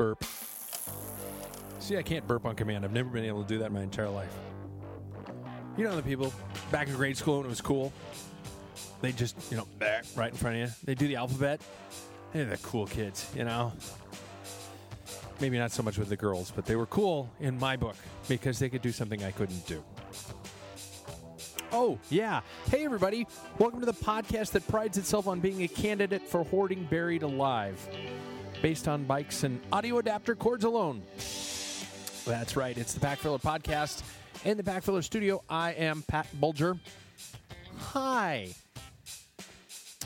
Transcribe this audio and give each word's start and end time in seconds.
Burp. 0.00 0.24
See, 1.78 1.98
I 1.98 2.02
can't 2.02 2.26
burp 2.26 2.46
on 2.46 2.56
command. 2.56 2.86
I've 2.86 2.92
never 2.94 3.10
been 3.10 3.26
able 3.26 3.42
to 3.42 3.48
do 3.48 3.58
that 3.58 3.70
my 3.70 3.82
entire 3.82 4.08
life. 4.08 4.32
You 5.76 5.84
know 5.84 5.94
the 5.94 6.00
people 6.00 6.32
back 6.72 6.88
in 6.88 6.94
grade 6.94 7.18
school 7.18 7.36
when 7.36 7.44
it 7.44 7.50
was 7.50 7.60
cool. 7.60 7.92
They 9.02 9.12
just, 9.12 9.36
you 9.50 9.58
know, 9.58 9.66
right 10.16 10.30
in 10.30 10.38
front 10.38 10.56
of 10.56 10.62
you. 10.62 10.74
They 10.84 10.94
do 10.94 11.06
the 11.06 11.16
alphabet. 11.16 11.60
They're 12.32 12.46
the 12.46 12.56
cool 12.56 12.86
kids, 12.86 13.30
you 13.36 13.44
know. 13.44 13.74
Maybe 15.38 15.58
not 15.58 15.70
so 15.70 15.82
much 15.82 15.98
with 15.98 16.08
the 16.08 16.16
girls, 16.16 16.50
but 16.50 16.64
they 16.64 16.76
were 16.76 16.86
cool 16.86 17.28
in 17.38 17.58
my 17.58 17.76
book 17.76 17.96
because 18.26 18.58
they 18.58 18.70
could 18.70 18.80
do 18.80 18.92
something 18.92 19.22
I 19.22 19.32
couldn't 19.32 19.66
do. 19.66 19.84
Oh, 21.72 21.98
yeah. 22.08 22.40
Hey, 22.70 22.86
everybody. 22.86 23.26
Welcome 23.58 23.80
to 23.80 23.86
the 23.86 23.92
podcast 23.92 24.52
that 24.52 24.66
prides 24.66 24.96
itself 24.96 25.28
on 25.28 25.40
being 25.40 25.62
a 25.62 25.68
candidate 25.68 26.26
for 26.26 26.42
hoarding 26.44 26.84
buried 26.84 27.22
alive, 27.22 27.86
based 28.62 28.88
on 28.88 29.04
bikes 29.04 29.44
and 29.44 29.60
audio 29.72 29.98
adapter 29.98 30.34
cords 30.34 30.64
alone. 30.64 31.02
That's 32.26 32.56
right. 32.56 32.76
It's 32.76 32.92
the 32.92 33.00
Packfiller 33.00 33.40
Podcast 33.40 34.02
in 34.44 34.56
the 34.56 34.62
Packfiller 34.62 35.02
Studio. 35.02 35.42
I 35.48 35.72
am 35.72 36.02
Pat 36.02 36.26
Bulger. 36.34 36.76
Hi. 37.78 38.50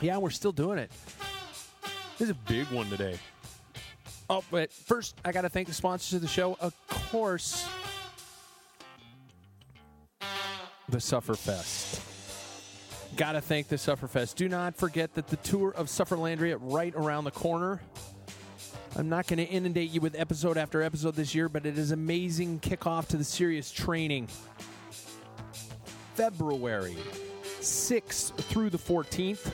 Yeah, 0.00 0.18
we're 0.18 0.30
still 0.30 0.52
doing 0.52 0.78
it. 0.78 0.90
This 2.18 2.28
is 2.28 2.30
a 2.30 2.34
big 2.48 2.66
one 2.68 2.88
today. 2.88 3.18
Oh, 4.30 4.42
but 4.50 4.72
first, 4.72 5.16
I 5.24 5.32
got 5.32 5.42
to 5.42 5.48
thank 5.48 5.68
the 5.68 5.74
sponsors 5.74 6.14
of 6.14 6.22
the 6.22 6.28
show. 6.28 6.56
Of 6.60 6.74
course, 6.88 7.68
the 10.88 10.98
Sufferfest. 10.98 12.00
Got 13.16 13.32
to 13.32 13.40
thank 13.40 13.68
the 13.68 13.76
Sufferfest. 13.76 14.34
Do 14.36 14.48
not 14.48 14.76
forget 14.76 15.14
that 15.14 15.28
the 15.28 15.36
tour 15.36 15.70
of 15.70 15.88
Sufferlandria 15.88 16.58
right 16.60 16.94
around 16.94 17.24
the 17.24 17.30
corner. 17.30 17.80
I'm 18.96 19.08
not 19.08 19.26
going 19.26 19.38
to 19.38 19.44
inundate 19.44 19.90
you 19.90 20.00
with 20.00 20.14
episode 20.16 20.56
after 20.56 20.80
episode 20.80 21.16
this 21.16 21.34
year, 21.34 21.48
but 21.48 21.66
it 21.66 21.76
is 21.76 21.90
amazing 21.90 22.60
kickoff 22.60 23.08
to 23.08 23.16
the 23.16 23.24
serious 23.24 23.72
training. 23.72 24.28
February 26.14 26.96
6th 27.60 28.36
through 28.36 28.70
the 28.70 28.78
14th. 28.78 29.50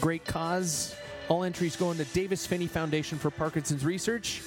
Great 0.00 0.24
cause. 0.24 0.94
All 1.28 1.42
entries 1.42 1.74
going 1.74 1.98
to 1.98 2.04
Davis 2.06 2.46
Phinney 2.46 2.68
Foundation 2.68 3.18
for 3.18 3.30
Parkinson's 3.30 3.84
Research. 3.84 4.42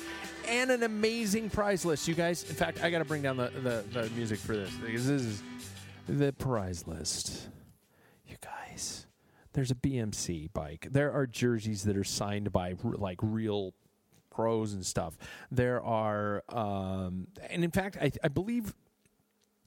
And 0.48 0.72
an 0.72 0.84
amazing 0.84 1.50
prize 1.50 1.84
list, 1.84 2.08
you 2.08 2.14
guys. 2.14 2.50
In 2.50 2.56
fact, 2.56 2.82
I 2.82 2.90
got 2.90 3.00
to 3.00 3.06
bring 3.06 3.22
down 3.22 3.36
the, 3.36 3.52
the, 3.62 3.84
the 3.92 4.10
music 4.12 4.40
for 4.40 4.56
this 4.56 4.72
because 4.76 5.08
this 5.08 5.24
is 5.24 5.44
the 6.08 6.32
prize 6.32 6.88
list. 6.88 7.50
You 8.26 8.38
guys, 8.40 9.08
there's 9.52 9.72
a 9.72 9.76
BMC 9.76 10.54
bike. 10.54 10.88
There 10.90 11.12
are 11.12 11.28
jerseys 11.28 11.84
that 11.84 11.98
are 11.98 12.06
signed 12.06 12.54
by 12.54 12.76
like 12.82 13.20
real 13.22 13.74
pros 14.38 14.74
and 14.74 14.86
stuff. 14.86 15.18
There 15.50 15.84
are, 15.84 16.44
um, 16.50 17.28
and 17.50 17.64
in 17.64 17.72
fact, 17.72 17.98
I, 18.00 18.12
I 18.24 18.28
believe 18.28 18.76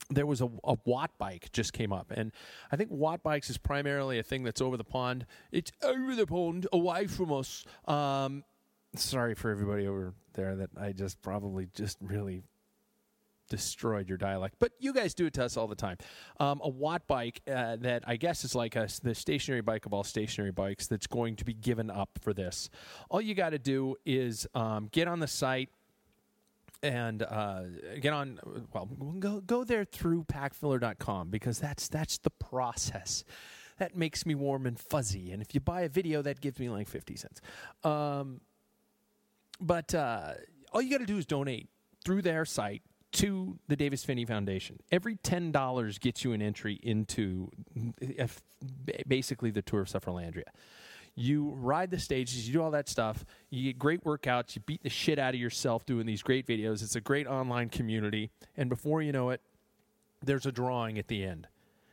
there 0.09 0.25
was 0.25 0.39
a, 0.39 0.49
a 0.63 0.77
watt 0.85 1.11
bike 1.17 1.51
just 1.51 1.73
came 1.73 1.91
up. 1.91 2.11
And 2.15 2.31
i 2.71 2.77
think 2.77 2.89
watt 2.89 3.21
bikes 3.21 3.49
is 3.49 3.57
primarily 3.57 4.17
a 4.17 4.23
thing 4.23 4.43
that's 4.43 4.61
over 4.61 4.77
the 4.77 4.85
pond. 4.85 5.25
It's 5.51 5.73
over 5.83 6.15
the 6.15 6.25
pond 6.25 6.67
away 6.71 7.07
from 7.07 7.33
us. 7.33 7.65
Um, 7.85 8.45
sorry 8.95 9.35
for 9.35 9.51
everybody 9.51 9.87
over 9.87 10.13
there 10.33 10.53
that 10.53 10.69
i 10.75 10.91
just 10.91 11.21
probably 11.21 11.65
just 11.73 11.97
really 12.01 12.43
destroyed 13.51 14.07
your 14.07 14.17
dialect. 14.17 14.55
But 14.59 14.71
you 14.79 14.93
guys 14.93 15.13
do 15.13 15.25
it 15.25 15.33
to 15.33 15.43
us 15.43 15.57
all 15.57 15.67
the 15.67 15.75
time. 15.75 15.97
Um, 16.39 16.61
a 16.63 16.69
watt 16.69 17.05
bike 17.05 17.41
uh, 17.47 17.75
that 17.81 18.03
i 18.07 18.15
guess 18.15 18.45
is 18.45 18.55
like 18.55 18.77
a, 18.77 18.87
the 19.03 19.13
stationary 19.13 19.61
bike 19.61 19.85
of 19.85 19.93
all 19.93 20.05
stationary 20.05 20.51
bikes 20.51 20.87
that's 20.87 21.05
going 21.05 21.35
to 21.35 21.45
be 21.45 21.53
given 21.53 21.91
up 21.91 22.09
for 22.21 22.33
this. 22.33 22.69
All 23.09 23.21
you 23.21 23.35
got 23.35 23.49
to 23.49 23.59
do 23.59 23.97
is 24.05 24.47
um, 24.55 24.87
get 24.91 25.07
on 25.07 25.19
the 25.19 25.27
site 25.27 25.69
and 26.81 27.21
uh, 27.21 27.63
get 27.99 28.13
on 28.13 28.39
well 28.73 28.85
go 29.19 29.41
go 29.41 29.63
there 29.63 29.85
through 29.85 30.23
packfiller.com 30.23 31.29
because 31.29 31.59
that's 31.59 31.87
that's 31.89 32.17
the 32.19 32.31
process 32.31 33.23
that 33.77 33.95
makes 33.95 34.25
me 34.25 34.33
warm 34.33 34.65
and 34.65 34.79
fuzzy. 34.79 35.31
And 35.31 35.41
if 35.41 35.53
you 35.53 35.59
buy 35.59 35.81
a 35.81 35.89
video 35.89 36.21
that 36.21 36.39
gives 36.39 36.59
me 36.59 36.69
like 36.69 36.87
50 36.87 37.15
cents. 37.15 37.41
Um, 37.83 38.41
but 39.59 39.93
uh, 39.93 40.33
all 40.71 40.81
you 40.81 40.89
got 40.89 40.99
to 40.99 41.05
do 41.05 41.17
is 41.17 41.25
donate 41.25 41.67
through 42.03 42.21
their 42.21 42.45
site 42.45 42.83
to 43.13 43.57
the 43.67 43.75
Davis 43.75 44.03
Phinney 44.03 44.25
Foundation. 44.25 44.79
Every 44.91 45.15
ten 45.15 45.51
dollars 45.51 45.97
gets 45.97 46.23
you 46.23 46.33
an 46.33 46.41
entry 46.41 46.79
into 46.81 47.51
uh, 48.19 48.27
basically 49.07 49.51
the 49.51 49.61
tour 49.61 49.81
of 49.81 49.87
Sufferlandria. 49.87 50.49
You 51.13 51.49
ride 51.49 51.91
the 51.91 51.99
stages, 51.99 52.47
you 52.47 52.53
do 52.53 52.61
all 52.61 52.71
that 52.71 52.87
stuff. 52.87 53.25
You 53.49 53.63
get 53.63 53.77
great 53.77 54.03
workouts. 54.05 54.55
You 54.55 54.61
beat 54.65 54.81
the 54.81 54.89
shit 54.89 55.19
out 55.19 55.33
of 55.33 55.39
yourself 55.39 55.85
doing 55.85 56.05
these 56.05 56.21
great 56.21 56.47
videos. 56.47 56.81
It's 56.81 56.95
a 56.95 57.01
great 57.01 57.27
online 57.27 57.69
community, 57.69 58.31
and 58.55 58.69
before 58.69 59.01
you 59.01 59.11
know 59.11 59.29
it, 59.31 59.41
there's 60.23 60.45
a 60.45 60.51
drawing 60.51 60.97
at 60.97 61.07
the 61.07 61.23
end, 61.25 61.47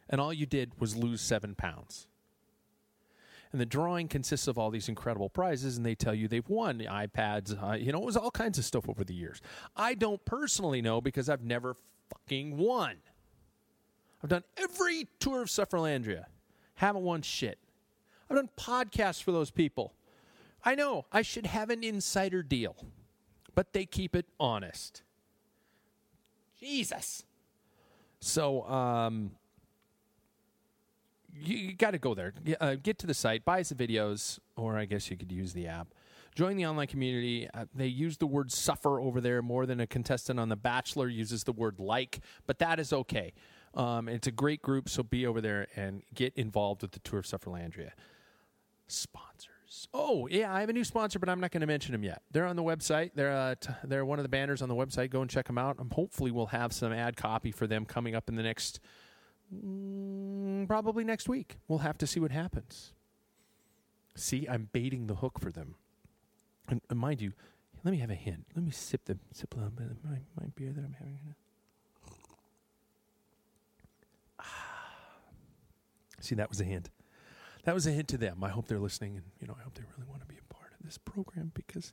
and 0.08 0.20
all 0.20 0.32
you 0.32 0.46
did 0.46 0.78
was 0.78 0.96
lose 0.96 1.20
seven 1.20 1.54
pounds. 1.54 2.06
And 3.52 3.60
the 3.60 3.66
drawing 3.66 4.08
consists 4.08 4.46
of 4.46 4.58
all 4.58 4.70
these 4.70 4.88
incredible 4.88 5.30
prizes, 5.30 5.76
and 5.76 5.86
they 5.86 5.94
tell 5.94 6.14
you 6.14 6.28
they've 6.28 6.48
won 6.48 6.80
iPads. 6.80 7.60
Uh, 7.62 7.76
you 7.76 7.92
know, 7.92 7.98
it 8.02 8.04
was 8.04 8.16
all 8.16 8.30
kinds 8.30 8.58
of 8.58 8.64
stuff 8.64 8.88
over 8.88 9.04
the 9.04 9.14
years. 9.14 9.40
I 9.76 9.94
don't 9.94 10.22
personally 10.24 10.82
know 10.82 11.00
because 11.00 11.28
I've 11.28 11.44
never 11.44 11.76
fucking 12.10 12.56
won. 12.58 12.96
I've 14.22 14.30
done 14.30 14.44
every 14.56 15.08
tour 15.20 15.42
of 15.42 15.48
Sufferlandria, 15.48 16.24
haven't 16.74 17.02
won 17.02 17.22
shit. 17.22 17.58
I've 18.28 18.36
done 18.36 18.50
podcasts 18.58 19.22
for 19.22 19.32
those 19.32 19.50
people. 19.50 19.94
I 20.64 20.74
know 20.74 21.06
I 21.12 21.22
should 21.22 21.46
have 21.46 21.70
an 21.70 21.82
insider 21.82 22.42
deal, 22.42 22.76
but 23.54 23.72
they 23.72 23.86
keep 23.86 24.14
it 24.14 24.26
honest. 24.38 25.02
Jesus. 26.60 27.24
So, 28.20 28.68
um, 28.68 29.30
you, 31.40 31.56
you 31.56 31.72
got 31.74 31.92
to 31.92 31.98
go 31.98 32.14
there. 32.14 32.32
Get, 32.44 32.62
uh, 32.62 32.74
get 32.76 32.98
to 32.98 33.06
the 33.06 33.14
site, 33.14 33.44
buy 33.44 33.62
some 33.62 33.78
videos, 33.78 34.38
or 34.56 34.76
I 34.76 34.84
guess 34.84 35.10
you 35.10 35.16
could 35.16 35.32
use 35.32 35.52
the 35.52 35.66
app. 35.66 35.88
Join 36.34 36.56
the 36.56 36.66
online 36.66 36.86
community. 36.86 37.48
Uh, 37.52 37.64
they 37.74 37.86
use 37.86 38.18
the 38.18 38.26
word 38.26 38.52
suffer 38.52 39.00
over 39.00 39.20
there 39.20 39.42
more 39.42 39.66
than 39.66 39.80
a 39.80 39.86
contestant 39.86 40.38
on 40.38 40.48
The 40.48 40.56
Bachelor 40.56 41.08
uses 41.08 41.44
the 41.44 41.52
word 41.52 41.80
like, 41.80 42.20
but 42.46 42.58
that 42.60 42.78
is 42.78 42.92
okay. 42.92 43.32
Um, 43.74 44.08
it's 44.08 44.26
a 44.26 44.32
great 44.32 44.62
group, 44.62 44.88
so 44.88 45.02
be 45.02 45.26
over 45.26 45.40
there 45.40 45.66
and 45.76 46.02
get 46.14 46.34
involved 46.34 46.82
with 46.82 46.92
the 46.92 47.00
Tour 47.00 47.20
of 47.20 47.26
Sufferlandria. 47.26 47.90
Sponsors. 48.86 49.88
Oh, 49.92 50.26
yeah, 50.30 50.52
I 50.52 50.60
have 50.60 50.70
a 50.70 50.72
new 50.72 50.84
sponsor, 50.84 51.18
but 51.18 51.28
I'm 51.28 51.40
not 51.40 51.50
going 51.50 51.60
to 51.60 51.66
mention 51.66 51.92
them 51.92 52.02
yet. 52.02 52.22
They're 52.30 52.46
on 52.46 52.56
the 52.56 52.62
website. 52.62 53.10
They're 53.14 53.30
uh, 53.30 53.54
t- 53.60 53.72
they're 53.84 54.04
one 54.04 54.18
of 54.18 54.22
the 54.22 54.28
banners 54.30 54.62
on 54.62 54.68
the 54.68 54.74
website. 54.74 55.10
Go 55.10 55.20
and 55.20 55.28
check 55.28 55.46
them 55.46 55.58
out. 55.58 55.78
Um, 55.78 55.90
hopefully, 55.90 56.30
we'll 56.30 56.46
have 56.46 56.72
some 56.72 56.92
ad 56.92 57.16
copy 57.16 57.50
for 57.50 57.66
them 57.66 57.84
coming 57.84 58.14
up 58.14 58.28
in 58.30 58.36
the 58.36 58.42
next, 58.42 58.80
mm, 59.54 60.66
probably 60.66 61.04
next 61.04 61.28
week. 61.28 61.56
We'll 61.68 61.80
have 61.80 61.98
to 61.98 62.06
see 62.06 62.20
what 62.20 62.30
happens. 62.30 62.92
See, 64.14 64.46
I'm 64.48 64.68
baiting 64.72 65.06
the 65.06 65.16
hook 65.16 65.38
for 65.38 65.50
them. 65.50 65.76
And, 66.68 66.80
and 66.90 66.98
mind 66.98 67.20
you, 67.20 67.32
let 67.84 67.92
me 67.92 67.98
have 67.98 68.10
a 68.10 68.14
hint. 68.14 68.46
Let 68.54 68.64
me 68.64 68.70
sip 68.70 69.04
the 69.04 69.18
sip 69.32 69.54
a 69.54 69.58
little 69.58 69.70
bit 69.70 69.90
of 69.90 70.04
my, 70.04 70.18
my 70.38 70.48
beer 70.54 70.72
that 70.72 70.84
I'm 70.84 70.94
having. 70.98 71.34
Ah. 74.38 74.44
See, 76.20 76.34
that 76.34 76.48
was 76.48 76.60
a 76.60 76.64
hint. 76.64 76.90
That 77.64 77.74
was 77.74 77.86
a 77.86 77.90
hint 77.90 78.08
to 78.08 78.18
them. 78.18 78.42
I 78.42 78.48
hope 78.48 78.66
they're 78.66 78.78
listening, 78.78 79.16
and 79.16 79.24
you 79.40 79.46
know, 79.46 79.56
I 79.58 79.62
hope 79.62 79.74
they 79.74 79.84
really 79.96 80.08
want 80.08 80.22
to 80.22 80.26
be 80.26 80.36
a 80.36 80.54
part 80.54 80.70
of 80.78 80.84
this 80.84 80.98
program 80.98 81.52
because 81.54 81.92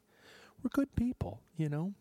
we're 0.63 0.69
good 0.69 0.95
people. 0.95 1.41
You 1.57 1.69
know, 1.69 1.93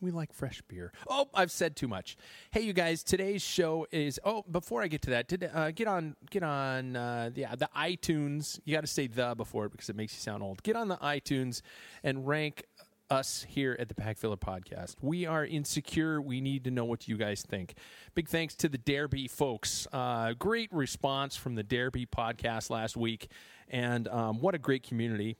we 0.00 0.10
like 0.10 0.32
fresh 0.32 0.62
beer. 0.68 0.92
Oh, 1.08 1.28
I've 1.34 1.50
said 1.50 1.76
too 1.76 1.88
much. 1.88 2.16
Hey, 2.50 2.60
you 2.62 2.72
guys, 2.72 3.02
today's 3.02 3.42
show 3.42 3.86
is. 3.90 4.20
Oh, 4.24 4.44
before 4.50 4.82
I 4.82 4.88
get 4.88 5.02
to 5.02 5.10
that, 5.10 5.28
did, 5.28 5.50
uh, 5.52 5.70
get 5.70 5.86
on, 5.88 6.16
get 6.30 6.42
on, 6.42 6.96
uh, 6.96 7.30
yeah, 7.34 7.54
the 7.54 7.68
iTunes. 7.76 8.60
You 8.64 8.74
got 8.74 8.82
to 8.82 8.86
say 8.86 9.06
the 9.06 9.34
before 9.36 9.66
it 9.66 9.72
because 9.72 9.88
it 9.88 9.96
makes 9.96 10.14
you 10.14 10.20
sound 10.20 10.42
old. 10.42 10.62
Get 10.62 10.76
on 10.76 10.88
the 10.88 10.96
iTunes 10.96 11.62
and 12.02 12.26
rank 12.26 12.64
us 13.10 13.46
here 13.48 13.76
at 13.78 13.88
the 13.88 13.94
Pack 13.94 14.18
Filler 14.18 14.36
Podcast. 14.36 14.96
We 15.00 15.26
are 15.26 15.44
insecure. 15.44 16.20
We 16.20 16.40
need 16.40 16.64
to 16.64 16.70
know 16.70 16.84
what 16.84 17.08
you 17.08 17.16
guys 17.16 17.42
think. 17.42 17.74
Big 18.14 18.28
thanks 18.28 18.54
to 18.56 18.68
the 18.68 18.78
Derby 18.78 19.28
folks. 19.28 19.86
Uh, 19.92 20.34
great 20.38 20.72
response 20.72 21.36
from 21.36 21.54
the 21.54 21.62
Derby 21.62 22.06
podcast 22.06 22.70
last 22.70 22.96
week, 22.96 23.28
and 23.68 24.08
um, 24.08 24.40
what 24.40 24.54
a 24.54 24.58
great 24.58 24.82
community. 24.82 25.36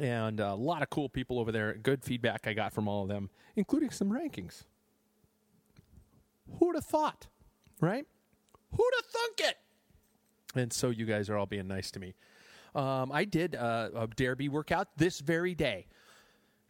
And 0.00 0.40
a 0.40 0.54
lot 0.54 0.82
of 0.82 0.90
cool 0.90 1.08
people 1.08 1.38
over 1.38 1.52
there. 1.52 1.74
Good 1.74 2.02
feedback 2.02 2.46
I 2.46 2.52
got 2.52 2.72
from 2.72 2.88
all 2.88 3.02
of 3.02 3.08
them, 3.08 3.30
including 3.54 3.90
some 3.90 4.10
rankings. 4.10 4.64
Who'd 6.58 6.74
have 6.74 6.84
thought, 6.84 7.28
right? 7.80 8.04
Who'd 8.72 8.94
have 8.96 9.06
thunk 9.06 9.40
it? 9.50 9.56
And 10.60 10.72
so 10.72 10.90
you 10.90 11.04
guys 11.06 11.30
are 11.30 11.36
all 11.36 11.46
being 11.46 11.68
nice 11.68 11.90
to 11.92 12.00
me. 12.00 12.14
Um, 12.74 13.12
I 13.12 13.24
did 13.24 13.54
uh, 13.54 13.90
a 13.94 14.06
Derby 14.08 14.48
workout 14.48 14.88
this 14.96 15.20
very 15.20 15.54
day 15.54 15.86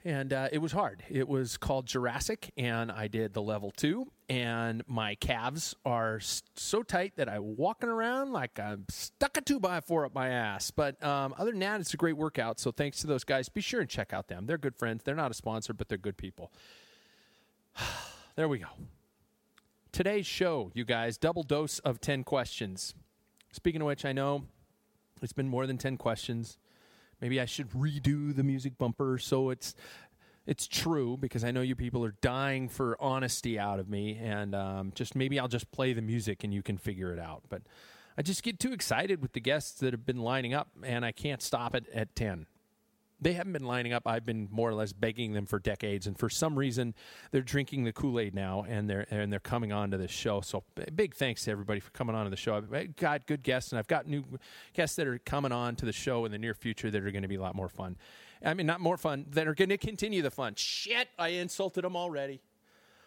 and 0.04 0.32
uh, 0.32 0.48
it 0.52 0.58
was 0.58 0.72
hard. 0.72 1.02
It 1.08 1.26
was 1.28 1.56
called 1.56 1.86
Jurassic, 1.86 2.52
and 2.58 2.92
I 2.92 3.08
did 3.08 3.32
the 3.32 3.40
level 3.40 3.70
two, 3.70 4.10
and 4.28 4.82
my 4.86 5.14
calves 5.14 5.74
are 5.86 6.20
so 6.20 6.82
tight 6.82 7.14
that 7.16 7.28
I'm 7.28 7.56
walking 7.56 7.88
around 7.88 8.32
like 8.32 8.60
I'm 8.60 8.84
stuck 8.90 9.38
a 9.38 9.40
two 9.40 9.58
by 9.58 9.80
four 9.80 10.04
up 10.04 10.14
my 10.14 10.28
ass. 10.28 10.70
But 10.70 11.02
um, 11.02 11.34
other 11.38 11.52
than 11.52 11.60
that, 11.60 11.80
it's 11.80 11.94
a 11.94 11.96
great 11.96 12.18
workout. 12.18 12.60
So 12.60 12.70
thanks 12.70 13.00
to 13.00 13.06
those 13.06 13.24
guys. 13.24 13.48
Be 13.48 13.62
sure 13.62 13.80
and 13.80 13.88
check 13.88 14.12
out 14.12 14.28
them. 14.28 14.44
They're 14.46 14.58
good 14.58 14.76
friends. 14.76 15.02
They're 15.04 15.14
not 15.14 15.30
a 15.30 15.34
sponsor, 15.34 15.72
but 15.72 15.88
they're 15.88 15.96
good 15.96 16.18
people. 16.18 16.52
there 18.36 18.48
we 18.48 18.58
go. 18.58 18.68
Today's 19.90 20.26
show, 20.26 20.70
you 20.74 20.84
guys, 20.84 21.16
double 21.16 21.44
dose 21.44 21.78
of 21.78 22.00
10 22.00 22.24
questions. 22.24 22.94
Speaking 23.52 23.80
of 23.80 23.86
which, 23.86 24.04
I 24.04 24.12
know 24.12 24.44
it's 25.22 25.32
been 25.32 25.48
more 25.48 25.66
than 25.66 25.78
10 25.78 25.96
questions. 25.96 26.58
Maybe 27.24 27.40
I 27.40 27.46
should 27.46 27.70
redo 27.70 28.36
the 28.36 28.42
music 28.42 28.76
bumper 28.76 29.16
so 29.16 29.48
it's 29.48 29.74
it's 30.46 30.68
true 30.68 31.16
because 31.16 31.42
I 31.42 31.52
know 31.52 31.62
you 31.62 31.74
people 31.74 32.04
are 32.04 32.14
dying 32.20 32.68
for 32.68 32.98
honesty 33.00 33.58
out 33.58 33.80
of 33.80 33.88
me, 33.88 34.18
and 34.20 34.54
um, 34.54 34.92
just 34.94 35.14
maybe 35.14 35.40
I'll 35.40 35.48
just 35.48 35.72
play 35.72 35.94
the 35.94 36.02
music 36.02 36.44
and 36.44 36.52
you 36.52 36.62
can 36.62 36.76
figure 36.76 37.14
it 37.14 37.18
out. 37.18 37.44
But 37.48 37.62
I 38.18 38.20
just 38.20 38.42
get 38.42 38.60
too 38.60 38.74
excited 38.74 39.22
with 39.22 39.32
the 39.32 39.40
guests 39.40 39.80
that 39.80 39.94
have 39.94 40.04
been 40.04 40.18
lining 40.18 40.52
up, 40.52 40.68
and 40.82 41.02
I 41.02 41.12
can't 41.12 41.40
stop 41.40 41.74
it 41.74 41.86
at 41.94 42.14
ten 42.14 42.44
they 43.24 43.32
haven't 43.32 43.54
been 43.54 43.64
lining 43.64 43.94
up. 43.94 44.06
I've 44.06 44.26
been 44.26 44.48
more 44.52 44.68
or 44.68 44.74
less 44.74 44.92
begging 44.92 45.32
them 45.32 45.46
for 45.46 45.58
decades, 45.58 46.06
and 46.06 46.16
for 46.16 46.28
some 46.28 46.56
reason, 46.56 46.94
they're 47.30 47.40
drinking 47.40 47.84
the 47.84 47.92
Kool 47.92 48.20
Aid 48.20 48.34
now, 48.34 48.66
and 48.68 48.88
they're 48.88 49.06
and 49.10 49.32
they're 49.32 49.40
coming 49.40 49.72
on 49.72 49.90
to 49.90 49.96
this 49.96 50.10
show. 50.10 50.42
So 50.42 50.62
big 50.94 51.14
thanks 51.14 51.42
to 51.44 51.50
everybody 51.50 51.80
for 51.80 51.90
coming 51.90 52.14
on 52.14 52.24
to 52.24 52.30
the 52.30 52.36
show. 52.36 52.54
I've 52.54 52.96
got 52.96 53.26
good 53.26 53.42
guests, 53.42 53.72
and 53.72 53.78
I've 53.78 53.88
got 53.88 54.06
new 54.06 54.24
guests 54.74 54.96
that 54.96 55.06
are 55.06 55.18
coming 55.18 55.52
on 55.52 55.74
to 55.76 55.86
the 55.86 55.92
show 55.92 56.26
in 56.26 56.32
the 56.32 56.38
near 56.38 56.52
future 56.52 56.90
that 56.90 57.02
are 57.02 57.10
going 57.10 57.22
to 57.22 57.28
be 57.28 57.36
a 57.36 57.40
lot 57.40 57.54
more 57.54 57.70
fun. 57.70 57.96
I 58.44 58.52
mean, 58.52 58.66
not 58.66 58.80
more 58.80 58.98
fun 58.98 59.24
that 59.30 59.48
are 59.48 59.54
going 59.54 59.70
to 59.70 59.78
continue 59.78 60.20
the 60.20 60.30
fun. 60.30 60.52
Shit, 60.56 61.08
I 61.18 61.28
insulted 61.28 61.82
them 61.82 61.96
already. 61.96 62.42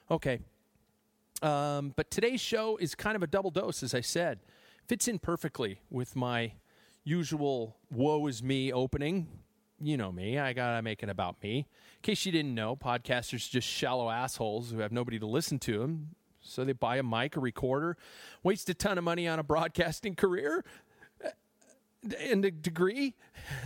Okay, 0.10 0.40
um, 1.44 1.94
but 1.96 2.10
today's 2.10 2.42
show 2.42 2.78
is 2.78 2.96
kind 2.96 3.16
of 3.16 3.22
a 3.22 3.28
double 3.28 3.52
dose, 3.52 3.84
as 3.84 3.94
I 3.94 4.02
said. 4.02 4.40
Fits 4.88 5.08
in 5.08 5.20
perfectly 5.20 5.82
with 5.92 6.16
my 6.16 6.54
usual 7.04 7.78
"woe 7.92 8.26
is 8.26 8.42
me" 8.42 8.74
opening 8.74 9.28
you 9.80 9.98
know 9.98 10.12
me. 10.12 10.40
I 10.40 10.54
gotta 10.54 10.82
make 10.82 11.04
it 11.04 11.10
about 11.10 11.42
me. 11.44 11.60
In 11.60 12.02
case 12.02 12.26
you 12.26 12.32
didn't 12.32 12.56
know, 12.56 12.76
podcasters 12.76 13.50
just 13.50 13.68
shallow 13.68 14.10
assholes 14.10 14.72
who 14.72 14.80
have 14.80 14.92
nobody 14.92 15.20
to 15.20 15.26
listen 15.26 15.60
to 15.60 15.80
them. 15.80 16.16
So 16.42 16.64
they 16.64 16.74
buy 16.74 16.98
a 16.98 17.04
mic, 17.04 17.36
a 17.36 17.40
recorder, 17.40 17.98
waste 18.42 18.70
a 18.70 18.74
ton 18.74 18.98
of 18.98 19.04
money 19.04 19.28
on 19.28 19.38
a 19.38 19.44
broadcasting 19.44 20.16
career 20.16 20.64
uh, 21.24 21.30
and 22.20 22.46
a 22.46 22.52
degree, 22.52 23.16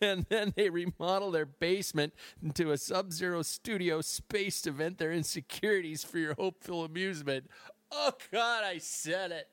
and 0.00 0.26
then 0.28 0.52
they 0.54 0.70
remodel 0.70 1.32
their 1.32 1.46
basement 1.46 2.14
into 2.40 2.70
a 2.70 2.78
sub-zero 2.78 3.42
studio 3.42 4.00
space 4.00 4.60
to 4.62 4.70
vent 4.70 4.98
their 4.98 5.12
insecurities 5.12 6.04
for 6.04 6.18
your 6.18 6.34
hopeful 6.34 6.84
amusement. 6.84 7.50
Oh 7.90 8.12
God, 8.30 8.62
I 8.64 8.78
said 8.78 9.32
it. 9.32 9.48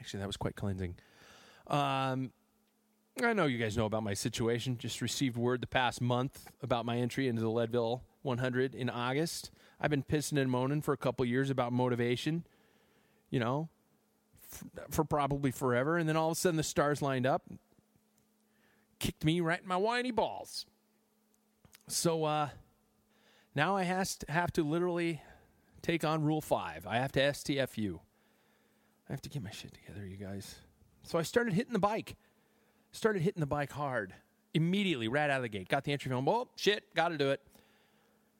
Actually, 0.00 0.20
that 0.20 0.26
was 0.26 0.36
quite 0.36 0.56
cleansing. 0.56 0.94
Um, 1.66 2.32
I 3.24 3.32
know 3.32 3.46
you 3.46 3.56
guys 3.56 3.78
know 3.78 3.86
about 3.86 4.02
my 4.02 4.12
situation. 4.12 4.76
Just 4.76 5.00
received 5.00 5.38
word 5.38 5.62
the 5.62 5.66
past 5.66 6.02
month 6.02 6.50
about 6.62 6.84
my 6.84 6.98
entry 6.98 7.28
into 7.28 7.40
the 7.40 7.48
Leadville 7.48 8.02
100 8.22 8.74
in 8.74 8.90
August. 8.90 9.50
I've 9.80 9.90
been 9.90 10.02
pissing 10.02 10.38
and 10.38 10.50
moaning 10.50 10.82
for 10.82 10.92
a 10.92 10.98
couple 10.98 11.24
years 11.24 11.48
about 11.48 11.72
motivation, 11.72 12.44
you 13.30 13.40
know, 13.40 13.70
for 14.90 15.02
probably 15.02 15.50
forever. 15.50 15.96
And 15.96 16.06
then 16.06 16.14
all 16.14 16.28
of 16.30 16.36
a 16.36 16.40
sudden 16.40 16.58
the 16.58 16.62
stars 16.62 17.00
lined 17.00 17.24
up, 17.26 17.42
kicked 18.98 19.24
me 19.24 19.40
right 19.40 19.62
in 19.62 19.68
my 19.68 19.78
whiny 19.78 20.10
balls. 20.10 20.66
So 21.88 22.24
uh, 22.24 22.50
now 23.54 23.76
I 23.76 23.84
has 23.84 24.16
to, 24.16 24.30
have 24.30 24.52
to 24.52 24.62
literally 24.62 25.22
take 25.80 26.04
on 26.04 26.22
Rule 26.22 26.42
5. 26.42 26.86
I 26.86 26.98
have 26.98 27.12
to 27.12 27.20
STFU. 27.20 27.98
I 29.08 29.12
have 29.12 29.22
to 29.22 29.30
get 29.30 29.42
my 29.42 29.52
shit 29.52 29.72
together, 29.72 30.06
you 30.06 30.18
guys. 30.18 30.56
So 31.02 31.18
I 31.18 31.22
started 31.22 31.54
hitting 31.54 31.72
the 31.72 31.78
bike 31.78 32.16
started 32.96 33.22
hitting 33.22 33.40
the 33.40 33.46
bike 33.46 33.72
hard 33.72 34.14
immediately, 34.54 35.08
right 35.08 35.30
out 35.30 35.36
of 35.36 35.42
the 35.42 35.48
gate. 35.48 35.68
Got 35.68 35.84
the 35.84 35.92
entry 35.92 36.08
film. 36.08 36.28
Oh, 36.28 36.48
shit, 36.56 36.82
got 36.94 37.08
to 37.08 37.18
do 37.18 37.30
it. 37.30 37.40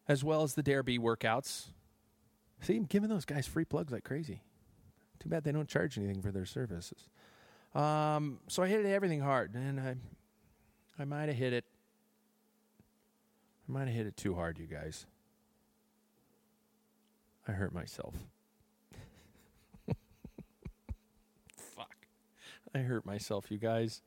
As 0.08 0.24
well 0.24 0.42
as 0.42 0.54
the 0.54 0.62
Derby 0.62 0.98
workouts. 0.98 1.66
See, 2.60 2.76
I'm 2.76 2.84
giving 2.84 3.10
those 3.10 3.24
guys 3.24 3.46
free 3.46 3.64
plugs 3.64 3.92
like 3.92 4.04
crazy. 4.04 4.42
Too 5.18 5.28
bad 5.28 5.44
they 5.44 5.52
don't 5.52 5.68
charge 5.68 5.98
anything 5.98 6.22
for 6.22 6.30
their 6.30 6.46
services. 6.46 7.08
Um, 7.74 8.38
so 8.48 8.62
I 8.62 8.68
hit 8.68 8.86
everything 8.86 9.20
hard, 9.20 9.54
and 9.54 9.78
I, 9.78 9.96
I 10.98 11.04
might 11.04 11.28
have 11.28 11.36
hit 11.36 11.52
it. 11.52 11.64
I 13.68 13.72
might 13.72 13.88
have 13.88 13.94
hit 13.94 14.06
it 14.06 14.16
too 14.16 14.34
hard, 14.34 14.58
you 14.58 14.66
guys. 14.66 15.06
I 17.46 17.52
hurt 17.52 17.74
myself. 17.74 18.14
Fuck. 21.56 22.06
I 22.74 22.78
hurt 22.78 23.04
myself, 23.04 23.50
you 23.50 23.58
guys. 23.58 24.00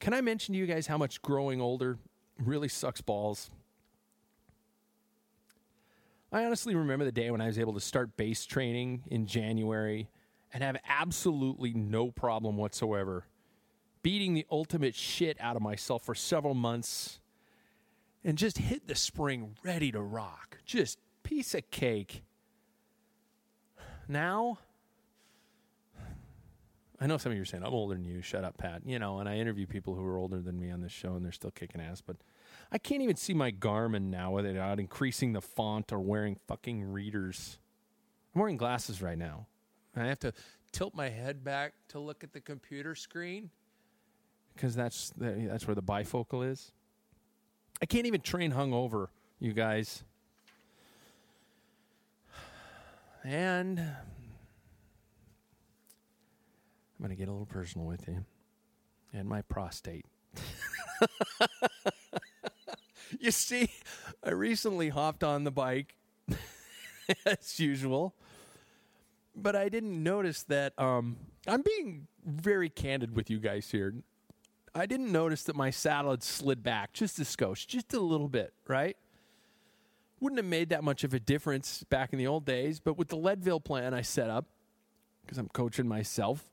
Can 0.00 0.14
I 0.14 0.20
mention 0.20 0.54
to 0.54 0.58
you 0.58 0.66
guys 0.66 0.86
how 0.86 0.98
much 0.98 1.22
growing 1.22 1.60
older 1.60 1.98
really 2.38 2.68
sucks 2.68 3.00
balls? 3.00 3.50
I 6.32 6.44
honestly 6.44 6.74
remember 6.74 7.04
the 7.04 7.12
day 7.12 7.30
when 7.30 7.40
I 7.40 7.46
was 7.46 7.58
able 7.58 7.74
to 7.74 7.80
start 7.80 8.16
base 8.16 8.46
training 8.46 9.02
in 9.10 9.26
January 9.26 10.08
and 10.52 10.62
have 10.62 10.76
absolutely 10.88 11.72
no 11.74 12.10
problem 12.10 12.56
whatsoever 12.56 13.26
beating 14.02 14.34
the 14.34 14.46
ultimate 14.50 14.94
shit 14.94 15.36
out 15.40 15.56
of 15.56 15.62
myself 15.62 16.02
for 16.04 16.14
several 16.14 16.54
months 16.54 17.20
and 18.24 18.36
just 18.36 18.58
hit 18.58 18.86
the 18.86 18.94
spring 18.94 19.56
ready 19.62 19.90
to 19.92 20.00
rock. 20.00 20.58
Just 20.64 20.98
piece 21.22 21.54
of 21.54 21.70
cake. 21.70 22.22
Now, 24.08 24.58
I 27.02 27.06
know 27.06 27.18
some 27.18 27.32
of 27.32 27.36
you 27.36 27.42
are 27.42 27.46
saying 27.46 27.64
I'm 27.64 27.74
older 27.74 27.94
than 27.94 28.04
you. 28.04 28.22
Shut 28.22 28.44
up, 28.44 28.58
Pat. 28.58 28.82
You 28.86 29.00
know, 29.00 29.18
and 29.18 29.28
I 29.28 29.38
interview 29.38 29.66
people 29.66 29.96
who 29.96 30.06
are 30.06 30.16
older 30.16 30.40
than 30.40 30.60
me 30.60 30.70
on 30.70 30.80
this 30.80 30.92
show, 30.92 31.16
and 31.16 31.24
they're 31.24 31.32
still 31.32 31.50
kicking 31.50 31.80
ass. 31.80 32.00
But 32.00 32.18
I 32.70 32.78
can't 32.78 33.02
even 33.02 33.16
see 33.16 33.34
my 33.34 33.50
Garmin 33.50 34.02
now 34.02 34.30
without 34.30 34.78
increasing 34.78 35.32
the 35.32 35.40
font 35.40 35.92
or 35.92 35.98
wearing 35.98 36.36
fucking 36.46 36.92
readers. 36.92 37.58
I'm 38.32 38.40
wearing 38.40 38.56
glasses 38.56 39.02
right 39.02 39.18
now. 39.18 39.48
I 39.96 40.04
have 40.04 40.20
to 40.20 40.32
tilt 40.70 40.94
my 40.94 41.08
head 41.08 41.42
back 41.42 41.74
to 41.88 41.98
look 41.98 42.22
at 42.22 42.32
the 42.32 42.40
computer 42.40 42.94
screen 42.94 43.50
because 44.54 44.76
that's 44.76 45.12
that's 45.16 45.66
where 45.66 45.74
the 45.74 45.82
bifocal 45.82 46.48
is. 46.48 46.70
I 47.82 47.86
can't 47.86 48.06
even 48.06 48.20
train 48.20 48.52
hungover, 48.52 49.08
you 49.40 49.52
guys. 49.52 50.04
And 53.24 53.80
I'm 57.02 57.08
going 57.08 57.16
to 57.16 57.20
get 57.20 57.28
a 57.28 57.32
little 57.32 57.46
personal 57.46 57.84
with 57.84 58.06
you. 58.06 58.24
And 59.12 59.28
my 59.28 59.42
prostate. 59.42 60.06
you 63.18 63.32
see, 63.32 63.70
I 64.22 64.30
recently 64.30 64.88
hopped 64.88 65.24
on 65.24 65.42
the 65.42 65.50
bike 65.50 65.96
as 67.26 67.58
usual. 67.58 68.14
But 69.34 69.56
I 69.56 69.68
didn't 69.68 70.00
notice 70.00 70.44
that 70.44 70.78
um, 70.78 71.16
I'm 71.48 71.62
being 71.62 72.06
very 72.24 72.68
candid 72.68 73.16
with 73.16 73.30
you 73.30 73.40
guys 73.40 73.68
here. 73.68 73.94
I 74.72 74.86
didn't 74.86 75.10
notice 75.10 75.42
that 75.44 75.56
my 75.56 75.70
saddle 75.70 76.12
had 76.12 76.22
slid 76.22 76.62
back 76.62 76.92
just 76.92 77.18
a 77.18 77.22
skosh, 77.22 77.66
just 77.66 77.92
a 77.94 78.00
little 78.00 78.28
bit, 78.28 78.52
right? 78.68 78.96
Wouldn't 80.20 80.38
have 80.38 80.46
made 80.46 80.68
that 80.68 80.84
much 80.84 81.02
of 81.02 81.12
a 81.14 81.18
difference 81.18 81.82
back 81.90 82.12
in 82.12 82.20
the 82.20 82.28
old 82.28 82.44
days, 82.44 82.78
but 82.78 82.96
with 82.96 83.08
the 83.08 83.16
Leadville 83.16 83.58
plan 83.58 83.92
I 83.92 84.02
set 84.02 84.30
up, 84.30 84.46
because 85.22 85.36
I'm 85.36 85.48
coaching 85.48 85.88
myself, 85.88 86.51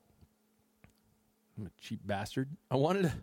I'm 1.60 1.68
a 1.68 1.70
cheap 1.82 2.00
bastard. 2.06 2.50
I 2.72 2.78
wanted 2.78 3.04
to, 3.04 3.14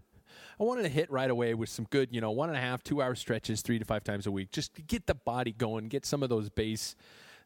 I 0.61 0.65
wanted 0.65 0.83
to 0.83 0.91
hit 0.91 1.11
right 1.11 1.31
away 1.31 1.55
with 1.55 1.71
some 1.71 1.87
good, 1.89 2.11
you 2.13 2.21
know, 2.21 2.31
one 2.31 2.51
and 2.51 2.59
a 2.59 2.61
half, 2.61 2.83
two 2.83 3.01
hour 3.01 3.15
stretches, 3.15 3.63
three 3.63 3.79
to 3.79 3.85
five 3.85 4.05
times 4.05 4.27
a 4.27 4.31
week, 4.31 4.51
just 4.51 4.75
to 4.75 4.83
get 4.83 5.07
the 5.07 5.15
body 5.15 5.53
going, 5.53 5.89
get 5.89 6.05
some 6.05 6.23
of 6.23 6.29
those 6.29 6.51
base, 6.51 6.97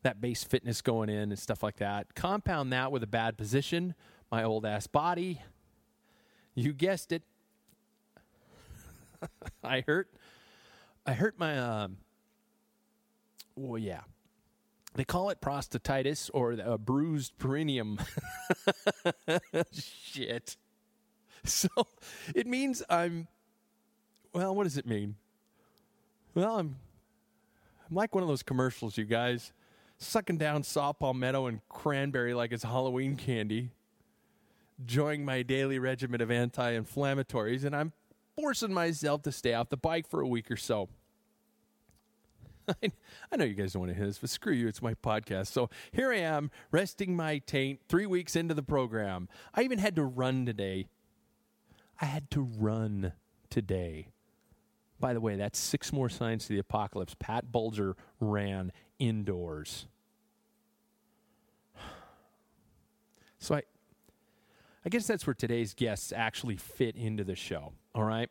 that 0.02 0.20
base 0.20 0.42
fitness 0.42 0.82
going 0.82 1.08
in 1.08 1.30
and 1.30 1.38
stuff 1.38 1.62
like 1.62 1.76
that. 1.76 2.16
Compound 2.16 2.72
that 2.72 2.90
with 2.90 3.04
a 3.04 3.06
bad 3.06 3.38
position, 3.38 3.94
my 4.32 4.42
old 4.42 4.66
ass 4.66 4.88
body. 4.88 5.40
You 6.56 6.72
guessed 6.72 7.12
it. 7.12 7.22
I 9.62 9.84
hurt. 9.86 10.08
I 11.06 11.12
hurt 11.12 11.38
my. 11.38 11.56
Um, 11.56 11.98
well, 13.54 13.78
yeah. 13.78 14.00
They 14.94 15.04
call 15.04 15.30
it 15.30 15.40
prostatitis 15.40 16.30
or 16.34 16.52
a 16.52 16.76
bruised 16.76 17.38
perineum. 17.38 18.00
Shit. 19.72 20.56
So 21.46 21.68
it 22.34 22.46
means 22.46 22.82
I'm. 22.90 23.26
Well, 24.34 24.54
what 24.54 24.64
does 24.64 24.76
it 24.76 24.86
mean? 24.86 25.16
Well, 26.34 26.58
I'm. 26.58 26.76
I'm 27.88 27.96
like 27.96 28.14
one 28.14 28.22
of 28.22 28.28
those 28.28 28.42
commercials, 28.42 28.98
you 28.98 29.04
guys, 29.04 29.52
sucking 29.98 30.38
down 30.38 30.62
saw 30.62 30.92
palmetto 30.92 31.46
and 31.46 31.60
cranberry 31.68 32.34
like 32.34 32.52
it's 32.52 32.62
Halloween 32.62 33.16
candy, 33.16 33.70
enjoying 34.78 35.24
my 35.24 35.42
daily 35.42 35.78
regimen 35.78 36.20
of 36.20 36.30
anti-inflammatories, 36.30 37.64
and 37.64 37.74
I'm 37.74 37.92
forcing 38.36 38.72
myself 38.72 39.22
to 39.22 39.32
stay 39.32 39.54
off 39.54 39.70
the 39.70 39.76
bike 39.76 40.06
for 40.08 40.20
a 40.20 40.28
week 40.28 40.50
or 40.50 40.56
so. 40.56 40.88
I 42.82 43.36
know 43.36 43.44
you 43.44 43.54
guys 43.54 43.72
don't 43.72 43.80
want 43.80 43.92
to 43.92 43.96
hear 43.96 44.06
this, 44.06 44.18
but 44.18 44.30
screw 44.30 44.52
you. 44.52 44.68
It's 44.68 44.82
my 44.82 44.94
podcast. 44.94 45.48
So 45.48 45.70
here 45.92 46.12
I 46.12 46.18
am, 46.18 46.50
resting 46.70 47.16
my 47.16 47.38
taint 47.38 47.80
three 47.88 48.06
weeks 48.06 48.36
into 48.36 48.54
the 48.54 48.62
program. 48.62 49.28
I 49.54 49.62
even 49.62 49.78
had 49.78 49.96
to 49.96 50.04
run 50.04 50.46
today. 50.46 50.86
I 52.00 52.06
had 52.06 52.30
to 52.32 52.40
run 52.40 53.12
today. 53.50 54.08
By 54.98 55.12
the 55.12 55.20
way, 55.20 55.36
that's 55.36 55.58
six 55.58 55.92
more 55.92 56.08
signs 56.08 56.46
to 56.46 56.52
the 56.52 56.58
apocalypse. 56.58 57.14
Pat 57.18 57.52
Bulger 57.52 57.96
ran 58.20 58.72
indoors. 58.98 59.86
So 63.42 63.54
I 63.54 63.62
I 64.84 64.88
guess 64.88 65.06
that's 65.06 65.26
where 65.26 65.34
today's 65.34 65.74
guests 65.74 66.12
actually 66.12 66.56
fit 66.56 66.96
into 66.96 67.22
the 67.24 67.34
show. 67.34 67.72
All 67.94 68.04
right. 68.04 68.30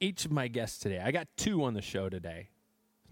Each 0.00 0.24
of 0.24 0.32
my 0.32 0.48
guests 0.48 0.78
today, 0.78 1.00
I 1.02 1.10
got 1.10 1.28
two 1.36 1.62
on 1.64 1.74
the 1.74 1.82
show 1.82 2.08
today, 2.08 2.48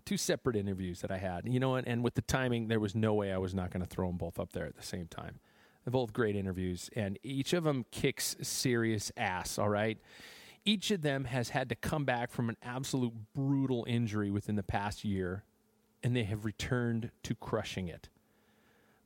two 0.05 0.17
separate 0.17 0.57
interviews 0.57 1.01
that 1.01 1.11
I 1.11 1.19
had. 1.19 1.47
You 1.47 1.61
know, 1.61 1.75
and, 1.77 1.87
and 1.87 2.03
with 2.03 2.15
the 2.15 2.23
timing, 2.23 2.69
there 2.69 2.81
was 2.81 2.95
no 2.95 3.15
way 3.15 3.33
I 3.33 3.39
was 3.39 3.55
not 3.55 3.71
going 3.71 3.83
to 3.83 3.89
throw 3.89 4.07
them 4.07 4.17
both 4.17 4.39
up 4.39 4.53
there 4.53 4.67
at 4.67 4.77
the 4.77 4.83
same 4.83 5.07
time. 5.07 5.39
They're 5.85 5.93
both 5.93 6.13
great 6.13 6.35
interviews, 6.35 6.89
and 6.97 7.19
each 7.23 7.53
of 7.53 7.65
them 7.65 7.85
kicks 7.91 8.37
serious 8.41 9.13
ass. 9.17 9.59
All 9.59 9.69
right. 9.69 9.99
Each 10.65 10.91
of 10.91 11.03
them 11.03 11.25
has 11.27 11.51
had 11.51 11.69
to 11.69 11.75
come 11.75 12.07
back 12.07 12.31
from 12.31 12.49
an 12.49 12.57
absolute 12.63 13.13
brutal 13.35 13.85
injury 13.87 14.31
within 14.31 14.57
the 14.57 14.63
past 14.63 15.05
year, 15.05 15.45
and 16.03 16.17
they 16.17 16.25
have 16.25 16.47
returned 16.47 17.11
to 17.25 17.35
crushing 17.35 17.89
it. 17.89 18.09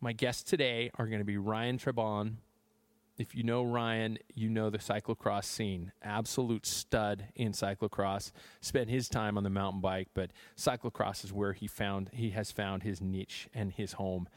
My 0.01 0.13
guests 0.13 0.45
today 0.45 0.93
are 0.95 1.09
going 1.09 1.19
to 1.19 1.25
be 1.25 1.37
Ryan 1.37 1.77
Trebon. 1.77 2.35
If 3.19 3.35
you 3.35 3.43
know 3.43 3.65
Ryan, 3.65 4.19
you 4.33 4.49
know 4.49 4.71
the 4.71 4.79
cyclocross 4.79 5.47
scene. 5.47 5.91
Absolute 6.01 6.65
stud 6.65 7.25
in 7.35 7.51
cyclocross. 7.51 8.31
Spent 8.61 8.89
his 8.89 9.09
time 9.09 9.37
on 9.37 9.43
the 9.43 9.51
mountain 9.51 9.81
bike, 9.81 10.07
but 10.15 10.31
cyclocross 10.57 11.25
is 11.25 11.33
where 11.33 11.53
he 11.53 11.67
found 11.67 12.11
he 12.13 12.31
has 12.31 12.53
found 12.53 12.85
his 12.85 13.01
niche 13.01 13.49
and 13.53 13.73
his 13.73 13.95
home. 13.95 14.29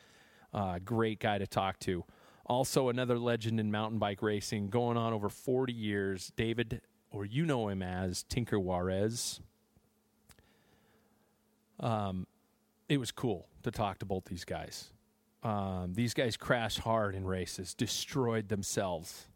Uh, 0.51 0.79
great 0.83 1.19
guy 1.19 1.37
to 1.37 1.45
talk 1.45 1.79
to. 1.81 2.03
Also, 2.45 2.89
another 2.89 3.17
legend 3.17 3.59
in 3.59 3.71
mountain 3.71 3.99
bike 3.99 4.21
racing, 4.21 4.69
going 4.69 4.97
on 4.97 5.13
over 5.13 5.29
40 5.29 5.73
years. 5.73 6.31
David, 6.35 6.81
or 7.11 7.25
you 7.25 7.45
know 7.45 7.67
him 7.67 7.81
as 7.81 8.23
Tinker 8.23 8.59
Juarez. 8.59 9.39
Um, 11.79 12.27
it 12.89 12.97
was 12.97 13.11
cool 13.11 13.47
to 13.63 13.71
talk 13.71 13.99
to 13.99 14.05
both 14.05 14.25
these 14.25 14.45
guys. 14.45 14.91
Um, 15.43 15.93
these 15.93 16.13
guys 16.13 16.37
crashed 16.37 16.79
hard 16.79 17.15
in 17.15 17.25
races, 17.25 17.73
destroyed 17.73 18.49
themselves. 18.49 19.27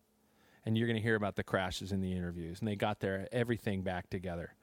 And 0.65 0.77
you're 0.77 0.87
going 0.87 0.97
to 0.97 1.01
hear 1.01 1.15
about 1.15 1.35
the 1.35 1.43
crashes 1.43 1.91
in 1.91 2.01
the 2.01 2.11
interviews. 2.11 2.59
And 2.59 2.67
they 2.67 2.75
got 2.75 2.99
their 2.99 3.27
everything 3.31 3.81
back 3.81 4.09
together. 4.09 4.53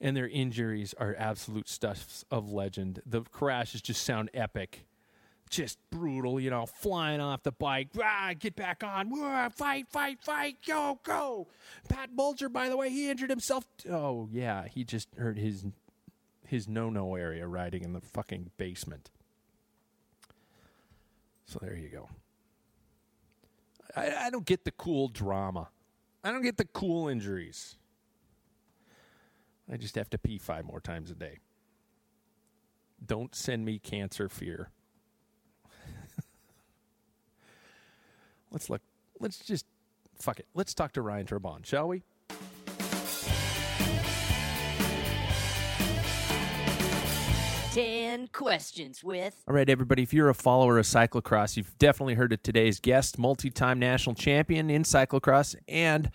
And 0.00 0.16
their 0.16 0.28
injuries 0.28 0.94
are 0.98 1.14
absolute 1.18 1.68
stuffs 1.68 2.24
of 2.30 2.50
legend. 2.50 3.02
The 3.04 3.22
crashes 3.22 3.82
just 3.82 4.02
sound 4.02 4.30
epic. 4.32 4.86
Just 5.50 5.78
brutal, 5.90 6.38
you 6.38 6.48
know, 6.48 6.64
flying 6.64 7.20
off 7.20 7.42
the 7.42 7.50
bike. 7.50 7.88
Ah, 8.00 8.32
get 8.38 8.54
back 8.54 8.84
on. 8.84 9.10
Ah, 9.16 9.48
fight, 9.48 9.88
fight, 9.88 10.20
fight. 10.22 10.58
Go, 10.64 11.00
go. 11.02 11.48
Pat 11.88 12.14
Bulger, 12.14 12.48
by 12.48 12.68
the 12.68 12.76
way, 12.76 12.88
he 12.88 13.10
injured 13.10 13.30
himself. 13.30 13.66
Oh, 13.90 14.28
yeah. 14.30 14.68
He 14.68 14.84
just 14.84 15.08
hurt 15.16 15.36
his 15.36 15.66
his 16.46 16.68
no-no 16.68 17.16
area 17.16 17.46
riding 17.46 17.84
in 17.84 17.92
the 17.92 18.00
fucking 18.00 18.50
basement. 18.58 19.10
So 21.46 21.58
there 21.60 21.76
you 21.76 21.88
go. 21.88 22.08
I, 23.96 24.26
I 24.26 24.30
don't 24.30 24.46
get 24.46 24.64
the 24.64 24.72
cool 24.72 25.08
drama. 25.08 25.68
I 26.22 26.30
don't 26.30 26.42
get 26.42 26.58
the 26.58 26.64
cool 26.64 27.08
injuries. 27.08 27.76
I 29.72 29.76
just 29.76 29.96
have 29.96 30.10
to 30.10 30.18
pee 30.18 30.38
five 30.38 30.64
more 30.64 30.80
times 30.80 31.10
a 31.10 31.14
day. 31.14 31.38
Don't 33.04 33.34
send 33.34 33.64
me 33.64 33.78
cancer 33.78 34.28
fear. 34.28 34.70
Let's 38.50 38.70
look. 38.70 38.82
Let's 39.18 39.38
just 39.38 39.66
fuck 40.18 40.38
it. 40.40 40.46
Let's 40.54 40.74
talk 40.74 40.92
to 40.92 41.02
Ryan 41.02 41.26
Trebon, 41.26 41.64
shall 41.64 41.88
we? 41.88 42.02
10 47.72 48.28
questions 48.32 49.04
with. 49.04 49.44
All 49.46 49.54
right, 49.54 49.68
everybody, 49.68 50.02
if 50.02 50.12
you're 50.12 50.28
a 50.28 50.34
follower 50.34 50.78
of 50.78 50.86
cyclocross, 50.86 51.56
you've 51.56 51.78
definitely 51.78 52.14
heard 52.14 52.32
of 52.32 52.42
today's 52.42 52.80
guest, 52.80 53.16
multi 53.16 53.48
time 53.48 53.78
national 53.78 54.16
champion 54.16 54.70
in 54.70 54.82
cyclocross 54.82 55.54
and 55.68 56.10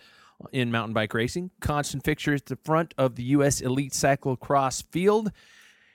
in 0.52 0.70
mountain 0.70 0.92
bike 0.92 1.14
racing. 1.14 1.50
Constant 1.60 2.04
fixture 2.04 2.34
at 2.34 2.44
the 2.44 2.56
front 2.56 2.92
of 2.98 3.16
the 3.16 3.22
U.S. 3.24 3.62
Elite 3.62 3.92
Cyclocross 3.92 4.84
field. 4.90 5.32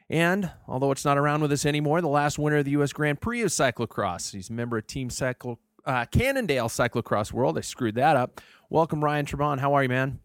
And 0.10 0.52
although 0.68 0.92
it's 0.92 1.06
not 1.06 1.20
around 1.20 1.42
with 1.42 1.52
us 1.52 1.66
anymore, 1.66 2.02
the 2.02 2.08
last 2.08 2.40
winner 2.40 2.58
of 2.58 2.66
the 2.66 2.72
U.S. 2.72 2.92
Grand 2.92 3.22
Prix 3.22 3.44
of 3.44 3.50
cyclocross. 3.50 4.34
He's 4.34 4.50
a 4.50 4.54
member 4.54 4.78
of 4.80 4.88
Team 4.88 5.12
Cycle 5.12 5.60
uh, 5.86 6.06
Cannondale 6.06 6.70
Cyclocross 6.70 7.32
World. 7.32 7.58
I 7.58 7.62
screwed 7.62 7.96
that 7.96 8.16
up. 8.16 8.42
Welcome, 8.70 9.04
Ryan 9.04 9.26
Trebon. 9.26 9.60
How 9.60 9.74
are 9.74 9.84
you, 9.84 9.90
man? 9.90 10.20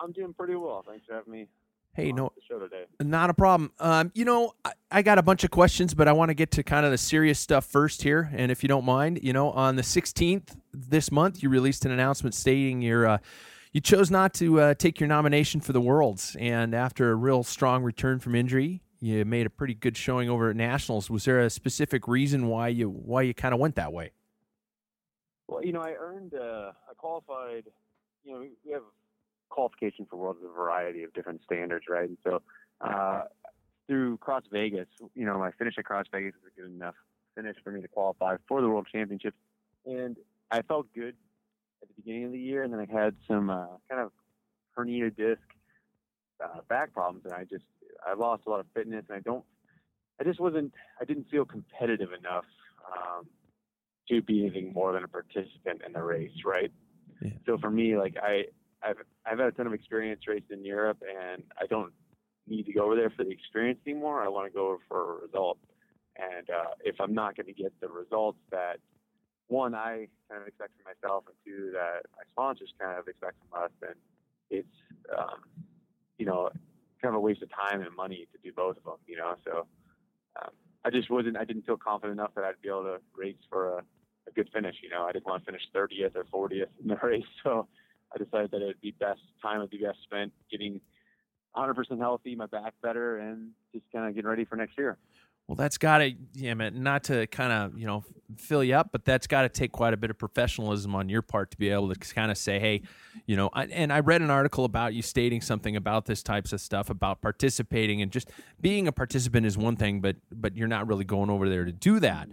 I'm 0.00 0.12
doing 0.12 0.34
pretty 0.34 0.54
well. 0.56 0.84
Thanks 0.86 1.06
for 1.06 1.14
having 1.14 1.32
me. 1.32 1.46
Hey, 1.94 2.10
on 2.10 2.16
no, 2.16 2.32
the 2.34 2.42
show 2.48 2.58
today. 2.58 2.84
Not 3.00 3.30
a 3.30 3.34
problem. 3.34 3.70
Um, 3.78 4.10
you 4.14 4.24
know, 4.24 4.54
I, 4.64 4.72
I 4.90 5.02
got 5.02 5.18
a 5.18 5.22
bunch 5.22 5.44
of 5.44 5.50
questions, 5.50 5.94
but 5.94 6.08
I 6.08 6.12
want 6.12 6.30
to 6.30 6.34
get 6.34 6.50
to 6.52 6.64
kind 6.64 6.84
of 6.84 6.90
the 6.90 6.98
serious 6.98 7.38
stuff 7.38 7.64
first 7.66 8.02
here. 8.02 8.30
And 8.34 8.50
if 8.50 8.64
you 8.64 8.68
don't 8.68 8.84
mind, 8.84 9.20
you 9.22 9.32
know, 9.32 9.50
on 9.52 9.76
the 9.76 9.82
16th 9.82 10.56
this 10.72 11.12
month, 11.12 11.42
you 11.42 11.48
released 11.48 11.84
an 11.84 11.92
announcement 11.92 12.34
stating 12.34 12.82
your 12.82 13.06
uh, 13.06 13.18
you 13.74 13.80
chose 13.80 14.08
not 14.08 14.32
to 14.34 14.60
uh, 14.60 14.74
take 14.74 15.00
your 15.00 15.08
nomination 15.08 15.60
for 15.60 15.72
the 15.72 15.80
Worlds, 15.80 16.36
and 16.38 16.74
after 16.74 17.10
a 17.10 17.16
real 17.16 17.42
strong 17.42 17.82
return 17.82 18.20
from 18.20 18.36
injury, 18.36 18.82
you 19.04 19.24
made 19.26 19.44
a 19.44 19.50
pretty 19.50 19.74
good 19.74 19.96
showing 19.96 20.30
over 20.30 20.48
at 20.48 20.56
Nationals. 20.56 21.10
Was 21.10 21.26
there 21.26 21.40
a 21.40 21.50
specific 21.50 22.08
reason 22.08 22.46
why 22.46 22.68
you 22.68 22.88
why 22.88 23.22
you 23.22 23.34
kind 23.34 23.52
of 23.52 23.60
went 23.60 23.74
that 23.74 23.92
way? 23.92 24.12
Well, 25.46 25.62
you 25.62 25.72
know, 25.72 25.82
I 25.82 25.92
earned 25.98 26.34
uh, 26.34 26.72
I 26.90 26.94
qualified. 26.96 27.64
You 28.24 28.32
know, 28.32 28.46
we 28.64 28.72
have 28.72 28.82
qualification 29.50 30.06
for 30.08 30.16
worlds 30.16 30.40
a 30.42 30.48
variety 30.48 31.02
of 31.02 31.12
different 31.12 31.42
standards, 31.44 31.84
right? 31.88 32.08
And 32.08 32.16
so, 32.24 32.40
uh, 32.80 33.24
through 33.86 34.16
Cross 34.18 34.44
Vegas, 34.50 34.88
you 35.14 35.26
know, 35.26 35.38
my 35.38 35.50
finish 35.52 35.74
at 35.76 35.84
Cross 35.84 36.06
Vegas 36.10 36.32
was 36.42 36.52
a 36.56 36.60
good 36.60 36.74
enough 36.74 36.94
finish 37.34 37.56
for 37.62 37.72
me 37.72 37.82
to 37.82 37.88
qualify 37.88 38.36
for 38.48 38.62
the 38.62 38.68
World 38.68 38.86
Championships, 38.90 39.36
and 39.84 40.16
I 40.50 40.62
felt 40.62 40.86
good 40.94 41.14
at 41.82 41.88
the 41.88 41.94
beginning 42.02 42.24
of 42.24 42.32
the 42.32 42.38
year, 42.38 42.62
and 42.62 42.72
then 42.72 42.80
I 42.80 42.90
had 42.90 43.14
some 43.28 43.50
uh, 43.50 43.66
kind 43.90 44.00
of 44.00 44.12
herniated 44.78 45.16
disc 45.16 45.42
uh, 46.44 46.60
back 46.68 46.92
problems, 46.92 47.24
and 47.24 47.34
I 47.34 47.44
just 47.44 47.64
I 48.06 48.14
lost 48.14 48.42
a 48.46 48.50
lot 48.50 48.60
of 48.60 48.66
fitness, 48.74 49.04
and 49.08 49.16
I 49.16 49.20
don't, 49.20 49.44
I 50.20 50.24
just 50.24 50.40
wasn't, 50.40 50.72
I 51.00 51.04
didn't 51.04 51.30
feel 51.30 51.44
competitive 51.44 52.10
enough 52.12 52.44
um, 52.92 53.26
to 54.08 54.20
be 54.22 54.42
anything 54.42 54.72
more 54.72 54.92
than 54.92 55.04
a 55.04 55.08
participant 55.08 55.82
in 55.86 55.92
the 55.92 56.02
race, 56.02 56.44
right? 56.44 56.70
Yeah. 57.22 57.30
So 57.46 57.58
for 57.58 57.70
me, 57.70 57.96
like 57.96 58.16
I, 58.22 58.44
I've 58.82 58.98
I've 59.24 59.38
had 59.38 59.48
a 59.48 59.52
ton 59.52 59.66
of 59.66 59.72
experience 59.72 60.22
racing 60.26 60.58
in 60.58 60.64
Europe, 60.64 61.02
and 61.02 61.42
I 61.60 61.66
don't 61.66 61.92
need 62.46 62.66
to 62.66 62.72
go 62.72 62.84
over 62.84 62.96
there 62.96 63.10
for 63.10 63.24
the 63.24 63.30
experience 63.30 63.80
anymore. 63.86 64.22
I 64.22 64.28
want 64.28 64.46
to 64.46 64.54
go 64.54 64.68
over 64.68 64.78
for 64.88 65.18
a 65.18 65.22
result. 65.22 65.58
And 66.16 66.48
uh, 66.50 66.74
if 66.84 67.00
I'm 67.00 67.14
not 67.14 67.36
going 67.36 67.46
to 67.46 67.52
get 67.52 67.72
the 67.80 67.88
results 67.88 68.38
that 68.50 68.78
one 69.48 69.74
I 69.74 70.08
kind 70.28 70.42
of 70.42 70.46
expect 70.46 70.72
from 70.76 70.92
myself, 70.92 71.24
and 71.26 71.36
two 71.44 71.70
that 71.72 72.06
my 72.16 72.22
sponsors 72.32 72.72
kind 72.78 72.98
of 72.98 73.08
expect 73.08 73.36
from 73.48 73.64
us, 73.64 73.70
then 73.80 73.94
it's 74.50 74.68
um, 75.16 75.40
you 76.18 76.26
know 76.26 76.50
kind 77.02 77.14
of 77.14 77.16
a 77.16 77.20
waste 77.20 77.42
of 77.42 77.50
time 77.50 77.82
and 77.82 77.94
money 77.94 78.26
to 78.32 78.38
do 78.42 78.52
both 78.54 78.76
of 78.78 78.84
them. 78.84 78.96
You 79.06 79.18
know, 79.18 79.34
so 79.44 79.66
um, 80.40 80.50
I 80.84 80.90
just 80.90 81.10
wasn't. 81.10 81.36
I 81.36 81.44
didn't 81.44 81.66
feel 81.66 81.76
confident 81.76 82.18
enough 82.18 82.34
that 82.34 82.44
I'd 82.44 82.60
be 82.62 82.68
able 82.68 82.84
to 82.84 82.98
race 83.16 83.36
for 83.48 83.78
a, 83.78 83.82
a 84.28 84.32
good 84.34 84.48
finish. 84.52 84.76
You 84.82 84.90
know, 84.90 85.04
I 85.04 85.12
didn't 85.12 85.26
want 85.26 85.44
to 85.44 85.46
finish 85.46 85.62
30th 85.74 86.16
or 86.16 86.48
40th 86.48 86.66
in 86.82 86.88
the 86.88 86.96
race, 87.02 87.24
so 87.42 87.66
I 88.14 88.18
decided 88.18 88.50
that 88.52 88.62
it'd 88.62 88.80
be 88.80 88.92
best 88.92 89.20
time 89.42 89.60
would 89.60 89.70
be 89.70 89.78
best 89.78 89.98
spent 90.04 90.32
getting 90.50 90.80
100% 91.56 91.98
healthy, 91.98 92.34
my 92.34 92.46
back 92.46 92.74
better, 92.82 93.18
and 93.18 93.50
just 93.72 93.84
kind 93.92 94.08
of 94.08 94.14
getting 94.14 94.28
ready 94.28 94.44
for 94.44 94.56
next 94.56 94.76
year. 94.76 94.98
Well, 95.46 95.56
that's 95.56 95.76
got 95.76 95.98
to, 95.98 96.12
yeah, 96.32 96.54
man, 96.54 96.82
not 96.82 97.04
to 97.04 97.26
kind 97.26 97.52
of, 97.52 97.78
you 97.78 97.86
know, 97.86 98.02
fill 98.38 98.64
you 98.64 98.74
up, 98.74 98.90
but 98.92 99.04
that's 99.04 99.26
got 99.26 99.42
to 99.42 99.48
take 99.50 99.72
quite 99.72 99.92
a 99.92 99.96
bit 99.96 100.10
of 100.10 100.18
professionalism 100.18 100.94
on 100.94 101.08
your 101.08 101.20
part 101.20 101.50
to 101.50 101.58
be 101.58 101.68
able 101.68 101.92
to 101.92 102.14
kind 102.14 102.30
of 102.30 102.38
say, 102.38 102.58
hey, 102.58 102.82
you 103.26 103.36
know, 103.36 103.50
I, 103.52 103.64
and 103.66 103.92
I 103.92 104.00
read 104.00 104.22
an 104.22 104.30
article 104.30 104.64
about 104.64 104.94
you 104.94 105.02
stating 105.02 105.42
something 105.42 105.76
about 105.76 106.06
this 106.06 106.22
types 106.22 106.52
of 106.52 106.60
stuff 106.62 106.88
about 106.88 107.20
participating 107.20 108.00
and 108.00 108.10
just 108.10 108.30
being 108.60 108.88
a 108.88 108.92
participant 108.92 109.44
is 109.44 109.58
one 109.58 109.76
thing, 109.76 110.00
but 110.00 110.16
but 110.32 110.56
you're 110.56 110.68
not 110.68 110.86
really 110.86 111.04
going 111.04 111.28
over 111.28 111.48
there 111.48 111.64
to 111.64 111.72
do 111.72 112.00
that. 112.00 112.28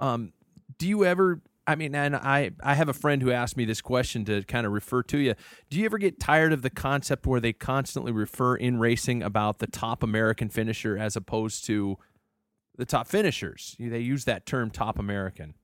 Um, 0.00 0.32
do 0.78 0.88
you 0.88 1.04
ever 1.04 1.40
I 1.64 1.76
mean, 1.76 1.94
and 1.94 2.16
I, 2.16 2.50
I 2.60 2.74
have 2.74 2.88
a 2.88 2.92
friend 2.92 3.22
who 3.22 3.30
asked 3.30 3.56
me 3.56 3.64
this 3.64 3.80
question 3.80 4.24
to 4.24 4.42
kind 4.42 4.66
of 4.66 4.72
refer 4.72 5.02
to 5.04 5.18
you. 5.18 5.34
Do 5.70 5.78
you 5.78 5.84
ever 5.84 5.96
get 5.96 6.18
tired 6.18 6.52
of 6.52 6.62
the 6.62 6.70
concept 6.70 7.24
where 7.24 7.40
they 7.40 7.52
constantly 7.52 8.10
refer 8.10 8.56
in 8.56 8.78
racing 8.78 9.22
about 9.22 9.60
the 9.60 9.68
top 9.68 10.02
American 10.02 10.48
finisher 10.48 10.98
as 10.98 11.14
opposed 11.14 11.64
to 11.66 11.98
the 12.76 12.86
top 12.86 13.06
finishers? 13.06 13.76
They 13.78 14.00
use 14.00 14.24
that 14.24 14.46
term 14.46 14.70
top 14.70 14.98
American. 14.98 15.54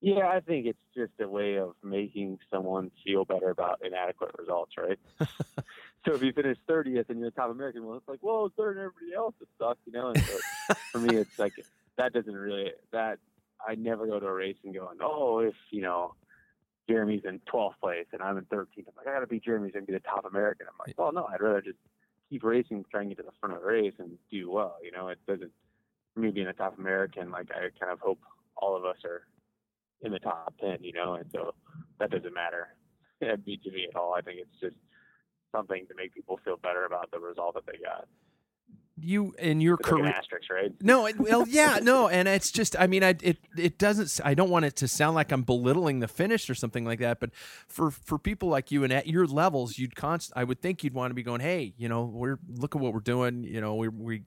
Yeah, 0.00 0.28
I 0.28 0.40
think 0.40 0.66
it's 0.66 0.78
just 0.94 1.12
a 1.18 1.26
way 1.26 1.56
of 1.56 1.72
making 1.82 2.38
someone 2.52 2.90
feel 3.02 3.24
better 3.24 3.48
about 3.48 3.80
inadequate 3.82 4.32
results, 4.38 4.72
right? 4.76 4.98
so 6.04 6.14
if 6.14 6.22
you 6.22 6.30
finish 6.30 6.58
30th 6.68 7.08
and 7.08 7.18
you're 7.20 7.30
the 7.30 7.34
top 7.34 7.50
American, 7.50 7.86
well, 7.86 7.96
it's 7.96 8.06
like, 8.06 8.18
well, 8.20 8.52
third 8.54 8.76
and 8.76 8.84
everybody 8.84 9.14
else 9.16 9.34
it 9.40 9.48
sucks, 9.58 9.80
you 9.86 9.92
know. 9.92 10.08
And 10.08 10.22
so 10.22 10.74
for 10.92 10.98
me, 10.98 11.16
it's 11.16 11.38
like 11.38 11.54
that 11.96 12.12
doesn't 12.12 12.34
really 12.34 12.72
that 12.92 13.18
I 13.66 13.76
never 13.76 14.06
go 14.06 14.20
to 14.20 14.26
a 14.26 14.32
race 14.32 14.58
and 14.62 14.74
going, 14.74 14.98
oh, 15.00 15.38
if 15.38 15.54
you 15.70 15.80
know 15.80 16.14
Jeremy's 16.86 17.22
in 17.24 17.40
12th 17.50 17.78
place 17.80 18.04
and 18.12 18.20
I'm 18.20 18.36
in 18.36 18.44
13th, 18.44 18.66
I'm 18.76 18.84
like, 18.98 19.06
I 19.06 19.14
got 19.14 19.20
to 19.20 19.26
beat 19.26 19.44
Jeremy's 19.44 19.72
and 19.74 19.86
be 19.86 19.94
the 19.94 20.00
top 20.00 20.26
American. 20.26 20.66
I'm 20.66 20.86
like, 20.86 20.98
well, 20.98 21.12
no, 21.12 21.24
I'd 21.32 21.40
rather 21.40 21.62
just 21.62 21.78
keep 22.28 22.44
racing, 22.44 22.84
try 22.90 23.00
and 23.00 23.08
get 23.08 23.16
to 23.16 23.22
the 23.22 23.32
front 23.40 23.54
of 23.54 23.62
the 23.62 23.66
race 23.66 23.94
and 23.98 24.18
do 24.30 24.50
well. 24.50 24.76
You 24.82 24.92
know, 24.92 25.08
it 25.08 25.18
doesn't 25.26 25.52
me 26.16 26.30
being 26.30 26.46
a 26.46 26.52
top 26.52 26.78
American. 26.78 27.30
Like 27.30 27.50
I 27.50 27.68
kind 27.78 27.92
of 27.92 28.00
hope 28.00 28.20
all 28.56 28.76
of 28.76 28.84
us 28.84 28.96
are 29.04 29.22
in 30.02 30.12
the 30.12 30.18
top 30.18 30.54
10. 30.60 30.78
You 30.82 30.92
know, 30.92 31.14
and 31.14 31.26
so 31.32 31.54
that 31.98 32.10
doesn't 32.10 32.34
matter 32.34 32.68
to 33.20 33.36
me 33.46 33.86
at 33.88 33.96
all. 33.96 34.14
I 34.14 34.20
think 34.20 34.40
it's 34.40 34.60
just 34.60 34.76
something 35.52 35.86
to 35.88 35.94
make 35.94 36.14
people 36.14 36.40
feel 36.44 36.56
better 36.56 36.84
about 36.84 37.10
the 37.10 37.18
result 37.18 37.54
that 37.54 37.66
they 37.66 37.78
got 37.78 38.06
you 38.96 39.34
in 39.38 39.60
your 39.60 39.74
it's 39.74 39.88
career 39.88 40.04
like 40.04 40.14
asterisk, 40.14 40.50
right? 40.50 40.72
no 40.80 41.06
it, 41.06 41.18
well 41.18 41.46
yeah 41.48 41.80
no 41.82 42.08
and 42.08 42.28
it's 42.28 42.50
just 42.52 42.76
i 42.78 42.86
mean 42.86 43.02
I, 43.02 43.16
it 43.22 43.38
it 43.56 43.76
doesn't 43.76 44.20
i 44.24 44.34
don't 44.34 44.50
want 44.50 44.66
it 44.66 44.76
to 44.76 44.88
sound 44.88 45.16
like 45.16 45.32
i'm 45.32 45.42
belittling 45.42 45.98
the 45.98 46.06
finish 46.06 46.48
or 46.48 46.54
something 46.54 46.84
like 46.84 47.00
that 47.00 47.18
but 47.18 47.30
for 47.66 47.90
for 47.90 48.18
people 48.18 48.48
like 48.48 48.70
you 48.70 48.84
and 48.84 48.92
at 48.92 49.08
your 49.08 49.26
levels 49.26 49.78
you'd 49.78 49.96
const 49.96 50.32
i 50.36 50.44
would 50.44 50.60
think 50.60 50.84
you'd 50.84 50.94
want 50.94 51.10
to 51.10 51.14
be 51.14 51.24
going 51.24 51.40
hey 51.40 51.74
you 51.76 51.88
know 51.88 52.04
we're 52.04 52.38
look 52.48 52.76
at 52.76 52.80
what 52.80 52.92
we're 52.92 53.00
doing 53.00 53.42
you 53.42 53.60
know 53.60 53.74
we 53.74 53.88
we 53.88 54.22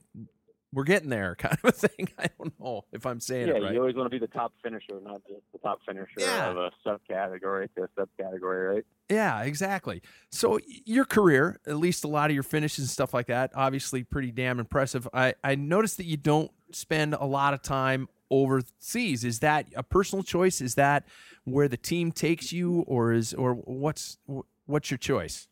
we're 0.74 0.84
getting 0.84 1.10
there 1.10 1.36
kind 1.40 1.58
of 1.64 1.70
a 1.70 1.72
thing. 1.72 2.10
I 2.18 2.28
don't 2.38 2.60
know 2.60 2.86
if 2.92 3.06
I'm 3.06 3.20
saying 3.20 3.48
yeah, 3.48 3.56
it 3.56 3.64
right. 3.64 3.74
you 3.74 3.80
always 3.80 3.96
want 3.96 4.06
to 4.08 4.10
be 4.10 4.20
the 4.20 4.32
top 4.32 4.54
finisher, 4.64 5.00
not 5.04 5.22
just 5.28 5.42
the 5.54 5.60
top 5.60 5.80
finisher 5.86 6.08
Yeah. 6.18 6.50
of 6.52 6.58
a 6.58 6.72
subcategory 6.86 7.70
to 7.76 7.84
a 7.84 7.88
subcategory, 8.00 8.76
right? 8.76 8.86
Yeah, 9.10 9.44
exactly. 9.44 10.02
So 10.32 10.60
your 10.86 11.06
career, 11.06 11.60
at 11.66 11.78
least 11.78 12.04
a 12.04 12.08
lot 12.10 12.30
of 12.30 12.34
your 12.34 12.44
finishes 12.44 12.80
and 12.80 12.90
stuff 12.90 13.14
like 13.14 13.28
that, 13.28 13.52
obviously 13.56 14.04
pretty 14.04 14.32
damn 14.32 14.60
impressive. 14.60 15.08
I, 15.14 15.36
I 15.44 15.56
noticed 15.56 15.98
that 15.98 16.06
you 16.06 16.18
don't 16.18 16.52
spend 16.72 17.14
a 17.14 17.26
lot 17.26 17.54
of 17.54 17.62
time 17.62 18.10
overseas. 18.30 19.24
Is 19.24 19.40
that 19.40 19.68
a 19.76 19.84
personal 19.84 20.24
choice? 20.24 20.60
Is 20.60 20.76
that 20.76 21.06
where 21.46 21.70
the 21.70 21.78
team 21.78 22.12
takes 22.12 22.52
you, 22.52 22.82
or 22.82 23.14
is 23.14 23.34
or 23.34 23.54
what's 23.54 24.18
what's 24.66 24.92
your 24.92 24.98
choice? 24.98 25.48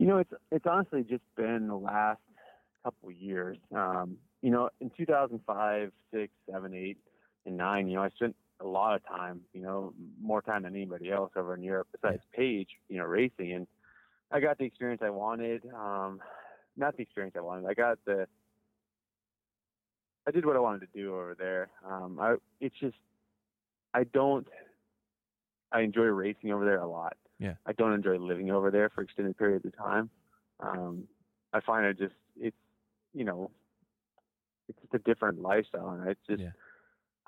You 0.00 0.06
know, 0.06 0.18
it's 0.18 0.32
it's 0.50 0.66
honestly 0.66 1.04
just 1.08 1.22
been 1.36 1.68
the 1.68 1.76
last 1.76 2.20
couple 2.86 3.10
years. 3.10 3.58
Um, 3.74 4.16
you 4.42 4.50
know, 4.50 4.70
in 4.80 4.90
2005, 4.96 5.90
six, 6.12 6.32
seven, 6.48 6.72
eight, 6.72 6.98
and 7.44 7.56
nine, 7.56 7.88
you 7.88 7.96
know, 7.96 8.02
I 8.02 8.10
spent 8.10 8.36
a 8.60 8.66
lot 8.66 8.94
of 8.94 9.04
time, 9.04 9.40
you 9.52 9.60
know, 9.60 9.92
more 10.20 10.40
time 10.40 10.62
than 10.62 10.74
anybody 10.74 11.10
else 11.10 11.32
over 11.36 11.54
in 11.54 11.62
Europe 11.62 11.88
besides 11.92 12.22
Page, 12.32 12.68
you 12.88 12.98
know, 12.98 13.04
racing, 13.04 13.52
and 13.52 13.66
I 14.30 14.40
got 14.40 14.58
the 14.58 14.64
experience 14.64 15.02
I 15.04 15.10
wanted. 15.10 15.62
Um, 15.74 16.20
not 16.76 16.96
the 16.96 17.02
experience 17.02 17.34
I 17.36 17.40
wanted. 17.40 17.66
I 17.66 17.74
got 17.74 17.98
the. 18.04 18.26
I 20.28 20.30
did 20.30 20.44
what 20.46 20.56
I 20.56 20.60
wanted 20.60 20.80
to 20.80 20.88
do 20.94 21.14
over 21.14 21.36
there. 21.36 21.68
Um, 21.88 22.18
I 22.20 22.36
it's 22.60 22.74
just 22.80 22.96
I 23.94 24.04
don't. 24.04 24.46
I 25.72 25.80
enjoy 25.80 26.04
racing 26.04 26.52
over 26.52 26.64
there 26.64 26.80
a 26.80 26.88
lot. 26.88 27.16
Yeah. 27.38 27.54
I 27.66 27.72
don't 27.72 27.92
enjoy 27.92 28.16
living 28.16 28.50
over 28.50 28.70
there 28.70 28.90
for 28.90 29.02
extended 29.02 29.36
periods 29.36 29.66
of 29.66 29.76
time. 29.76 30.08
Um, 30.60 31.04
I 31.52 31.60
find 31.60 31.84
it 31.86 31.98
just 31.98 32.14
it's 32.40 32.56
you 33.16 33.24
know 33.24 33.50
it's 34.68 34.78
just 34.80 34.94
a 34.94 34.98
different 34.98 35.40
lifestyle, 35.40 35.90
and 35.90 36.08
it's 36.08 36.26
just 36.28 36.42
Yeah. 36.42 36.50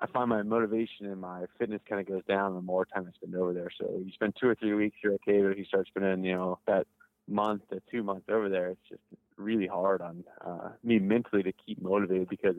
I 0.00 0.06
find 0.06 0.28
my 0.28 0.42
motivation 0.42 1.06
and 1.06 1.20
my 1.20 1.46
fitness 1.58 1.80
kind 1.88 2.00
of 2.00 2.06
goes 2.06 2.24
down 2.28 2.54
the 2.54 2.62
more 2.62 2.84
time 2.84 3.06
I 3.08 3.12
spend 3.16 3.34
over 3.34 3.52
there. 3.52 3.70
So 3.80 4.00
you 4.04 4.12
spend 4.12 4.36
two 4.40 4.48
or 4.48 4.54
three 4.54 4.74
weeks, 4.74 4.96
you're 5.02 5.14
okay, 5.14 5.42
but 5.42 5.50
if 5.50 5.58
you 5.58 5.64
start 5.64 5.88
spending 5.88 6.24
you 6.24 6.34
know 6.34 6.58
that 6.66 6.86
month 7.26 7.62
to 7.70 7.82
two 7.90 8.02
months 8.02 8.26
over 8.28 8.48
there, 8.48 8.68
it's 8.68 8.88
just 8.88 9.02
really 9.36 9.66
hard 9.66 10.00
on 10.00 10.24
uh, 10.44 10.70
me 10.82 10.98
mentally 10.98 11.42
to 11.42 11.52
keep 11.52 11.80
motivated 11.80 12.28
because 12.28 12.56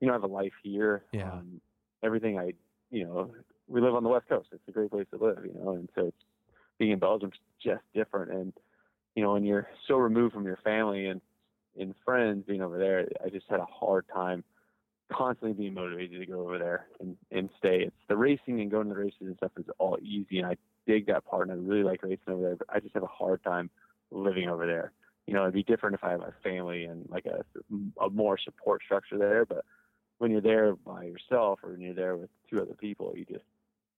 you 0.00 0.06
know 0.06 0.12
I 0.12 0.14
have 0.14 0.24
a 0.24 0.26
life 0.26 0.52
here. 0.62 1.04
Yeah. 1.12 1.32
Um, 1.32 1.60
everything 2.02 2.38
I 2.38 2.52
you 2.90 3.04
know 3.04 3.34
we 3.68 3.80
live 3.80 3.94
on 3.94 4.02
the 4.02 4.08
west 4.08 4.28
coast. 4.28 4.48
It's 4.52 4.66
a 4.68 4.72
great 4.72 4.90
place 4.90 5.06
to 5.12 5.24
live, 5.24 5.38
you 5.44 5.54
know, 5.54 5.72
and 5.72 5.88
so 5.94 6.06
it's, 6.06 6.24
being 6.78 6.92
in 6.92 6.98
Belgium's 6.98 7.36
just 7.62 7.82
different. 7.94 8.32
And 8.32 8.52
you 9.14 9.22
know 9.22 9.34
when 9.34 9.44
you're 9.44 9.68
so 9.86 9.96
removed 9.96 10.34
from 10.34 10.46
your 10.46 10.58
family 10.64 11.06
and 11.06 11.20
and 11.78 11.94
friends 12.04 12.44
being 12.46 12.62
over 12.62 12.78
there, 12.78 13.06
I 13.24 13.28
just 13.28 13.46
had 13.48 13.60
a 13.60 13.66
hard 13.66 14.04
time 14.12 14.44
constantly 15.12 15.52
being 15.52 15.74
motivated 15.74 16.20
to 16.20 16.26
go 16.26 16.40
over 16.40 16.58
there 16.58 16.86
and, 17.00 17.16
and 17.30 17.50
stay. 17.58 17.82
It's 17.82 17.96
the 18.08 18.16
racing 18.16 18.60
and 18.60 18.70
going 18.70 18.88
to 18.88 18.94
the 18.94 19.00
races 19.00 19.20
and 19.20 19.36
stuff 19.36 19.52
is 19.58 19.66
all 19.78 19.98
easy, 20.02 20.38
and 20.38 20.46
I 20.46 20.56
dig 20.86 21.06
that 21.06 21.24
part, 21.24 21.48
and 21.48 21.52
I 21.52 21.62
really 21.62 21.84
like 21.84 22.02
racing 22.02 22.32
over 22.32 22.42
there. 22.42 22.56
But 22.56 22.68
I 22.70 22.80
just 22.80 22.94
have 22.94 23.02
a 23.02 23.06
hard 23.06 23.42
time 23.42 23.70
living 24.10 24.48
over 24.48 24.66
there. 24.66 24.92
You 25.26 25.34
know, 25.34 25.42
it'd 25.42 25.54
be 25.54 25.62
different 25.62 25.94
if 25.94 26.04
I 26.04 26.10
had 26.10 26.20
my 26.20 26.30
family 26.42 26.84
and 26.84 27.08
like 27.08 27.26
a, 27.26 27.44
a 28.02 28.10
more 28.10 28.38
support 28.38 28.82
structure 28.84 29.18
there. 29.18 29.44
But 29.44 29.64
when 30.18 30.30
you're 30.30 30.40
there 30.40 30.74
by 30.74 31.04
yourself 31.04 31.60
or 31.62 31.70
when 31.70 31.80
you're 31.80 31.94
there 31.94 32.16
with 32.16 32.30
two 32.50 32.60
other 32.60 32.74
people, 32.74 33.12
you 33.16 33.24
just 33.24 33.44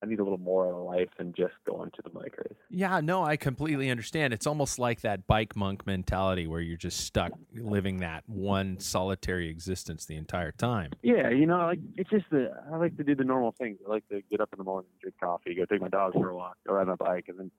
I 0.05 0.07
need 0.07 0.21
a 0.21 0.23
little 0.23 0.39
more 0.39 0.69
of 0.69 0.77
a 0.77 0.81
life 0.81 1.09
than 1.17 1.33
just 1.33 1.55
going 1.67 1.91
to 1.93 2.03
the 2.03 2.11
bike 2.11 2.37
race. 2.37 2.59
Yeah, 2.69 3.01
no, 3.01 3.25
I 3.25 3.37
completely 3.37 3.89
understand. 3.91 4.35
It's 4.35 4.47
almost 4.47 4.79
like 4.79 5.01
that 5.01 5.27
bike 5.27 5.57
monk 5.57 5.87
mentality 5.87 6.47
where 6.47 6.61
you're 6.61 6.77
just 6.77 7.01
stuck 7.01 7.33
living 7.55 7.99
that 7.99 8.25
one 8.29 8.81
solitary 8.81 9.49
existence 9.49 10.05
the 10.05 10.17
entire 10.17 10.53
time. 10.53 10.91
Yeah, 11.03 11.31
you 11.31 11.47
know, 11.47 11.59
like 11.59 11.79
it's 11.97 12.11
just 12.11 12.27
the 12.31 12.51
I 12.71 12.77
like 12.77 12.97
to 12.99 13.05
do 13.05 13.15
the 13.15 13.25
normal 13.25 13.53
things. 13.59 13.79
I 13.87 13.91
like 13.91 14.07
to 14.09 14.21
get 14.31 14.41
up 14.41 14.51
in 14.53 14.59
the 14.59 14.65
morning, 14.65 14.91
drink 15.01 15.17
coffee, 15.19 15.55
go 15.55 15.65
take 15.65 15.81
my 15.81 15.89
dog 15.89 16.13
for 16.13 16.29
a 16.29 16.37
walk, 16.37 16.57
go 16.67 16.75
ride 16.75 16.87
my 16.87 16.97
bike, 16.97 17.27
and 17.29 17.39
then 17.39 17.51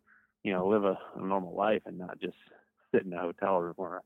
you 0.44 0.54
know 0.54 0.68
live 0.68 0.84
a, 0.84 1.00
a 1.16 1.26
normal 1.26 1.56
life 1.56 1.82
and 1.86 1.98
not 1.98 2.20
just 2.20 2.38
sit 2.94 3.04
in 3.06 3.14
a 3.14 3.20
hotel 3.20 3.60
room 3.60 3.76
or 3.78 3.98
a 3.98 4.02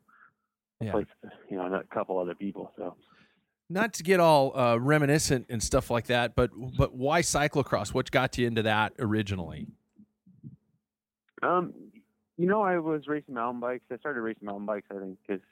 Yeah. 0.86 0.91
place, 0.91 1.08
you 1.49 1.58
know, 1.58 1.73
a 1.73 1.84
couple 1.93 2.17
other 2.17 2.36
people. 2.36 2.71
So 2.78 2.95
Not 3.69 3.93
to 3.93 4.03
get 4.03 4.19
all 4.19 4.58
uh, 4.58 4.77
reminiscent 4.77 5.45
and 5.49 5.62
stuff 5.62 5.91
like 5.91 6.08
that, 6.08 6.36
but 6.36 6.49
but 6.77 6.95
why 6.95 7.21
cyclocross? 7.21 7.93
What 7.93 8.10
got 8.10 8.38
you 8.38 8.47
into 8.47 8.63
that 8.63 8.93
originally? 8.97 9.67
Um, 11.43 11.73
you 12.38 12.47
know, 12.47 12.62
I 12.62 12.79
was 12.79 13.08
racing 13.08 13.36
mountain 13.36 13.60
bikes. 13.60 13.84
I 13.91 13.97
started 13.97 14.21
racing 14.21 14.45
mountain 14.45 14.65
bikes, 14.65 14.88
I 14.89 14.99
think, 14.99 15.17
because 15.25 15.43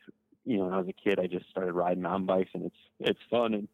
you 0.45 0.57
know, 0.57 0.65
when 0.65 0.73
I 0.73 0.77
was 0.77 0.87
a 0.87 0.93
kid, 0.93 1.19
I 1.19 1.27
just 1.27 1.49
started 1.49 1.73
riding 1.73 2.01
mountain 2.01 2.25
bikes, 2.25 2.49
and 2.53 2.65
it's 2.65 2.75
it's 2.99 3.19
fun. 3.29 3.53
And 3.53 3.67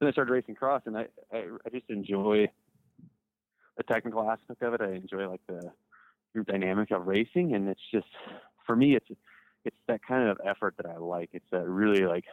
then 0.00 0.08
I 0.08 0.12
started 0.12 0.32
racing 0.32 0.56
cross, 0.56 0.82
and 0.84 0.96
I 0.98 1.06
I, 1.32 1.44
I 1.64 1.70
just 1.70 1.88
enjoy 1.88 2.48
the 3.78 3.82
technical 3.84 4.30
aspect 4.30 4.62
of 4.62 4.74
it. 4.74 4.80
I 4.82 4.92
enjoy 4.92 5.28
like 5.30 5.40
the 5.46 5.70
group 6.34 6.48
dynamic 6.48 6.90
of 6.90 7.06
racing, 7.06 7.54
and 7.54 7.68
it's 7.68 7.80
just 7.90 8.08
for 8.66 8.76
me, 8.76 8.96
it's 8.96 9.08
it's 9.64 9.76
that 9.88 10.00
kind 10.06 10.28
of 10.28 10.38
effort 10.44 10.74
that 10.76 10.86
I 10.86 10.98
like. 10.98 11.30
It's 11.32 11.48
that 11.52 11.66
really 11.66 12.04
like 12.04 12.24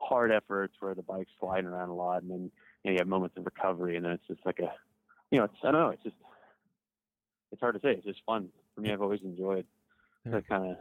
hard 0.00 0.32
efforts 0.32 0.74
where 0.80 0.94
the 0.94 1.02
bike's 1.02 1.30
sliding 1.38 1.66
around 1.66 1.88
a 1.90 1.94
lot, 1.94 2.22
and 2.22 2.30
then 2.30 2.50
you, 2.84 2.90
know, 2.90 2.92
you 2.92 2.98
have 2.98 3.08
moments 3.08 3.36
of 3.36 3.44
recovery, 3.44 3.96
and 3.96 4.04
then 4.04 4.12
it's 4.12 4.26
just 4.26 4.44
like 4.44 4.58
a, 4.58 4.72
you 5.30 5.38
know, 5.38 5.44
it's 5.44 5.54
I 5.62 5.70
don't 5.70 5.80
know, 5.80 5.90
it's 5.90 6.02
just 6.02 6.16
it's 7.52 7.60
hard 7.60 7.74
to 7.74 7.80
say. 7.80 7.92
It's 7.92 8.04
just 8.06 8.20
fun 8.26 8.48
for 8.74 8.80
me. 8.80 8.92
I've 8.92 9.02
always 9.02 9.20
enjoyed 9.22 9.66
that 10.24 10.46
kind 10.48 10.70
of 10.72 10.76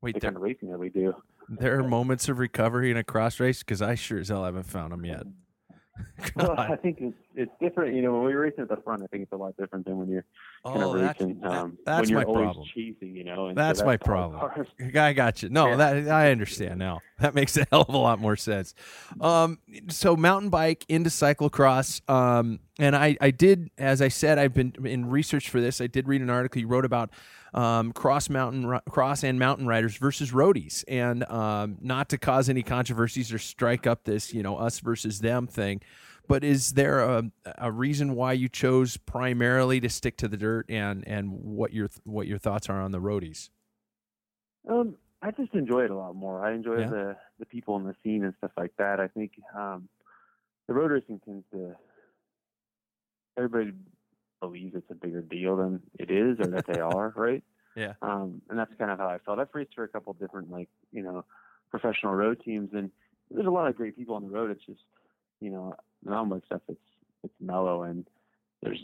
Wait, 0.00 0.14
the 0.14 0.20
there, 0.20 0.28
kind 0.28 0.36
of 0.36 0.42
racing 0.42 0.70
that 0.70 0.78
we 0.78 0.90
do. 0.90 1.14
there 1.48 1.78
are 1.78 1.82
moments 1.82 2.28
of 2.28 2.38
recovery 2.38 2.90
in 2.90 2.96
a 2.96 3.04
cross 3.04 3.40
race 3.40 3.60
because 3.60 3.80
I 3.80 3.94
sure 3.94 4.18
as 4.18 4.28
hell 4.28 4.44
haven't 4.44 4.64
found 4.64 4.92
them 4.92 5.04
yet. 5.04 5.24
Well, 6.36 6.58
I 6.58 6.74
think 6.74 7.00
it's 7.36 7.50
different. 7.60 7.94
You 7.94 8.02
know, 8.02 8.12
when 8.12 8.22
we're 8.22 8.40
racing 8.40 8.62
at 8.62 8.68
the 8.68 8.76
front, 8.76 9.02
I 9.02 9.06
think 9.06 9.22
it's 9.24 9.32
a 9.32 9.36
lot 9.36 9.56
different 9.56 9.84
than 9.86 9.98
when 9.98 10.08
you're 10.08 10.24
kind 10.64 10.82
Oh, 10.82 10.94
of 10.94 11.00
that's, 11.00 11.20
racing. 11.20 11.40
that- 11.40 11.50
um, 11.52 11.78
that's 11.84 12.00
when 12.02 12.08
you're 12.10 12.18
my 12.18 12.24
problem. 12.42 12.66
chasing. 12.74 13.14
You 13.16 13.24
know, 13.24 13.46
and 13.48 13.56
so 13.56 13.62
That's 13.62 13.82
my 13.82 13.96
problem. 13.96 14.66
I 14.94 15.12
got 15.12 15.42
you. 15.42 15.48
No, 15.48 15.68
Yeah. 15.68 15.76
that 15.76 16.08
I 16.08 16.30
understand 16.30 16.78
now. 16.78 17.00
That 17.20 17.32
makes 17.32 17.56
a 17.56 17.64
hell 17.70 17.82
of 17.88 17.94
a 17.94 17.98
lot 17.98 18.18
more 18.18 18.34
sense. 18.34 18.74
Um, 19.20 19.58
so 19.88 20.16
mountain 20.16 20.50
bike 20.50 20.84
into 20.88 21.10
cyclocross. 21.10 22.00
Um, 22.10 22.58
and 22.80 22.96
I, 22.96 23.16
I 23.20 23.30
did, 23.30 23.70
as 23.78 24.02
I 24.02 24.08
said, 24.08 24.36
I've 24.36 24.52
been 24.52 24.74
in 24.84 25.08
research 25.08 25.48
for 25.48 25.60
this. 25.60 25.80
I 25.80 25.86
did 25.86 26.08
read 26.08 26.22
an 26.22 26.28
article 26.30 26.60
you 26.60 26.66
wrote 26.66 26.84
about 26.84 27.10
um, 27.54 27.92
cross 27.92 28.28
mountain, 28.28 28.80
cross 28.90 29.22
and 29.22 29.38
mountain 29.38 29.66
riders 29.68 29.96
versus 29.96 30.32
roadies, 30.32 30.82
and 30.88 31.22
um, 31.30 31.76
not 31.80 32.08
to 32.08 32.18
cause 32.18 32.48
any 32.48 32.64
controversies 32.64 33.32
or 33.32 33.38
strike 33.38 33.86
up 33.86 34.02
this, 34.02 34.34
you 34.34 34.42
know, 34.42 34.56
us 34.56 34.80
versus 34.80 35.20
them 35.20 35.46
thing. 35.46 35.80
But 36.26 36.42
is 36.42 36.72
there 36.72 37.00
a, 37.00 37.24
a 37.58 37.70
reason 37.70 38.14
why 38.14 38.32
you 38.32 38.48
chose 38.48 38.96
primarily 38.96 39.80
to 39.80 39.88
stick 39.90 40.16
to 40.18 40.28
the 40.28 40.36
dirt, 40.36 40.70
and 40.70 41.06
and 41.06 41.30
what 41.30 41.72
your 41.72 41.90
what 42.04 42.26
your 42.26 42.38
thoughts 42.38 42.68
are 42.68 42.80
on 42.80 42.92
the 42.92 43.00
roadies? 43.00 43.50
Um, 44.68 44.94
I 45.20 45.30
just 45.32 45.54
enjoy 45.54 45.84
it 45.84 45.90
a 45.90 45.96
lot 45.96 46.14
more. 46.16 46.44
I 46.44 46.52
enjoy 46.54 46.80
Yeah. 46.80 46.88
the 46.88 47.16
the 47.38 47.46
people 47.46 47.76
in 47.76 47.84
the 47.84 47.94
scene 48.02 48.24
and 48.24 48.34
stuff 48.38 48.52
like 48.56 48.72
that. 48.78 49.00
I 49.00 49.08
think 49.08 49.32
um, 49.54 49.88
the 50.66 50.74
road 50.74 50.90
racing 50.90 51.20
tends 51.24 51.44
to 51.52 51.74
everybody 53.36 53.72
believes 54.40 54.74
it's 54.74 54.90
a 54.90 54.94
bigger 54.94 55.20
deal 55.22 55.56
than 55.56 55.80
it 55.98 56.10
is, 56.10 56.38
or 56.40 56.46
that 56.50 56.66
they 56.66 56.80
are, 56.80 57.12
right? 57.16 57.42
Yeah. 57.76 57.94
Um, 58.02 58.40
and 58.48 58.58
that's 58.58 58.72
kind 58.78 58.90
of 58.90 58.98
how 58.98 59.08
I 59.08 59.18
felt. 59.18 59.38
I've 59.38 59.48
raced 59.52 59.74
for 59.74 59.84
a 59.84 59.88
couple 59.88 60.12
different 60.14 60.50
like 60.50 60.68
you 60.92 61.02
know 61.02 61.24
professional 61.70 62.14
road 62.14 62.40
teams, 62.44 62.70
and 62.72 62.90
there's 63.30 63.46
a 63.46 63.50
lot 63.50 63.68
of 63.68 63.76
great 63.76 63.96
people 63.96 64.14
on 64.14 64.22
the 64.22 64.30
road. 64.30 64.50
It's 64.50 64.64
just 64.64 64.80
you 65.40 65.50
know 65.50 65.74
the 66.04 66.10
mountain 66.10 66.42
stuff. 66.46 66.62
It's 66.68 66.78
it's 67.22 67.34
mellow 67.40 67.82
and 67.82 68.06
there's 68.62 68.80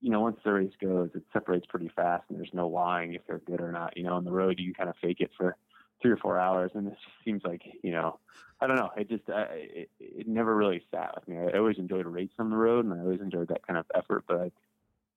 you 0.00 0.10
know, 0.10 0.20
once 0.20 0.38
the 0.44 0.52
race 0.52 0.72
goes, 0.80 1.10
it 1.14 1.22
separates 1.32 1.66
pretty 1.66 1.90
fast, 1.94 2.24
and 2.28 2.38
there's 2.38 2.54
no 2.54 2.68
lying 2.68 3.14
if 3.14 3.22
they're 3.26 3.38
good 3.40 3.60
or 3.60 3.70
not. 3.70 3.96
You 3.96 4.04
know, 4.04 4.14
on 4.14 4.24
the 4.24 4.32
road, 4.32 4.58
you 4.58 4.72
can 4.72 4.74
kind 4.74 4.88
of 4.88 4.96
fake 5.00 5.20
it 5.20 5.30
for 5.36 5.56
three 6.00 6.10
or 6.10 6.16
four 6.16 6.38
hours, 6.38 6.70
and 6.74 6.86
this 6.86 6.94
just 7.04 7.24
seems 7.24 7.42
like, 7.44 7.62
you 7.82 7.92
know, 7.92 8.18
I 8.60 8.66
don't 8.66 8.76
know. 8.76 8.90
It 8.96 9.08
just, 9.08 9.28
I, 9.28 9.42
it, 9.50 9.90
it 10.00 10.28
never 10.28 10.56
really 10.56 10.82
sat 10.90 11.14
with 11.14 11.28
me. 11.28 11.36
I 11.36 11.56
always 11.56 11.78
enjoyed 11.78 12.06
racing 12.06 12.36
on 12.38 12.50
the 12.50 12.56
road, 12.56 12.84
and 12.84 12.94
I 12.94 13.00
always 13.00 13.20
enjoyed 13.20 13.48
that 13.48 13.66
kind 13.66 13.78
of 13.78 13.86
effort, 13.94 14.24
but 14.26 14.40
I, 14.40 14.50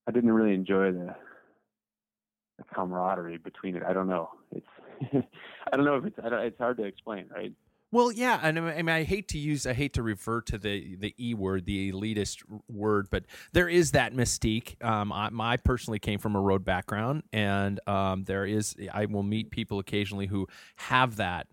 I 0.07 0.11
didn't 0.11 0.31
really 0.31 0.53
enjoy 0.53 0.91
the, 0.91 1.15
the 2.57 2.63
camaraderie 2.73 3.37
between 3.37 3.75
it. 3.77 3.83
I 3.83 3.93
don't 3.93 4.07
know. 4.07 4.31
It's, 4.51 4.67
I 5.71 5.75
don't 5.77 5.85
know 5.85 5.95
if 5.95 6.05
it's, 6.05 6.19
I 6.21 6.29
don't, 6.29 6.45
it's 6.45 6.57
hard 6.57 6.77
to 6.77 6.83
explain, 6.83 7.27
right? 7.33 7.53
Well, 7.93 8.11
yeah, 8.11 8.39
and 8.41 8.57
I 8.57 8.77
mean, 8.77 8.89
I 8.89 9.03
hate 9.03 9.27
to 9.29 9.37
use, 9.37 9.67
I 9.67 9.73
hate 9.73 9.93
to 9.93 10.01
refer 10.01 10.41
to 10.41 10.57
the 10.57 10.95
the 10.95 11.13
e 11.19 11.35
word, 11.35 11.67
the 11.67 11.91
elitist 11.91 12.41
word, 12.67 13.05
but 13.11 13.25
there 13.51 13.69
is 13.69 13.91
that 13.91 14.15
mystique. 14.15 14.83
Um, 14.83 15.11
I, 15.11 15.29
I 15.39 15.57
personally 15.57 15.99
came 15.99 16.17
from 16.17 16.35
a 16.35 16.41
road 16.41 16.65
background, 16.65 17.21
and 17.31 17.79
um, 17.85 18.23
there 18.23 18.47
is, 18.47 18.75
I 18.91 19.05
will 19.05 19.21
meet 19.21 19.51
people 19.51 19.77
occasionally 19.77 20.25
who 20.25 20.47
have 20.77 21.17
that 21.17 21.45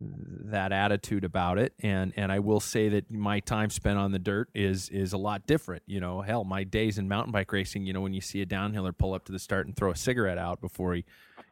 that 0.00 0.70
attitude 0.70 1.24
about 1.24 1.58
it, 1.58 1.72
and 1.80 2.12
and 2.16 2.30
I 2.30 2.38
will 2.38 2.60
say 2.60 2.88
that 2.90 3.10
my 3.10 3.40
time 3.40 3.68
spent 3.68 3.98
on 3.98 4.12
the 4.12 4.20
dirt 4.20 4.50
is 4.54 4.90
is 4.90 5.12
a 5.12 5.18
lot 5.18 5.48
different. 5.48 5.82
You 5.88 5.98
know, 5.98 6.20
hell, 6.20 6.44
my 6.44 6.62
days 6.62 6.98
in 6.98 7.08
mountain 7.08 7.32
bike 7.32 7.50
racing, 7.50 7.86
you 7.86 7.92
know, 7.92 8.02
when 8.02 8.14
you 8.14 8.20
see 8.20 8.40
a 8.40 8.46
downhiller 8.46 8.96
pull 8.96 9.14
up 9.14 9.24
to 9.24 9.32
the 9.32 9.40
start 9.40 9.66
and 9.66 9.74
throw 9.74 9.90
a 9.90 9.96
cigarette 9.96 10.38
out 10.38 10.60
before 10.60 10.94
he, 10.94 11.04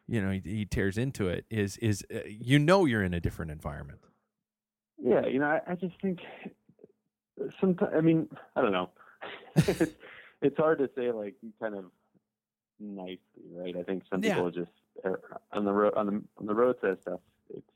you 0.06 0.22
know, 0.22 0.30
he, 0.30 0.40
he 0.44 0.64
tears 0.64 0.98
into 0.98 1.26
it, 1.26 1.46
is 1.50 1.78
is 1.78 2.06
uh, 2.14 2.20
you 2.28 2.60
know 2.60 2.84
you're 2.84 3.02
in 3.02 3.12
a 3.12 3.20
different 3.20 3.50
environment. 3.50 3.98
Yeah, 5.02 5.26
you 5.26 5.38
know, 5.38 5.46
I, 5.46 5.72
I 5.72 5.74
just 5.74 5.94
think 6.00 6.20
sometimes. 7.60 7.92
I 7.96 8.00
mean, 8.00 8.28
I 8.54 8.62
don't 8.62 8.72
know. 8.72 8.90
it's, 9.56 9.92
it's 10.42 10.56
hard 10.56 10.78
to 10.78 10.90
say 10.96 11.10
like 11.12 11.34
you 11.42 11.52
kind 11.60 11.74
of 11.74 11.84
nicely, 12.80 13.18
right? 13.52 13.76
I 13.76 13.82
think 13.82 14.04
some 14.10 14.22
Yeah. 14.22 14.34
people 14.34 14.50
just 14.50 14.70
on 15.52 15.64
the 15.64 15.72
road 15.72 15.94
on 15.94 16.06
the 16.06 16.22
on 16.38 16.46
the 16.46 16.54
road 16.54 16.76
says 16.80 16.96
stuff. 17.02 17.20
It's 17.54 17.66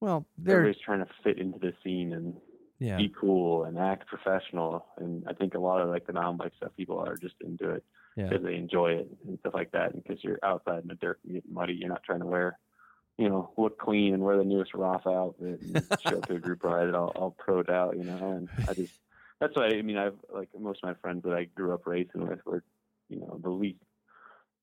Well, 0.00 0.24
they're 0.38 0.60
everybody's 0.60 0.82
trying 0.82 1.00
to 1.00 1.08
fit 1.22 1.38
into 1.38 1.58
the 1.58 1.72
scene 1.82 2.12
and 2.12 2.34
yeah, 2.78 2.96
be 2.96 3.12
cool 3.18 3.64
and 3.64 3.78
act 3.78 4.06
professional. 4.06 4.86
And 4.98 5.24
I 5.28 5.32
think 5.32 5.54
a 5.54 5.58
lot 5.58 5.80
of 5.80 5.88
like 5.88 6.06
the 6.06 6.12
mountain 6.12 6.36
bike 6.36 6.52
stuff, 6.56 6.72
people 6.76 6.98
are 6.98 7.16
just 7.16 7.34
into 7.40 7.70
it 7.70 7.84
yeah, 8.16 8.28
because 8.28 8.44
they 8.44 8.54
enjoy 8.54 8.92
it 8.92 9.08
and 9.26 9.38
stuff 9.40 9.54
like 9.54 9.72
that. 9.72 9.92
And 9.94 10.02
because 10.02 10.22
you're 10.22 10.38
outside 10.42 10.82
in 10.82 10.88
the 10.88 10.94
dirt, 10.94 11.18
and 11.24 11.34
get 11.34 11.50
muddy, 11.50 11.74
you're 11.74 11.88
not 11.88 12.02
trying 12.04 12.20
to 12.20 12.26
wear, 12.26 12.58
you 13.18 13.28
know, 13.28 13.50
look 13.56 13.78
clean 13.78 14.14
and 14.14 14.22
wear 14.22 14.36
the 14.36 14.44
newest 14.44 14.74
Roth 14.74 15.06
outfit 15.06 15.60
and 15.62 15.86
show 16.06 16.18
up 16.18 16.26
to 16.26 16.34
a 16.34 16.40
group 16.40 16.64
ride 16.64 16.86
and 16.86 16.96
all, 16.96 17.12
all 17.14 17.36
proed 17.46 17.70
out, 17.70 17.96
you 17.96 18.04
know. 18.04 18.32
And 18.32 18.48
I 18.68 18.74
just 18.74 18.92
that's 19.40 19.54
why 19.56 19.66
I 19.66 19.82
mean 19.82 19.96
I've 19.96 20.16
like 20.32 20.48
most 20.58 20.80
of 20.82 20.88
my 20.88 20.94
friends 20.94 21.22
that 21.24 21.34
I 21.34 21.44
grew 21.44 21.72
up 21.72 21.86
racing 21.86 22.26
with 22.26 22.44
were, 22.44 22.64
you 23.08 23.20
know, 23.20 23.38
the 23.42 23.50
least. 23.50 23.78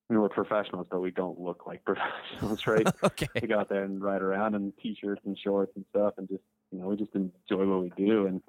You 0.09 0.15
know, 0.17 0.23
we're 0.23 0.29
professionals, 0.29 0.87
but 0.91 0.99
we 0.99 1.11
don't 1.11 1.39
look 1.39 1.65
like 1.65 1.85
professionals, 1.85 2.67
right? 2.67 2.87
okay, 3.03 3.27
we 3.41 3.47
go 3.47 3.59
out 3.59 3.69
there 3.69 3.85
and 3.85 4.01
ride 4.01 4.21
around 4.21 4.55
in 4.55 4.73
t-shirts 4.81 5.21
and 5.25 5.37
shorts 5.37 5.71
and 5.75 5.85
stuff, 5.89 6.15
and 6.17 6.27
just 6.27 6.43
you 6.71 6.79
know 6.79 6.87
we 6.87 6.97
just 6.97 7.15
enjoy 7.15 7.65
what 7.65 7.83
we 7.83 7.91
do, 7.95 8.27
and 8.27 8.41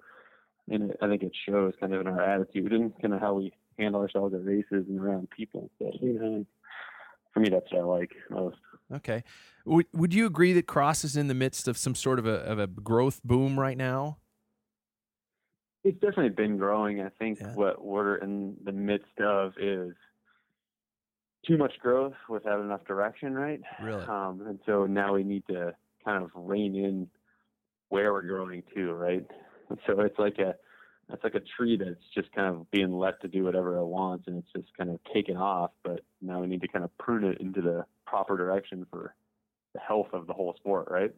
and 0.68 0.90
it, 0.90 0.96
I 1.00 1.06
think 1.06 1.22
it 1.22 1.32
shows 1.48 1.74
kind 1.78 1.94
of 1.94 2.00
in 2.00 2.08
our 2.08 2.20
attitude 2.20 2.72
and 2.72 2.92
kind 3.00 3.14
of 3.14 3.20
how 3.20 3.34
we 3.34 3.52
handle 3.78 4.00
ourselves 4.00 4.34
at 4.34 4.44
races 4.44 4.86
and 4.88 4.98
around 4.98 5.30
people. 5.30 5.70
So 5.78 5.92
you 6.00 6.14
know, 6.14 6.26
and 6.26 6.46
for 7.32 7.40
me, 7.40 7.48
that's 7.50 7.70
what 7.72 7.80
I 7.80 7.84
like 7.84 8.10
most. 8.30 8.56
okay. 8.94 9.24
Would 9.64 9.86
would 9.92 10.12
you 10.14 10.26
agree 10.26 10.52
that 10.54 10.66
cross 10.66 11.04
is 11.04 11.16
in 11.16 11.28
the 11.28 11.34
midst 11.34 11.68
of 11.68 11.78
some 11.78 11.94
sort 11.94 12.18
of 12.18 12.26
a 12.26 12.34
of 12.44 12.58
a 12.58 12.66
growth 12.66 13.20
boom 13.24 13.58
right 13.58 13.76
now? 13.76 14.18
It's 15.84 15.98
definitely 16.00 16.30
been 16.30 16.58
growing. 16.58 17.00
I 17.00 17.08
think 17.18 17.40
Yeah. 17.40 17.54
what 17.54 17.84
we're 17.84 18.16
in 18.16 18.56
the 18.64 18.72
midst 18.72 19.18
of 19.20 19.52
is 19.58 19.94
too 21.46 21.56
much 21.56 21.72
growth 21.80 22.14
without 22.28 22.60
enough 22.60 22.84
direction, 22.84 23.34
right? 23.34 23.60
Really? 23.80 24.04
Um, 24.06 24.42
and 24.46 24.60
so 24.64 24.86
now 24.86 25.14
we 25.14 25.24
need 25.24 25.44
to 25.48 25.74
kind 26.04 26.22
of 26.22 26.30
rein 26.34 26.76
in 26.76 27.08
where 27.88 28.12
we're 28.12 28.22
growing 28.22 28.62
to, 28.74 28.92
right? 28.94 29.26
And 29.68 29.78
so 29.86 30.00
it's 30.00 30.18
like 30.18 30.38
a 30.38 30.54
it's 31.10 31.24
like 31.24 31.34
a 31.34 31.40
tree 31.56 31.76
that's 31.76 32.04
just 32.14 32.32
kind 32.32 32.54
of 32.54 32.70
being 32.70 32.92
let 32.92 33.20
to 33.22 33.28
do 33.28 33.44
whatever 33.44 33.76
it 33.78 33.86
wants, 33.86 34.26
and 34.28 34.38
it's 34.38 34.52
just 34.52 34.76
kind 34.76 34.90
of 34.90 34.98
taken 35.12 35.36
off. 35.36 35.70
But 35.82 36.00
now 36.20 36.40
we 36.40 36.46
need 36.46 36.62
to 36.62 36.68
kind 36.68 36.84
of 36.84 36.96
prune 36.98 37.24
it 37.24 37.40
into 37.40 37.60
the 37.60 37.84
proper 38.06 38.36
direction 38.36 38.86
for 38.90 39.14
the 39.74 39.80
health 39.80 40.08
of 40.12 40.26
the 40.26 40.32
whole 40.32 40.54
sport, 40.56 40.88
right? 40.90 41.12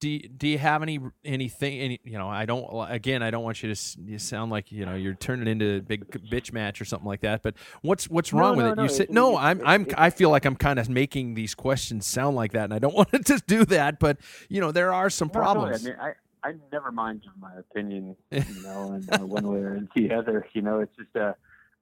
Do 0.00 0.08
you, 0.08 0.28
do 0.28 0.46
you 0.46 0.58
have 0.58 0.82
any 0.82 1.00
anything? 1.24 1.80
Any 1.80 2.00
you 2.04 2.18
know? 2.18 2.28
I 2.28 2.46
don't. 2.46 2.64
Again, 2.88 3.20
I 3.20 3.32
don't 3.32 3.42
want 3.42 3.64
you 3.64 3.74
to 3.74 3.80
you 4.04 4.18
sound 4.20 4.48
like 4.52 4.70
you 4.70 4.86
know 4.86 4.94
you're 4.94 5.14
turning 5.14 5.48
into 5.48 5.78
a 5.78 5.80
big 5.80 6.08
bitch 6.08 6.52
match 6.52 6.80
or 6.80 6.84
something 6.84 7.08
like 7.08 7.22
that. 7.22 7.42
But 7.42 7.54
what's 7.82 8.08
what's 8.08 8.32
No, 8.32 8.38
wrong 8.38 8.56
with 8.56 8.66
no, 8.66 8.72
it? 8.72 8.76
no, 8.76 8.82
You 8.84 8.88
said 8.88 9.10
no. 9.10 9.36
I'm 9.36 9.60
I'm 9.66 9.88
I 9.96 10.10
feel 10.10 10.30
like 10.30 10.44
I'm 10.44 10.54
kind 10.54 10.78
of 10.78 10.88
making 10.88 11.34
these 11.34 11.52
questions 11.56 12.06
sound 12.06 12.36
like 12.36 12.52
that, 12.52 12.64
and 12.64 12.74
I 12.74 12.78
don't 12.78 12.94
want 12.96 13.10
to 13.10 13.18
just 13.18 13.48
do 13.48 13.64
that. 13.64 13.98
But 13.98 14.18
you 14.48 14.60
know, 14.60 14.70
there 14.70 14.94
are 14.94 15.10
some 15.10 15.30
problems. 15.30 15.84
I 15.84 15.90
mean, 15.90 15.98
I, 16.00 16.12
I 16.48 16.54
never 16.72 16.90
mind 16.90 17.24
my 17.38 17.52
opinion, 17.58 18.16
you 18.30 18.62
know, 18.62 18.92
and 18.92 19.12
uh, 19.12 19.26
one 19.26 19.46
way 19.46 19.58
or 19.58 19.80
the 19.94 20.12
other. 20.12 20.46
You 20.52 20.62
know, 20.62 20.80
it's 20.80 20.96
just 20.96 21.14
uh, 21.14 21.34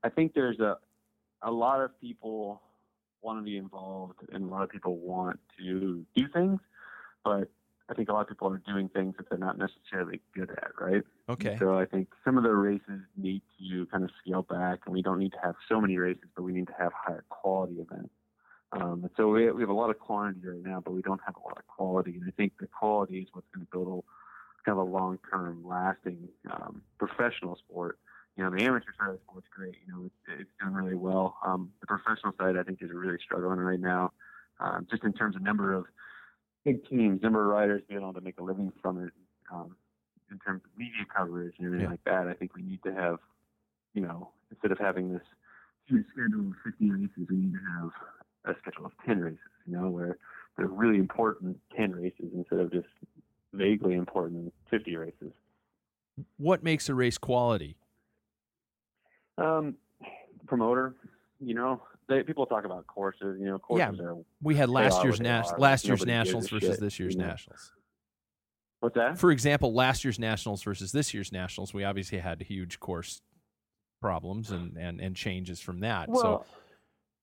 I 0.02 0.09
think 0.09 0.35
there's 0.35 0.61
a 0.61 0.79
a 1.42 1.50
lot 1.50 1.81
of 1.81 1.98
people 2.00 2.62
want 3.22 3.38
to 3.38 3.44
be 3.44 3.57
involved, 3.57 4.18
and 4.33 4.44
a 4.44 4.46
lot 4.46 4.62
of 4.62 4.70
people 4.70 4.96
want 4.96 5.38
to 5.59 6.05
do 6.14 6.29
things, 6.29 6.61
but 7.24 7.48
I 7.88 7.94
think 7.94 8.09
a 8.09 8.12
lot 8.12 8.22
of 8.22 8.29
people 8.29 8.48
are 8.48 8.62
doing 8.66 8.88
things 8.88 9.14
that 9.16 9.29
they're 9.29 9.38
not 9.38 9.59
necessarily 9.59 10.20
good 10.35 10.50
at, 10.50 10.72
right? 10.81 11.05
okay. 11.29 11.57
So 11.59 11.79
I 11.79 11.87
think 11.87 12.09
some 12.24 12.37
of 12.37 12.42
the 12.42 12.50
races 12.50 13.00
need 13.16 13.42
to 13.61 13.87
kind 13.87 14.02
of 14.02 14.11
scale 14.20 14.42
back, 14.42 14.81
and 14.87 14.92
we 14.94 15.02
don't 15.02 15.18
need 15.18 15.33
to 15.33 15.40
have 15.42 15.55
so 15.68 15.81
many 15.81 15.96
races, 15.96 16.24
but 16.35 16.42
we 16.42 16.52
need 16.52 16.66
to 16.66 16.74
have 16.79 16.92
higher 16.92 17.24
quality 17.29 17.74
events. 17.74 18.11
Um, 18.72 19.02
and 19.05 19.11
so 19.16 19.29
we, 19.29 19.50
we 19.52 19.62
have 19.62 19.70
a 19.70 19.74
lot 19.74 19.90
of 19.90 19.98
quantity 19.98 20.40
right 20.46 20.62
now, 20.62 20.83
but 20.85 20.92
we 20.92 21.02
don't 21.02 21.20
have 21.24 21.37
a 21.37 21.46
lot 21.46 21.57
of 21.57 21.66
quality. 21.68 22.16
And 22.16 22.24
I 22.26 22.33
think 22.33 22.55
the 22.59 22.66
quality 22.66 23.18
is 23.18 23.29
what's 23.33 23.46
going 23.55 23.64
to 23.64 23.70
build 23.70 23.88
a, 23.88 24.00
kind 24.66 24.79
of 24.79 24.87
a 24.87 24.90
long-term, 24.90 25.64
lasting 25.66 26.29
um, 26.50 26.83
professional 26.98 27.57
sport. 27.57 27.98
You 28.37 28.44
know, 28.44 28.50
the 28.50 28.62
amateur 28.64 28.90
side 28.98 29.09
of 29.11 29.14
the 29.14 29.20
sport's 29.26 29.46
great. 29.50 29.76
You 29.87 29.92
know, 29.94 30.05
it's, 30.07 30.40
it's 30.40 30.50
doing 30.61 30.74
really 30.74 30.94
well. 30.96 31.38
Um, 31.46 31.72
the 31.81 31.87
professional 31.87 32.33
side, 32.38 32.57
I 32.59 32.64
think, 32.64 32.83
is 32.83 32.90
really 32.92 33.18
struggling 33.24 33.61
right 33.61 33.81
now, 33.81 34.12
um, 34.61 34.87
just 34.90 35.05
in 35.05 35.12
terms 35.14 35.37
of 35.37 35.42
number 35.42 35.72
of 35.72 35.87
big 36.64 36.87
teams, 36.88 37.22
number 37.22 37.40
of 37.42 37.48
riders 37.48 37.83
being 37.88 38.00
able 38.00 38.12
to 38.12 38.20
make 38.20 38.38
a 38.38 38.42
living 38.42 38.72
from 38.83 39.02
it. 39.07 39.12
Um, 39.50 39.76
in 40.31 40.40
terms 40.40 40.62
of 40.64 40.76
media 40.76 41.07
coverage 41.16 41.55
and 41.59 41.66
everything 41.66 41.85
Yeah. 41.85 41.90
like 41.92 42.02
that, 42.05 42.26
I 42.26 42.35
think 42.35 42.55
we 42.57 42.62
need 42.62 42.83
to 42.83 42.92
have, 42.92 43.20
you 43.94 44.02
know, 44.02 44.33
instead 44.50 44.72
of 44.72 44.79
having 44.79 45.12
this 45.12 45.22
huge 45.87 46.05
schedule 46.12 46.48
of 46.50 46.55
50 46.64 46.90
races, 46.90 47.29
we 47.31 47.37
need 47.37 47.52
to 47.52 47.61
have 47.79 47.92
a 48.44 48.59
schedule 48.61 48.87
of 48.87 48.92
10 49.07 49.20
races, 49.20 49.38
you 49.66 49.72
know, 49.76 49.88
where 49.88 50.18
they're 50.57 50.66
really 50.66 50.98
important 50.98 51.61
10 51.76 51.92
races 51.92 52.33
instead 52.35 52.59
of 52.59 52.72
just 52.72 52.88
vaguely 53.57 53.95
important 53.95 54.53
50 54.71 54.97
races. 54.97 55.33
What 56.38 56.62
makes 56.62 56.88
a 56.88 56.95
race 56.95 57.19
quality? 57.19 57.77
Um, 59.38 59.77
promoter, 60.47 60.95
you 61.40 61.55
know, 61.55 61.83
they, 62.09 62.23
people 62.23 62.47
talk 62.47 62.64
about 62.64 62.87
courses, 62.87 63.37
you 63.38 63.47
know, 63.47 63.59
courses 63.59 64.01
are, 64.01 64.16
We 64.42 64.55
had 64.55 64.71
last 64.71 65.03
year's 65.03 65.21
nas- 65.21 65.53
last 65.59 65.87
year's 65.87 66.01
Nobody 66.01 66.12
nationals 66.19 66.49
versus 66.49 66.71
shit, 66.71 66.81
this 66.81 66.99
year's 66.99 67.14
you 67.14 67.21
know. 67.21 67.27
nationals. 67.27 67.73
what's 68.81 68.95
that? 68.95 69.19
For 69.19 69.31
example, 69.31 69.75
last 69.75 70.05
year's 70.05 70.19
nationals 70.19 70.62
versus 70.62 70.92
this 70.92 71.12
year's 71.12 71.33
nationals, 71.33 71.75
we 71.75 71.85
obviously 71.85 72.19
had 72.19 72.40
huge 72.42 72.81
course 72.81 73.21
problems 74.01 74.51
and 74.51 74.77
and, 74.77 75.01
and 75.01 75.16
changes 75.16 75.61
from 75.61 75.81
that. 75.81 76.09
Well, 76.09 76.23
so 76.23 76.47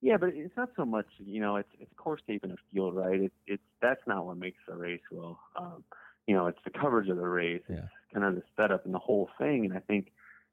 yeah, 0.01 0.17
but 0.17 0.31
it's 0.35 0.55
not 0.57 0.69
so 0.75 0.85
much, 0.85 1.05
you 1.17 1.39
know, 1.39 1.55
it's 1.55 1.69
it's 1.79 1.93
course 1.95 2.21
tape 2.27 2.43
in 2.43 2.51
a 2.51 2.55
field, 2.73 2.93
right? 2.93 3.21
It's 3.21 3.35
it's 3.47 3.63
that's 3.81 4.01
not 4.05 4.25
what 4.25 4.37
makes 4.37 4.59
a 4.69 4.75
race 4.75 5.01
well. 5.09 5.39
Um, 5.55 5.83
you 6.27 6.35
know, 6.35 6.47
it's 6.47 6.59
the 6.63 6.69
coverage 6.69 7.09
of 7.09 7.17
the 7.17 7.27
race, 7.27 7.63
Yeah. 7.69 7.87
kind 8.13 8.25
of 8.25 8.35
the 8.35 8.43
setup 8.55 8.85
and 8.85 8.93
the 8.93 8.99
whole 8.99 9.29
thing. 9.37 9.65
And 9.65 9.73
I 9.73 9.79
think, 9.79 10.11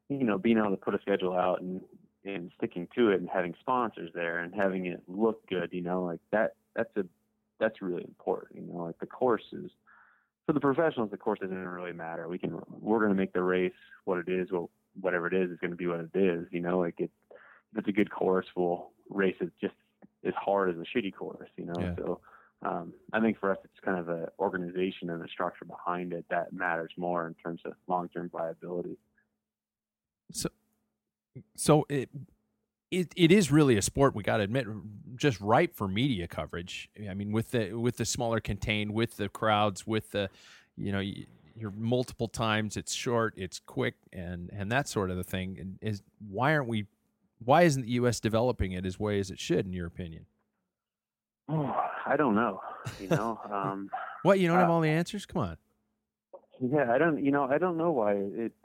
you 0.08 0.24
know, 0.24 0.38
being 0.38 0.58
able 0.58 0.70
to 0.70 0.76
put 0.76 0.94
a 0.94 1.00
schedule 1.00 1.34
out 1.36 1.60
and 1.60 1.80
and 2.22 2.52
sticking 2.58 2.86
to 2.94 3.08
it 3.12 3.18
and 3.20 3.30
having 3.30 3.54
sponsors 3.60 4.10
there 4.12 4.40
and 4.40 4.54
having 4.54 4.84
it 4.84 5.02
look 5.08 5.46
good, 5.48 5.70
you 5.72 5.80
know, 5.80 6.04
like 6.04 6.20
that 6.32 6.54
that's 6.74 6.94
a 6.96 7.04
that's 7.58 7.80
really 7.80 8.04
important. 8.04 8.60
You 8.66 8.72
know, 8.74 8.84
like 8.84 8.98
the 8.98 9.06
courses 9.06 9.70
for 10.46 10.52
the 10.52 10.60
professionals, 10.60 11.10
the 11.10 11.16
course 11.16 11.38
doesn't 11.38 11.68
really 11.68 11.92
matter. 11.92 12.28
We 12.28 12.38
can 12.38 12.60
we're 12.68 12.98
going 12.98 13.10
to 13.10 13.16
make 13.16 13.32
the 13.32 13.42
race 13.42 13.72
what 14.04 14.18
it 14.18 14.28
is. 14.28 14.50
Well, 14.52 14.70
whatever 15.00 15.28
it 15.28 15.34
is 15.34 15.50
is 15.50 15.58
going 15.60 15.70
to 15.70 15.76
be 15.76 15.86
what 15.86 16.00
it 16.00 16.10
is. 16.14 16.46
You 16.50 16.60
know, 16.60 16.78
like 16.78 17.00
it 17.00 17.10
if 17.72 17.78
it's 17.78 17.88
a 17.88 17.92
good 17.92 18.10
course, 18.10 18.46
we'll 18.56 18.90
race 19.08 19.36
it 19.40 19.52
just 19.60 19.74
as 20.26 20.34
hard 20.34 20.68
as 20.70 20.76
a 20.76 20.98
shitty 20.98 21.14
course. 21.14 21.48
You 21.56 21.66
know, 21.66 21.78
Yeah. 21.80 21.94
so 21.96 22.20
um, 22.62 22.92
I 23.12 23.20
think 23.20 23.38
for 23.38 23.50
us, 23.50 23.58
it's 23.64 23.80
kind 23.82 23.98
of 23.98 24.06
the 24.06 24.28
organization 24.38 25.10
and 25.10 25.22
the 25.22 25.28
structure 25.28 25.64
behind 25.64 26.12
it 26.12 26.26
that 26.30 26.52
matters 26.52 26.92
more 26.96 27.26
in 27.26 27.34
terms 27.34 27.60
of 27.64 27.72
long-term 27.88 28.30
viability. 28.32 28.96
so 30.30 30.48
so 31.56 31.86
it 31.88 32.10
it, 32.90 33.12
it 33.16 33.30
is 33.30 33.52
really 33.52 33.76
a 33.76 33.82
sport 33.82 34.16
we 34.16 34.22
got 34.22 34.38
to 34.38 34.42
admit 34.42 34.66
just 35.16 35.40
ripe 35.40 35.74
for 35.74 35.88
media 35.88 36.26
coverage. 36.26 36.90
I 37.08 37.14
mean 37.14 37.32
with 37.32 37.52
the 37.52 37.72
with 37.74 37.96
the 37.96 38.04
smaller 38.04 38.40
contained 38.40 38.92
with 38.92 39.16
the 39.16 39.28
crowds 39.28 39.86
with 39.86 40.10
the 40.10 40.28
you 40.76 40.92
know 40.92 41.00
you're 41.56 41.70
multiple 41.70 42.28
times 42.28 42.76
it's 42.76 42.92
short 42.92 43.34
it's 43.36 43.60
quick 43.60 43.94
and 44.12 44.50
and 44.52 44.70
that 44.72 44.86
sort 44.86 45.10
of 45.10 45.16
the 45.16 45.24
thing. 45.24 45.56
And 45.58 45.78
is 45.80 46.02
why 46.28 46.54
aren't 46.54 46.68
we 46.68 46.86
why 47.42 47.62
isn't 47.62 47.86
the 47.86 47.92
us 47.92 48.20
developing 48.20 48.72
it 48.72 48.84
as 48.84 49.00
way 49.00 49.18
as 49.18 49.30
it 49.30 49.40
should 49.40 49.64
in 49.64 49.72
your 49.72 49.86
opinion 49.86 50.26
Oh, 51.50 51.76
I 52.06 52.16
don't 52.16 52.34
know. 52.34 52.60
You 53.00 53.08
know, 53.08 53.40
um, 53.50 53.90
what 54.22 54.38
you 54.38 54.48
don't 54.48 54.58
have 54.58 54.70
Uh, 54.70 54.72
all 54.72 54.80
the 54.80 54.88
answers 54.88 55.26
come 55.26 55.42
on 55.42 55.56
yeah, 56.60 56.92
I 56.92 56.98
don't. 56.98 57.24
You 57.24 57.30
know, 57.30 57.44
I 57.44 57.58
don't 57.58 57.76
know 57.76 57.90
why 57.90 58.12
it. 58.14 58.52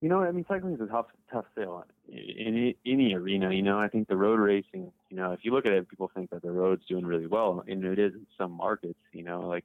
You 0.00 0.08
know, 0.08 0.22
I 0.22 0.30
mean, 0.30 0.44
cycling 0.46 0.74
is 0.74 0.80
a 0.80 0.86
tough, 0.86 1.06
tough 1.28 1.46
sale 1.56 1.84
in 2.08 2.72
any, 2.86 3.14
arena. 3.14 3.52
You 3.52 3.62
know, 3.62 3.80
I 3.80 3.88
think 3.88 4.06
the 4.06 4.16
road 4.16 4.38
racing. 4.38 4.92
You 5.10 5.16
know, 5.16 5.32
if 5.32 5.40
you 5.42 5.52
look 5.52 5.66
at 5.66 5.72
it, 5.72 5.88
people 5.88 6.08
think 6.14 6.30
that 6.30 6.42
the 6.42 6.52
road's 6.52 6.86
doing 6.86 7.04
really 7.04 7.26
well, 7.26 7.64
and 7.66 7.84
it 7.84 7.98
is 7.98 8.14
in 8.14 8.24
some 8.38 8.52
markets. 8.52 9.00
You 9.12 9.24
know, 9.24 9.40
like, 9.40 9.64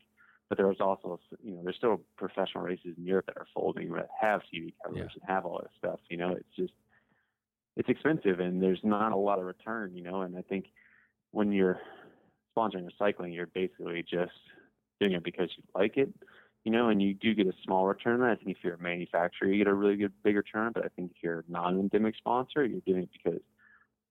but 0.49 0.57
there's 0.57 0.79
also, 0.79 1.19
you 1.43 1.51
know, 1.51 1.61
there's 1.63 1.75
still 1.75 2.01
professional 2.17 2.63
races 2.63 2.95
in 2.97 3.05
Europe 3.05 3.27
that 3.27 3.37
are 3.37 3.45
folding 3.53 3.91
that 3.91 4.09
have 4.19 4.41
TV 4.51 4.73
coverage 4.83 5.11
and 5.13 5.21
have 5.27 5.45
all 5.45 5.59
this 5.59 5.71
stuff. 5.77 5.99
You 6.09 6.17
know, 6.17 6.31
it's 6.31 6.55
just, 6.57 6.73
it's 7.75 7.89
expensive, 7.89 8.39
and 8.39 8.61
there's 8.61 8.81
not 8.83 9.11
a 9.11 9.17
lot 9.17 9.39
of 9.39 9.45
return. 9.45 9.95
You 9.95 10.03
know, 10.03 10.21
and 10.21 10.37
I 10.37 10.41
think 10.41 10.65
when 11.31 11.51
you're 11.51 11.79
sponsoring 12.55 12.87
a 12.87 12.91
cycling, 12.97 13.33
you're 13.33 13.47
basically 13.47 14.03
just 14.03 14.31
doing 14.99 15.13
it 15.13 15.23
because 15.23 15.49
you 15.57 15.63
like 15.75 15.97
it 15.97 16.13
you 16.63 16.71
know, 16.71 16.89
and 16.89 17.01
you 17.01 17.13
do 17.13 17.33
get 17.33 17.47
a 17.47 17.53
small 17.63 17.85
return. 17.85 18.21
I 18.21 18.35
think 18.35 18.57
if 18.57 18.63
you're 18.63 18.75
a 18.75 18.81
manufacturer, 18.81 19.49
you 19.49 19.57
get 19.57 19.67
a 19.67 19.73
really 19.73 19.97
good 19.97 20.13
big 20.23 20.37
return. 20.37 20.71
But 20.73 20.85
I 20.85 20.87
think 20.95 21.11
if 21.11 21.17
you're 21.21 21.39
a 21.39 21.51
non-endemic 21.51 22.15
sponsor, 22.15 22.65
you're 22.65 22.81
doing 22.85 23.03
it 23.03 23.09
because 23.11 23.41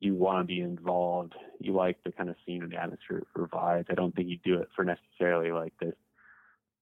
you 0.00 0.14
want 0.14 0.40
to 0.40 0.44
be 0.44 0.60
involved. 0.60 1.34
You 1.60 1.72
like 1.72 2.02
the 2.04 2.12
kind 2.12 2.28
of 2.28 2.36
scene 2.44 2.62
and 2.62 2.70
the 2.70 2.76
atmosphere 2.76 3.18
it 3.18 3.26
provides. 3.34 3.88
I 3.90 3.94
don't 3.94 4.14
think 4.14 4.28
you 4.28 4.38
do 4.44 4.58
it 4.58 4.68
for 4.76 4.84
necessarily 4.84 5.50
like 5.50 5.72
this. 5.80 5.94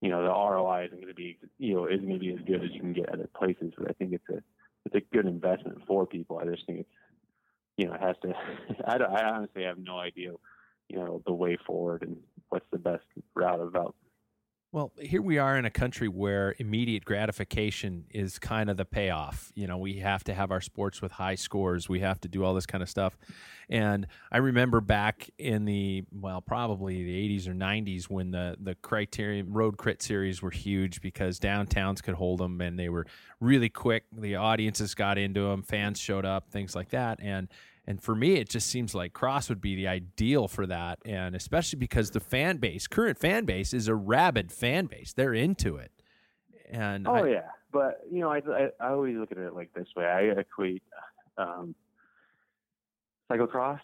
You 0.00 0.08
know, 0.08 0.22
the 0.22 0.30
ROI 0.30 0.86
isn't 0.86 1.00
going 1.00 1.08
to 1.08 1.14
be, 1.14 1.38
you 1.58 1.74
know, 1.74 1.86
isn't 1.86 2.06
going 2.06 2.18
to 2.18 2.24
be 2.24 2.32
as 2.32 2.40
good 2.46 2.64
as 2.64 2.70
you 2.72 2.80
can 2.80 2.92
get 2.92 3.08
at 3.08 3.14
other 3.14 3.30
places. 3.36 3.72
But 3.78 3.90
I 3.90 3.92
think 3.92 4.12
it's 4.12 4.28
a, 4.30 4.42
it's 4.84 4.94
a 4.94 5.14
good 5.14 5.26
investment 5.26 5.78
for 5.86 6.06
people. 6.06 6.38
I 6.38 6.46
just 6.46 6.66
think 6.66 6.80
it's, 6.80 6.88
you 7.76 7.86
know, 7.86 7.94
it 7.94 8.00
has 8.00 8.16
to. 8.22 8.34
I, 8.86 8.96
I 8.96 9.24
honestly 9.24 9.64
have 9.64 9.78
no 9.78 9.98
idea, 9.98 10.32
you 10.88 10.98
know, 10.98 11.22
the 11.26 11.32
way 11.32 11.58
forward 11.66 12.02
and 12.02 12.16
what's 12.48 12.66
the 12.70 12.78
best 12.78 13.04
route 13.34 13.60
about 13.60 13.94
Well, 14.72 14.92
here 15.00 15.20
we 15.20 15.36
are 15.38 15.58
in 15.58 15.64
a 15.64 15.70
country 15.70 16.06
where 16.06 16.54
immediate 16.60 17.04
gratification 17.04 18.04
is 18.08 18.38
kind 18.38 18.70
of 18.70 18.76
the 18.76 18.84
payoff. 18.84 19.50
You 19.56 19.66
know, 19.66 19.76
we 19.78 19.98
have 19.98 20.22
to 20.24 20.34
have 20.34 20.52
our 20.52 20.60
sports 20.60 21.02
with 21.02 21.10
high 21.10 21.34
scores. 21.34 21.88
We 21.88 21.98
have 22.00 22.20
to 22.20 22.28
do 22.28 22.44
all 22.44 22.54
this 22.54 22.66
kind 22.66 22.80
of 22.80 22.88
stuff. 22.88 23.18
And 23.68 24.06
I 24.30 24.38
remember 24.38 24.80
back 24.80 25.28
in 25.38 25.64
the 25.64 26.04
well, 26.12 26.40
probably 26.40 27.02
the 27.02 27.36
80s 27.36 27.48
or 27.48 27.54
90s 27.54 28.04
when 28.04 28.30
the 28.30 28.56
the 28.60 28.76
Criterion 28.76 29.52
Road 29.52 29.76
Crit 29.76 30.02
series 30.02 30.40
were 30.40 30.52
huge 30.52 31.00
because 31.00 31.40
downtowns 31.40 32.00
could 32.00 32.14
hold 32.14 32.38
them 32.38 32.60
and 32.60 32.78
they 32.78 32.88
were 32.88 33.06
really 33.40 33.70
quick. 33.70 34.04
The 34.12 34.36
audiences 34.36 34.94
got 34.94 35.18
into 35.18 35.48
them, 35.48 35.64
fans 35.64 35.98
showed 35.98 36.24
up, 36.24 36.48
things 36.48 36.76
like 36.76 36.90
that. 36.90 37.18
And 37.20 37.48
and 37.86 38.02
for 38.02 38.14
me, 38.14 38.34
it 38.34 38.48
just 38.48 38.68
seems 38.68 38.94
like 38.94 39.12
cross 39.12 39.48
would 39.48 39.60
be 39.60 39.74
the 39.74 39.88
ideal 39.88 40.48
for 40.48 40.66
that. 40.66 40.98
And 41.04 41.34
especially 41.34 41.78
because 41.78 42.10
the 42.10 42.20
fan 42.20 42.58
base, 42.58 42.86
current 42.86 43.18
fan 43.18 43.44
base, 43.44 43.72
is 43.72 43.88
a 43.88 43.94
rabid 43.94 44.52
fan 44.52 44.86
base. 44.86 45.12
They're 45.12 45.34
into 45.34 45.76
it. 45.76 45.90
And 46.70 47.08
Oh 47.08 47.14
I, 47.14 47.28
yeah, 47.28 47.48
but 47.72 48.00
you 48.10 48.20
know, 48.20 48.30
I, 48.30 48.38
I 48.38 48.68
I 48.80 48.90
always 48.90 49.16
look 49.16 49.32
at 49.32 49.38
it 49.38 49.54
like 49.54 49.72
this 49.74 49.88
way. 49.96 50.04
I 50.04 50.20
equate 50.40 50.82
um, 51.36 51.74
cyclocross 53.30 53.80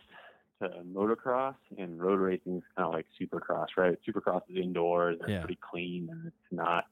to 0.63 0.69
motocross, 0.87 1.57
and 1.77 2.01
road 2.01 2.19
racing 2.21 2.59
is 2.59 2.63
kind 2.77 2.87
of 2.87 2.95
like 2.95 3.07
supercross, 3.21 3.67
right? 3.77 3.99
Supercross 4.09 4.43
is 4.49 4.57
indoors, 4.57 5.19
and 5.21 5.29
Yeah. 5.29 5.37
it's 5.37 5.45
pretty 5.47 5.61
clean, 5.69 6.09
and 6.11 6.27
it's 6.27 6.37
not. 6.53 6.85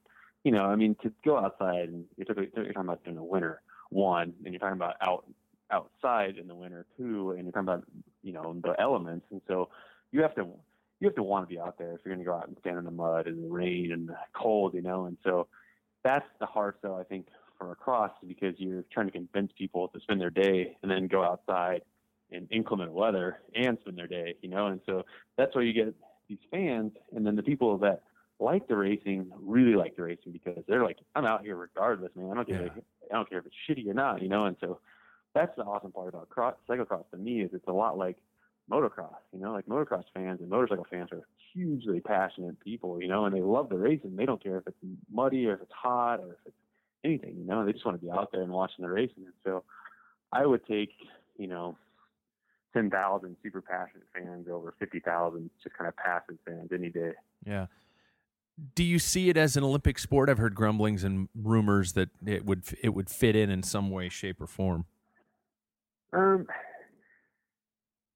You 0.43 0.51
know, 0.51 0.65
I 0.65 0.75
mean, 0.75 0.95
to 1.01 1.11
go 1.23 1.37
outside 1.39 1.89
and 1.89 2.05
you're 2.17 2.25
talking, 2.25 2.47
you're 2.55 2.65
talking 2.67 2.81
about 2.81 3.01
in 3.05 3.15
the 3.15 3.23
winter, 3.23 3.61
one, 3.89 4.33
and 4.43 4.53
you're 4.53 4.59
talking 4.59 4.75
about 4.75 4.95
out 5.01 5.25
outside 5.71 6.37
in 6.37 6.47
the 6.47 6.55
winter, 6.55 6.85
too, 6.97 7.31
and 7.31 7.43
you're 7.43 7.51
talking 7.51 7.67
about 7.67 7.83
you 8.23 8.33
know 8.33 8.55
the 8.63 8.75
elements, 8.79 9.25
and 9.31 9.41
so 9.47 9.69
you 10.11 10.21
have 10.21 10.35
to 10.35 10.47
you 10.99 11.07
have 11.07 11.15
to 11.15 11.23
want 11.23 11.47
to 11.47 11.53
be 11.53 11.59
out 11.59 11.77
there 11.77 11.93
if 11.93 11.99
you're 12.05 12.13
going 12.15 12.25
to 12.25 12.29
go 12.29 12.35
out 12.35 12.47
and 12.47 12.57
stand 12.61 12.77
in 12.77 12.85
the 12.85 12.91
mud 12.91 13.27
and 13.27 13.43
the 13.43 13.53
rain 13.53 13.91
and 13.91 14.07
the 14.07 14.15
cold, 14.33 14.73
you 14.73 14.81
know, 14.81 15.05
and 15.05 15.17
so 15.23 15.47
that's 16.03 16.25
the 16.39 16.45
hard 16.45 16.75
sell 16.81 16.95
I 16.95 17.03
think 17.03 17.27
for 17.57 17.71
a 17.71 17.75
cross 17.75 18.11
because 18.27 18.55
you're 18.57 18.83
trying 18.91 19.07
to 19.07 19.11
convince 19.11 19.51
people 19.57 19.87
to 19.89 19.99
spend 19.99 20.21
their 20.21 20.29
day 20.29 20.77
and 20.81 20.91
then 20.91 21.07
go 21.07 21.23
outside 21.23 21.81
in 22.31 22.47
inclement 22.49 22.91
weather 22.91 23.39
and 23.55 23.77
spend 23.81 23.97
their 23.97 24.07
day, 24.07 24.35
you 24.41 24.49
know, 24.49 24.67
and 24.67 24.81
so 24.85 25.03
that's 25.37 25.55
why 25.55 25.61
you 25.61 25.73
get 25.73 25.93
these 26.27 26.39
fans 26.51 26.91
and 27.15 27.25
then 27.25 27.35
the 27.35 27.43
people 27.43 27.77
that 27.77 28.01
like 28.39 28.67
the 28.67 28.75
racing 28.75 29.31
really 29.41 29.75
like 29.75 29.95
the 29.95 30.03
racing 30.03 30.31
because 30.31 30.63
they're 30.67 30.83
like, 30.83 30.97
I'm 31.15 31.25
out 31.25 31.43
here 31.43 31.55
regardless, 31.55 32.11
man. 32.15 32.31
I 32.31 32.35
don't 32.35 32.47
care, 32.47 32.63
Yeah. 32.63 32.81
I 33.11 33.15
don't 33.15 33.29
care 33.29 33.39
if 33.39 33.45
it's 33.45 33.55
shitty 33.69 33.87
or 33.89 33.93
not, 33.93 34.21
you 34.21 34.27
know, 34.29 34.45
and 34.45 34.57
so 34.59 34.79
that's 35.35 35.55
the 35.57 35.63
awesome 35.63 35.91
part 35.91 36.07
about 36.07 36.29
cross, 36.29 36.55
cyclocross 36.67 37.07
to 37.11 37.17
me 37.17 37.41
is 37.41 37.51
it's 37.53 37.67
a 37.67 37.73
lot 37.73 37.97
like 37.97 38.17
motocross, 38.71 39.17
you 39.31 39.39
know, 39.39 39.51
like 39.51 39.67
motocross 39.67 40.05
fans 40.13 40.39
and 40.39 40.49
motorcycle 40.49 40.87
fans 40.89 41.09
are 41.11 41.27
hugely 41.53 41.99
passionate 41.99 42.59
people, 42.61 42.99
you 42.99 43.07
know, 43.07 43.25
and 43.25 43.35
they 43.35 43.41
love 43.41 43.69
the 43.69 43.77
racing. 43.77 44.15
They 44.15 44.25
don't 44.25 44.41
care 44.41 44.57
if 44.57 44.65
it's 44.65 44.77
muddy 45.11 45.45
or 45.45 45.53
if 45.53 45.61
it's 45.61 45.71
hot 45.71 46.19
or 46.21 46.31
if 46.31 46.37
it's 46.47 46.55
anything, 47.03 47.35
you 47.37 47.45
know, 47.45 47.65
they 47.65 47.73
just 47.73 47.85
want 47.85 47.99
to 47.99 48.03
be 48.03 48.11
out 48.11 48.31
there 48.31 48.41
and 48.41 48.51
watching 48.51 48.83
the 48.83 48.89
racing. 48.89 49.25
And 49.25 49.33
so 49.43 49.63
I 50.31 50.45
would 50.45 50.65
take, 50.65 50.89
you 51.37 51.47
know, 51.47 51.77
10,000 52.73 53.35
super 53.43 53.61
passionate 53.61 54.07
fans 54.13 54.47
over 54.51 54.73
50,000 54.79 55.49
just 55.63 55.77
kind 55.77 55.87
of 55.87 55.95
passive 55.97 56.37
fans 56.45 56.69
any 56.73 56.89
day. 56.89 57.11
yeah. 57.45 57.67
Do 58.73 58.83
you 58.83 58.99
see 58.99 59.27
it 59.27 59.35
as 59.35 59.57
an 59.57 59.65
Olympic 59.65 59.99
sport? 59.99 60.29
I've 60.29 60.37
heard 60.37 60.55
grumblings 60.55 61.03
and 61.03 61.27
rumors 61.35 61.91
that 61.91 62.07
it 62.25 62.45
would 62.45 62.63
it 62.81 62.93
would 62.93 63.09
fit 63.09 63.35
in 63.35 63.49
in 63.49 63.63
some 63.63 63.89
way, 63.91 64.07
shape, 64.07 64.39
or 64.39 64.47
form. 64.47 64.85
Um, 66.15 66.47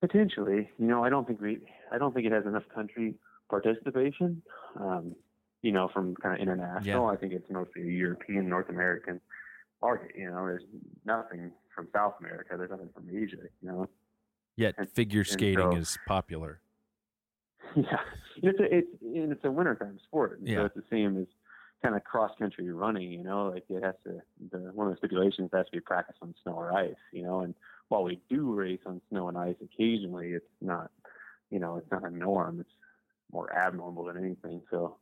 potentially, 0.01 0.69
you 0.79 0.87
know, 0.87 1.03
I 1.03 1.09
don't 1.09 1.27
think 1.27 1.41
we, 1.41 1.59
I 1.91 1.97
don't 1.97 2.13
think 2.13 2.25
it 2.25 2.31
has 2.31 2.45
enough 2.45 2.63
country 2.73 3.15
participation. 3.49 4.41
Um, 4.79 5.15
you 5.61 5.71
know, 5.73 5.89
from 5.93 6.15
kind 6.15 6.35
of 6.35 6.41
international, 6.41 7.07
I 7.07 7.17
think 7.17 7.33
it's 7.33 7.49
mostly 7.49 7.81
a 7.81 7.91
European, 7.91 8.47
North 8.47 8.69
American 8.69 9.19
market. 9.81 10.11
You 10.17 10.29
know, 10.29 10.45
there's 10.45 10.63
nothing 11.05 11.51
from 11.75 11.87
South 11.93 12.13
America. 12.19 12.55
There's 12.57 12.69
nothing 12.71 12.89
from 12.93 13.09
Asia. 13.09 13.37
You 13.61 13.67
know, 13.67 13.89
Yet 14.55 14.75
And- 14.77 14.89
figure 14.89 15.23
skating 15.23 15.71
so- 15.71 15.77
is 15.77 15.97
popular. 16.07 16.61
Yeah, 17.75 17.99
it's 18.37 18.59
a, 18.59 18.75
it's 18.77 18.87
and 19.03 19.31
it's 19.31 19.43
a 19.45 19.51
wintertime 19.51 19.99
sport, 20.03 20.39
Yeah. 20.41 20.55
so 20.55 20.65
it's 20.65 20.75
the 20.75 20.83
same 20.89 21.17
as 21.21 21.27
kind 21.83 21.95
of 21.95 22.03
cross 22.03 22.31
country 22.39 22.67
running. 22.71 23.11
You 23.11 23.23
know, 23.23 23.49
like 23.49 23.63
it 23.69 23.83
has 23.83 23.93
to. 24.05 24.21
The, 24.51 24.71
one 24.73 24.87
of 24.87 24.93
the 24.93 24.97
stipulations 24.97 25.51
has 25.53 25.67
to 25.67 25.71
be 25.73 25.79
practice 25.79 26.15
on 26.23 26.33
snow 26.41 26.53
or 26.53 26.73
ice. 26.73 26.95
You 27.13 27.21
know, 27.23 27.41
and 27.41 27.53
while 27.89 28.03
we 28.03 28.19
do 28.29 28.53
race 28.53 28.79
on 28.85 29.01
snow 29.09 29.27
and 29.27 29.37
ice 29.37 29.55
occasionally, 29.63 30.29
it's 30.29 30.45
not. 30.61 30.89
You 31.51 31.59
know, 31.59 31.77
it's 31.77 31.91
not 31.91 32.03
a 32.03 32.11
norm. 32.15 32.59
It's 32.61 32.69
more 33.31 33.51
abnormal 33.51 34.05
than 34.05 34.17
anything. 34.23 34.61
So, 34.69 34.97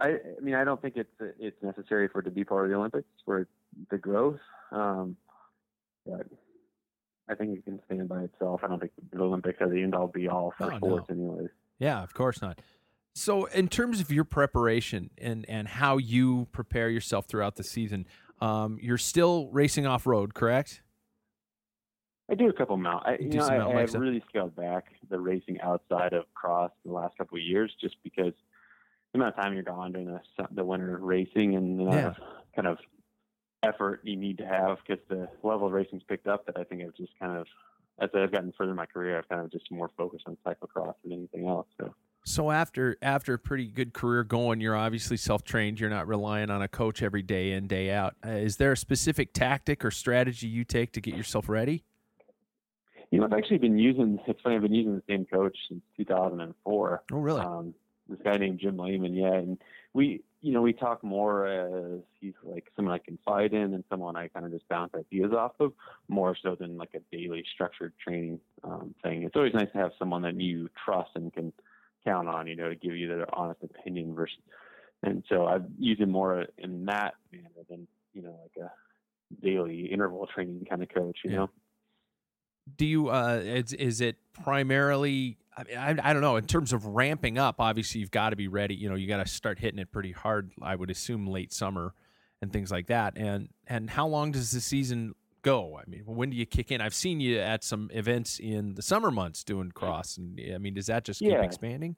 I, 0.00 0.10
I 0.10 0.40
mean, 0.40 0.54
I 0.54 0.62
don't 0.64 0.80
think 0.80 0.96
it's 0.96 1.10
it's 1.40 1.60
necessary 1.62 2.08
for 2.08 2.20
it 2.20 2.24
to 2.24 2.30
be 2.30 2.44
part 2.44 2.64
of 2.64 2.70
the 2.70 2.76
Olympics 2.76 3.08
for 3.24 3.48
the 3.90 3.98
growth. 3.98 4.38
Um, 4.70 5.16
but 6.06 6.26
I 7.28 7.34
think 7.34 7.58
it 7.58 7.64
can 7.64 7.80
stand 7.86 8.08
by 8.08 8.22
itself. 8.22 8.60
I 8.62 8.68
don't 8.68 8.78
think 8.78 8.92
the 9.12 9.20
Olympics 9.20 9.60
are 9.60 9.68
the 9.68 9.82
end 9.82 9.94
all 9.94 10.06
be 10.06 10.28
all 10.28 10.54
for 10.56 10.66
Oh, 10.66 10.70
no. 10.70 10.76
sports, 10.78 11.10
anyways. 11.10 11.48
Yeah, 11.80 12.02
of 12.02 12.14
course 12.14 12.40
not. 12.40 12.60
So, 13.14 13.46
in 13.46 13.66
terms 13.66 14.00
of 14.00 14.12
your 14.12 14.24
preparation 14.24 15.10
and 15.18 15.44
and 15.48 15.66
how 15.66 15.96
you 15.96 16.46
prepare 16.52 16.88
yourself 16.88 17.26
throughout 17.26 17.56
the 17.56 17.64
season, 17.64 18.06
um, 18.40 18.78
you're 18.80 18.98
still 18.98 19.48
racing 19.50 19.84
off 19.86 20.06
road, 20.06 20.34
correct? 20.34 20.82
I 22.30 22.34
do 22.34 22.48
a 22.48 22.52
couple 22.52 22.76
mount. 22.76 23.06
I, 23.06 23.16
You 23.20 23.28
know, 23.28 23.44
I, 23.46 23.56
I 23.56 23.82
really 23.84 24.22
scaled 24.28 24.54
back 24.54 24.86
the 25.08 25.18
racing 25.18 25.60
outside 25.60 26.12
of 26.12 26.24
cross 26.34 26.70
the 26.84 26.92
last 26.92 27.16
couple 27.16 27.38
of 27.38 27.42
years, 27.42 27.72
just 27.80 27.96
because 28.04 28.34
the 29.12 29.18
amount 29.18 29.36
of 29.36 29.42
time 29.42 29.54
you're 29.54 29.62
gone 29.62 29.92
during 29.92 30.08
the 30.08 30.20
the 30.52 30.64
winter 30.64 30.98
racing 31.00 31.56
and 31.56 31.78
the 31.78 31.84
Yeah. 31.84 32.14
kind 32.54 32.68
of 32.68 32.78
effort 33.62 34.00
you 34.04 34.16
need 34.16 34.38
to 34.38 34.46
have 34.46 34.78
because 34.86 35.02
the 35.08 35.28
level 35.42 35.66
of 35.66 35.72
racing's 35.72 36.02
picked 36.02 36.26
up. 36.26 36.46
That 36.46 36.58
I 36.58 36.64
think 36.64 36.82
I've 36.82 36.94
just 36.94 37.12
kind 37.18 37.36
of 37.36 37.46
as 37.98 38.10
I've 38.14 38.30
gotten 38.30 38.52
further 38.56 38.70
in 38.70 38.76
my 38.76 38.86
career, 38.86 39.18
I've 39.18 39.28
kind 39.28 39.40
of 39.42 39.50
just 39.50 39.70
more 39.72 39.90
focused 39.96 40.24
on 40.26 40.36
cyclocross 40.46 40.94
than 41.02 41.12
anything 41.12 41.48
else. 41.48 41.66
So. 41.80 41.94
So 42.24 42.50
after 42.50 42.98
after 43.00 43.32
a 43.32 43.38
pretty 43.38 43.68
good 43.68 43.94
career 43.94 44.22
going, 44.22 44.60
you're 44.60 44.76
obviously 44.76 45.16
self 45.16 45.44
trained. 45.44 45.80
You're 45.80 45.88
not 45.88 46.06
relying 46.06 46.50
on 46.50 46.60
a 46.60 46.68
coach 46.68 47.02
every 47.02 47.22
day 47.22 47.52
in 47.52 47.66
day 47.66 47.90
out. 47.90 48.16
Uh, 48.24 48.32
is 48.32 48.58
there 48.58 48.72
a 48.72 48.76
specific 48.76 49.32
tactic 49.32 49.82
or 49.82 49.90
strategy 49.90 50.46
you 50.46 50.64
take 50.64 50.92
to 50.92 51.00
get 51.00 51.14
yourself 51.14 51.48
ready? 51.48 51.84
You 53.10 53.20
know, 53.20 53.26
I've 53.26 53.32
actually 53.32 53.58
been 53.58 53.78
using. 53.78 54.18
It's 54.26 54.40
funny. 54.42 54.56
I've 54.56 54.62
been 54.62 54.74
using 54.74 54.94
the 54.94 55.02
same 55.08 55.24
coach 55.24 55.56
since 55.68 55.82
2004. 55.96 57.02
Oh, 57.12 57.16
really? 57.18 57.40
Um, 57.40 57.74
this 58.08 58.18
guy 58.24 58.36
named 58.36 58.58
Jim 58.60 58.76
Lehman. 58.78 59.14
Yeah, 59.14 59.34
and 59.34 59.58
we, 59.92 60.22
you 60.40 60.52
know, 60.52 60.62
we 60.62 60.72
talk 60.72 61.02
more 61.04 61.46
as 61.46 62.00
he's 62.20 62.34
like 62.42 62.66
someone 62.76 62.94
I 62.94 62.98
can 62.98 63.18
fight 63.24 63.52
in 63.52 63.74
and 63.74 63.84
someone 63.90 64.16
I 64.16 64.28
kind 64.28 64.46
of 64.46 64.52
just 64.52 64.68
bounce 64.68 64.92
ideas 64.94 65.32
off 65.32 65.52
of, 65.60 65.72
more 66.08 66.36
so 66.42 66.54
than 66.54 66.76
like 66.76 66.94
a 66.94 67.00
daily 67.14 67.44
structured 67.54 67.92
training 68.02 68.40
um, 68.64 68.94
thing. 69.02 69.24
It's 69.24 69.36
always 69.36 69.54
nice 69.54 69.70
to 69.72 69.78
have 69.78 69.92
someone 69.98 70.22
that 70.22 70.40
you 70.40 70.68
trust 70.84 71.10
and 71.14 71.32
can 71.32 71.52
count 72.04 72.28
on, 72.28 72.46
you 72.46 72.56
know, 72.56 72.68
to 72.70 72.76
give 72.76 72.96
you 72.96 73.08
their 73.08 73.34
honest 73.34 73.62
opinion 73.62 74.14
versus. 74.14 74.38
And 75.02 75.22
so 75.28 75.46
I've 75.46 75.64
used 75.78 76.00
him 76.00 76.10
more 76.10 76.46
in 76.58 76.84
that 76.86 77.14
manner 77.32 77.48
than 77.68 77.86
you 78.14 78.22
know 78.22 78.38
like 78.42 78.64
a 78.64 78.70
daily 79.44 79.86
interval 79.86 80.26
training 80.26 80.66
kind 80.68 80.82
of 80.82 80.88
coach. 80.88 81.18
You 81.24 81.30
Yeah. 81.30 81.36
know. 81.36 81.50
Do 82.76 82.86
you 82.86 83.08
uh 83.08 83.40
is, 83.42 83.72
is 83.72 84.00
it 84.00 84.16
primarily 84.32 85.38
I, 85.56 85.64
mean, 85.64 85.78
I 85.78 86.10
I 86.10 86.12
don't 86.12 86.22
know 86.22 86.36
in 86.36 86.46
terms 86.46 86.72
of 86.72 86.86
ramping 86.86 87.38
up 87.38 87.56
obviously 87.60 88.00
you've 88.00 88.10
got 88.10 88.30
to 88.30 88.36
be 88.36 88.48
ready 88.48 88.74
you 88.74 88.88
know 88.88 88.94
you 88.94 89.06
got 89.08 89.24
to 89.24 89.26
start 89.26 89.58
hitting 89.58 89.78
it 89.78 89.90
pretty 89.90 90.12
hard 90.12 90.50
I 90.62 90.74
would 90.76 90.90
assume 90.90 91.26
late 91.26 91.52
summer 91.52 91.94
and 92.40 92.52
things 92.52 92.70
like 92.70 92.86
that 92.88 93.16
and 93.16 93.48
and 93.66 93.90
how 93.90 94.06
long 94.06 94.32
does 94.32 94.50
the 94.52 94.60
season 94.60 95.14
go 95.42 95.78
I 95.80 95.88
mean 95.88 96.02
when 96.06 96.30
do 96.30 96.36
you 96.36 96.46
kick 96.46 96.70
in 96.70 96.80
I've 96.80 96.94
seen 96.94 97.20
you 97.20 97.38
at 97.38 97.64
some 97.64 97.90
events 97.92 98.38
in 98.38 98.74
the 98.74 98.82
summer 98.82 99.10
months 99.10 99.42
doing 99.44 99.70
cross 99.72 100.16
and 100.16 100.40
I 100.54 100.58
mean 100.58 100.74
does 100.74 100.86
that 100.86 101.04
just 101.04 101.20
keep 101.20 101.30
Yeah. 101.30 101.42
expanding 101.42 101.96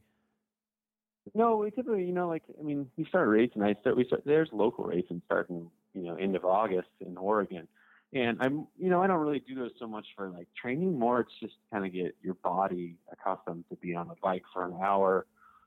No, 1.34 1.58
we 1.58 1.70
typically, 1.70 2.04
you 2.04 2.12
know, 2.12 2.28
like 2.28 2.42
I 2.58 2.62
mean, 2.62 2.90
we 2.96 3.04
start 3.04 3.28
racing. 3.28 3.62
I 3.62 3.74
start. 3.80 3.96
We 3.96 4.04
start. 4.04 4.22
There's 4.24 4.48
local 4.52 4.84
racing 4.84 5.22
starting, 5.26 5.70
you 5.94 6.02
know, 6.02 6.14
end 6.16 6.34
of 6.34 6.44
August 6.44 6.88
in 7.00 7.16
Oregon, 7.16 7.68
and 8.12 8.38
I'm, 8.40 8.66
you 8.76 8.90
know, 8.90 9.02
I 9.02 9.06
don't 9.06 9.20
really 9.20 9.40
do 9.40 9.54
those 9.54 9.72
so 9.78 9.86
much 9.86 10.06
for 10.16 10.28
like 10.30 10.48
training. 10.60 10.98
More, 10.98 11.20
it's 11.20 11.32
just 11.40 11.54
kind 11.72 11.84
of 11.86 11.92
get 11.92 12.16
your 12.22 12.34
body 12.34 12.96
accustomed 13.12 13.64
to 13.70 13.76
being 13.76 13.96
on 13.96 14.08
the 14.08 14.16
bike 14.22 14.42
for 14.52 14.64
an 14.64 14.74
hour, 14.82 15.26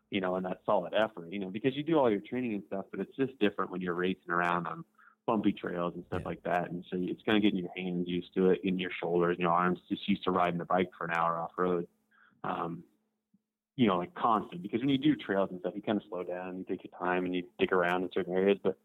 you 0.10 0.20
know, 0.22 0.36
and 0.36 0.46
that 0.46 0.60
solid 0.66 0.94
effort, 0.94 1.32
you 1.32 1.40
know, 1.40 1.50
because 1.50 1.76
you 1.76 1.84
do 1.84 1.98
all 1.98 2.12
your 2.12 2.22
training 2.22 2.54
and 2.54 2.64
stuff, 2.68 2.86
but 2.92 3.00
it's 3.00 3.16
just 3.16 3.38
different 3.40 3.72
when 3.72 3.82
you're 3.82 3.94
racing 3.94 4.30
around 4.30 4.68
on 4.68 4.84
bumpy 5.26 5.54
trails 5.54 5.94
and 5.96 6.06
stuff 6.08 6.22
Yeah. 6.22 6.28
like 6.28 6.44
that. 6.44 6.70
And 6.70 6.84
so 6.92 6.98
it's 7.00 7.22
kind 7.24 7.38
of 7.38 7.44
getting 7.44 7.60
your 7.60 7.72
hands 7.76 8.08
used 8.10 8.34
to 8.36 8.50
it, 8.50 8.62
in 8.64 8.78
your 8.78 8.92
shoulders, 8.92 9.36
and 9.36 9.40
your 9.44 9.52
arms 9.54 9.80
just 9.88 10.08
used 10.08 10.24
to 10.26 10.32
riding 10.32 10.60
the 10.60 10.66
bike 10.66 10.92
for 10.98 11.06
an 11.06 11.12
hour 11.12 11.40
off 11.40 11.52
road. 11.58 11.88
Um, 12.44 12.84
you 13.76 13.88
know, 13.88 13.98
like 13.98 14.14
constant 14.16 14.62
because 14.62 14.82
when 14.82 14.90
you 14.90 14.98
do 14.98 15.16
trails 15.16 15.50
and 15.50 15.60
stuff, 15.62 15.74
you 15.76 15.82
kind 15.82 15.98
of 15.98 16.04
slow 16.10 16.24
down, 16.24 16.58
you 16.58 16.66
take 16.66 16.84
your 16.84 17.00
time 17.00 17.26
and 17.26 17.34
you 17.34 17.44
dig 17.58 17.72
around 17.74 18.04
in 18.04 18.10
certain 18.14 18.34
areas. 18.34 18.60
But 18.62 18.78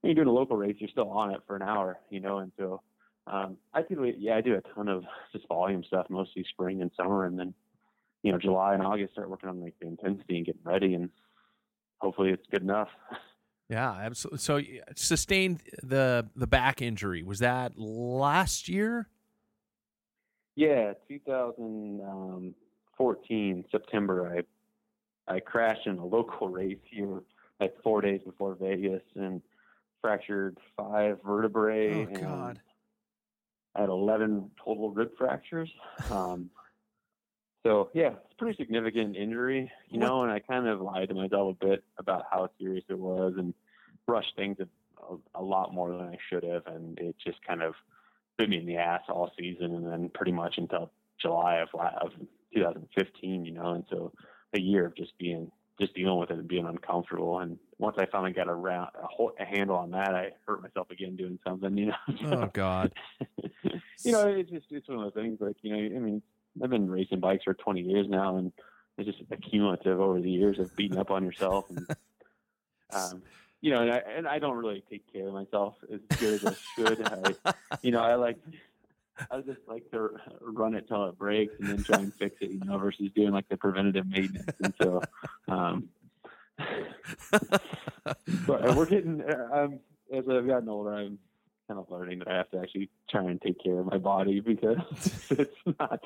when 0.00 0.10
you're 0.14 0.24
doing 0.24 0.28
a 0.28 0.38
local 0.38 0.56
race, 0.56 0.76
you're 0.78 0.90
still 0.90 1.08
on 1.10 1.32
it 1.32 1.40
for 1.46 1.56
an 1.56 1.62
hour, 1.62 1.98
you 2.10 2.20
know. 2.20 2.38
And 2.38 2.52
so 2.58 2.82
um, 3.26 3.56
I 3.74 3.82
do, 3.82 4.04
yeah, 4.18 4.36
I 4.36 4.40
do 4.40 4.54
a 4.54 4.60
ton 4.74 4.88
of 4.88 5.04
just 5.32 5.48
volume 5.48 5.82
stuff, 5.84 6.06
mostly 6.08 6.44
spring 6.48 6.82
and 6.82 6.90
summer, 6.96 7.24
and 7.24 7.36
then 7.38 7.54
you 8.22 8.32
know, 8.32 8.38
July 8.38 8.74
and 8.74 8.82
August 8.82 9.12
start 9.12 9.30
working 9.30 9.48
on 9.48 9.60
like 9.60 9.74
the 9.80 9.86
intensity 9.86 10.38
and 10.38 10.46
getting 10.46 10.60
ready, 10.64 10.94
and 10.94 11.10
hopefully 11.98 12.30
it's 12.30 12.46
good 12.50 12.62
enough. 12.62 12.88
Yeah, 13.68 13.90
absolutely. 13.90 14.38
So 14.38 14.60
sustained 14.94 15.60
the 15.82 16.28
the 16.36 16.46
back 16.46 16.80
injury. 16.80 17.24
Was 17.24 17.40
that 17.40 17.76
last 17.76 18.68
year? 18.68 19.08
Yeah, 20.54 20.92
2014 21.08 23.64
September, 23.72 24.38
I 24.38 24.42
I 25.34 25.40
crashed 25.40 25.88
in 25.88 25.98
a 25.98 26.06
local 26.06 26.48
race 26.58 26.78
here 26.88 27.24
like 27.58 27.74
four 27.82 28.02
days 28.02 28.20
before 28.24 28.54
Vegas 28.54 29.02
and 29.16 29.42
fractured 30.00 30.58
five 30.76 31.18
vertebrae. 31.26 31.92
Oh 31.92 32.02
and 32.02 32.20
God. 32.20 32.60
I 33.76 33.82
had 33.82 33.90
11 33.90 34.50
total 34.62 34.90
rib 34.90 35.10
fractures. 35.18 35.70
Um, 36.10 36.50
so 37.64 37.90
yeah, 37.94 38.10
it's 38.24 38.32
a 38.32 38.36
pretty 38.36 38.56
significant 38.56 39.16
injury, 39.16 39.70
you 39.88 39.98
know. 39.98 40.22
And 40.22 40.30
I 40.30 40.38
kind 40.38 40.68
of 40.68 40.80
lied 40.80 41.08
to 41.08 41.14
myself 41.14 41.56
a 41.60 41.66
bit 41.66 41.84
about 41.98 42.24
how 42.30 42.48
serious 42.58 42.84
it 42.88 42.98
was 42.98 43.34
and 43.36 43.52
rushed 44.06 44.36
things 44.36 44.56
a, 44.60 44.68
a, 45.02 45.40
a 45.40 45.42
lot 45.42 45.74
more 45.74 45.90
than 45.90 46.02
I 46.02 46.16
should 46.30 46.44
have, 46.44 46.66
and 46.66 46.98
it 46.98 47.16
just 47.24 47.44
kind 47.44 47.62
of 47.62 47.74
bit 48.38 48.48
me 48.48 48.58
in 48.58 48.66
the 48.66 48.76
ass 48.76 49.02
all 49.08 49.32
season, 49.38 49.74
and 49.74 49.86
then 49.86 50.10
pretty 50.14 50.32
much 50.32 50.54
until 50.58 50.92
July 51.20 51.56
of, 51.56 51.68
of 51.74 52.12
2015, 52.54 53.44
you 53.44 53.52
know. 53.52 53.72
And 53.72 53.84
so 53.90 54.12
a 54.54 54.60
year 54.60 54.86
of 54.86 54.96
just 54.96 55.18
being 55.18 55.50
just 55.80 55.94
dealing 55.94 56.18
with 56.18 56.30
it 56.30 56.38
and 56.38 56.48
being 56.48 56.66
uncomfortable. 56.66 57.40
And 57.40 57.58
once 57.78 57.96
I 57.98 58.06
finally 58.06 58.32
got 58.32 58.48
around 58.48 58.90
a, 59.00 59.06
whole, 59.06 59.32
a 59.38 59.44
handle 59.44 59.76
on 59.76 59.90
that, 59.90 60.14
I 60.14 60.30
hurt 60.46 60.62
myself 60.62 60.90
again 60.90 61.16
doing 61.16 61.38
something, 61.46 61.76
you 61.76 61.86
know. 61.86 61.94
Oh 62.24 62.50
God. 62.52 62.92
you 64.02 64.12
know, 64.12 64.26
it's 64.28 64.50
just 64.50 64.66
it's 64.70 64.88
one 64.88 64.98
of 64.98 65.04
those 65.04 65.22
things. 65.22 65.38
Like 65.40 65.56
you 65.62 65.70
know, 65.70 65.96
I 65.96 66.00
mean, 66.00 66.22
I've 66.62 66.70
been 66.70 66.90
racing 66.90 67.20
bikes 67.20 67.44
for 67.44 67.54
20 67.54 67.82
years 67.82 68.06
now, 68.08 68.36
and 68.36 68.52
it's 68.98 69.08
just 69.08 69.30
accumulative 69.30 70.00
over 70.00 70.20
the 70.20 70.30
years 70.30 70.58
of 70.58 70.74
beating 70.74 70.98
up 70.98 71.10
on 71.10 71.24
yourself. 71.24 71.66
And, 71.70 71.86
um, 72.92 73.22
you 73.60 73.72
know, 73.72 73.82
and 73.82 73.92
I, 73.92 74.02
and 74.16 74.28
I 74.28 74.38
don't 74.38 74.56
really 74.56 74.82
take 74.88 75.10
care 75.12 75.26
of 75.28 75.34
myself 75.34 75.74
as 75.92 76.00
good 76.18 76.34
as 76.34 76.46
I 76.46 76.54
should. 76.74 77.36
I, 77.44 77.54
you 77.82 77.90
know, 77.90 78.00
I 78.00 78.14
like. 78.14 78.38
I 79.30 79.40
just 79.40 79.60
like 79.66 79.90
to 79.92 80.10
run 80.42 80.74
it 80.74 80.88
till 80.88 81.06
it 81.06 81.16
breaks 81.16 81.54
and 81.58 81.70
then 81.70 81.82
try 81.82 82.00
and 82.00 82.12
fix 82.12 82.36
it, 82.42 82.50
you 82.50 82.60
know, 82.62 82.76
versus 82.76 83.10
doing 83.14 83.30
like 83.30 83.48
the 83.48 83.56
preventative 83.56 84.06
maintenance. 84.06 84.52
And 84.62 84.74
so, 84.78 85.00
um, 85.48 85.88
but 88.46 88.76
we're 88.76 88.86
getting. 88.86 89.22
uh, 89.22 89.48
Um, 89.52 89.80
as 90.12 90.24
I've 90.30 90.46
gotten 90.46 90.68
older, 90.68 90.94
I'm 90.94 91.18
kind 91.66 91.80
of 91.80 91.90
learning 91.90 92.20
that 92.20 92.28
I 92.28 92.36
have 92.36 92.48
to 92.52 92.60
actually 92.60 92.88
try 93.10 93.24
and 93.24 93.42
take 93.42 93.56
care 93.60 93.80
of 93.80 93.86
my 93.86 93.98
body 93.98 94.38
because 94.38 94.76
it's 95.30 95.56
not 95.80 95.98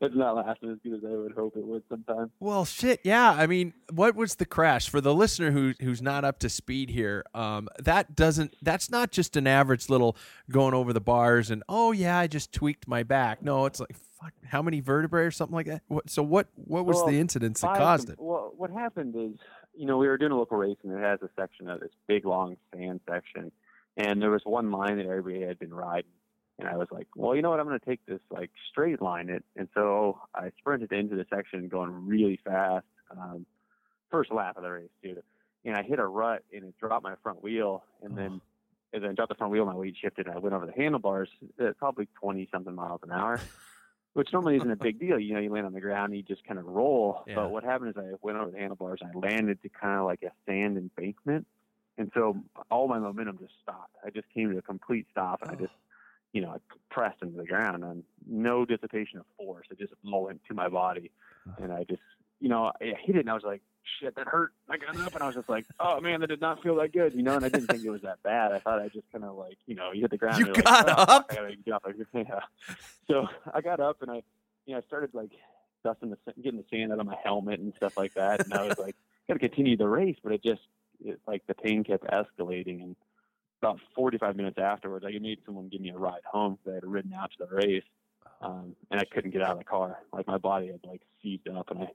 it's 0.00 0.14
not 0.16 0.34
lasting 0.34 0.70
as 0.72 0.78
good 0.82 0.94
as 0.94 1.04
I 1.08 1.14
would 1.14 1.30
hope 1.32 1.56
it 1.56 1.64
would 1.64 1.84
sometimes. 1.88 2.32
Well, 2.40 2.64
shit. 2.64 2.98
Yeah. 3.04 3.30
I 3.30 3.46
mean, 3.46 3.74
what 3.92 4.16
was 4.16 4.34
the 4.34 4.44
crash 4.44 4.88
for 4.88 5.00
the 5.00 5.14
listener 5.14 5.52
who 5.52 5.74
who's 5.80 6.02
not 6.02 6.24
up 6.24 6.40
to 6.40 6.48
speed 6.48 6.90
here? 6.90 7.24
Um, 7.32 7.68
that 7.78 8.16
doesn't. 8.16 8.56
That's 8.60 8.90
not 8.90 9.12
just 9.12 9.36
an 9.36 9.46
average 9.46 9.88
little 9.88 10.16
going 10.50 10.74
over 10.74 10.92
the 10.92 11.00
bars 11.00 11.48
and 11.52 11.62
oh 11.68 11.92
yeah, 11.92 12.18
I 12.18 12.26
just 12.26 12.52
tweaked 12.52 12.88
my 12.88 13.04
back. 13.04 13.40
No, 13.40 13.66
it's 13.66 13.78
like 13.78 13.94
fuck. 14.20 14.32
How 14.46 14.62
many 14.62 14.80
vertebrae 14.80 15.22
or 15.26 15.30
something 15.30 15.54
like 15.54 15.66
that? 15.66 15.82
What, 15.86 16.10
so 16.10 16.24
what? 16.24 16.48
What 16.56 16.86
was 16.86 16.96
Well, 16.96 17.06
the 17.06 17.20
incidents 17.20 17.60
that 17.60 17.68
Five- 17.68 17.78
caused 17.78 18.10
it? 18.10 18.16
Well, 18.18 18.52
what 18.56 18.72
happened 18.72 19.14
is, 19.16 19.38
you 19.76 19.86
know, 19.86 19.98
we 19.98 20.06
were 20.06 20.18
doing 20.18 20.32
a 20.32 20.36
local 20.36 20.56
race 20.56 20.76
and 20.82 20.92
it 20.92 21.00
has 21.00 21.20
a 21.22 21.30
section 21.36 21.68
of 21.68 21.80
this 21.80 21.90
big 22.06 22.24
long 22.24 22.56
sand 22.72 23.00
section, 23.08 23.52
and 23.96 24.20
there 24.20 24.30
was 24.30 24.42
one 24.44 24.70
line 24.70 24.96
that 24.96 25.06
everybody 25.06 25.42
had 25.42 25.58
been 25.58 25.72
riding, 25.72 26.10
and 26.58 26.68
I 26.68 26.76
was 26.76 26.88
like, 26.90 27.06
well, 27.16 27.34
you 27.34 27.42
know 27.42 27.50
what, 27.50 27.60
I'm 27.60 27.66
going 27.66 27.78
to 27.78 27.86
take 27.86 28.04
this 28.06 28.20
like 28.30 28.50
straight 28.70 29.00
line 29.00 29.28
it, 29.28 29.44
and 29.56 29.68
so 29.74 30.20
I 30.34 30.50
sprinted 30.58 30.92
into 30.92 31.16
the 31.16 31.26
section 31.28 31.68
going 31.68 32.06
really 32.06 32.38
fast, 32.44 32.86
um, 33.10 33.46
first 34.10 34.32
lap 34.32 34.56
of 34.56 34.62
the 34.62 34.70
race 34.70 34.90
too, 35.02 35.22
and 35.64 35.76
I 35.76 35.82
hit 35.82 35.98
a 35.98 36.06
rut 36.06 36.42
and 36.52 36.64
it 36.64 36.74
dropped 36.78 37.04
my 37.04 37.14
front 37.22 37.42
wheel, 37.42 37.84
and 38.02 38.16
then. 38.16 38.40
And 38.92 39.02
then 39.02 39.16
dropped 39.16 39.30
the 39.30 39.34
front 39.34 39.52
wheel, 39.52 39.66
my 39.66 39.74
weight 39.74 39.96
shifted, 40.00 40.28
and 40.28 40.36
I 40.36 40.38
went 40.38 40.54
over 40.54 40.66
the 40.66 40.72
handlebars 40.72 41.28
at 41.58 41.76
probably 41.78 42.06
20 42.20 42.48
something 42.52 42.72
miles 42.72 43.00
an 43.02 43.10
hour. 43.10 43.40
which 44.14 44.32
normally 44.32 44.56
isn't 44.56 44.70
a 44.70 44.76
big 44.82 44.98
deal. 44.98 45.18
You 45.18 45.34
know, 45.34 45.40
you 45.40 45.50
land 45.50 45.66
on 45.66 45.72
the 45.72 45.80
ground, 45.80 46.12
and 46.12 46.16
you 46.16 46.22
just 46.22 46.44
kind 46.46 46.58
of 46.58 46.66
roll. 46.66 47.22
Yeah. 47.26 47.36
But 47.36 47.50
what 47.50 47.64
happened 47.64 47.90
is 47.90 47.96
I 47.96 48.12
went 48.22 48.38
over 48.38 48.50
the 48.50 48.58
handlebars 48.58 49.00
and 49.02 49.10
I 49.14 49.18
landed 49.18 49.62
to 49.62 49.68
kind 49.68 50.00
of 50.00 50.06
like 50.06 50.22
a 50.22 50.32
sand 50.46 50.78
embankment, 50.78 51.46
and 51.98 52.10
so 52.14 52.36
all 52.70 52.88
my 52.88 52.98
momentum 52.98 53.38
just 53.38 53.54
stopped. 53.62 53.96
I 54.04 54.10
just 54.10 54.28
came 54.32 54.50
to 54.52 54.58
a 54.58 54.62
complete 54.62 55.06
stop, 55.10 55.42
and 55.42 55.50
I 55.50 55.54
just, 55.54 55.74
you 56.32 56.40
know, 56.40 56.50
I 56.50 56.56
pressed 56.90 57.22
into 57.22 57.36
the 57.36 57.46
ground, 57.46 57.84
and 57.84 58.02
no 58.26 58.64
dissipation 58.64 59.18
of 59.18 59.26
force. 59.36 59.66
It 59.70 59.78
just 59.78 59.92
all 60.10 60.24
went 60.24 60.40
to 60.48 60.54
my 60.54 60.68
body, 60.68 61.10
and 61.58 61.72
I 61.72 61.84
just, 61.84 62.02
you 62.40 62.48
know, 62.48 62.72
I 62.80 62.94
hit 63.04 63.16
it, 63.16 63.20
and 63.20 63.30
I 63.30 63.34
was 63.34 63.44
like, 63.44 63.62
shit, 64.00 64.14
that 64.16 64.26
hurt. 64.26 64.52
I 64.68 64.76
got 64.76 64.98
up, 64.98 65.14
and 65.14 65.22
I 65.22 65.26
was 65.26 65.34
just 65.34 65.48
like, 65.48 65.66
oh 65.80 66.00
man, 66.00 66.20
that 66.20 66.28
did 66.28 66.40
not 66.40 66.62
feel 66.62 66.76
that 66.76 66.92
good, 66.92 67.14
you 67.14 67.22
know. 67.22 67.36
And 67.36 67.44
I 67.44 67.48
didn't 67.48 67.68
think 67.68 67.84
it 67.84 67.90
was 67.90 68.02
that 68.02 68.22
bad. 68.22 68.52
I 68.52 68.58
thought 68.58 68.80
I 68.80 68.88
just 68.88 69.10
kind 69.12 69.24
of 69.24 69.36
like, 69.36 69.58
you 69.66 69.74
know, 69.74 69.92
you 69.92 70.02
hit 70.02 70.10
the 70.10 70.18
ground. 70.18 70.38
You 70.38 70.46
and 70.46 70.64
got 70.64 70.86
like, 70.86 70.96
oh, 70.98 71.02
up? 71.02 71.26
I 71.30 71.34
gotta 71.34 71.56
get 71.56 71.74
off. 71.74 71.82
Yeah. 72.14 72.40
So 73.08 73.28
I 73.52 73.60
got 73.60 73.80
up 73.80 74.02
and 74.02 74.10
I, 74.10 74.22
you 74.66 74.72
know, 74.72 74.78
I 74.78 74.80
started 74.82 75.12
like 75.14 75.30
dusting 75.84 76.10
the, 76.10 76.32
getting 76.42 76.58
the 76.58 76.64
sand 76.70 76.92
out 76.92 77.00
of 77.00 77.06
my 77.06 77.16
helmet 77.22 77.60
and 77.60 77.72
stuff 77.76 77.96
like 77.96 78.14
that. 78.14 78.44
And 78.44 78.54
I 78.54 78.66
was 78.66 78.78
like, 78.78 78.96
got 79.28 79.34
to 79.34 79.40
continue 79.40 79.76
the 79.76 79.88
race, 79.88 80.16
but 80.22 80.32
it 80.32 80.42
just, 80.42 80.62
it, 81.04 81.20
like 81.26 81.46
the 81.46 81.54
pain 81.54 81.84
kept 81.84 82.04
escalating. 82.04 82.82
And 82.82 82.96
about 83.60 83.80
45 83.94 84.36
minutes 84.36 84.58
afterwards, 84.58 85.04
I 85.06 85.18
made 85.18 85.40
someone 85.44 85.68
give 85.68 85.80
me 85.80 85.90
a 85.90 85.98
ride 85.98 86.22
home 86.30 86.54
because 86.54 86.72
I 86.72 86.74
had 86.74 86.86
ridden 86.86 87.12
out 87.12 87.30
to 87.32 87.46
the 87.46 87.54
race, 87.54 87.84
um, 88.40 88.74
and 88.90 89.00
I 89.00 89.04
couldn't 89.04 89.30
get 89.30 89.42
out 89.42 89.52
of 89.52 89.58
the 89.58 89.64
car. 89.64 89.98
Like 90.12 90.26
my 90.26 90.38
body 90.38 90.68
had 90.68 90.80
like 90.84 91.02
seized 91.22 91.48
up, 91.48 91.70
and 91.70 91.80
I, 91.80 91.88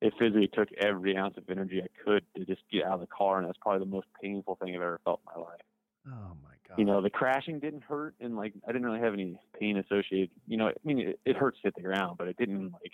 it 0.00 0.12
physically 0.18 0.48
took 0.52 0.68
every 0.80 1.16
ounce 1.16 1.36
of 1.36 1.44
energy 1.50 1.82
I 1.82 1.88
could 2.04 2.24
to 2.36 2.44
just 2.44 2.62
get 2.72 2.84
out 2.84 2.94
of 2.94 3.00
the 3.00 3.06
car, 3.06 3.38
and 3.38 3.46
that's 3.46 3.58
probably 3.58 3.80
the 3.86 3.90
most 3.90 4.06
painful 4.22 4.56
thing 4.56 4.70
I've 4.74 4.82
ever 4.82 5.00
felt 5.04 5.20
in 5.26 5.42
my 5.42 5.46
life 5.48 5.60
Oh 6.06 6.34
my 6.42 6.54
god. 6.66 6.78
you 6.78 6.84
know 6.86 7.02
the 7.02 7.10
crashing 7.10 7.60
didn't 7.60 7.82
hurt 7.82 8.14
and 8.20 8.34
like 8.36 8.54
i 8.66 8.72
didn't 8.72 8.86
really 8.86 9.00
have 9.00 9.12
any 9.12 9.38
pain 9.58 9.76
associated 9.76 10.30
you 10.48 10.56
know 10.56 10.68
i 10.68 10.72
mean 10.82 10.98
it, 11.00 11.20
it 11.26 11.36
hurts 11.36 11.58
to 11.58 11.66
hit 11.68 11.74
the 11.74 11.82
ground 11.82 12.16
but 12.16 12.26
it 12.26 12.38
didn't 12.38 12.72
like 12.72 12.92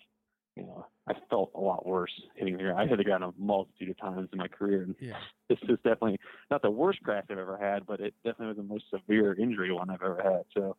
you 0.56 0.64
know 0.64 0.84
i 1.06 1.12
felt 1.30 1.52
a 1.54 1.60
lot 1.60 1.86
worse 1.86 2.10
hitting 2.34 2.56
the 2.56 2.62
ground 2.64 2.80
i 2.80 2.84
hit 2.86 2.98
the 2.98 3.04
ground 3.04 3.22
a 3.22 3.32
multitude 3.38 3.90
of 3.90 3.96
times 3.98 4.28
in 4.32 4.38
my 4.38 4.48
career 4.48 4.82
and 4.82 4.96
Yeah. 4.98 5.18
this 5.48 5.58
is 5.62 5.76
definitely 5.84 6.18
not 6.50 6.62
the 6.62 6.70
worst 6.70 7.00
crash 7.04 7.24
i've 7.30 7.38
ever 7.38 7.56
had 7.56 7.86
but 7.86 8.00
it 8.00 8.12
definitely 8.24 8.48
was 8.48 8.56
the 8.56 8.62
most 8.64 8.84
severe 8.90 9.34
injury 9.34 9.70
one 9.72 9.88
i've 9.88 10.02
ever 10.02 10.20
had 10.20 10.44
so 10.52 10.76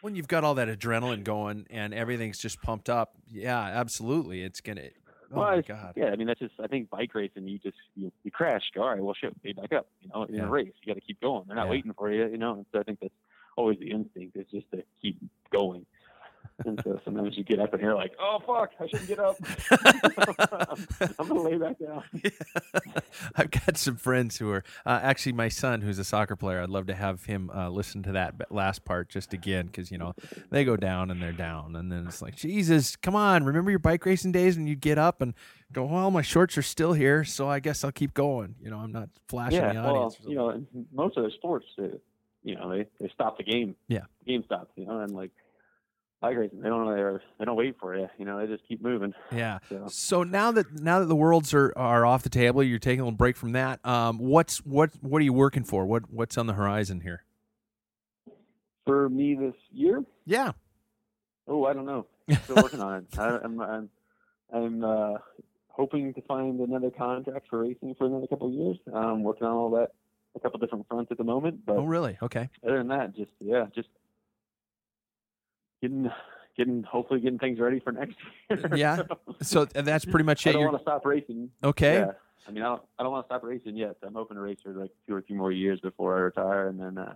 when 0.00 0.14
you've 0.16 0.28
got 0.28 0.42
all 0.44 0.54
that 0.54 0.68
adrenaline 0.68 1.24
going 1.24 1.66
and 1.68 1.92
everything's 1.92 2.38
just 2.38 2.60
pumped 2.62 2.88
up, 2.88 3.14
yeah, 3.28 3.58
absolutely, 3.60 4.42
it's 4.42 4.60
gonna. 4.60 4.82
Oh 5.32 5.40
Well, 5.40 5.56
my 5.56 5.62
god. 5.62 5.92
yeah 5.96 6.06
i 6.06 6.16
mean 6.16 6.26
that's 6.26 6.40
just 6.40 6.54
i 6.62 6.66
think 6.66 6.88
bike 6.90 7.14
racing 7.14 7.48
you 7.48 7.58
just 7.58 7.76
you, 7.96 8.12
you 8.22 8.30
crashed 8.30 8.76
all 8.76 8.88
right 8.88 9.00
well 9.02 9.14
shit 9.14 9.34
get 9.42 9.56
back 9.56 9.72
up 9.72 9.88
you 10.00 10.08
know 10.14 10.22
in 10.24 10.34
Yeah. 10.34 10.42
a 10.42 10.46
race 10.48 10.72
you 10.82 10.92
got 10.94 11.00
to 11.00 11.06
keep 11.06 11.20
going 11.20 11.44
they're 11.46 11.56
not 11.56 11.66
Yeah. 11.66 11.70
waiting 11.72 11.92
for 11.94 12.10
you 12.12 12.26
you 12.28 12.38
know 12.38 12.54
and 12.54 12.66
so 12.72 12.78
i 12.80 12.82
think 12.82 13.00
that's 13.00 13.12
always 13.56 13.78
the 13.78 13.90
instinct 13.90 14.36
is 14.36 14.46
just 14.52 14.70
to 14.70 14.82
keep 15.02 15.18
going 15.50 15.84
and 16.64 16.80
so 16.82 16.98
sometimes 17.04 17.36
you 17.36 17.44
get 17.44 17.60
up 17.60 17.72
and 17.74 17.82
you're 17.82 17.94
like 17.94 18.12
oh 18.18 18.38
fuck 18.46 18.70
i 18.80 18.86
shouldn't 18.86 19.08
get 19.08 19.18
up 19.18 19.36
i'm 21.18 21.28
gonna 21.28 21.42
lay 21.42 21.58
back 21.58 21.78
down 21.78 22.02
I've 23.36 23.50
got 23.50 23.76
some 23.76 23.96
friends 23.96 24.38
who 24.38 24.50
are 24.50 24.64
uh, 24.84 25.00
actually 25.02 25.32
my 25.32 25.48
son, 25.48 25.80
who's 25.82 25.98
a 25.98 26.04
soccer 26.04 26.36
player. 26.36 26.60
I'd 26.62 26.70
love 26.70 26.86
to 26.86 26.94
have 26.94 27.24
him 27.24 27.50
uh, 27.50 27.68
listen 27.68 28.02
to 28.04 28.12
that 28.12 28.50
last 28.50 28.84
part 28.84 29.08
just 29.08 29.32
again 29.32 29.66
because 29.66 29.90
you 29.90 29.98
know 29.98 30.14
they 30.50 30.64
go 30.64 30.76
down 30.76 31.10
and 31.10 31.20
they're 31.20 31.32
down, 31.32 31.76
and 31.76 31.90
then 31.90 32.06
it's 32.06 32.22
like 32.22 32.36
Jesus, 32.36 32.96
come 32.96 33.14
on, 33.14 33.44
remember 33.44 33.70
your 33.70 33.78
bike 33.78 34.04
racing 34.06 34.32
days 34.32 34.56
when 34.56 34.66
you'd 34.66 34.80
get 34.80 34.98
up 34.98 35.20
and 35.20 35.34
go, 35.72 35.84
well, 35.84 36.10
my 36.10 36.22
shorts 36.22 36.56
are 36.56 36.62
still 36.62 36.92
here, 36.92 37.24
so 37.24 37.48
I 37.48 37.60
guess 37.60 37.84
I'll 37.84 37.92
keep 37.92 38.14
going. 38.14 38.54
You 38.62 38.70
know, 38.70 38.78
I'm 38.78 38.92
not 38.92 39.08
flashing 39.28 39.58
yeah 39.60 39.72
the 39.72 39.80
well 39.80 39.96
audience. 39.96 40.16
or 40.24 40.30
you 40.30 40.36
know 40.36 40.50
in 40.50 40.66
most 40.92 41.16
of 41.16 41.24
the 41.24 41.30
sports 41.32 41.66
uh, 41.78 41.84
you 42.42 42.54
know 42.54 42.70
they 42.70 42.86
they 43.00 43.10
stop 43.12 43.36
the 43.38 43.44
game 43.44 43.74
Yeah. 43.88 44.04
the 44.24 44.32
game 44.32 44.44
stops 44.44 44.70
you 44.76 44.86
know 44.86 45.00
and 45.00 45.12
like 45.12 45.30
bike 46.20 46.36
racing 46.36 46.60
they 46.60 46.68
don't 46.68 46.86
really 46.86 47.20
they 47.38 47.44
don't 47.44 47.56
wait 47.56 47.76
for 47.78 47.96
you 47.96 48.08
you 48.18 48.24
know 48.24 48.38
they 48.38 48.46
just 48.46 48.66
keep 48.66 48.82
moving 48.82 49.12
yeah. 49.32 49.58
so 49.68 49.84
So 49.88 50.22
now 50.22 50.50
that 50.52 50.72
now 50.72 51.00
that 51.00 51.06
the 51.06 51.16
worlds 51.16 51.52
are, 51.52 51.72
are 51.76 52.06
off 52.06 52.22
the 52.22 52.30
table, 52.30 52.62
you're 52.62 52.78
taking 52.78 53.00
a 53.00 53.04
little 53.04 53.16
break 53.16 53.36
from 53.36 53.52
that. 53.52 53.84
Um, 53.84 54.18
what's 54.18 54.58
what 54.64 54.90
what 55.02 55.20
are 55.20 55.24
you 55.24 55.32
working 55.32 55.64
for? 55.64 55.84
What 55.86 56.10
what's 56.10 56.38
on 56.38 56.46
the 56.46 56.54
horizon 56.54 57.00
here? 57.02 57.22
for 58.84 59.08
me 59.08 59.34
this 59.34 59.54
year 59.72 60.04
Yeah. 60.26 60.52
Oh, 61.48 61.64
I 61.64 61.72
don't 61.74 61.86
know. 61.86 62.06
Still 62.44 62.56
working 62.56 62.80
on 62.80 62.94
it. 62.98 63.18
I, 63.18 63.38
I'm 63.44 63.60
I'm 63.60 63.88
I'm 64.52 64.84
uh, 64.84 65.18
hoping 65.68 66.14
to 66.14 66.22
find 66.22 66.58
another 66.60 66.90
contract 66.90 67.46
for 67.50 67.60
racing 67.60 67.94
for 67.96 68.06
another 68.06 68.26
couple 68.26 68.48
of 68.48 68.54
years. 68.54 68.76
I'm 68.94 69.22
working 69.22 69.46
on 69.46 69.52
all 69.52 69.70
that, 69.72 69.90
a 70.34 70.40
couple 70.40 70.58
different 70.58 70.86
fronts 70.88 71.10
at 71.12 71.18
the 71.18 71.24
moment. 71.24 71.64
But 71.66 71.76
Oh, 71.76 71.84
really? 71.84 72.16
Okay. 72.22 72.48
other 72.64 72.78
than 72.78 72.88
that, 72.88 73.14
just 73.14 73.30
yeah, 73.40 73.66
just 73.74 73.88
getting 75.80 76.10
getting 76.56 76.82
hopefully 76.82 77.20
getting 77.20 77.38
things 77.38 77.58
ready 77.60 77.80
for 77.80 77.92
next 77.92 78.16
year. 78.50 78.76
Yeah. 78.76 79.02
So 79.42 79.64
that's 79.66 80.04
pretty 80.04 80.24
much 80.24 80.46
it. 80.46 80.50
I 80.50 80.52
don't 80.52 80.62
You're, 80.62 80.70
want 80.70 80.80
to 80.80 80.84
stop 80.84 81.04
racing. 81.04 81.50
okay. 81.62 81.94
Yeah. 82.00 82.12
I 82.48 82.52
mean, 82.52 82.62
I 82.62 82.66
don't, 82.68 82.82
I 82.98 83.02
don't 83.02 83.12
want 83.12 83.24
to 83.26 83.28
stop 83.28 83.42
racing 83.42 83.76
yet. 83.76 83.96
I'm 84.04 84.14
hoping 84.14 84.36
to 84.36 84.40
race 84.40 84.58
for 84.62 84.70
like 84.72 84.90
two 85.08 85.14
or 85.14 85.20
three 85.22 85.36
more 85.36 85.50
years 85.50 85.80
before 85.80 86.16
I 86.16 86.20
retire, 86.20 86.68
and 86.68 86.78
then 86.80 86.96
uh, 86.96 87.14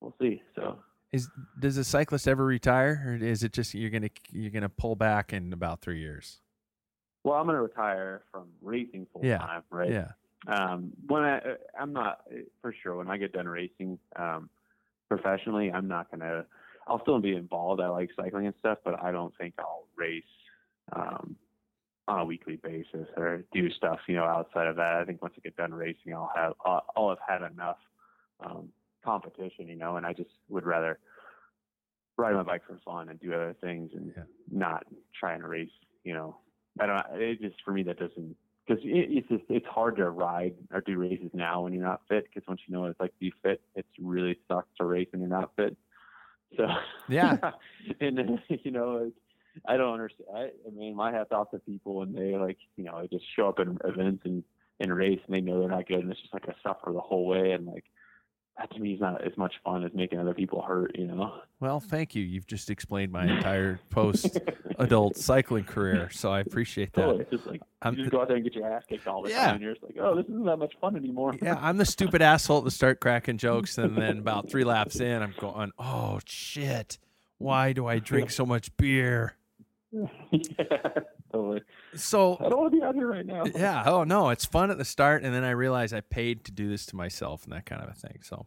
we'll 0.00 0.14
see. 0.20 0.42
So 0.56 0.78
Is 1.12 1.28
does 1.58 1.76
a 1.76 1.84
cyclist 1.84 2.26
ever 2.26 2.44
retire, 2.44 3.04
or 3.06 3.14
is 3.24 3.42
it 3.44 3.52
just 3.52 3.74
you're 3.74 3.90
gonna 3.90 4.08
you're 4.32 4.50
gonna 4.50 4.70
pull 4.70 4.96
back 4.96 5.32
in 5.34 5.52
about 5.52 5.82
three 5.82 6.00
years? 6.00 6.40
Well, 7.22 7.36
I'm 7.36 7.46
going 7.46 7.56
to 7.56 7.62
retire 7.62 8.22
from 8.30 8.48
racing 8.60 9.06
full 9.10 9.24
Yeah. 9.24 9.38
time, 9.38 9.62
right? 9.70 9.90
Yeah. 9.90 10.08
Um, 10.46 10.92
when 11.06 11.22
I, 11.22 11.38
uh, 11.38 11.54
I'm 11.80 11.94
not 11.94 12.20
for 12.60 12.74
sure 12.82 12.96
when 12.96 13.08
I 13.10 13.16
get 13.16 13.32
done 13.32 13.48
racing 13.48 13.98
um, 14.16 14.50
professionally, 15.08 15.72
I'm 15.72 15.88
not 15.88 16.10
going 16.10 16.20
to. 16.20 16.44
I'll 16.86 17.00
still 17.02 17.20
be 17.20 17.34
involved. 17.34 17.80
I 17.80 17.88
like 17.88 18.10
cycling 18.16 18.46
and 18.46 18.54
stuff, 18.58 18.78
but 18.84 19.02
I 19.02 19.10
don't 19.12 19.34
think 19.38 19.54
I'll 19.58 19.86
race 19.96 20.22
um, 20.92 21.36
on 22.06 22.20
a 22.20 22.24
weekly 22.24 22.56
basis 22.56 23.08
or 23.16 23.44
do 23.52 23.70
stuff, 23.70 24.00
you 24.06 24.16
know, 24.16 24.24
outside 24.24 24.66
of 24.66 24.76
that. 24.76 24.94
I 25.00 25.04
think 25.04 25.22
once 25.22 25.34
I 25.36 25.40
get 25.40 25.56
done 25.56 25.72
racing, 25.72 26.12
I'll 26.14 26.30
have 26.34 26.52
I'll, 26.64 26.84
I'll 26.96 27.08
have 27.10 27.18
had 27.26 27.50
enough 27.50 27.78
um, 28.44 28.68
competition, 29.04 29.68
you 29.68 29.76
know, 29.76 29.96
and 29.96 30.04
I 30.06 30.12
just 30.12 30.30
would 30.48 30.64
rather 30.66 30.98
ride 32.16 32.34
my 32.34 32.42
bike 32.42 32.62
for 32.66 32.78
fun 32.84 33.08
and 33.08 33.18
do 33.20 33.32
other 33.32 33.54
things 33.60 33.90
and 33.94 34.12
Yeah. 34.16 34.24
not 34.50 34.84
try 35.18 35.34
and 35.34 35.44
race, 35.44 35.70
you 36.04 36.14
know. 36.14 36.36
I 36.78 36.86
don't. 36.86 37.02
It 37.12 37.40
just 37.40 37.56
for 37.64 37.72
me 37.72 37.82
that 37.84 37.98
doesn't 37.98 38.36
because 38.66 38.82
it, 38.84 39.08
it's 39.10 39.28
just 39.28 39.44
it's 39.48 39.66
hard 39.66 39.96
to 39.96 40.10
ride 40.10 40.54
or 40.72 40.80
do 40.80 40.98
races 40.98 41.30
now 41.32 41.62
when 41.62 41.72
you're 41.72 41.84
not 41.84 42.02
fit. 42.08 42.24
Because 42.24 42.46
once 42.48 42.60
you 42.66 42.74
know 42.74 42.86
it's 42.86 42.98
like 43.00 43.16
be 43.18 43.32
fit, 43.42 43.60
it's 43.74 43.88
really 44.00 44.36
sucks 44.48 44.68
to 44.78 44.84
race 44.84 45.08
when 45.12 45.20
you're 45.20 45.30
not 45.30 45.52
fit. 45.56 45.76
So 46.56 46.66
Yeah. 47.08 47.36
and 48.00 48.18
uh, 48.18 48.54
you 48.62 48.70
know, 48.70 49.10
I 49.66 49.76
don't 49.76 49.94
understand. 49.94 50.28
I, 50.34 50.40
I 50.66 50.70
mean, 50.74 50.96
my 50.96 51.12
hat's 51.12 51.32
off 51.32 51.50
to 51.52 51.58
people 51.58 51.96
when 51.96 52.12
they 52.12 52.36
like, 52.36 52.58
you 52.76 52.84
know, 52.84 53.00
they 53.00 53.08
just 53.08 53.24
show 53.36 53.48
up 53.48 53.60
in 53.60 53.78
events 53.84 54.22
and 54.24 54.42
and 54.80 54.94
race 54.94 55.20
and 55.26 55.34
they 55.34 55.40
know 55.40 55.60
they're 55.60 55.68
not 55.68 55.86
good 55.86 56.00
and 56.00 56.10
it's 56.10 56.20
just 56.20 56.34
like 56.34 56.46
a 56.48 56.54
suffer 56.62 56.92
the 56.92 57.00
whole 57.00 57.26
way 57.26 57.52
and 57.52 57.66
like 57.66 57.84
that 58.58 58.70
to 58.72 58.78
me 58.80 58.92
is 58.94 59.00
not 59.00 59.22
as 59.26 59.36
much 59.36 59.54
fun 59.64 59.84
as 59.84 59.92
making 59.94 60.18
other 60.20 60.34
people 60.34 60.62
hurt. 60.62 60.96
You 60.96 61.06
know. 61.06 61.32
Well, 61.60 61.80
thank 61.80 62.14
you. 62.14 62.22
You've 62.22 62.46
just 62.46 62.70
explained 62.70 63.10
my 63.12 63.24
entire 63.26 63.80
post 63.90 64.38
adult 64.78 65.16
cycling 65.30 65.64
career, 65.64 66.08
so 66.10 66.30
I 66.32 66.40
appreciate 66.40 66.92
that. 66.92 67.02
Totally. 67.02 67.26
Just 67.30 67.46
like 67.46 67.62
I'm- 67.82 67.94
you 67.94 68.00
just 68.04 68.10
go 68.12 68.20
out 68.20 68.28
there 68.28 68.36
and 68.36 68.44
get 68.44 68.54
your 68.54 68.70
ass 68.70 68.82
kicked 68.88 69.06
all 69.06 69.22
the 69.22 69.30
Yeah. 69.30 69.46
time. 69.46 69.54
And 69.56 69.62
you're 69.64 69.72
just 69.74 69.84
like, 69.84 69.96
oh, 70.00 70.14
this 70.16 70.24
isn't 70.26 70.44
that 70.44 70.56
much 70.58 70.74
fun 70.80 70.96
anymore. 70.96 71.34
Yeah, 71.42 71.58
I'm 71.60 71.76
the 71.78 71.84
stupid 71.86 72.22
asshole 72.22 72.62
to 72.62 72.70
start 72.70 73.00
cracking 73.00 73.38
jokes, 73.38 73.76
and 73.78 73.96
then 73.96 74.18
about 74.18 74.50
three 74.50 74.64
laps 74.64 75.00
in, 75.00 75.22
I'm 75.22 75.34
going, 75.38 75.72
"Oh 75.78 76.20
shit! 76.24 76.98
Why 77.38 77.72
do 77.72 77.86
I 77.86 77.98
drink 77.98 78.30
so 78.30 78.46
much 78.46 78.74
beer?" 78.76 79.36
Yeah, 80.30 80.88
totally. 81.32 81.62
So 81.94 82.36
I 82.40 82.48
don't 82.48 82.60
want 82.60 82.72
to 82.72 82.78
be 82.78 82.84
out 82.84 82.94
here 82.94 83.08
right 83.08 83.26
now. 83.26 83.44
yeah, 83.54 83.84
oh 83.86 84.04
no, 84.04 84.30
it's 84.30 84.44
fun 84.44 84.70
at 84.70 84.78
the 84.78 84.84
start, 84.84 85.22
and 85.22 85.34
then 85.34 85.44
I 85.44 85.50
realize 85.50 85.92
I 85.92 86.00
paid 86.00 86.44
to 86.44 86.52
do 86.52 86.68
this 86.68 86.86
to 86.86 86.96
myself 86.96 87.44
and 87.44 87.52
that 87.52 87.66
kind 87.66 87.82
of 87.82 87.88
a 87.88 87.94
thing. 87.94 88.18
So, 88.22 88.46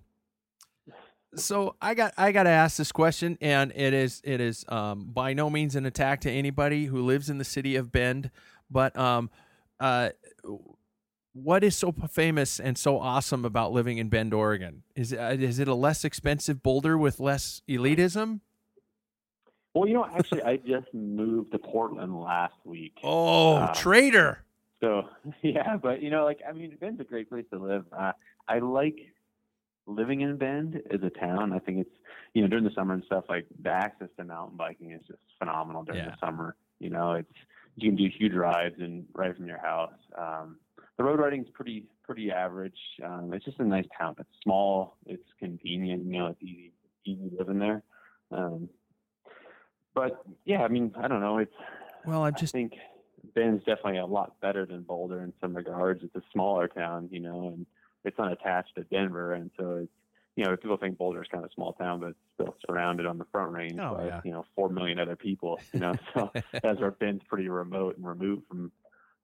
so 1.35 1.75
I 1.81 1.93
got 1.93 2.13
I 2.17 2.31
got 2.31 2.43
to 2.43 2.49
ask 2.49 2.77
this 2.77 2.91
question, 2.91 3.37
and 3.41 3.71
it 3.75 3.93
is 3.93 4.21
it 4.23 4.41
is 4.41 4.65
um, 4.67 5.05
by 5.13 5.33
no 5.33 5.49
means 5.49 5.75
an 5.75 5.85
attack 5.85 6.21
to 6.21 6.31
anybody 6.31 6.85
who 6.85 7.01
lives 7.01 7.29
in 7.29 7.37
the 7.37 7.45
city 7.45 7.75
of 7.75 7.91
Bend, 7.91 8.29
but 8.69 8.97
um, 8.97 9.29
uh, 9.79 10.09
what 11.33 11.63
is 11.63 11.75
so 11.75 11.91
famous 11.91 12.59
and 12.59 12.77
so 12.77 12.99
awesome 12.99 13.45
about 13.45 13.71
living 13.71 13.99
in 13.99 14.09
Bend, 14.09 14.33
Oregon? 14.33 14.83
Is 14.95 15.13
uh, 15.13 15.37
is 15.39 15.59
it 15.59 15.67
a 15.67 15.75
less 15.75 16.03
expensive 16.03 16.61
Boulder 16.63 16.97
with 16.97 17.19
less 17.19 17.61
elitism? 17.69 18.41
Well, 19.77 19.87
you 19.87 19.93
know, 19.93 20.05
actually, 20.05 20.41
I 20.43 20.57
just 20.57 20.91
moved 20.93 21.51
to 21.51 21.59
Portland 21.59 22.19
last 22.19 22.55
week. 22.65 22.93
Oh, 23.03 23.55
Uh, 23.57 23.73
traitor! 23.75 24.43
So 24.81 25.03
yeah, 25.43 25.77
but 25.77 26.01
you 26.01 26.09
know, 26.09 26.23
like 26.25 26.39
I 26.47 26.51
mean, 26.53 26.75
Bend's 26.79 26.99
a 26.99 27.03
great 27.03 27.29
place 27.29 27.45
to 27.51 27.59
live. 27.59 27.85
Uh, 27.91 28.13
I 28.47 28.59
like 28.59 28.97
living 29.85 30.21
in 30.21 30.37
Bend 30.37 30.81
as 30.91 31.01
a 31.03 31.09
town. 31.09 31.53
I 31.53 31.59
think 31.59 31.79
it's 31.79 31.95
you 32.33 32.41
know 32.41 32.47
during 32.47 32.63
the 32.63 32.71
summer 32.71 32.93
and 32.93 33.03
stuff 33.05 33.25
like 33.29 33.45
the 33.61 33.69
access 33.69 34.09
to 34.17 34.23
mountain 34.23 34.57
biking 34.57 34.91
is 34.91 35.01
just 35.07 35.19
phenomenal 35.39 35.83
during 35.83 36.03
Yeah. 36.03 36.11
the 36.19 36.25
summer. 36.25 36.55
You 36.79 36.89
know, 36.89 37.13
it's 37.13 37.31
you 37.75 37.89
can 37.89 37.97
do 37.97 38.07
huge 38.17 38.33
rides 38.33 38.75
and 38.79 39.05
right 39.13 39.35
from 39.35 39.45
your 39.47 39.59
house. 39.59 39.93
Um, 40.17 40.57
the 40.97 41.03
road 41.03 41.19
riding's 41.19 41.49
pretty 41.53 41.85
pretty 42.03 42.31
average. 42.31 42.79
Um, 43.03 43.31
it's 43.33 43.45
just 43.45 43.59
a 43.59 43.63
nice 43.63 43.85
town. 43.97 44.15
It's 44.19 44.29
small. 44.43 44.97
It's 45.05 45.27
convenient. 45.39 46.05
You 46.05 46.19
know, 46.19 46.27
it's 46.27 46.41
easy 46.41 46.71
easy 47.05 47.29
living 47.37 47.59
there. 47.59 47.83
Um, 48.31 48.69
but 49.97 50.23
yeah, 50.45 50.63
I 50.63 50.67
mean, 50.67 50.93
I 50.97 51.07
don't 51.07 51.21
know. 51.21 51.37
It's 51.39 51.53
Well, 52.05 52.23
I'm 52.23 52.35
just 52.35 52.53
I 52.55 52.59
think 52.59 52.73
Bend's 53.35 53.63
definitely 53.65 53.97
a 53.99 54.05
lot 54.05 54.39
better 54.41 54.65
than 54.65 54.81
Boulder 54.83 55.21
in 55.21 55.33
some 55.41 55.55
regards. 55.55 56.03
It's 56.03 56.15
a 56.15 56.21
smaller 56.31 56.67
town, 56.67 57.09
you 57.11 57.19
know, 57.19 57.47
and 57.47 57.65
it's 58.03 58.17
unattached 58.19 58.75
to 58.75 58.83
Denver, 58.85 59.33
and 59.33 59.51
so 59.57 59.77
it's 59.83 59.91
you 60.35 60.43
know 60.45 60.55
people 60.55 60.77
think 60.77 60.97
Boulder's 60.97 61.27
kind 61.31 61.43
of 61.43 61.49
a 61.49 61.53
small 61.53 61.73
town, 61.73 61.99
but 61.99 62.09
it's 62.09 62.19
still 62.35 62.55
surrounded 62.65 63.05
on 63.05 63.17
the 63.17 63.25
Front 63.31 63.51
Range 63.51 63.77
Oh, 63.79 63.95
by 63.95 64.05
yeah. 64.05 64.21
you 64.23 64.31
know 64.31 64.45
four 64.55 64.69
million 64.69 64.99
other 64.99 65.15
people, 65.15 65.59
you 65.73 65.79
know. 65.79 65.93
So 66.13 66.31
that's 66.63 66.79
where 66.79 66.91
Bend's 66.91 67.23
pretty 67.27 67.49
remote 67.49 67.97
and 67.97 68.05
removed 68.07 68.47
from 68.47 68.71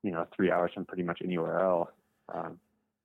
you 0.04 0.12
know 0.12 0.28
three 0.36 0.52
hours 0.52 0.72
from 0.74 0.86
pretty 0.86 1.04
much 1.04 1.22
anywhere 1.24 1.60
else. 1.62 1.90
Um, 2.34 2.60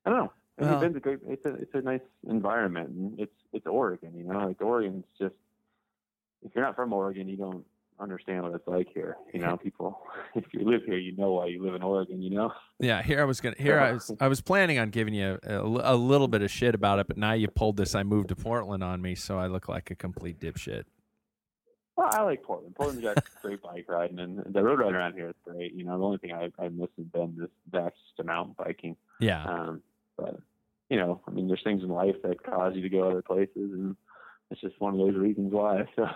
I 0.04 0.10
don't 0.10 0.18
know. 0.18 0.32
I 0.58 0.62
mean, 0.62 0.70
Well- 0.72 0.80
Bend's 0.80 0.96
a 0.96 1.00
great. 1.00 1.18
It's 1.28 1.44
a 1.46 1.54
it's 1.54 1.74
a 1.74 1.80
nice 1.82 2.00
environment, 2.28 2.88
and 2.90 3.20
it's 3.20 3.36
it's 3.52 3.66
Oregon, 3.66 4.12
you 4.16 4.24
know. 4.24 4.46
Like 4.46 4.60
Oregon's 4.60 5.04
just 5.18 5.34
if 6.44 6.52
you're 6.54 6.64
not 6.64 6.76
from 6.76 6.92
Oregon, 6.92 7.28
you 7.28 7.36
don't 7.36 7.64
understand 8.00 8.44
what 8.44 8.54
it's 8.54 8.66
like 8.68 8.88
here. 8.94 9.16
You 9.32 9.40
know, 9.40 9.56
people. 9.56 10.00
If 10.34 10.44
you 10.52 10.60
live 10.60 10.82
here, 10.84 10.98
you 10.98 11.16
know 11.16 11.32
why 11.32 11.46
you 11.46 11.64
live 11.64 11.74
in 11.74 11.82
Oregon. 11.82 12.22
You 12.22 12.30
know. 12.30 12.52
Yeah, 12.78 13.02
here 13.02 13.20
I 13.20 13.24
was 13.24 13.40
gonna. 13.40 13.56
Here 13.58 13.80
I 13.80 13.92
was. 13.92 14.12
I 14.20 14.28
was 14.28 14.40
planning 14.40 14.78
on 14.78 14.90
giving 14.90 15.14
you 15.14 15.38
a, 15.42 15.58
a 15.60 15.96
little 15.96 16.28
bit 16.28 16.42
of 16.42 16.50
shit 16.50 16.74
about 16.74 16.98
it, 17.00 17.08
but 17.08 17.16
now 17.16 17.32
you 17.32 17.48
pulled 17.48 17.76
this. 17.76 17.94
I 17.94 18.02
moved 18.02 18.28
to 18.28 18.36
Portland 18.36 18.84
on 18.84 19.02
me, 19.02 19.14
so 19.14 19.38
I 19.38 19.46
look 19.48 19.68
like 19.68 19.90
a 19.90 19.94
complete 19.96 20.38
dipshit. 20.38 20.84
Well, 21.96 22.10
I 22.12 22.22
like 22.22 22.44
Portland. 22.44 22.76
Portland's 22.76 23.02
got 23.02 23.24
great 23.42 23.60
bike 23.62 23.86
riding, 23.88 24.20
and 24.20 24.44
the 24.54 24.62
road 24.62 24.78
riding 24.78 24.94
around 24.94 25.14
here 25.14 25.30
is 25.30 25.34
great. 25.44 25.72
You 25.74 25.84
know, 25.84 25.98
the 25.98 26.04
only 26.04 26.18
thing 26.18 26.32
I 26.32 26.50
I 26.62 26.68
miss 26.68 26.90
in 26.98 27.04
Bend 27.04 27.36
this 27.38 27.50
that's 27.72 27.96
the 28.16 28.22
mountain 28.22 28.54
biking. 28.56 28.96
Yeah, 29.18 29.42
Um, 29.44 29.82
but 30.16 30.36
you 30.90 30.96
know, 30.98 31.20
I 31.26 31.32
mean, 31.32 31.48
there's 31.48 31.64
things 31.64 31.82
in 31.82 31.88
life 31.88 32.14
that 32.22 32.42
cause 32.44 32.76
you 32.76 32.82
to 32.82 32.88
go 32.88 33.10
other 33.10 33.22
places, 33.22 33.50
and 33.56 33.96
it's 34.50 34.60
just 34.60 34.80
one 34.80 34.92
of 34.92 35.00
those 35.00 35.16
reasons 35.16 35.52
why. 35.52 35.84
So. 35.96 36.06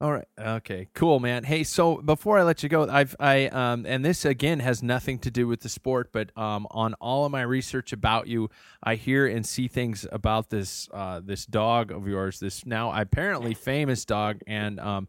All 0.00 0.12
right. 0.12 0.26
Okay. 0.38 0.88
Cool, 0.94 1.20
man. 1.20 1.44
Hey, 1.44 1.62
so 1.62 1.96
before 1.96 2.38
I 2.38 2.42
let 2.42 2.62
you 2.62 2.70
go, 2.70 2.88
I've 2.88 3.14
I 3.20 3.48
um 3.48 3.84
and 3.86 4.02
this 4.02 4.24
again 4.24 4.60
has 4.60 4.82
nothing 4.82 5.18
to 5.20 5.30
do 5.30 5.46
with 5.46 5.60
the 5.60 5.68
sport, 5.68 6.10
but 6.10 6.36
um 6.38 6.66
on 6.70 6.94
all 6.94 7.26
of 7.26 7.32
my 7.32 7.42
research 7.42 7.92
about 7.92 8.26
you, 8.26 8.48
I 8.82 8.94
hear 8.94 9.26
and 9.26 9.44
see 9.44 9.68
things 9.68 10.06
about 10.10 10.48
this 10.48 10.88
uh 10.94 11.20
this 11.22 11.44
dog 11.44 11.90
of 11.92 12.08
yours, 12.08 12.40
this 12.40 12.64
now 12.64 12.98
apparently 12.98 13.52
famous 13.52 14.06
dog, 14.06 14.40
and 14.46 14.80
um 14.80 15.06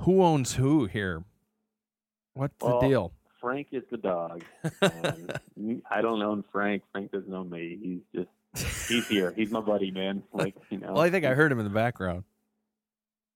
who 0.00 0.22
owns 0.22 0.54
who 0.54 0.84
here? 0.84 1.24
What's 2.34 2.58
the 2.58 2.78
deal? 2.78 3.12
Frank 3.40 3.68
is 3.72 3.84
the 3.90 3.96
dog. 3.96 4.42
I 4.82 6.02
don't 6.02 6.20
own 6.20 6.44
Frank. 6.52 6.82
Frank 6.92 7.10
doesn't 7.10 7.32
own 7.32 7.48
me. 7.48 7.78
He's 7.82 8.00
just 8.14 8.86
he's 8.86 9.06
here. 9.08 9.32
He's 9.34 9.50
my 9.50 9.60
buddy, 9.60 9.90
man. 9.90 10.22
Like 10.34 10.56
you 10.68 10.76
know. 10.76 10.92
Well, 10.92 11.02
I 11.02 11.10
think 11.10 11.24
I 11.24 11.32
heard 11.32 11.50
him 11.50 11.58
in 11.58 11.64
the 11.64 11.70
background. 11.70 12.24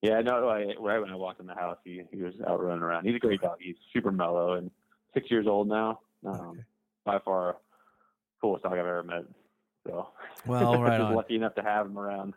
Yeah, 0.04 0.20
no. 0.20 0.50
I, 0.50 0.74
right 0.78 1.00
when 1.00 1.08
I 1.08 1.16
walked 1.16 1.40
in 1.40 1.46
the 1.46 1.54
house, 1.54 1.78
he 1.82 2.02
he 2.12 2.22
was 2.22 2.34
out 2.46 2.62
running 2.62 2.82
around. 2.82 3.06
He's 3.06 3.16
a 3.16 3.18
great 3.18 3.40
dog. 3.40 3.56
He's 3.58 3.76
super 3.90 4.12
mellow 4.12 4.52
and 4.52 4.70
six 5.14 5.30
years 5.30 5.46
old 5.46 5.66
now. 5.66 6.00
Um, 6.26 6.34
Okay. 6.50 6.60
By 7.06 7.18
far, 7.24 7.56
coolest 8.40 8.64
dog 8.64 8.72
I've 8.72 8.78
ever 8.80 9.02
met. 9.02 9.24
So 9.86 10.08
Well, 10.46 10.78
right 10.82 11.00
lucky 11.00 11.36
enough 11.36 11.54
to 11.54 11.62
have 11.62 11.86
him 11.86 11.98
around. 11.98 12.34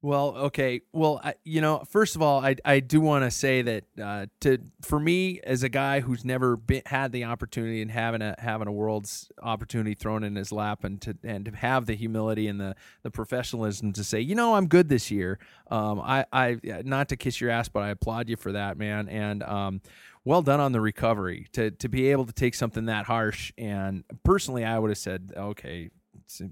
Well, 0.00 0.36
okay. 0.36 0.82
Well, 0.92 1.20
I, 1.24 1.34
you 1.42 1.60
know, 1.60 1.82
first 1.90 2.14
of 2.14 2.22
all, 2.22 2.44
I 2.44 2.54
I 2.64 2.78
do 2.78 3.00
want 3.00 3.24
to 3.24 3.32
say 3.32 3.62
that 3.62 3.84
uh, 4.00 4.26
to 4.42 4.58
for 4.80 5.00
me 5.00 5.40
as 5.42 5.64
a 5.64 5.68
guy 5.68 5.98
who's 5.98 6.24
never 6.24 6.56
been, 6.56 6.82
had 6.86 7.10
the 7.10 7.24
opportunity 7.24 7.82
and 7.82 7.90
having 7.90 8.22
a 8.22 8.36
having 8.38 8.68
a 8.68 8.72
world's 8.72 9.28
opportunity 9.42 9.94
thrown 9.94 10.22
in 10.22 10.36
his 10.36 10.52
lap 10.52 10.84
and 10.84 11.00
to 11.02 11.16
and 11.24 11.46
to 11.46 11.50
have 11.50 11.86
the 11.86 11.96
humility 11.96 12.46
and 12.46 12.60
the 12.60 12.76
the 13.02 13.10
professionalism 13.10 13.92
to 13.94 14.04
say, 14.04 14.20
you 14.20 14.36
know, 14.36 14.54
I'm 14.54 14.68
good 14.68 14.88
this 14.88 15.10
year. 15.10 15.40
Um, 15.68 16.00
I 16.00 16.26
I 16.32 16.58
not 16.84 17.08
to 17.08 17.16
kiss 17.16 17.40
your 17.40 17.50
ass, 17.50 17.68
but 17.68 17.82
I 17.82 17.88
applaud 17.88 18.28
you 18.28 18.36
for 18.36 18.52
that, 18.52 18.78
man. 18.78 19.08
And 19.08 19.42
um, 19.42 19.80
well 20.24 20.42
done 20.42 20.60
on 20.60 20.70
the 20.70 20.80
recovery 20.80 21.48
to 21.54 21.72
to 21.72 21.88
be 21.88 22.12
able 22.12 22.24
to 22.24 22.32
take 22.32 22.54
something 22.54 22.84
that 22.84 23.06
harsh. 23.06 23.52
And 23.58 24.04
personally, 24.22 24.64
I 24.64 24.78
would 24.78 24.90
have 24.90 24.98
said, 24.98 25.32
okay, 25.36 25.90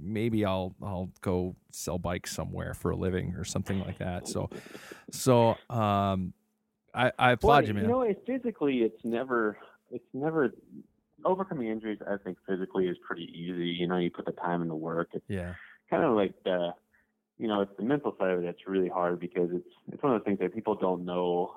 maybe 0.00 0.44
I'll 0.44 0.74
I'll 0.82 1.10
go 1.20 1.56
sell 1.70 1.98
bikes 1.98 2.32
somewhere 2.32 2.74
for 2.74 2.90
a 2.90 2.96
living 2.96 3.34
or 3.36 3.44
something 3.44 3.80
like 3.80 3.98
that. 3.98 4.26
So, 4.28 4.50
so 5.10 5.56
um, 5.70 6.32
I 6.94 7.12
I 7.18 7.32
applaud 7.32 7.64
Well, 7.64 7.68
you, 7.68 7.74
man. 7.74 7.82
You 7.84 7.88
know, 7.88 8.02
it, 8.02 8.22
physically, 8.26 8.78
it's 8.78 9.04
never, 9.04 9.58
it's 9.90 10.08
never 10.14 10.52
overcoming 11.24 11.68
injuries. 11.68 11.98
I 12.06 12.16
think 12.22 12.38
physically 12.48 12.86
is 12.86 12.96
pretty 13.06 13.24
easy. 13.24 13.66
You 13.66 13.86
know, 13.86 13.98
you 13.98 14.10
put 14.10 14.24
the 14.24 14.32
time 14.32 14.62
and 14.62 14.70
the 14.70 14.74
work. 14.74 15.10
It's 15.12 15.24
yeah, 15.28 15.54
kind 15.90 16.04
of 16.04 16.14
like 16.14 16.34
the, 16.44 16.72
you 17.38 17.48
know, 17.48 17.60
it's 17.60 17.76
the 17.76 17.84
mental 17.84 18.16
side 18.18 18.30
of 18.30 18.40
it 18.40 18.46
that's 18.46 18.66
really 18.66 18.88
hard 18.88 19.20
because 19.20 19.50
it's 19.52 19.68
it's 19.92 20.02
one 20.02 20.14
of 20.14 20.20
those 20.20 20.24
things 20.24 20.38
that 20.40 20.54
people 20.54 20.74
don't 20.74 21.04
know 21.04 21.54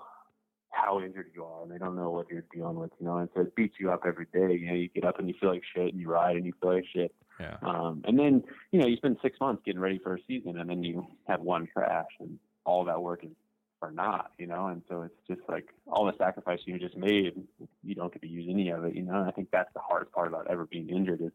how 0.72 1.02
injured 1.02 1.32
you 1.34 1.44
are 1.44 1.64
and 1.64 1.72
they 1.72 1.78
don't 1.78 1.96
know 1.96 2.12
what 2.12 2.30
you're 2.30 2.46
dealing 2.54 2.76
with. 2.76 2.92
You 3.00 3.06
know, 3.06 3.18
and 3.18 3.30
so 3.34 3.42
it 3.42 3.56
beats 3.56 3.76
you 3.80 3.92
up 3.92 4.04
every 4.06 4.26
day. 4.34 4.54
You 4.56 4.68
know, 4.68 4.74
you 4.74 4.90
get 4.90 5.06
up 5.06 5.20
and 5.20 5.28
you 5.28 5.36
feel 5.40 5.52
like 5.52 5.64
shit, 5.74 5.94
and 5.94 6.00
you 6.00 6.10
ride 6.10 6.36
and 6.36 6.46
you 6.46 6.54
feel 6.62 6.74
like 6.74 6.86
shit. 6.94 7.14
Yeah, 7.40 7.58
Um, 7.62 8.04
and 8.06 8.20
then, 8.20 8.44
you 8.72 8.80
know, 8.80 8.88
you 8.88 8.98
spend 8.98 9.18
six 9.22 9.40
months 9.40 9.62
getting 9.66 9.80
ready 9.80 10.00
for 10.00 10.16
a 10.16 10.20
season 10.28 10.60
and 10.60 10.70
then 10.70 10.84
you 10.84 11.08
have 11.28 11.42
one 11.42 11.68
crash 11.74 12.10
and 12.20 12.38
all 12.66 12.84
that 12.86 13.02
work 13.02 13.24
is 13.24 13.32
for 13.80 13.92
naught, 13.92 14.32
you 14.38 14.46
know? 14.46 14.68
And 14.68 14.82
so 14.90 15.04
it's 15.04 15.16
just 15.28 15.42
like 15.48 15.66
all 15.88 16.06
the 16.06 16.14
sacrifice 16.18 16.60
you 16.66 16.78
just 16.78 16.98
made, 16.98 17.34
you 17.84 17.96
don't 17.96 18.12
get 18.12 18.22
to 18.22 18.28
use 18.28 18.48
any 18.50 18.70
of 18.70 18.84
it, 18.84 18.96
you 18.96 19.04
know? 19.04 19.16
And 19.16 19.28
I 19.28 19.32
think 19.32 19.50
that's 19.52 19.74
the 19.74 19.80
hardest 19.80 20.12
part 20.12 20.28
about 20.28 20.48
ever 20.50 20.66
being 20.66 20.90
injured 20.90 21.22
is 21.22 21.32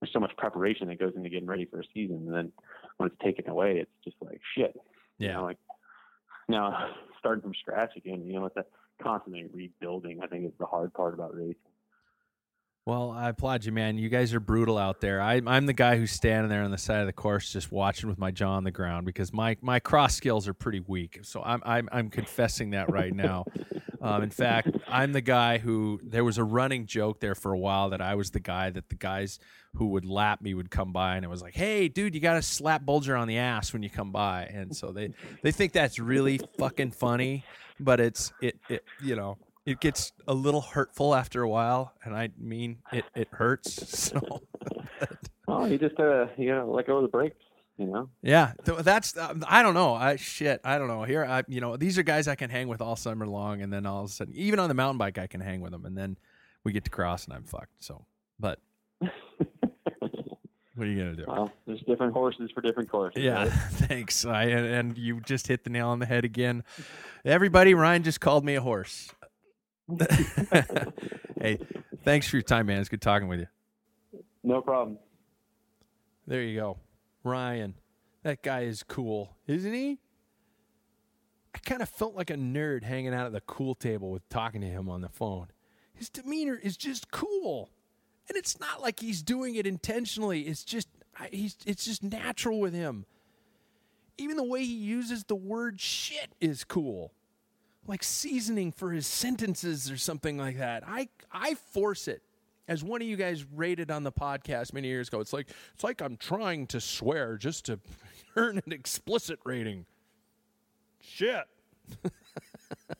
there's 0.00 0.12
so 0.12 0.20
much 0.20 0.36
preparation 0.36 0.88
that 0.88 0.98
goes 0.98 1.12
into 1.16 1.28
getting 1.28 1.48
ready 1.48 1.64
for 1.64 1.80
a 1.80 1.84
season. 1.94 2.24
And 2.26 2.34
then 2.34 2.52
when 2.98 3.08
it's 3.08 3.18
taken 3.22 3.48
away, 3.48 3.78
it's 3.78 3.90
just 4.04 4.16
like 4.20 4.40
shit. 4.54 4.74
You 5.18 5.28
yeah. 5.28 5.32
know, 5.34 5.44
like 5.44 5.58
now 6.48 6.90
starting 7.18 7.42
from 7.42 7.54
scratch 7.54 7.96
again, 7.96 8.26
you 8.26 8.34
know, 8.34 8.46
it's 8.46 8.56
a 8.56 8.64
constantly 9.02 9.46
rebuilding, 9.52 10.20
I 10.22 10.26
think 10.26 10.46
is 10.46 10.52
the 10.58 10.66
hard 10.66 10.92
part 10.92 11.14
about 11.14 11.34
racing. 11.34 11.56
Well, 12.90 13.12
I 13.12 13.28
applaud 13.28 13.64
you, 13.64 13.70
man. 13.70 13.98
You 13.98 14.08
guys 14.08 14.34
are 14.34 14.40
brutal 14.40 14.76
out 14.76 15.00
there. 15.00 15.20
I, 15.20 15.40
I'm 15.46 15.66
the 15.66 15.72
guy 15.72 15.96
who's 15.96 16.10
standing 16.10 16.48
there 16.48 16.64
on 16.64 16.72
the 16.72 16.76
side 16.76 16.98
of 16.98 17.06
the 17.06 17.12
course, 17.12 17.52
just 17.52 17.70
watching 17.70 18.08
with 18.08 18.18
my 18.18 18.32
jaw 18.32 18.54
on 18.54 18.64
the 18.64 18.72
ground 18.72 19.06
because 19.06 19.32
my, 19.32 19.56
my 19.60 19.78
cross 19.78 20.16
skills 20.16 20.48
are 20.48 20.54
pretty 20.54 20.80
weak. 20.80 21.20
So 21.22 21.40
I'm 21.40 21.62
I'm, 21.64 21.88
I'm 21.92 22.10
confessing 22.10 22.70
that 22.70 22.90
right 22.90 23.14
now. 23.14 23.44
Um, 24.02 24.22
in 24.22 24.30
fact, 24.30 24.68
I'm 24.88 25.12
the 25.12 25.20
guy 25.20 25.58
who 25.58 26.00
there 26.02 26.24
was 26.24 26.38
a 26.38 26.42
running 26.42 26.86
joke 26.86 27.20
there 27.20 27.34
for 27.34 27.52
a 27.52 27.58
while 27.58 27.90
that 27.90 28.00
I 28.00 28.14
was 28.14 28.30
the 28.30 28.40
guy 28.40 28.70
that 28.70 28.88
the 28.88 28.94
guys 28.94 29.38
who 29.74 29.88
would 29.88 30.06
lap 30.06 30.40
me 30.40 30.54
would 30.54 30.70
come 30.70 30.90
by 30.90 31.16
and 31.16 31.24
it 31.24 31.28
was 31.28 31.42
like, 31.42 31.54
"Hey, 31.54 31.88
dude, 31.88 32.14
you 32.14 32.20
got 32.22 32.32
to 32.32 32.42
slap 32.42 32.86
Bulger 32.86 33.14
on 33.14 33.28
the 33.28 33.36
ass 33.36 33.74
when 33.74 33.82
you 33.82 33.90
come 33.90 34.10
by." 34.10 34.44
And 34.44 34.74
so 34.74 34.90
they 34.90 35.12
they 35.42 35.52
think 35.52 35.74
that's 35.74 35.98
really 35.98 36.40
fucking 36.58 36.92
funny, 36.92 37.44
but 37.78 38.00
it's 38.00 38.32
it, 38.40 38.58
it 38.70 38.84
you 39.02 39.16
know 39.16 39.36
it 39.66 39.80
gets 39.80 40.12
a 40.26 40.34
little 40.34 40.60
hurtful 40.60 41.14
after 41.14 41.42
a 41.42 41.48
while, 41.48 41.92
and 42.04 42.14
I 42.16 42.30
mean 42.38 42.78
it 42.92 43.04
it 43.14 43.28
hurts. 43.30 44.10
So 44.10 44.40
Oh, 45.48 45.64
you 45.64 45.78
just, 45.78 45.98
uh, 45.98 46.26
you 46.36 46.48
gotta 46.48 46.64
let 46.64 46.86
go 46.86 46.96
of 46.98 47.02
the 47.02 47.08
brakes, 47.08 47.42
you 47.76 47.86
know? 47.86 48.08
yeah, 48.22 48.52
th- 48.64 48.80
that's 48.80 49.16
um, 49.16 49.44
I 49.48 49.62
don't 49.62 49.74
know. 49.74 49.94
I 49.94 50.16
shit, 50.16 50.60
I 50.64 50.78
don't 50.78 50.86
know. 50.86 51.02
Here, 51.02 51.24
I 51.24 51.42
you 51.48 51.60
know 51.60 51.76
these 51.76 51.98
are 51.98 52.02
guys 52.04 52.28
I 52.28 52.36
can 52.36 52.50
hang 52.50 52.68
with 52.68 52.80
all 52.80 52.94
summer 52.94 53.26
long, 53.26 53.60
and 53.60 53.72
then 53.72 53.84
all 53.84 54.04
of 54.04 54.10
a 54.10 54.12
sudden, 54.12 54.34
even 54.36 54.60
on 54.60 54.68
the 54.68 54.74
mountain 54.74 54.98
bike, 54.98 55.18
I 55.18 55.26
can 55.26 55.40
hang 55.40 55.60
with 55.60 55.72
them, 55.72 55.84
and 55.84 55.96
then 55.98 56.18
we 56.62 56.72
get 56.72 56.84
to 56.84 56.90
cross, 56.90 57.24
and 57.24 57.34
I'm 57.34 57.44
fucked. 57.44 57.72
So, 57.82 58.04
but 58.38 58.60
what 58.98 59.10
are 60.78 60.86
you 60.86 60.98
gonna 60.98 61.16
do? 61.16 61.24
Well, 61.26 61.50
there's 61.66 61.80
different 61.82 62.12
horses 62.12 62.50
for 62.54 62.60
different 62.60 62.88
courses. 62.90 63.22
Yeah, 63.22 63.44
right? 63.44 63.52
thanks. 63.52 64.24
I 64.24 64.44
and, 64.44 64.66
and 64.66 64.98
you 64.98 65.20
just 65.20 65.48
hit 65.48 65.64
the 65.64 65.70
nail 65.70 65.88
on 65.88 65.98
the 65.98 66.06
head 66.06 66.24
again. 66.24 66.62
Everybody, 67.24 67.74
Ryan 67.74 68.02
just 68.04 68.20
called 68.20 68.44
me 68.44 68.54
a 68.54 68.60
horse. 68.60 69.10
hey, 71.40 71.58
thanks 72.04 72.28
for 72.28 72.36
your 72.36 72.42
time, 72.42 72.66
man. 72.66 72.80
It's 72.80 72.88
good 72.88 73.00
talking 73.00 73.28
with 73.28 73.40
you. 73.40 73.46
No 74.42 74.60
problem. 74.60 74.98
There 76.26 76.42
you 76.42 76.58
go. 76.58 76.78
Ryan. 77.24 77.74
That 78.22 78.42
guy 78.42 78.62
is 78.62 78.82
cool, 78.82 79.36
isn't 79.46 79.72
he? 79.72 79.98
I 81.54 81.58
kind 81.58 81.82
of 81.82 81.88
felt 81.88 82.14
like 82.14 82.30
a 82.30 82.34
nerd 82.34 82.84
hanging 82.84 83.14
out 83.14 83.26
at 83.26 83.32
the 83.32 83.40
cool 83.40 83.74
table 83.74 84.10
with 84.10 84.28
talking 84.28 84.60
to 84.60 84.66
him 84.66 84.88
on 84.88 85.00
the 85.00 85.08
phone. 85.08 85.48
His 85.94 86.08
demeanor 86.08 86.58
is 86.62 86.76
just 86.76 87.10
cool. 87.10 87.70
And 88.28 88.36
it's 88.36 88.60
not 88.60 88.80
like 88.80 89.00
he's 89.00 89.22
doing 89.22 89.56
it 89.56 89.66
intentionally. 89.66 90.42
It's 90.42 90.62
just 90.62 90.88
he's 91.30 91.56
it's 91.66 91.84
just 91.84 92.02
natural 92.02 92.60
with 92.60 92.72
him. 92.72 93.06
Even 94.16 94.36
the 94.36 94.44
way 94.44 94.64
he 94.64 94.74
uses 94.74 95.24
the 95.24 95.34
word 95.34 95.80
shit 95.80 96.32
is 96.40 96.62
cool. 96.62 97.12
Like 97.90 98.04
seasoning 98.04 98.70
for 98.70 98.92
his 98.92 99.04
sentences 99.04 99.90
or 99.90 99.96
something 99.96 100.38
like 100.38 100.58
that. 100.58 100.84
I 100.86 101.08
I 101.32 101.54
force 101.72 102.06
it. 102.06 102.22
As 102.68 102.84
one 102.84 103.02
of 103.02 103.08
you 103.08 103.16
guys 103.16 103.44
rated 103.52 103.90
on 103.90 104.04
the 104.04 104.12
podcast 104.12 104.72
many 104.72 104.86
years 104.86 105.08
ago, 105.08 105.18
it's 105.18 105.32
like 105.32 105.48
it's 105.74 105.82
like 105.82 106.00
I'm 106.00 106.16
trying 106.16 106.68
to 106.68 106.80
swear 106.80 107.36
just 107.36 107.66
to 107.66 107.80
earn 108.36 108.62
an 108.64 108.72
explicit 108.72 109.40
rating. 109.44 109.86
Shit. 111.00 111.46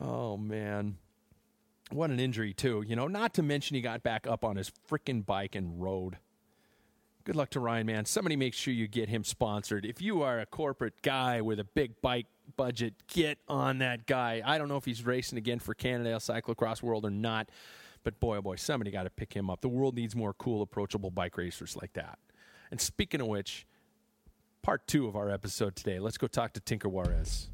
Oh 0.00 0.36
man. 0.36 0.96
What 1.90 2.10
an 2.10 2.20
injury 2.20 2.54
too. 2.54 2.84
You 2.86 2.96
know, 2.96 3.08
not 3.08 3.34
to 3.34 3.42
mention 3.42 3.74
he 3.74 3.80
got 3.80 4.02
back 4.02 4.26
up 4.26 4.44
on 4.44 4.56
his 4.56 4.72
freaking 4.88 5.26
bike 5.26 5.54
and 5.54 5.82
rode. 5.82 6.18
Good 7.24 7.36
luck 7.36 7.50
to 7.50 7.60
Ryan, 7.60 7.86
man. 7.86 8.04
Somebody 8.06 8.36
make 8.36 8.54
sure 8.54 8.72
you 8.72 8.88
get 8.88 9.08
him 9.08 9.24
sponsored. 9.24 9.84
If 9.84 10.00
you 10.00 10.22
are 10.22 10.40
a 10.40 10.46
corporate 10.46 11.02
guy 11.02 11.40
with 11.42 11.60
a 11.60 11.64
big 11.64 12.00
bike 12.00 12.26
budget, 12.56 12.94
get 13.08 13.38
on 13.46 13.78
that 13.78 14.06
guy. 14.06 14.42
I 14.44 14.56
don't 14.56 14.68
know 14.68 14.78
if 14.78 14.84
he's 14.84 15.04
racing 15.04 15.36
again 15.36 15.58
for 15.58 15.74
Canada 15.74 16.16
Cyclocross 16.16 16.82
World 16.82 17.04
or 17.04 17.10
not, 17.10 17.50
but 18.04 18.18
boy, 18.20 18.38
oh 18.38 18.42
boy, 18.42 18.56
somebody 18.56 18.90
got 18.90 19.02
to 19.02 19.10
pick 19.10 19.34
him 19.34 19.50
up. 19.50 19.60
The 19.60 19.68
world 19.68 19.96
needs 19.96 20.16
more 20.16 20.32
cool, 20.32 20.62
approachable 20.62 21.10
bike 21.10 21.36
racers 21.36 21.76
like 21.76 21.92
that. 21.92 22.18
And 22.70 22.80
speaking 22.80 23.20
of 23.20 23.26
which, 23.26 23.66
part 24.62 24.86
two 24.86 25.06
of 25.06 25.14
our 25.14 25.30
episode 25.30 25.76
today, 25.76 25.98
let's 25.98 26.16
go 26.16 26.26
talk 26.26 26.54
to 26.54 26.60
Tinker 26.60 26.88
Juarez. 26.88 27.50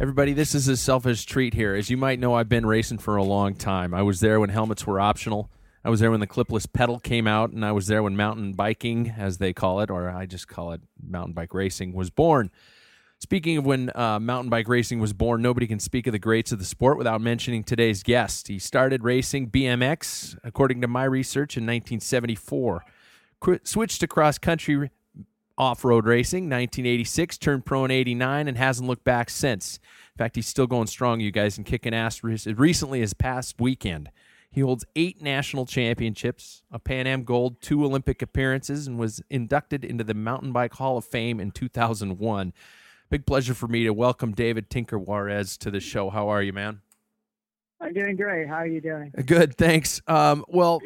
Everybody, 0.00 0.32
this 0.32 0.54
is 0.54 0.66
a 0.66 0.78
selfish 0.78 1.26
treat 1.26 1.52
here. 1.52 1.74
As 1.74 1.90
you 1.90 1.98
might 1.98 2.18
know, 2.18 2.32
I've 2.32 2.48
been 2.48 2.64
racing 2.64 2.96
for 2.96 3.16
a 3.16 3.22
long 3.22 3.54
time. 3.54 3.92
I 3.92 4.00
was 4.00 4.20
there 4.20 4.40
when 4.40 4.48
helmets 4.48 4.86
were 4.86 4.98
optional. 4.98 5.50
I 5.84 5.90
was 5.90 6.00
there 6.00 6.10
when 6.10 6.20
the 6.20 6.26
clipless 6.26 6.66
pedal 6.72 6.98
came 6.98 7.26
out, 7.26 7.50
and 7.50 7.62
I 7.66 7.72
was 7.72 7.86
there 7.86 8.02
when 8.02 8.16
mountain 8.16 8.54
biking, 8.54 9.10
as 9.18 9.36
they 9.36 9.52
call 9.52 9.80
it, 9.80 9.90
or 9.90 10.08
I 10.08 10.24
just 10.24 10.48
call 10.48 10.72
it 10.72 10.80
mountain 11.06 11.34
bike 11.34 11.52
racing, 11.52 11.92
was 11.92 12.08
born. 12.08 12.50
Speaking 13.18 13.58
of 13.58 13.66
when 13.66 13.90
uh, 13.94 14.18
mountain 14.18 14.48
bike 14.48 14.68
racing 14.68 15.00
was 15.00 15.12
born, 15.12 15.42
nobody 15.42 15.66
can 15.66 15.78
speak 15.78 16.06
of 16.06 16.12
the 16.12 16.18
greats 16.18 16.50
of 16.50 16.58
the 16.58 16.64
sport 16.64 16.96
without 16.96 17.20
mentioning 17.20 17.62
today's 17.62 18.02
guest. 18.02 18.48
He 18.48 18.58
started 18.58 19.04
racing 19.04 19.50
BMX, 19.50 20.34
according 20.42 20.80
to 20.80 20.88
my 20.88 21.04
research, 21.04 21.58
in 21.58 21.64
1974. 21.64 22.86
Qu- 23.40 23.60
switched 23.64 24.00
to 24.00 24.06
cross 24.06 24.38
country 24.38 24.88
off 25.60 25.84
road 25.84 26.06
racing, 26.06 26.44
1986, 26.44 27.36
turned 27.36 27.66
pro 27.66 27.84
in 27.84 27.90
89, 27.90 28.48
and 28.48 28.56
hasn't 28.56 28.88
looked 28.88 29.04
back 29.04 29.28
since. 29.28 29.78
In 30.14 30.18
fact, 30.18 30.36
he's 30.36 30.48
still 30.48 30.66
going 30.66 30.86
strong, 30.86 31.20
you 31.20 31.30
guys, 31.30 31.58
and 31.58 31.66
kicking 31.66 31.92
ass 31.92 32.24
re- 32.24 32.38
recently 32.54 33.02
as 33.02 33.12
past 33.12 33.60
weekend. 33.60 34.10
He 34.50 34.62
holds 34.62 34.86
eight 34.96 35.20
national 35.20 35.66
championships, 35.66 36.62
a 36.72 36.78
Pan 36.78 37.06
Am 37.06 37.24
gold, 37.24 37.60
two 37.60 37.84
Olympic 37.84 38.22
appearances, 38.22 38.86
and 38.86 38.98
was 38.98 39.22
inducted 39.28 39.84
into 39.84 40.02
the 40.02 40.14
Mountain 40.14 40.52
Bike 40.52 40.72
Hall 40.72 40.96
of 40.96 41.04
Fame 41.04 41.38
in 41.38 41.50
2001. 41.50 42.54
Big 43.10 43.26
pleasure 43.26 43.54
for 43.54 43.68
me 43.68 43.84
to 43.84 43.92
welcome 43.92 44.32
David 44.32 44.70
Tinker 44.70 44.98
Juarez 44.98 45.58
to 45.58 45.70
the 45.70 45.78
show. 45.78 46.08
How 46.08 46.30
are 46.30 46.42
you, 46.42 46.54
man? 46.54 46.80
I'm 47.82 47.92
doing 47.92 48.16
great. 48.16 48.48
How 48.48 48.56
are 48.56 48.66
you 48.66 48.80
doing? 48.80 49.12
Good, 49.26 49.58
thanks. 49.58 50.00
Um, 50.06 50.42
well, 50.48 50.80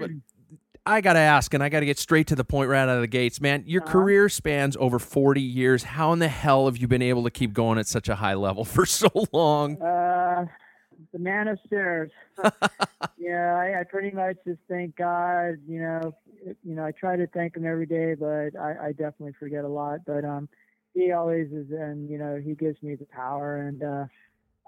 I 0.86 1.00
got 1.00 1.14
to 1.14 1.18
ask, 1.20 1.54
and 1.54 1.62
I 1.62 1.70
got 1.70 1.80
to 1.80 1.86
get 1.86 1.98
straight 1.98 2.26
to 2.26 2.34
the 2.36 2.44
point 2.44 2.68
right 2.68 2.82
out 2.82 2.90
of 2.90 3.00
the 3.00 3.06
gates, 3.06 3.40
man. 3.40 3.64
Your 3.66 3.82
Uh-huh. 3.82 3.92
career 3.92 4.28
spans 4.28 4.76
over 4.76 4.98
40 4.98 5.40
years. 5.40 5.82
How 5.84 6.12
in 6.12 6.18
the 6.18 6.28
hell 6.28 6.66
have 6.66 6.76
you 6.76 6.86
been 6.86 7.00
able 7.02 7.24
to 7.24 7.30
keep 7.30 7.54
going 7.54 7.78
at 7.78 7.86
such 7.86 8.08
a 8.08 8.16
high 8.16 8.34
level 8.34 8.64
for 8.76 8.84
so 8.84 9.08
long? 9.32 9.80
Uh, 9.80 10.46
the 11.12 11.18
man 11.18 11.48
upstairs. 11.48 12.10
yeah, 13.18 13.56
I, 13.56 13.80
I 13.80 13.84
pretty 13.84 14.10
much 14.10 14.36
just 14.46 14.60
thank 14.68 14.94
God. 14.96 15.56
You 15.66 15.80
know, 15.80 16.14
it- 16.44 16.58
you 16.62 16.74
know, 16.74 16.84
I 16.84 16.92
try 16.92 17.16
to 17.16 17.26
thank 17.28 17.56
him 17.56 17.64
every 17.64 17.86
day, 17.86 18.12
but 18.14 18.54
I, 18.60 18.88
I 18.88 18.92
definitely 18.92 19.32
forget 19.38 19.64
a 19.64 19.68
lot. 19.68 20.00
But 20.06 20.24
um, 20.26 20.48
he 20.92 21.12
always 21.12 21.50
is, 21.50 21.70
and 21.70 22.10
you 22.10 22.18
know, 22.18 22.38
he 22.44 22.54
gives 22.54 22.82
me 22.82 22.94
the 22.94 23.06
power. 23.06 23.56
And 23.56 23.82
uh, 23.82 24.04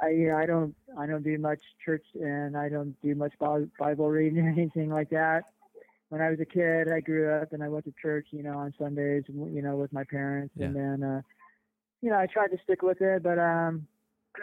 I, 0.01 0.09
you 0.09 0.29
know, 0.29 0.37
I 0.39 0.47
don't, 0.47 0.75
I 0.99 1.05
don't 1.07 1.23
do 1.23 1.37
much 1.37 1.61
church, 1.85 2.05
and 2.15 2.57
I 2.57 2.71
don't 2.71 2.99
do 3.03 3.15
much 3.15 3.35
Bible 3.79 4.09
reading 4.09 4.39
or 4.47 4.49
anything 4.57 4.89
like 4.89 5.11
that. 5.11 5.45
When 6.09 6.21
I 6.21 6.31
was 6.31 6.39
a 6.41 6.45
kid, 6.45 6.89
I 6.91 7.01
grew 7.01 7.35
up 7.35 7.53
and 7.53 7.63
I 7.63 7.69
went 7.69 7.85
to 7.87 7.93
church, 8.01 8.29
you 8.31 8.43
know, 8.43 8.59
on 8.59 8.73
Sundays, 8.79 9.25
you 9.29 9.63
know, 9.63 9.77
with 9.77 9.93
my 9.93 10.05
parents, 10.05 10.55
and 10.59 10.75
then, 10.77 11.03
uh, 11.03 11.21
you 12.01 12.11
know, 12.11 12.19
I 12.19 12.27
tried 12.27 12.49
to 12.49 12.59
stick 12.63 12.83
with 12.83 13.01
it, 13.01 13.23
but 13.23 13.39
um, 13.39 13.87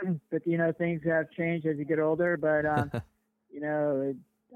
but 0.32 0.46
you 0.46 0.58
know 0.58 0.72
things 0.72 1.02
have 1.06 1.32
changed 1.32 1.66
as 1.66 1.78
you 1.78 1.86
get 1.86 2.00
older. 2.00 2.38
But 2.38 2.66
um 2.66 2.92
you 3.52 3.62
know 3.62 4.14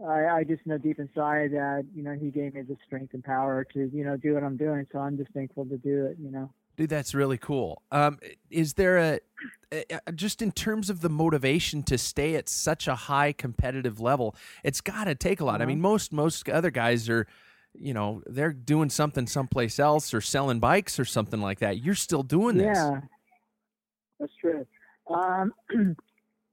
I, 0.08 0.26
I 0.28 0.43
just 0.43 0.66
know 0.66 0.78
deep 0.78 0.99
inside 0.99 1.51
that 1.51 1.86
you 1.95 2.03
know 2.03 2.14
he 2.14 2.30
gave 2.30 2.53
me 2.53 2.62
the 2.62 2.78
strength 2.86 3.14
and 3.14 3.24
power 3.24 3.66
to 3.74 3.89
you 3.93 4.03
know 4.03 4.18
do 4.18 4.34
what 4.34 4.43
i'm 4.43 4.58
doing. 4.58 4.86
So 4.91 4.99
i'm 4.99 5.18
just 5.18 5.32
thankful 5.32 5.66
to 5.66 5.78
do 5.78 6.05
it 6.05 6.18
you 6.22 6.32
know 6.32 6.51
Dude, 6.78 6.89
that's 6.91 7.15
really 7.15 7.39
cool. 7.39 7.82
Um, 7.91 8.19
is 8.51 8.75
there 8.75 8.97
a, 8.99 9.19
a- 10.05 10.11
just 10.13 10.43
in 10.43 10.51
terms 10.51 10.91
of 10.91 11.01
the 11.01 11.09
motivation 11.09 11.82
to 11.84 11.97
stay 11.97 12.36
at 12.36 12.47
such 12.47 12.88
a 12.88 12.93
high 12.93 13.32
competitive 13.34 13.99
level? 13.99 14.36
It's 14.63 14.80
got 14.80 15.05
to 15.05 15.15
take 15.15 15.39
a 15.41 15.45
lot. 15.45 15.53
I 15.59 15.63
Uh-huh. 15.63 15.69
mean, 15.69 15.82
most 15.82 16.13
most 16.13 16.47
other 16.47 16.69
guys 16.69 17.09
are, 17.09 17.25
you 17.73 17.95
know, 17.95 18.21
they're 18.28 18.53
doing 18.53 18.91
something 18.91 19.25
someplace 19.25 19.80
else 19.80 20.13
or 20.13 20.21
selling 20.21 20.59
bikes 20.59 20.99
or 20.99 21.05
something 21.05 21.41
like 21.41 21.57
that. 21.59 21.80
You're 21.80 21.95
still 21.95 22.23
doing 22.23 22.57
this. 22.57 22.78
yeah 22.78 23.01
that's 24.19 24.34
true 24.41 24.65
um 25.11 25.53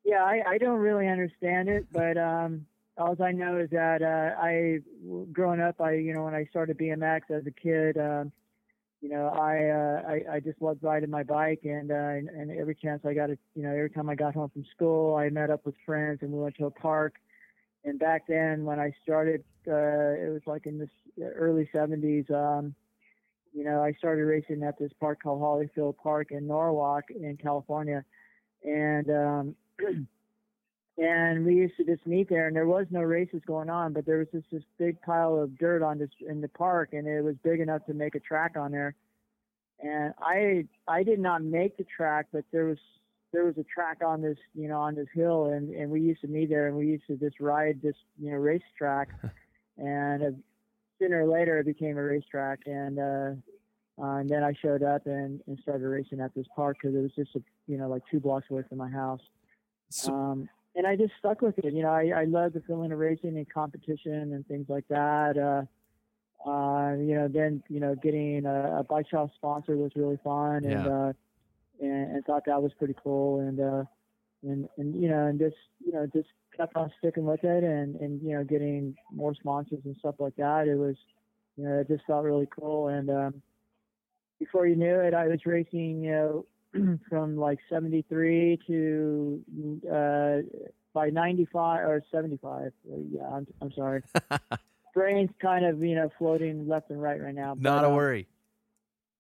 yeah 0.05 0.23
I, 0.23 0.43
I 0.47 0.59
don't 0.59 0.79
really 0.81 1.09
understand 1.09 1.71
it 1.71 1.87
but 1.93 2.19
um 2.19 2.67
all 2.99 3.17
I 3.23 3.33
know 3.33 3.57
is 3.59 3.71
that 3.71 4.03
uh, 4.03 4.41
I, 4.41 4.79
growing 5.33 5.61
up, 5.61 5.81
I, 5.81 5.95
you 5.95 6.15
know, 6.15 6.23
when 6.27 6.35
I 6.35 6.45
started 6.45 6.79
BMX 6.79 7.23
as 7.29 7.45
a 7.45 7.51
kid, 7.51 7.99
um, 7.99 8.31
you 9.05 9.11
know, 9.11 9.27
I, 9.27 9.69
uh, 9.69 10.11
I, 10.11 10.37
I 10.37 10.41
just 10.41 10.63
loved 10.63 10.83
riding 10.83 11.11
my 11.11 11.25
bike, 11.25 11.61
and, 11.65 11.91
uh, 11.91 11.95
and 11.95 12.31
and 12.31 12.51
every 12.59 12.75
chance 12.75 13.03
I 13.05 13.13
got, 13.13 13.27
to, 13.27 13.37
you 13.55 13.63
know, 13.63 13.69
every 13.69 13.91
time 13.91 14.09
I 14.09 14.15
got 14.15 14.33
home 14.33 14.49
from 14.49 14.65
school, 14.75 15.15
I 15.15 15.29
met 15.29 15.51
up 15.51 15.67
with 15.67 15.75
friends 15.85 16.21
and 16.23 16.33
we 16.33 16.41
went 16.41 16.57
to 16.57 16.65
a 16.65 16.71
park. 16.71 17.17
And 17.85 17.99
back 17.99 18.23
then, 18.27 18.65
when 18.65 18.81
I 18.81 18.95
started, 19.03 19.45
uh, 19.69 20.17
it 20.17 20.33
was 20.33 20.41
like 20.47 20.65
in 20.65 20.79
the 20.79 20.89
early 21.23 21.69
'70s. 21.75 22.31
Um, 22.31 22.75
you 23.53 23.63
know, 23.63 23.83
I 23.83 23.93
started 23.93 24.23
racing 24.23 24.63
at 24.63 24.79
this 24.79 24.93
park 24.99 25.23
called 25.23 25.43
Holifield 25.43 25.99
Park 26.03 26.29
in 26.31 26.47
Norwalk 26.47 27.05
in 27.11 27.37
California, 27.37 28.07
and 28.63 29.11
um, 29.11 29.55
and 30.97 31.45
we 31.45 31.57
used 31.57 31.77
to 31.77 31.85
just 31.85 32.07
meet 32.07 32.29
there, 32.29 32.47
and 32.47 32.55
there 32.55 32.67
was 32.67 32.87
no 32.91 33.01
races 33.01 33.43
going 33.47 33.69
on, 33.69 33.93
but 33.93 34.07
there 34.07 34.19
was 34.19 34.29
just 34.33 34.47
this 34.53 34.63
big 34.79 35.01
pile 35.03 35.41
of 35.41 35.59
dirt 35.59 35.83
on 35.83 35.99
this 35.99 36.11
in 36.21 36.41
the 36.41 36.49
park, 36.49 36.91
and 36.93 37.07
it 37.07 37.23
was 37.23 37.35
big 37.43 37.61
enough 37.61 37.85
to 37.87 37.95
make 37.95 38.15
a 38.15 38.21
track 38.21 38.57
on 38.57 38.71
there. 38.71 38.95
And 39.81 40.15
I 40.21 40.67
I 40.87 41.03
did 41.03 41.19
not 41.19 41.43
make 41.43 41.77
the 41.77 41.85
track, 41.85 42.27
but 42.33 42.45
there 42.53 42.67
was 42.67 42.79
there 43.33 43.45
was 43.45 43.59
a 43.59 43.65
track 43.65 43.99
on 44.07 44.23
this 44.23 44.39
you 44.55 44.69
know 44.69 44.81
on 44.81 44.95
this 44.95 45.09
hill, 45.13 45.47
and 45.47 45.75
and 45.75 45.91
we 45.91 46.01
used 46.01 46.21
to 46.21 46.29
meet 46.29 46.49
there, 46.49 46.69
and 46.69 46.77
we 46.77 46.87
used 46.87 47.07
to 47.09 47.17
just 47.17 47.41
ride 47.41 47.81
this 47.83 47.97
you 48.21 48.31
know 48.31 48.37
racetrack, 48.37 49.09
and 49.79 50.23
uh, 50.23 50.31
sooner 51.01 51.25
or 51.25 51.27
later 51.27 51.59
it 51.59 51.67
became 51.67 51.99
a 51.99 52.03
racetrack, 52.03 52.61
and 52.67 52.99
uh, 53.01 53.31
uh, 54.01 54.17
and 54.19 54.29
then 54.31 54.45
I 54.45 54.53
showed 54.61 54.85
up 54.85 55.07
and, 55.07 55.41
and 55.47 55.59
started 55.63 55.87
racing 55.87 56.21
at 56.21 56.35
this 56.35 56.47
park 56.55 56.79
because 56.81 56.97
it 56.97 57.01
was 57.01 57.13
just 57.17 57.35
a, 57.35 57.41
you 57.67 57.79
know 57.79 57.89
like 57.89 58.03
two 58.11 58.21
blocks 58.21 58.47
away 58.51 58.63
from 58.69 58.79
my 58.79 58.91
house. 58.91 59.21
um, 60.13 60.49
and 60.75 60.87
I 60.87 60.97
just 60.97 61.13
stuck 61.19 61.41
with 61.43 61.59
it. 61.59 61.73
You 61.73 61.83
know, 61.83 61.91
I, 61.91 62.11
I 62.17 62.25
love 62.25 62.53
the 62.53 62.61
feeling 62.63 62.93
of 62.93 62.99
racing 62.99 63.37
and 63.37 63.49
competition 63.53 64.33
and 64.33 64.47
things 64.47 64.67
like 64.69 64.87
that. 64.89 65.37
Uh, 65.39 65.65
uh, 66.49 66.95
you 66.95 67.15
know, 67.15 67.29
then 67.29 67.63
you 67.69 67.81
know, 67.81 67.95
getting 67.95 68.45
a, 68.47 68.81
a 68.81 68.85
bike 68.85 69.07
shop 69.11 69.31
sponsor 69.35 69.77
was 69.77 69.93
really 69.97 70.19
fun, 70.23 70.65
and 70.65 70.87
Yeah. 70.87 70.87
uh, 70.87 71.13
and, 71.81 72.17
and 72.17 72.25
thought 72.25 72.45
that 72.47 72.63
was 72.63 72.73
pretty 72.79 72.95
cool, 73.03 73.41
and 73.41 73.61
uh, 73.61 73.85
and 74.43 74.69
and 74.79 75.01
you 75.01 75.09
know, 75.09 75.27
and 75.27 75.39
just 75.39 75.57
you 75.85 75.93
know, 75.93 76.07
just 76.13 76.29
kept 76.57 76.77
on 76.77 76.93
sticking 76.99 77.25
with 77.25 77.45
it, 77.45 77.65
and 77.65 77.97
and 77.97 78.23
you 78.23 78.37
know, 78.37 78.45
getting 78.45 78.97
more 79.13 79.35
sponsors 79.35 79.81
and 79.85 79.97
stuff 79.99 80.17
like 80.19 80.37
that. 80.37 80.69
It 80.69 80.77
was 80.77 80.97
you 81.57 81.65
know, 81.65 81.79
it 81.81 81.89
just 81.89 82.05
felt 82.07 82.25
really 82.25 82.49
cool. 82.59 82.89
And 82.89 83.11
um, 83.11 83.43
before 84.39 84.67
you 84.67 84.77
knew 84.77 85.01
it, 85.01 85.15
I 85.15 85.29
was 85.29 85.41
racing, 85.47 86.03
you 86.03 86.11
know, 86.11 86.47
from 87.09 87.37
like 87.37 87.59
73 87.69 88.59
to 88.67 89.45
uh, 89.93 90.39
by 90.93 91.11
95 91.11 91.81
or 91.81 92.03
75. 92.11 92.73
Yeah, 93.11 93.23
I'm, 93.23 93.47
I'm 93.61 93.73
sorry. 93.73 94.03
Brain's 94.95 95.31
kind 95.43 95.65
of, 95.65 95.83
you 95.83 95.97
know, 95.97 96.11
floating 96.19 96.69
left 96.69 96.91
and 96.91 97.03
right 97.03 97.21
right 97.21 97.35
now. 97.35 97.55
Not 97.59 97.83
but, 97.83 97.85
a 97.85 97.89
um, 97.89 97.95
worry. 97.95 98.29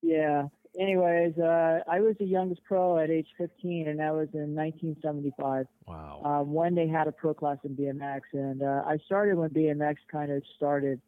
Yeah. 0.03 0.45
Anyways, 0.79 1.39
uh, 1.39 1.81
I 1.89 2.01
was 2.01 2.17
the 2.19 2.27
youngest 2.27 2.63
pro 2.65 2.99
at 2.99 3.11
age 3.11 3.29
15, 3.39 3.89
and 3.89 4.01
that 4.01 4.13
was 4.13 4.29
in 4.35 4.55
1975 4.55 5.67
Wow. 5.87 6.23
um, 6.25 6.53
when 6.53 6.75
they 6.75 6.89
had 6.89 7.07
a 7.07 7.13
pro 7.13 7.33
class 7.33 7.59
in 7.65 7.77
BMX. 7.77 8.23
And 8.33 8.63
uh, 8.63 8.83
I 8.87 8.99
started 9.05 9.37
when 9.37 9.51
BMX 9.51 9.97
kind 10.11 10.33
of 10.33 10.43
started. 10.57 11.01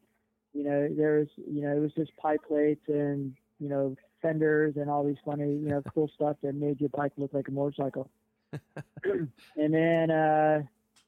You 0.53 0.63
know, 0.63 0.87
there 0.89 1.19
was, 1.19 1.27
you 1.49 1.61
know, 1.61 1.75
it 1.75 1.79
was 1.79 1.91
just 1.93 2.15
pie 2.17 2.37
plates 2.47 2.87
and, 2.87 3.35
you 3.59 3.69
know, 3.69 3.95
fenders 4.21 4.75
and 4.77 4.89
all 4.89 5.03
these 5.03 5.17
funny, 5.25 5.45
you 5.45 5.69
know, 5.69 5.81
cool 5.93 6.09
stuff 6.13 6.37
that 6.43 6.55
made 6.55 6.79
your 6.79 6.89
bike 6.89 7.11
look 7.17 7.33
like 7.33 7.47
a 7.47 7.51
motorcycle. 7.51 8.09
and 9.03 9.73
then, 9.73 10.11
uh, 10.11 10.61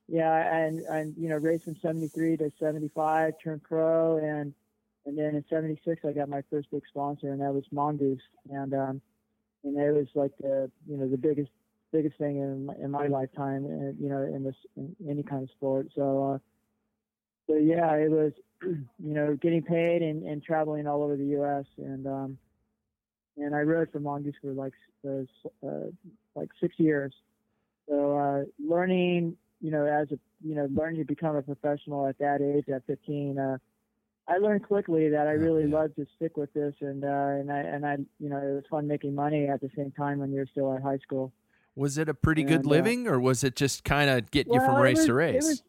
yeah, 0.07 0.57
and, 0.57 0.79
and, 0.81 1.15
you 1.17 1.29
know, 1.29 1.37
raced 1.37 1.65
from 1.65 1.77
73 1.81 2.37
to 2.37 2.51
75, 2.59 3.33
turned 3.43 3.63
pro. 3.63 4.17
And, 4.17 4.53
and 5.05 5.17
then 5.17 5.35
in 5.35 5.45
76, 5.49 6.01
I 6.05 6.11
got 6.11 6.29
my 6.29 6.43
first 6.49 6.69
big 6.71 6.83
sponsor, 6.87 7.31
and 7.31 7.41
that 7.41 7.53
was 7.53 7.63
Mongoose. 7.71 8.21
And, 8.49 8.73
um, 8.73 9.01
and 9.63 9.77
it 9.77 9.93
was 9.93 10.07
like 10.15 10.31
the, 10.39 10.71
you 10.87 10.97
know, 10.97 11.07
the 11.07 11.17
biggest 11.17 11.51
biggest 11.91 12.17
thing 12.17 12.37
in 12.37 12.65
my, 12.65 12.75
in 12.75 12.91
my 12.91 13.07
lifetime, 13.07 13.65
uh, 13.65 13.91
you 13.99 14.09
know, 14.09 14.21
in 14.21 14.43
this 14.43 14.55
in 14.77 14.95
any 15.07 15.23
kind 15.23 15.43
of 15.43 15.49
sport. 15.49 15.87
So, 15.95 16.33
uh, 16.33 16.37
so 17.47 17.57
yeah, 17.57 17.93
it 17.95 18.11
was, 18.11 18.31
you 18.61 18.85
know, 18.99 19.35
getting 19.35 19.63
paid 19.63 20.01
and, 20.01 20.23
and 20.23 20.43
traveling 20.43 20.87
all 20.87 21.03
over 21.03 21.15
the 21.15 21.25
U.S. 21.25 21.65
and 21.77 22.07
um, 22.07 22.37
and 23.37 23.55
I 23.55 23.59
rode 23.59 23.91
for 23.91 23.99
Mongoose 23.99 24.35
for 24.41 24.53
like 24.53 24.73
uh, 25.07 25.23
uh, 25.65 25.87
like 26.35 26.49
six 26.59 26.75
years. 26.77 27.13
So 27.87 28.17
uh, 28.17 28.43
learning, 28.63 29.35
you 29.61 29.71
know, 29.71 29.85
as 29.85 30.11
a 30.11 30.19
you 30.45 30.55
know, 30.55 30.67
learning 30.73 30.99
to 30.99 31.05
become 31.05 31.35
a 31.35 31.41
professional 31.41 32.07
at 32.07 32.17
that 32.19 32.41
age, 32.41 32.69
at 32.73 32.85
15. 32.87 33.37
Uh, 33.37 33.57
I 34.27 34.37
learned 34.37 34.63
quickly 34.63 35.09
that 35.09 35.27
I 35.27 35.31
really 35.31 35.65
loved 35.65 35.95
to 35.95 36.05
stick 36.15 36.37
with 36.37 36.53
this, 36.53 36.75
and 36.81 37.03
uh, 37.03 37.07
and 37.07 37.51
I 37.51 37.59
and 37.59 37.85
I, 37.85 37.97
you 38.19 38.29
know, 38.29 38.37
it 38.37 38.53
was 38.55 38.63
fun 38.69 38.87
making 38.87 39.15
money 39.15 39.47
at 39.47 39.59
the 39.59 39.69
same 39.75 39.91
time 39.91 40.19
when 40.19 40.31
you're 40.31 40.45
still 40.45 40.73
at 40.73 40.83
high 40.83 40.99
school. 40.99 41.33
Was 41.75 41.97
it 41.97 42.09
a 42.09 42.13
pretty 42.13 42.43
good 42.43 42.61
And, 42.61 42.67
uh, 42.67 42.69
living, 42.69 43.07
or 43.07 43.19
was 43.19 43.43
it 43.43 43.55
just 43.55 43.83
kind 43.83 44.09
of 44.09 44.29
getting 44.31 44.53
you 44.53 44.59
from 44.59 44.77
race 44.77 44.97
was- 44.99 45.07
to 45.07 45.13
race? 45.13 45.63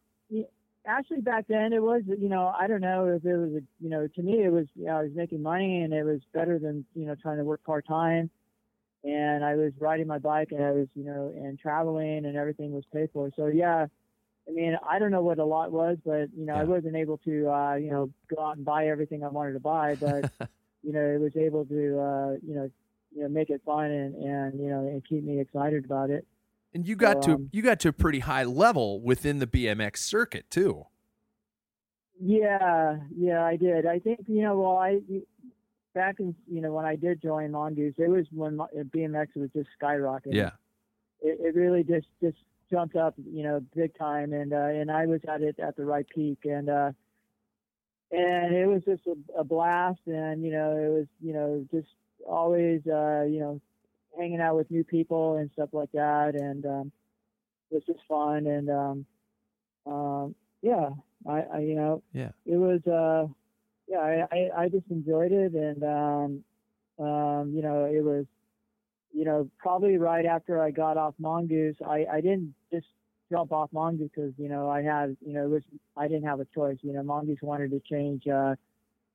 Yeah, 0.84 0.92
actually, 0.98 1.20
back 1.20 1.46
then 1.48 1.72
it 1.72 1.82
was, 1.82 2.02
you 2.06 2.28
know, 2.28 2.52
I 2.58 2.66
don't 2.66 2.80
know 2.80 3.06
if 3.08 3.24
it 3.24 3.36
was, 3.36 3.50
a, 3.50 3.60
you 3.80 3.90
know, 3.90 4.06
to 4.06 4.22
me 4.22 4.42
it 4.44 4.52
was, 4.52 4.66
you 4.74 4.86
know, 4.86 4.98
I 4.98 5.02
was 5.02 5.12
making 5.14 5.42
money 5.42 5.82
and 5.82 5.92
it 5.92 6.04
was 6.04 6.20
better 6.32 6.58
than, 6.58 6.84
you 6.94 7.06
know, 7.06 7.14
trying 7.20 7.38
to 7.38 7.44
work 7.44 7.62
part 7.64 7.86
time. 7.86 8.30
And 9.02 9.44
I 9.44 9.56
was 9.56 9.72
riding 9.78 10.06
my 10.06 10.18
bike 10.18 10.48
and 10.52 10.62
I 10.62 10.72
was, 10.72 10.86
you 10.94 11.04
know, 11.04 11.32
and 11.34 11.58
traveling 11.58 12.24
and 12.26 12.36
everything 12.36 12.72
was 12.72 12.84
paid 12.92 13.10
for. 13.12 13.30
So 13.36 13.46
yeah, 13.46 13.86
I 14.48 14.52
mean, 14.52 14.76
I 14.88 14.98
don't 14.98 15.10
know 15.10 15.22
what 15.22 15.38
a 15.38 15.44
lot 15.44 15.70
was, 15.70 15.98
but 16.04 16.28
you 16.36 16.44
know, 16.46 16.54
I 16.54 16.64
wasn't 16.64 16.96
able 16.96 17.18
to, 17.18 17.48
uh, 17.50 17.74
you 17.74 17.90
know, 17.90 18.10
go 18.34 18.42
out 18.44 18.56
and 18.56 18.64
buy 18.64 18.88
everything 18.88 19.22
I 19.24 19.28
wanted 19.28 19.52
to 19.52 19.60
buy, 19.60 19.94
but 19.94 20.30
you 20.82 20.92
know, 20.92 21.00
it 21.00 21.20
was 21.20 21.36
able 21.36 21.64
to, 21.66 22.00
uh, 22.00 22.32
you 22.46 22.54
know, 22.54 22.70
you 23.14 23.22
know, 23.22 23.28
make 23.28 23.50
it 23.50 23.60
fun 23.64 23.86
and, 23.86 24.14
and, 24.14 24.60
you 24.60 24.68
know, 24.68 24.80
and 24.80 25.04
keep 25.06 25.24
me 25.24 25.40
excited 25.40 25.84
about 25.84 26.10
it. 26.10 26.26
And 26.74 26.86
you 26.86 26.96
got 26.96 27.24
so, 27.24 27.30
to 27.30 27.34
um, 27.34 27.50
you 27.52 27.62
got 27.62 27.80
to 27.80 27.88
a 27.88 27.92
pretty 27.92 28.20
high 28.20 28.44
level 28.44 29.00
within 29.00 29.38
the 29.38 29.46
BMX 29.46 29.98
circuit 29.98 30.50
too. 30.50 30.86
Yeah, 32.20 32.98
yeah, 33.16 33.44
I 33.44 33.56
did. 33.56 33.86
I 33.86 33.98
think 33.98 34.20
you 34.26 34.42
know, 34.42 34.58
well, 34.58 34.76
I 34.76 35.00
back 35.94 36.20
in 36.20 36.34
you 36.50 36.60
know 36.60 36.72
when 36.72 36.84
I 36.84 36.96
did 36.96 37.22
join 37.22 37.50
Mongoose, 37.52 37.94
it 37.98 38.08
was 38.08 38.26
when 38.30 38.56
mo- 38.56 38.68
BMX 38.74 39.28
was 39.36 39.50
just 39.54 39.68
skyrocketing. 39.80 40.34
Yeah. 40.34 40.50
it, 41.22 41.38
it 41.40 41.54
really 41.54 41.82
just 41.82 42.06
just 42.22 42.38
jumped 42.70 42.96
up, 42.96 43.14
you 43.30 43.42
know, 43.42 43.60
big 43.74 43.96
time, 43.98 44.32
and 44.32 44.52
uh, 44.52 44.56
and 44.56 44.90
I 44.90 45.06
was 45.06 45.20
at 45.28 45.42
it 45.42 45.58
at 45.58 45.76
the 45.76 45.84
right 45.84 46.06
peak, 46.08 46.38
and 46.44 46.68
uh, 46.68 46.92
and 48.10 48.54
it 48.54 48.66
was 48.66 48.82
just 48.84 49.02
a, 49.06 49.40
a 49.40 49.44
blast, 49.44 50.00
and 50.06 50.44
you 50.44 50.52
know, 50.52 50.76
it 50.76 50.88
was 50.88 51.06
you 51.20 51.32
know 51.32 51.66
just 51.72 51.88
always 52.26 52.80
uh, 52.86 53.22
you 53.22 53.40
know 53.40 53.60
hanging 54.18 54.40
out 54.40 54.56
with 54.56 54.70
new 54.70 54.84
people 54.84 55.36
and 55.36 55.50
stuff 55.52 55.70
like 55.72 55.92
that, 55.92 56.34
and 56.34 56.64
um, 56.66 56.92
it 57.70 57.74
was 57.74 57.84
just 57.86 58.00
fun, 58.08 58.46
and 58.46 58.70
um, 58.70 59.06
um, 59.86 60.34
yeah, 60.62 60.90
I, 61.28 61.40
I 61.54 61.58
you 61.60 61.74
know 61.74 62.02
Yeah. 62.12 62.30
it 62.46 62.56
was 62.56 62.80
uh 62.86 63.30
yeah 63.88 63.98
I, 63.98 64.26
I, 64.32 64.62
I 64.62 64.68
just 64.68 64.86
enjoyed 64.90 65.32
it 65.32 65.52
and 65.52 65.82
um 65.84 67.04
um 67.04 67.52
you 67.54 67.62
know 67.62 67.84
it 67.84 68.02
was 68.02 68.26
you 69.12 69.24
know 69.24 69.50
probably 69.58 69.98
right 69.98 70.24
after 70.24 70.62
I 70.62 70.70
got 70.70 70.96
off 70.96 71.14
Mongoose 71.18 71.76
I, 71.86 72.06
I 72.10 72.20
didn't 72.20 72.54
just 72.72 72.86
jump 73.30 73.52
off 73.52 73.70
Mongoose 73.72 74.10
because 74.14 74.32
you 74.38 74.48
know 74.48 74.70
I 74.70 74.82
had 74.82 75.16
you 75.24 75.34
know 75.34 75.44
it 75.44 75.50
was 75.50 75.62
I 75.96 76.08
didn't 76.08 76.24
have 76.24 76.40
a 76.40 76.46
choice 76.54 76.78
you 76.82 76.92
know 76.92 77.02
Mongoose 77.02 77.40
wanted 77.42 77.70
to 77.72 77.80
change 77.80 78.26
uh 78.26 78.54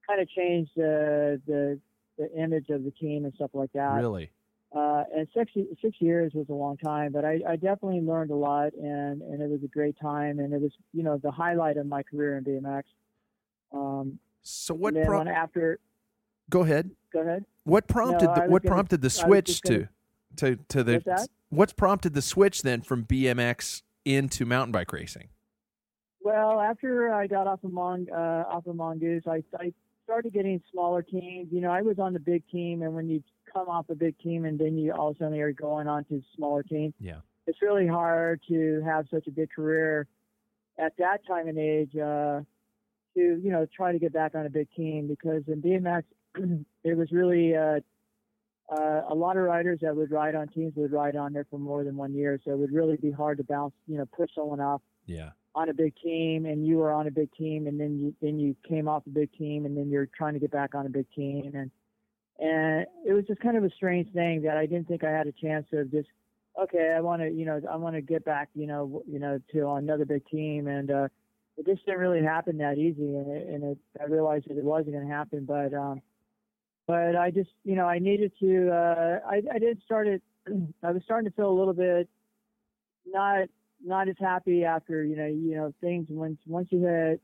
kind 0.07 0.21
of 0.21 0.29
change 0.29 0.69
the 0.75 1.41
the 1.47 1.79
the 2.17 2.31
image 2.37 2.69
of 2.69 2.83
the 2.83 2.91
team 2.91 3.25
and 3.25 3.33
stuff 3.33 3.51
like 3.53 3.73
that 3.73 3.95
Really? 3.95 4.31
Uh, 4.75 5.03
and 5.15 5.27
six 5.33 5.51
six 5.81 5.95
years 6.01 6.33
was 6.33 6.47
a 6.49 6.53
long 6.53 6.75
time, 6.77 7.11
but 7.13 7.23
I, 7.23 7.39
I 7.47 7.55
definitely 7.55 8.01
learned 8.01 8.29
a 8.31 8.35
lot, 8.35 8.73
and 8.73 9.21
and 9.21 9.41
it 9.41 9.49
was 9.49 9.63
a 9.63 9.67
great 9.67 9.95
time, 9.99 10.39
and 10.39 10.53
it 10.53 10.59
was 10.61 10.71
you 10.93 11.01
know 11.03 11.17
the 11.17 11.31
highlight 11.31 11.77
of 11.77 11.85
my 11.87 12.03
career 12.03 12.37
in 12.37 12.43
BMX. 12.43 12.83
Um, 13.71 14.19
So 14.43 14.73
what? 14.73 14.93
and 14.95 15.05
Pro- 15.05 15.21
after, 15.27 15.79
go 16.49 16.61
ahead. 16.61 16.91
go 17.13 17.21
ahead. 17.21 17.45
What 17.63 17.87
prompted 17.87 18.29
I 18.29 18.45
the 18.45 18.51
what 18.51 18.63
gonna- 18.63 18.73
prompted 18.75 19.01
the 19.01 19.09
switch 19.09 19.45
just 19.47 19.63
to 19.65 19.73
gonna- 19.73 19.89
to 20.37 20.55
to 20.69 20.83
the 20.83 21.01
What's 21.05 21.27
what's 21.49 21.73
prompted 21.73 22.13
the 22.13 22.21
switch 22.21 22.61
then 22.61 22.81
from 22.81 23.05
BMX 23.05 23.81
into 24.03 24.45
mountain 24.45 24.71
bike 24.73 24.91
racing? 24.91 25.29
Well, 26.21 26.59
after 26.59 27.13
I 27.13 27.27
got 27.27 27.47
off 27.47 27.63
of 27.63 27.71
Mon 27.71 28.07
uh, 28.11 28.43
off 28.49 28.65
of 28.67 28.75
Mongoose, 28.75 29.23
I 29.27 29.41
I 29.57 29.71
started 30.03 30.33
getting 30.33 30.61
smaller 30.71 31.01
teams. 31.01 31.47
You 31.51 31.61
know, 31.61 31.71
I 31.71 31.81
was 31.81 31.97
on 31.97 32.13
the 32.13 32.19
big 32.19 32.45
team, 32.49 32.81
and 32.81 32.93
when 32.93 33.07
you 33.09 33.23
come 33.55 33.69
off 33.69 33.85
a 33.89 33.95
big 33.95 34.17
team 34.19 34.45
and 34.45 34.59
then 34.59 34.77
you 34.77 34.91
all 34.91 35.09
of 35.09 35.15
a 35.15 35.19
sudden 35.19 35.39
are 35.39 35.51
going 35.53 35.87
on 35.87 36.03
to 36.05 36.21
smaller 36.35 36.61
teams, 36.63 36.93
Yeah. 36.99 37.19
it's 37.47 37.61
really 37.61 37.87
hard 37.87 38.41
to 38.49 38.81
have 38.85 39.05
such 39.09 39.27
a 39.27 39.31
big 39.31 39.49
career 39.51 40.07
at 40.77 40.93
that 40.97 41.25
time 41.25 41.47
and 41.47 41.57
age 41.57 41.95
uh, 41.95 42.41
to 43.15 43.21
you 43.43 43.51
know 43.51 43.65
try 43.75 43.93
to 43.93 43.99
get 43.99 44.11
back 44.11 44.35
on 44.35 44.45
a 44.45 44.49
big 44.49 44.67
team 44.75 45.07
because 45.07 45.43
in 45.47 45.61
BMX 45.61 46.03
it 46.83 46.97
was 46.97 47.11
really 47.11 47.55
uh, 47.55 47.79
uh, 48.69 49.03
a 49.09 49.15
lot 49.15 49.37
of 49.37 49.43
riders 49.43 49.79
that 49.81 49.95
would 49.95 50.11
ride 50.11 50.35
on 50.35 50.47
teams 50.49 50.73
would 50.75 50.91
ride 50.91 51.15
on 51.15 51.31
there 51.31 51.45
for 51.49 51.59
more 51.59 51.83
than 51.83 51.95
one 51.95 52.13
year, 52.13 52.39
so 52.43 52.51
it 52.51 52.57
would 52.57 52.73
really 52.73 52.97
be 52.97 53.11
hard 53.11 53.37
to 53.37 53.43
bounce 53.43 53.73
you 53.87 53.97
know 53.97 54.05
push 54.07 54.29
someone 54.35 54.59
off 54.59 54.81
Yeah. 55.05 55.29
on 55.53 55.69
a 55.69 55.73
big 55.73 55.93
team 56.03 56.45
and 56.45 56.65
you 56.67 56.77
were 56.77 56.91
on 56.91 57.07
a 57.07 57.11
big 57.11 57.31
team 57.33 57.67
and 57.67 57.79
then 57.79 57.97
you 57.99 58.13
then 58.21 58.37
you 58.37 58.53
came 58.67 58.89
off 58.89 59.03
a 59.07 59.11
big 59.11 59.31
team 59.33 59.65
and 59.65 59.77
then 59.77 59.89
you're 59.89 60.07
trying 60.07 60.33
to 60.33 60.39
get 60.39 60.51
back 60.51 60.75
on 60.75 60.85
a 60.85 60.89
big 60.89 61.05
team 61.15 61.51
and 61.55 61.71
and 62.39 62.85
it 63.05 63.13
was 63.13 63.25
just 63.25 63.39
kind 63.39 63.57
of 63.57 63.63
a 63.63 63.69
strange 63.71 64.11
thing 64.13 64.41
that 64.43 64.57
I 64.57 64.65
didn't 64.65 64.87
think 64.87 65.03
I 65.03 65.11
had 65.11 65.27
a 65.27 65.31
chance 65.31 65.65
of 65.73 65.91
just 65.91 66.09
okay 66.61 66.93
I 66.95 67.01
want 67.01 67.21
to 67.21 67.29
you 67.29 67.45
know 67.45 67.61
I 67.69 67.75
want 67.77 67.95
to 67.95 68.01
get 68.01 68.25
back 68.25 68.49
you 68.53 68.67
know 68.67 69.03
you 69.09 69.19
know 69.19 69.39
to 69.53 69.69
another 69.71 70.05
big 70.05 70.25
team. 70.27 70.67
And 70.67 70.91
uh 70.91 71.07
it 71.57 71.65
just 71.65 71.85
didn't 71.85 72.01
really 72.01 72.21
happen 72.21 72.57
that 72.57 72.77
easy. 72.77 73.15
And 73.15 73.31
it, 73.31 73.47
and 73.47 73.63
it, 73.63 73.77
I 74.01 74.05
realized 74.05 74.49
that 74.49 74.57
it 74.57 74.63
wasn't 74.63 74.93
going 74.95 75.07
to 75.07 75.13
happen. 75.13 75.45
But 75.45 75.73
um 75.73 76.01
but 76.87 77.15
I 77.15 77.31
just 77.31 77.51
you 77.63 77.75
know 77.75 77.85
I 77.85 77.99
needed 77.99 78.31
to 78.41 78.69
uh 78.69 79.19
I 79.27 79.41
I 79.53 79.59
did 79.59 79.81
start 79.85 80.07
it 80.07 80.21
I 80.83 80.91
was 80.91 81.01
starting 81.05 81.29
to 81.29 81.35
feel 81.35 81.49
a 81.49 81.57
little 81.57 81.73
bit 81.73 82.09
not 83.05 83.47
not 83.83 84.09
as 84.09 84.15
happy 84.19 84.65
after 84.65 85.03
you 85.03 85.15
know 85.15 85.27
you 85.27 85.55
know 85.55 85.73
things 85.79 86.07
once 86.09 86.39
once 86.47 86.67
you 86.71 86.81
hit 86.81 87.21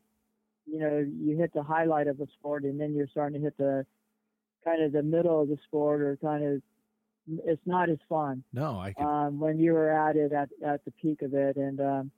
you 0.66 0.78
know 0.78 1.04
you 1.20 1.36
hit 1.36 1.52
the 1.52 1.62
highlight 1.62 2.06
of 2.06 2.18
the 2.18 2.26
sport 2.38 2.64
and 2.64 2.80
then 2.80 2.94
you're 2.94 3.08
starting 3.08 3.40
to 3.40 3.44
hit 3.44 3.56
the 3.58 3.84
kind 4.64 4.82
of 4.82 4.92
the 4.92 5.02
middle 5.02 5.42
of 5.42 5.48
the 5.48 5.58
sport 5.64 6.00
or 6.02 6.16
kind 6.22 6.44
of 6.44 6.62
it's 7.46 7.62
not 7.66 7.88
as 7.88 7.98
fun 8.08 8.42
No, 8.52 8.78
I 8.80 8.92
can. 8.92 9.06
um, 9.06 9.40
when 9.40 9.58
you 9.58 9.72
were 9.72 9.90
at 9.90 10.16
it 10.16 10.32
at, 10.32 10.48
at 10.64 10.84
the 10.84 10.90
peak 10.92 11.22
of 11.22 11.34
it 11.34 11.56
and 11.56 11.80
um 11.80 12.10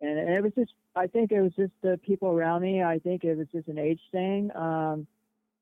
and, 0.00 0.18
it 0.18 0.42
was 0.42 0.52
just 0.56 0.72
I 0.96 1.06
think 1.06 1.32
it 1.32 1.40
was 1.40 1.52
just 1.56 1.72
the 1.82 1.98
people 2.04 2.28
around 2.28 2.62
me 2.62 2.82
I 2.82 2.98
think 2.98 3.24
it 3.24 3.36
was 3.36 3.46
just 3.52 3.68
an 3.68 3.78
age 3.78 4.00
thing 4.12 4.50
um 4.54 5.06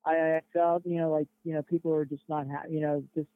I, 0.04 0.14
I 0.16 0.40
felt 0.52 0.84
you 0.84 0.98
know 0.98 1.10
like 1.12 1.28
you 1.44 1.54
know 1.54 1.62
people 1.62 1.90
were 1.92 2.04
just 2.04 2.24
not 2.28 2.46
happy 2.48 2.72
you 2.74 2.80
know 2.80 3.04
just 3.14 3.28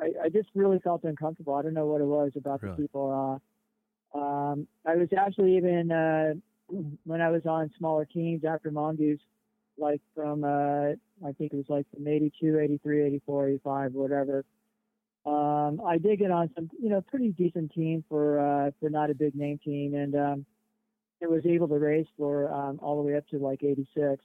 I, 0.00 0.24
I 0.24 0.28
just 0.28 0.48
really 0.54 0.78
felt 0.80 1.04
uncomfortable 1.04 1.54
I 1.54 1.62
don't 1.62 1.74
know 1.74 1.86
what 1.86 2.00
it 2.00 2.06
was 2.06 2.32
about 2.36 2.62
Really? 2.62 2.76
the 2.76 2.82
people 2.82 3.40
uh 4.14 4.18
um 4.18 4.66
I 4.86 4.96
was 4.96 5.08
actually 5.16 5.56
even 5.56 5.92
uh 5.92 6.34
when 7.04 7.20
I 7.22 7.30
was 7.30 7.42
on 7.46 7.70
smaller 7.78 8.04
teams 8.04 8.44
after 8.44 8.70
Mongoose 8.70 9.20
like 9.78 10.00
from 10.14 10.44
uh 10.44 10.90
I 11.26 11.32
think 11.36 11.52
it 11.52 11.56
was 11.56 11.66
like 11.68 11.86
from 11.94 12.06
82 12.06 12.58
83 12.58 13.06
84 13.06 13.48
85 13.48 13.92
whatever 13.92 14.44
um, 15.28 15.80
I 15.86 15.98
did 15.98 16.20
get 16.20 16.30
on 16.30 16.50
some, 16.54 16.70
you 16.80 16.88
know, 16.88 17.02
pretty 17.02 17.30
decent 17.30 17.72
team 17.72 18.04
for 18.08 18.38
uh, 18.38 18.70
for 18.80 18.88
not 18.88 19.10
a 19.10 19.14
big 19.14 19.34
name 19.34 19.58
team, 19.62 19.94
and 19.94 20.14
um, 20.14 20.46
it 21.20 21.28
was 21.28 21.44
able 21.44 21.68
to 21.68 21.78
race 21.78 22.06
for 22.16 22.52
um, 22.52 22.78
all 22.82 22.96
the 22.96 23.02
way 23.02 23.16
up 23.16 23.26
to 23.28 23.38
like 23.38 23.62
86. 23.62 24.24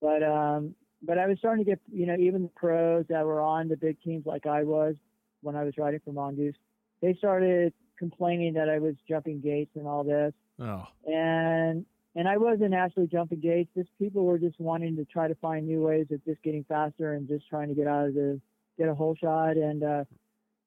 But 0.00 0.22
um, 0.22 0.74
but 1.02 1.18
I 1.18 1.26
was 1.26 1.38
starting 1.38 1.64
to 1.64 1.70
get 1.70 1.80
you 1.92 2.06
know 2.06 2.16
even 2.18 2.42
the 2.42 2.50
pros 2.56 3.04
that 3.08 3.24
were 3.24 3.40
on 3.40 3.68
the 3.68 3.76
big 3.76 4.00
teams 4.02 4.26
like 4.26 4.46
I 4.46 4.64
was 4.64 4.96
when 5.42 5.54
I 5.54 5.62
was 5.62 5.74
riding 5.78 6.00
for 6.04 6.12
Mongoose, 6.12 6.56
they 7.00 7.14
started 7.14 7.72
complaining 7.96 8.54
that 8.54 8.68
I 8.68 8.78
was 8.78 8.94
jumping 9.08 9.40
gates 9.40 9.70
and 9.76 9.86
all 9.86 10.02
this. 10.02 10.32
Oh, 10.60 10.84
and 11.06 11.86
and 12.18 12.26
I 12.26 12.36
wasn't 12.36 12.74
actually 12.74 13.06
jumping 13.06 13.38
gates. 13.38 13.70
Just 13.76 13.90
people 13.96 14.24
were 14.24 14.40
just 14.40 14.58
wanting 14.58 14.96
to 14.96 15.04
try 15.04 15.28
to 15.28 15.36
find 15.36 15.68
new 15.68 15.82
ways 15.82 16.06
of 16.10 16.22
just 16.24 16.42
getting 16.42 16.64
faster 16.64 17.12
and 17.12 17.28
just 17.28 17.48
trying 17.48 17.68
to 17.68 17.76
get 17.76 17.86
out 17.86 18.08
of 18.08 18.14
the 18.14 18.40
get 18.76 18.88
a 18.88 18.94
hole 18.94 19.14
shot. 19.14 19.56
And 19.56 19.84
uh, 19.84 20.04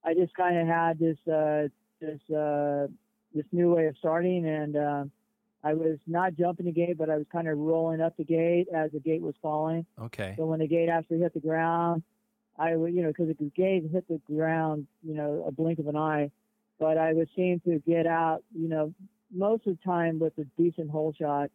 I 0.05 0.13
just 0.13 0.33
kind 0.33 0.57
of 0.57 0.65
had 0.65 0.97
this 0.97 1.17
uh, 1.27 1.67
this 1.99 2.21
uh, 2.33 2.87
this 3.35 3.43
new 3.51 3.75
way 3.75 3.87
of 3.87 3.97
starting, 3.97 4.47
and 4.47 4.77
uh, 4.77 5.03
I 5.61 5.73
was 5.73 5.97
not 6.07 6.35
jumping 6.35 6.67
the 6.67 6.71
gate, 6.71 6.97
but 6.97 7.09
I 7.09 7.17
was 7.17 7.25
kind 7.29 7.49
of 7.49 7.57
rolling 7.57 7.99
up 7.99 8.15
the 8.15 8.23
gate 8.23 8.67
as 8.73 8.91
the 8.93 9.01
gate 9.01 9.21
was 9.21 9.35
falling. 9.41 9.85
okay. 10.03 10.35
So 10.37 10.45
when 10.45 10.59
the 10.59 10.67
gate 10.67 10.87
actually 10.87 11.19
hit 11.19 11.33
the 11.33 11.41
ground, 11.41 12.03
I 12.57 12.77
would, 12.77 12.93
you 12.93 13.01
know, 13.01 13.09
because 13.09 13.27
the 13.27 13.51
gate 13.57 13.83
hit 13.91 14.07
the 14.07 14.21
ground, 14.25 14.87
you 15.03 15.15
know, 15.15 15.43
a 15.45 15.51
blink 15.51 15.79
of 15.79 15.87
an 15.87 15.97
eye, 15.97 16.31
but 16.79 16.97
I 16.97 17.11
was 17.11 17.27
seem 17.35 17.59
to 17.65 17.79
get 17.85 18.07
out, 18.07 18.41
you 18.57 18.69
know, 18.69 18.93
most 19.33 19.67
of 19.67 19.77
the 19.77 19.83
time 19.83 20.19
with 20.19 20.33
a 20.37 20.45
decent 20.57 20.89
hole 20.89 21.13
shot. 21.19 21.49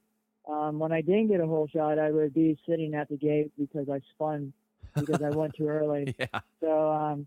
Um, 0.49 0.79
when 0.79 0.93
I 0.93 1.01
didn't 1.01 1.29
get 1.29 1.41
a 1.41 1.47
hole 1.47 1.69
shot, 1.73 1.99
I 1.99 2.11
would 2.11 2.33
be 2.33 2.57
sitting 2.69 2.95
at 2.95 3.09
the 3.09 3.17
gate 3.17 3.51
because 3.59 3.89
I 3.89 4.01
spun 4.15 4.53
because 4.95 5.21
I 5.23 5.31
went 5.31 5.55
too 5.57 5.69
early. 5.69 6.15
Yeah. 6.19 6.41
So, 6.61 6.91
um, 6.93 7.27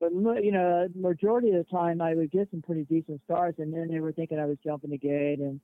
but 0.00 0.12
you 0.44 0.52
know, 0.52 0.88
majority 0.94 1.50
of 1.50 1.64
the 1.64 1.70
time 1.70 2.00
I 2.00 2.14
would 2.14 2.30
get 2.30 2.50
some 2.50 2.62
pretty 2.62 2.84
decent 2.84 3.20
starts, 3.24 3.58
and 3.58 3.72
then 3.72 3.88
they 3.88 4.00
were 4.00 4.12
thinking 4.12 4.38
I 4.38 4.46
was 4.46 4.58
jumping 4.64 4.90
the 4.90 4.98
gate, 4.98 5.38
and 5.38 5.60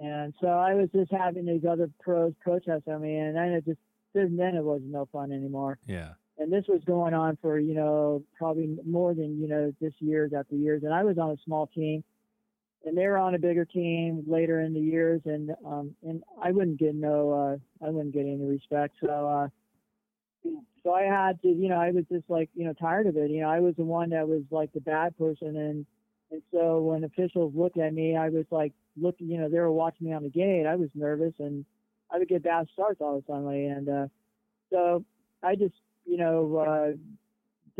and 0.00 0.34
so 0.40 0.48
I 0.48 0.74
was 0.74 0.88
just 0.94 1.10
having 1.10 1.46
these 1.46 1.64
other 1.68 1.90
pros 2.00 2.34
protest 2.42 2.86
on 2.88 3.02
me, 3.02 3.16
and 3.16 3.36
then 3.36 3.52
it 3.52 3.64
just 3.64 3.78
then 4.14 4.54
it 4.56 4.64
was 4.64 4.80
no 4.84 5.08
fun 5.12 5.32
anymore. 5.32 5.78
Yeah. 5.86 6.10
And 6.38 6.52
this 6.52 6.64
was 6.68 6.82
going 6.84 7.14
on 7.14 7.38
for 7.40 7.58
you 7.58 7.74
know 7.74 8.22
probably 8.36 8.76
more 8.86 9.14
than 9.14 9.40
you 9.40 9.48
know 9.48 9.72
just 9.80 10.00
years 10.00 10.32
after 10.36 10.54
years, 10.54 10.82
and 10.82 10.92
I 10.92 11.02
was 11.04 11.16
on 11.16 11.30
a 11.30 11.36
small 11.44 11.66
team, 11.68 12.04
and 12.86 12.96
they 12.96 13.06
were 13.06 13.18
on 13.18 13.34
a 13.34 13.38
bigger 13.38 13.66
team 13.66 14.24
later 14.26 14.60
in 14.60 14.72
the 14.72 14.80
years, 14.80 15.20
and 15.26 15.50
um 15.66 15.94
and 16.02 16.22
I 16.42 16.52
wouldn't 16.52 16.78
get 16.78 16.94
no 16.94 17.32
uh 17.32 17.86
I 17.86 17.90
wouldn't 17.90 18.14
get 18.14 18.22
any 18.22 18.44
respect, 18.44 18.96
so. 19.00 19.08
uh 19.10 19.48
so 20.82 20.92
I 20.92 21.02
had 21.02 21.42
to, 21.42 21.48
you 21.48 21.68
know, 21.68 21.76
I 21.80 21.90
was 21.90 22.04
just 22.10 22.30
like, 22.30 22.48
you 22.54 22.64
know, 22.64 22.72
tired 22.72 23.08
of 23.08 23.16
it. 23.16 23.30
You 23.30 23.40
know, 23.40 23.48
I 23.48 23.58
was 23.58 23.74
the 23.76 23.82
one 23.84 24.10
that 24.10 24.28
was 24.28 24.42
like 24.52 24.72
the 24.72 24.80
bad 24.80 25.18
person, 25.18 25.56
and 25.56 25.86
and 26.30 26.42
so 26.52 26.80
when 26.80 27.02
officials 27.04 27.52
looked 27.56 27.78
at 27.78 27.92
me, 27.92 28.16
I 28.16 28.28
was 28.28 28.44
like, 28.50 28.72
looking, 28.96 29.28
you 29.28 29.38
know, 29.38 29.48
they 29.48 29.58
were 29.58 29.72
watching 29.72 30.06
me 30.08 30.12
on 30.12 30.22
the 30.22 30.28
gate. 30.28 30.66
I 30.66 30.76
was 30.76 30.88
nervous, 30.94 31.34
and 31.40 31.64
I 32.10 32.18
would 32.18 32.28
get 32.28 32.44
bad 32.44 32.68
starts 32.72 33.00
all 33.00 33.20
the 33.20 33.32
time, 33.32 33.46
and 33.48 33.88
uh, 33.88 34.06
so 34.70 35.04
I 35.42 35.56
just, 35.56 35.74
you 36.04 36.16
know, 36.18 36.56
uh, 36.56 36.96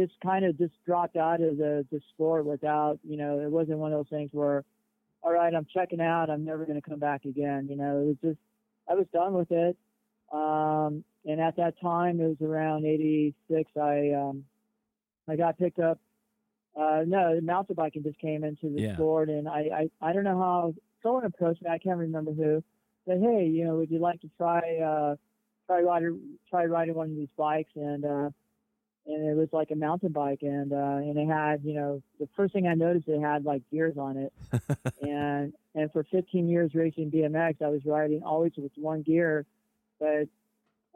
just 0.01 0.19
kind 0.21 0.45
of 0.45 0.59
just 0.59 0.75
dropped 0.85 1.17
out 1.17 1.41
of 1.41 1.59
the 1.59 1.87
the 1.93 2.01
sport 2.13 2.45
without, 2.45 2.99
you 3.05 3.17
know, 3.17 3.39
it 3.41 3.51
wasn't 3.51 3.79
one 3.79 3.93
of 3.93 3.99
those 3.99 4.11
things 4.11 4.31
where, 4.33 4.65
all 5.27 5.33
right, 5.33 5.53
I'm 5.53 5.67
checking 5.75 6.01
out. 6.01 6.31
I'm 6.31 6.45
never 6.45 6.65
going 6.65 6.81
to 6.81 6.89
come 6.89 7.01
back 7.01 7.25
again. 7.25 7.67
You 7.69 7.77
know, 7.77 8.01
it 8.01 8.07
was 8.07 8.17
just, 8.23 8.39
I 8.89 8.95
was 8.95 9.07
done 9.13 9.35
with 9.35 9.51
it. 9.51 9.77
Um, 10.33 11.03
and 11.25 11.41
at 11.41 11.57
that 11.57 11.75
time, 11.81 12.21
it 12.21 12.29
was 12.29 12.37
around 12.41 12.87
'86. 12.87 13.71
I 13.77 14.13
um, 14.13 14.45
I 15.29 15.35
got 15.35 15.59
picked 15.59 15.81
up. 15.81 15.99
Uh, 16.77 17.03
no, 17.07 17.35
the 17.35 17.43
mountain 17.43 17.75
biking 17.75 18.05
just 18.05 18.19
came 18.21 18.45
into 18.45 18.69
the 18.69 18.83
Yeah. 18.83 18.95
sport, 18.95 19.29
and 19.29 19.49
I, 19.49 19.89
I 20.01 20.11
I 20.11 20.13
don't 20.13 20.25
know 20.25 20.39
how 20.39 20.75
someone 21.03 21.25
approached 21.25 21.63
me. 21.63 21.71
I 21.71 21.79
can't 21.79 21.99
remember 21.99 22.33
who. 22.33 22.63
Said, 23.09 23.21
hey, 23.21 23.47
you 23.47 23.65
know, 23.65 23.77
would 23.77 23.91
you 23.91 23.99
like 23.99 24.21
to 24.21 24.31
try 24.37 24.61
uh, 24.79 25.17
try 25.67 25.81
riding 25.81 26.39
try 26.49 26.67
riding 26.67 26.95
one 26.95 27.11
of 27.11 27.17
these 27.17 27.29
bikes? 27.37 27.71
And 27.75 28.05
uh, 28.05 28.31
and 29.07 29.29
it 29.29 29.37
was 29.37 29.49
like 29.53 29.71
a 29.71 29.77
mountain 29.77 30.13
bike, 30.13 30.41
and 30.43 30.73
uh, 30.73 30.97
and 30.99 31.17
it 31.17 31.29
had 31.29 31.63
you 31.65 31.75
know 31.75 32.03
the 32.19 32.29
first 32.37 32.53
thing 32.53 32.67
I 32.67 32.75
noticed 32.75 33.09
it 33.09 33.21
had 33.21 33.45
like 33.45 33.63
gears 33.71 33.97
on 33.97 34.17
it, 34.17 34.33
and 35.03 35.53
and 35.75 35.93
for 35.93 36.05
15 36.05 36.49
years 36.49 36.75
racing 36.75 37.11
BMX, 37.11 37.63
I 37.63 37.69
was 37.69 37.83
riding 37.85 38.23
always 38.23 38.53
with 38.57 38.73
one 38.77 39.03
gear, 39.03 39.45
but 40.01 40.29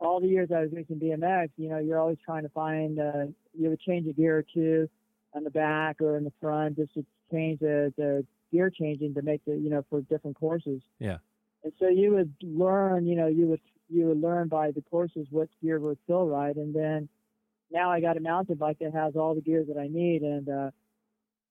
all 0.00 0.20
the 0.20 0.26
years 0.26 0.50
I 0.54 0.60
was 0.60 0.70
racing 0.72 0.98
BMX, 0.98 1.50
you 1.56 1.68
know, 1.68 1.78
you're 1.78 2.00
always 2.00 2.18
trying 2.24 2.42
to 2.42 2.48
find, 2.48 2.98
uh, 2.98 3.26
you 3.52 3.68
would 3.68 3.80
change 3.80 4.08
a 4.08 4.12
gear 4.12 4.38
or 4.38 4.44
two 4.54 4.88
on 5.34 5.44
the 5.44 5.50
back 5.50 6.00
or 6.00 6.16
in 6.16 6.24
the 6.24 6.32
front 6.40 6.76
just 6.76 6.94
to 6.94 7.04
change 7.30 7.60
the, 7.60 7.92
the 7.96 8.24
gear 8.50 8.70
changing 8.70 9.14
to 9.14 9.22
make 9.22 9.44
the, 9.44 9.52
you 9.52 9.70
know, 9.70 9.84
for 9.90 10.00
different 10.00 10.38
courses. 10.38 10.80
Yeah. 10.98 11.18
And 11.62 11.72
so 11.78 11.88
you 11.88 12.14
would 12.14 12.32
learn, 12.42 13.06
you 13.06 13.16
know, 13.16 13.26
you 13.26 13.46
would, 13.46 13.60
you 13.90 14.06
would 14.06 14.20
learn 14.20 14.48
by 14.48 14.70
the 14.70 14.80
courses 14.80 15.26
what 15.30 15.48
gear 15.62 15.78
would 15.78 15.98
feel 16.06 16.26
right. 16.26 16.56
And 16.56 16.74
then 16.74 17.08
now 17.70 17.90
I 17.90 18.00
got 18.00 18.16
a 18.16 18.20
mountain 18.20 18.56
bike 18.56 18.78
that 18.80 18.92
has 18.94 19.16
all 19.16 19.34
the 19.34 19.40
gears 19.40 19.68
that 19.68 19.78
I 19.78 19.88
need. 19.88 20.22
And, 20.22 20.48
uh, 20.48 20.70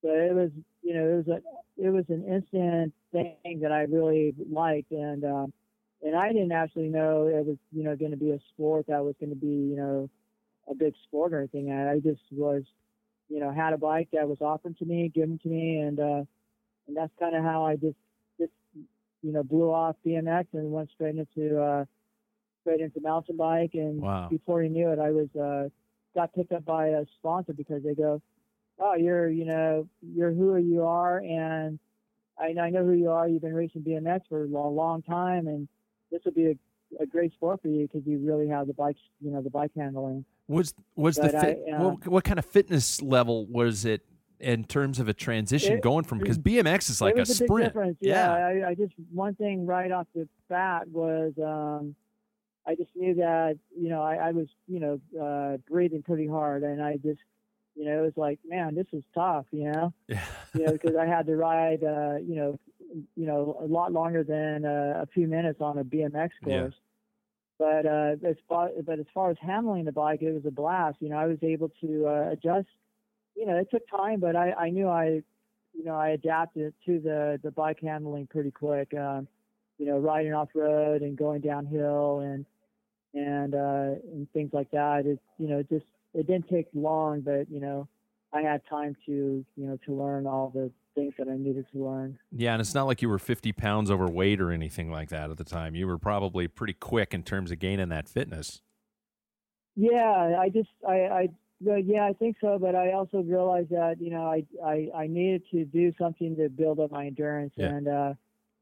so 0.02 0.10
it 0.10 0.34
was, 0.34 0.50
you 0.82 0.94
know, 0.94 1.08
it 1.08 1.28
was 1.28 1.28
a, 1.28 1.86
it 1.86 1.90
was 1.90 2.06
an 2.10 2.26
instant 2.26 2.94
thing 3.12 3.60
that 3.62 3.72
I 3.72 3.82
really 3.82 4.34
liked. 4.50 4.92
And, 4.92 5.24
um, 5.26 5.54
and 6.02 6.16
I 6.16 6.30
didn't 6.32 6.52
actually 6.54 6.88
know 6.88 7.28
it 7.28 7.46
was, 7.46 7.58
you 7.74 7.84
know, 7.84 7.96
going 7.96 8.12
to 8.12 8.18
be 8.18 8.32
a 8.32 8.40
sport 8.54 8.88
that 8.88 9.04
was 9.04 9.16
going 9.20 9.32
to 9.32 9.36
be, 9.36 9.48
you 9.48 9.76
know, 9.76 10.10
a 10.70 10.76
big 10.76 10.94
sport 11.04 11.34
or 11.34 11.40
anything. 11.40 11.72
I 11.72 12.00
just 12.00 12.22
was, 12.32 12.64
you 13.28 13.40
know, 13.40 13.52
had 13.52 13.74
a 13.74 13.78
bike 13.78 14.10
that 14.14 14.28
was 14.28 14.38
offered 14.42 14.78
to 14.78 14.86
me, 14.86 15.12
given 15.14 15.38
to 15.40 15.50
me, 15.50 15.78
and 15.80 16.00
uh, 16.00 16.24
and 16.88 16.98
that's 16.98 17.12
kind 17.20 17.36
of 17.36 17.44
how 17.44 17.66
I 17.66 17.76
just, 17.76 17.98
just, 18.40 18.52
you 19.22 19.32
know, 19.32 19.44
blew 19.44 19.70
off 19.72 19.96
BMX 20.06 20.48
and 20.54 20.72
went 20.72 20.90
straight 20.92 21.16
into, 21.16 21.62
uh, 21.62 21.86
straight 22.62 22.82
into 22.82 23.00
mountain 23.02 23.38
bike. 23.38 23.72
And 23.74 24.02
Wow. 24.02 24.28
before 24.30 24.64
you 24.64 24.70
knew 24.70 24.90
it, 24.90 24.98
I 25.00 25.12
was, 25.12 25.28
uh, 25.36 25.70
got 26.16 26.34
picked 26.34 26.52
up 26.52 26.66
by 26.66 26.88
a 26.88 27.06
sponsor 27.18 27.54
because 27.54 27.84
they 27.84 27.94
go, 27.94 28.22
oh, 28.80 28.96
you're, 28.96 29.30
you 29.30 29.46
know, 29.46 29.88
you're 30.02 30.32
who 30.32 30.56
you 30.58 30.84
are, 30.86 31.20
and 31.20 31.80
I, 32.40 32.54
I 32.60 32.70
know 32.70 32.86
who 32.86 32.94
you 32.94 33.10
are. 33.12 33.28
You've 33.28 33.42
been 33.42 33.54
racing 33.54 33.82
BMX 33.82 34.22
for 34.30 34.44
a 34.44 34.48
long, 34.48 34.76
long 34.76 35.02
time, 35.02 35.48
and 35.48 35.68
this 36.12 36.22
will 36.26 36.32
be 36.32 36.48
a, 36.48 37.04
a 37.04 37.06
great 37.06 37.34
sport 37.34 37.62
for 37.62 37.68
you 37.68 37.88
because 37.88 38.08
you 38.08 38.20
really 38.20 38.48
have 38.48 38.68
the 38.68 38.74
bikes, 38.74 39.00
you 39.22 39.32
know, 39.32 39.42
the 39.42 39.50
bike 39.50 39.72
handling. 39.76 40.26
Was 40.48 40.74
was 40.96 41.18
the 41.18 41.24
But 41.24 41.36
I, 41.36 41.52
uh, 41.72 41.90
what, 41.90 42.08
what 42.08 42.24
kind 42.24 42.40
of 42.40 42.46
fitness 42.46 43.02
level 43.02 43.46
was 43.46 43.86
it 43.86 44.02
in 44.40 44.64
terms 44.64 45.00
of 45.00 45.08
a 45.10 45.14
transition 45.14 45.74
It- 45.74 45.84
going 45.84 46.06
from 46.06 46.18
because 46.18 46.40
BMX 46.40 46.90
is 46.90 47.02
like 47.02 47.18
a 47.18 47.22
a, 47.22 47.26
sprint. 47.26 47.66
difference. 47.66 47.98
Yeah, 48.00 48.32
I, 48.34 48.70
I 48.70 48.74
just 48.74 48.94
one 49.12 49.36
thing 49.36 49.66
right 49.66 49.92
off 49.92 50.08
the 50.16 50.28
bat 50.48 50.88
was 50.88 51.34
um, 51.38 51.94
I 52.70 52.76
just 52.76 52.96
knew 52.96 53.16
that 53.16 53.58
you 53.76 53.90
know 53.90 54.02
I, 54.02 54.16
I 54.30 54.32
was 54.32 54.48
you 54.68 54.80
know 54.80 55.00
uh, 55.26 55.58
breathing 55.70 56.04
pretty 56.04 56.28
hard, 56.28 56.62
and 56.64 56.82
I 56.84 56.98
just 56.98 57.22
you 57.76 57.86
know 57.86 58.00
it 58.00 58.02
was 58.02 58.14
like 58.16 58.40
man, 58.48 58.76
this 58.76 58.88
is 58.94 59.04
tough, 59.14 59.46
you 59.52 59.66
know, 59.72 59.94
Yeah. 60.08 60.24
you 60.54 60.64
know 60.66 60.72
because 60.74 60.96
I 60.96 61.06
had 61.06 61.26
to 61.28 61.36
ride 61.36 61.84
uh, 61.84 62.18
you 62.30 62.36
know 62.36 62.60
you 63.16 63.26
know 63.26 63.58
a 63.60 63.66
lot 63.66 63.92
longer 63.92 64.24
than 64.24 64.66
uh, 64.66 65.02
a 65.04 65.08
few 65.14 65.28
minutes 65.28 65.62
on 65.62 65.78
a 65.80 65.84
BMX 65.84 66.30
Yeah. 66.46 66.62
course. 66.62 66.76
But 67.58 67.86
uh, 67.86 68.16
as 68.26 68.38
far 68.48 68.70
but 68.86 69.00
as 69.00 69.06
far 69.14 69.32
as 69.32 69.38
handling 69.42 69.86
the 69.86 69.92
bike, 69.92 70.22
it 70.22 70.32
was 70.32 70.46
a 70.46 70.52
blast. 70.52 70.98
You 71.02 71.10
know, 71.10 71.18
I 71.18 71.26
was 71.26 71.40
able 71.42 71.70
to 71.82 72.08
uh, 72.08 72.30
adjust. 72.32 72.68
You 73.36 73.46
know, 73.46 73.58
it 73.58 73.70
took 73.72 73.84
time, 73.90 74.20
but 74.20 74.36
I, 74.36 74.52
I 74.54 74.70
knew 74.70 74.88
I, 74.88 75.22
you 75.78 75.84
know, 75.86 75.96
I 75.96 76.10
adapted 76.10 76.74
to 76.86 77.00
the 77.00 77.40
the 77.44 77.52
bike 77.52 77.80
handling 77.82 78.28
pretty 78.28 78.52
quick. 78.52 78.94
Um, 78.94 79.28
you 79.78 79.86
know, 79.86 79.98
riding 79.98 80.34
off 80.34 80.50
road 80.54 81.02
and 81.02 81.18
going 81.18 81.42
downhill 81.42 82.20
and 82.20 82.46
and 83.14 83.56
uh, 83.56 83.96
and 84.14 84.32
things 84.34 84.52
like 84.54 84.72
that. 84.72 85.06
It 85.06 85.20
you 85.38 85.48
know 85.48 85.64
just 85.64 85.86
it 86.14 86.28
didn't 86.28 86.50
take 86.50 86.68
long, 86.74 87.22
but 87.22 87.50
you 87.50 87.60
know, 87.60 87.88
I 88.34 88.42
had 88.42 88.62
time 88.70 88.96
to 89.06 89.12
you 89.12 89.66
know 89.66 89.78
to 89.86 89.94
learn 89.94 90.28
all 90.28 90.50
the 90.54 90.72
things 90.96 91.14
that 91.18 91.28
I 91.28 91.38
needed 91.38 91.66
to 91.74 91.84
learn. 91.84 92.18
Yeah, 92.32 92.54
and 92.54 92.62
it's 92.62 92.74
not 92.74 92.86
like 92.88 93.02
you 93.02 93.10
were 93.10 93.20
50 93.20 93.52
pounds 93.54 93.92
overweight 93.92 94.42
or 94.42 94.52
anything 94.52 94.92
like 94.92 95.10
that 95.10 95.30
at 95.30 95.38
the 95.38 95.44
time. 95.44 95.76
You 95.76 95.88
were 95.88 95.98
probably 95.98 96.48
pretty 96.48 96.74
quick 96.74 97.14
in 97.14 97.24
terms 97.24 97.52
of 97.52 97.60
gaining 97.60 97.90
that 97.90 98.10
fitness. 98.10 98.62
Yeah, 99.76 100.36
I 100.40 100.50
just 100.50 100.70
I 100.88 100.94
I 100.94 101.28
yeah, 101.62 102.06
I 102.06 102.14
think 102.14 102.38
so, 102.42 102.58
but 102.60 102.74
I 102.76 102.94
also 102.94 103.20
realized 103.22 103.70
that 103.70 103.96
you 104.00 104.10
know 104.12 104.24
I 104.26 104.44
I 104.66 104.90
I 104.96 105.08
needed 105.08 105.44
to 105.52 105.66
do 105.66 105.94
something 106.00 106.36
to 106.38 106.50
build 106.50 106.80
up 106.80 106.92
my 106.92 107.06
endurance 107.06 107.54
Yeah. 107.56 107.68
and 107.68 107.88
uh 107.88 108.14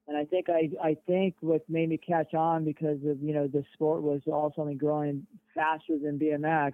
and 0.07 0.17
I 0.17 0.25
think 0.25 0.49
I 0.49 0.69
I 0.81 0.95
think 1.05 1.35
what 1.41 1.67
made 1.69 1.89
me 1.89 1.97
catch 1.97 2.33
on 2.33 2.63
because 2.65 2.99
of 3.05 3.21
you 3.21 3.33
know 3.33 3.47
the 3.47 3.63
sport 3.73 4.01
was 4.01 4.21
all 4.27 4.53
also 4.57 4.73
growing 4.73 5.25
faster 5.53 5.97
than 5.97 6.17
BMX 6.19 6.73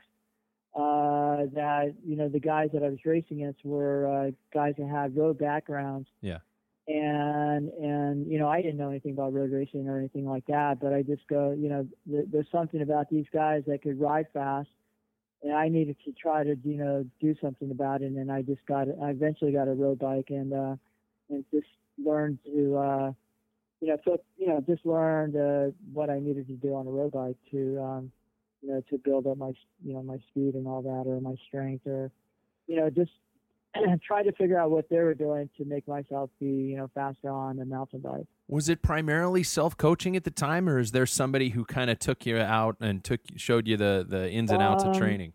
uh 0.76 1.46
that 1.54 1.94
you 2.06 2.16
know 2.16 2.30
the 2.30 2.40
guys 2.40 2.70
that 2.74 2.84
I 2.84 2.90
was 2.90 3.00
racing 3.06 3.42
against 3.44 3.64
were 3.64 4.08
uh 4.08 4.32
guys 4.54 4.74
that 4.78 4.88
had 4.88 5.16
road 5.16 5.38
backgrounds 5.38 6.08
Yeah. 6.22 6.40
and 6.88 7.70
and 7.70 8.26
you 8.32 8.40
know 8.40 8.48
I 8.48 8.62
didn't 8.62 8.78
know 8.78 8.90
anything 8.90 9.12
about 9.14 9.34
road 9.34 9.52
racing 9.52 9.88
or 9.88 9.98
anything 10.00 10.28
like 10.28 10.46
that, 10.48 10.80
but 10.80 10.92
I 10.94 11.02
just 11.04 11.28
go, 11.28 11.52
you 11.52 11.70
know, 11.70 11.88
th- 12.10 12.26
there's 12.32 12.48
something 12.52 12.82
about 12.82 13.10
these 13.10 13.26
guys 13.32 13.64
that 13.68 13.82
could 13.84 14.00
ride 14.00 14.26
fast, 14.34 14.70
and 15.44 15.54
I 15.54 15.70
needed 15.70 15.98
to 16.06 16.12
try 16.12 16.44
to 16.44 16.56
you 16.64 16.78
know 16.78 17.06
do 17.22 17.36
something 17.42 17.70
about 17.72 18.02
it, 18.02 18.12
and 18.12 18.32
I 18.32 18.42
just 18.42 18.66
got 18.66 18.88
I 19.02 19.10
eventually 19.12 19.52
got 19.52 19.68
a 19.68 19.74
road 19.74 20.00
bike 20.00 20.30
and 20.30 20.54
uh 20.54 20.76
and 21.30 21.46
just 21.52 21.68
learned 22.04 22.40
to 22.46 22.78
uh 22.78 23.12
you 23.84 23.90
know, 23.90 23.98
so 24.06 24.18
you 24.38 24.48
know, 24.48 24.64
just 24.66 24.86
learned 24.86 25.36
uh, 25.36 25.76
what 25.92 26.10
I 26.10 26.18
needed 26.20 26.48
to 26.48 26.54
do 26.54 26.74
on 26.76 26.88
a 26.88 26.90
road 26.90 27.12
bike 27.12 27.36
to, 27.52 27.82
um, 27.82 28.12
you 28.62 28.70
know, 28.70 28.82
to 28.90 28.98
build 28.98 29.28
up 29.28 29.38
my, 29.38 29.52
you 29.84 29.94
know, 29.94 30.02
my 30.02 30.18
speed 30.30 30.54
and 30.56 30.66
all 30.66 30.82
that, 30.82 31.04
or 31.06 31.20
my 31.20 31.36
strength, 31.46 31.86
or, 31.86 32.10
you 32.68 32.78
know, 32.78 32.90
just 32.90 33.12
try 34.08 34.24
to 34.24 34.32
figure 34.32 34.58
out 34.58 34.72
what 34.72 34.88
they 34.90 35.00
were 35.00 35.14
doing 35.14 35.50
to 35.58 35.66
make 35.66 35.86
myself 35.86 36.30
be, 36.40 36.46
you 36.46 36.78
know, 36.78 36.90
faster 36.96 37.30
on 37.30 37.60
a 37.60 37.66
mountain 37.66 38.00
bike. 38.00 38.26
Was 38.48 38.70
it 38.70 38.82
primarily 38.82 39.44
self 39.44 39.76
coaching 39.76 40.16
at 40.16 40.24
the 40.24 40.32
time, 40.32 40.70
or 40.70 40.80
is 40.80 40.94
there 40.94 41.06
somebody 41.06 41.50
who 41.50 41.66
kind 41.66 41.90
of 41.90 42.00
took 42.00 42.26
you 42.26 42.38
out 42.38 42.78
and 42.80 43.04
took 43.04 43.20
showed 43.36 43.68
you 43.68 43.76
the 43.76 44.06
the 44.08 44.32
ins 44.32 44.50
and 44.50 44.62
outs 44.62 44.86
of 44.86 44.92
Um, 44.92 44.96
training? 44.96 45.34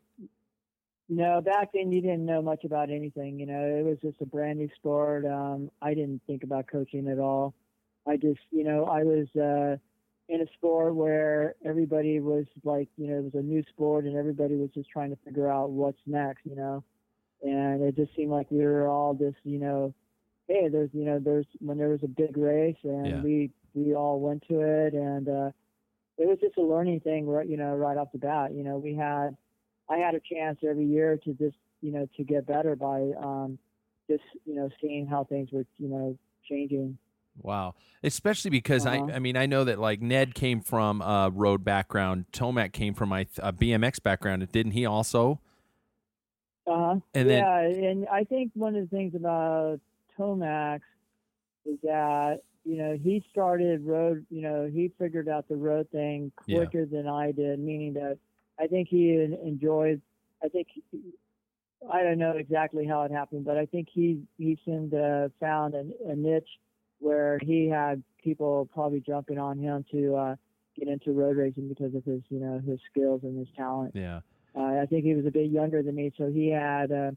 No, 1.11 1.43
back 1.43 1.71
then 1.75 1.93
you 1.93 2.01
didn't 2.01 2.25
know 2.25 2.41
much 2.41 2.65
about 2.65 2.89
anything. 2.89 3.39
You 3.39 3.45
know, 3.45 3.63
it 3.63 3.85
was 3.85 3.99
just 4.01 4.23
a 4.23 4.27
brand 4.27 4.59
new 4.59 4.71
sport. 4.77 5.27
Um, 5.27 5.71
I 5.83 5.93
didn't 5.93 6.23
think 6.27 6.45
about 6.45 6.67
coaching 6.67 7.09
at 7.09 7.19
all. 7.19 7.53
I 8.09 8.17
just, 8.17 8.41
you 8.51 8.65
know, 8.65 8.85
I 8.87 9.03
was 9.03 9.27
uh, 9.37 9.77
in 10.33 10.41
a 10.41 10.47
sport 10.55 10.95
where 10.95 11.55
everybody 11.65 12.21
was 12.21 12.47
like, 12.65 12.89
you 12.97 13.09
know, 13.09 13.19
it 13.19 13.25
was 13.25 13.35
a 13.35 13.43
new 13.43 13.63
sport 13.71 14.05
and 14.05 14.17
everybody 14.17 14.57
was 14.57 14.71
just 14.75 14.91
trying 14.91 15.11
to 15.11 15.19
figure 15.25 15.51
out 15.51 15.71
what's 15.71 16.01
next. 16.07 16.45
You 16.45 16.57
know, 16.57 16.85
and 17.43 17.83
it 17.83 17.97
just 17.97 18.15
seemed 18.17 18.31
like 18.31 18.51
we 18.51 18.65
were 18.65 18.89
all 18.89 19.15
just, 19.15 19.37
you 19.45 19.59
know, 19.59 19.95
hey, 20.49 20.69
there's, 20.69 20.91
you 20.93 21.05
know, 21.05 21.19
there's 21.19 21.47
when 21.61 21.79
there 21.79 21.89
was 21.91 22.03
a 22.03 22.09
big 22.09 22.37
race 22.37 22.77
and 22.85 23.07
Yeah. 23.07 23.21
we 23.23 23.51
we 23.75 23.95
all 23.95 24.19
went 24.21 24.43
to 24.49 24.61
it 24.61 24.95
and 24.95 25.29
uh, 25.29 25.51
it 26.17 26.27
was 26.27 26.39
just 26.41 26.57
a 26.57 26.63
learning 26.63 27.01
thing, 27.01 27.29
right? 27.29 27.47
You 27.49 27.57
know, 27.57 27.75
right 27.75 27.97
off 27.97 28.13
the 28.13 28.19
bat. 28.19 28.53
You 28.55 28.65
know, 28.65 28.79
we 28.79 28.95
had 28.95 29.37
I 29.89 29.99
had 29.99 30.15
a 30.15 30.21
chance 30.21 30.59
every 30.69 30.87
year 30.87 31.17
to 31.25 31.33
just, 31.35 31.57
you 31.81 31.93
know, 31.93 32.09
to 32.17 32.25
get 32.25 32.47
better 32.47 32.75
by 32.77 33.11
um, 33.23 33.59
just, 34.11 34.25
you 34.45 34.55
know, 34.55 34.69
seeing 34.81 35.07
how 35.07 35.25
things 35.25 35.51
were, 35.53 35.65
you 35.79 35.89
know, 35.89 36.19
changing. 36.49 36.99
Wow, 37.41 37.75
especially 38.03 38.51
because 38.51 38.85
Uh-huh. 38.87 39.07
I 39.11 39.15
I 39.15 39.19
mean 39.19 39.37
I 39.37 39.47
know 39.47 39.65
that 39.65 39.79
like 39.79 40.01
Ned 40.03 40.35
came 40.35 40.61
from 40.61 41.01
a 41.03 41.31
road 41.33 41.65
background, 41.65 42.27
Tomac 42.33 42.73
came 42.73 42.95
from 42.95 43.13
a, 43.13 43.21
a 43.39 43.53
BMX 43.53 44.03
background, 44.03 44.51
didn't 44.53 44.73
he 44.73 44.85
also? 44.87 45.41
Uh-huh. 46.67 47.01
And 47.15 47.31
then- 47.31 47.43
yeah, 47.45 47.89
and 47.91 48.07
I 48.09 48.25
think 48.25 48.51
one 48.55 48.75
of 48.77 48.83
the 48.89 48.95
things 48.97 49.15
about 49.15 49.81
Tomax 50.19 50.81
is 51.65 51.79
that, 51.83 52.41
you 52.65 52.77
know, 52.77 52.99
he 53.03 53.25
started 53.31 53.85
road, 53.87 54.27
you 54.31 54.43
know, 54.43 54.69
he 54.73 54.93
figured 54.99 55.29
out 55.29 55.49
the 55.49 55.57
road 55.57 55.89
thing 55.91 56.31
Yeah. 56.47 56.59
quicker 56.59 56.85
than 56.87 57.07
I 57.09 57.33
did, 57.33 57.59
meaning 57.61 57.95
that 57.95 58.19
I 58.59 58.67
think 58.67 58.89
he 58.89 59.13
en- 59.15 59.35
enjoyed, 59.45 60.03
I 60.43 60.49
think, 60.49 60.69
he- 60.91 61.01
I 61.91 62.03
don't 62.03 62.19
know 62.19 62.33
exactly 62.33 62.85
how 62.87 63.03
it 63.05 63.13
happened, 63.13 63.45
but 63.45 63.57
I 63.57 63.65
think 63.65 63.89
he, 63.89 64.23
he 64.37 64.59
seemed 64.65 64.91
to 64.91 65.31
found 65.41 65.75
a, 65.75 65.87
a 66.07 66.17
niche 66.17 66.59
where 67.01 67.39
he 67.43 67.69
had 67.69 68.03
people 68.23 68.69
probably 68.73 69.01
jumping 69.01 69.39
on 69.39 69.59
him 69.59 69.85
to, 69.93 70.17
uh, 70.17 70.37
get 70.79 70.89
into 70.89 71.13
road 71.13 71.37
racing 71.37 71.69
because 71.69 71.95
of 71.95 72.05
his, 72.05 72.21
you 72.29 72.39
know, 72.39 72.61
his 72.65 72.79
skills 72.91 73.21
and 73.25 73.37
his 73.39 73.49
talent. 73.57 73.93
Yeah. 73.95 74.21
Uh, 74.57 74.81
I 74.83 74.87
think 74.87 75.05
he 75.05 75.15
was 75.15 75.27
a 75.27 75.31
bit 75.31 75.51
younger 75.51 75.83
than 75.83 75.95
me, 75.97 76.13
so 76.17 76.29
he 76.31 76.49
had, 76.51 76.91
uh, 76.93 77.11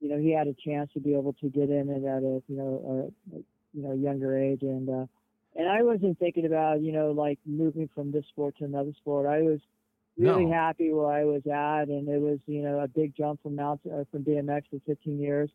you 0.00 0.08
know, 0.08 0.18
he 0.18 0.32
had 0.32 0.46
a 0.48 0.54
chance 0.54 0.90
to 0.94 1.00
be 1.00 1.14
able 1.14 1.32
to 1.34 1.48
get 1.48 1.68
in 1.70 1.88
it 1.90 2.04
at 2.04 2.22
a, 2.22 2.42
you 2.48 2.56
know, 2.56 3.10
a, 3.34 3.36
you 3.74 3.82
know, 3.82 3.92
younger 3.92 4.36
age, 4.38 4.62
and 4.62 4.88
uh, 4.88 5.06
and 5.54 5.68
I 5.68 5.82
wasn't 5.82 6.18
thinking 6.18 6.46
about, 6.46 6.80
you 6.80 6.92
know, 6.92 7.10
like 7.12 7.38
moving 7.44 7.88
from 7.94 8.10
this 8.10 8.24
sport 8.26 8.56
to 8.58 8.64
another 8.64 8.92
sport. 8.94 9.26
I 9.26 9.42
was 9.42 9.60
really 10.16 10.44
No. 10.46 10.52
happy 10.52 10.92
where 10.92 11.06
I 11.12 11.24
was 11.24 11.42
at, 11.46 11.88
and 11.88 12.08
it 12.08 12.20
was, 12.20 12.38
you 12.46 12.62
know, 12.62 12.80
a 12.80 12.88
big 12.88 13.14
jump 13.14 13.42
from 13.42 13.56
mountain 13.56 13.92
uh, 13.92 14.04
from 14.10 14.24
BMX 14.24 14.62
for 14.70 14.80
15 14.86 15.18
years. 15.18 15.50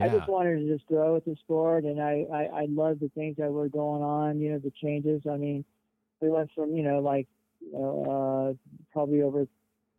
I 0.00 0.08
just 0.08 0.28
wanted 0.28 0.58
to 0.60 0.66
just 0.66 0.86
grow 0.86 1.14
with 1.14 1.24
the 1.24 1.36
sport, 1.36 1.84
and 1.84 2.00
I, 2.02 2.26
I, 2.32 2.44
I 2.44 2.66
loved 2.68 3.00
the 3.00 3.08
things 3.14 3.36
that 3.38 3.50
were 3.50 3.68
going 3.68 4.02
on. 4.02 4.40
You 4.40 4.52
know, 4.52 4.58
the 4.58 4.72
changes. 4.82 5.22
I 5.30 5.36
mean, 5.36 5.64
we 6.20 6.28
went 6.28 6.50
from 6.54 6.76
you 6.76 6.82
know 6.82 7.00
like 7.00 7.26
you 7.60 7.72
know, 7.72 8.54
uh, 8.54 8.74
probably 8.92 9.22
over 9.22 9.46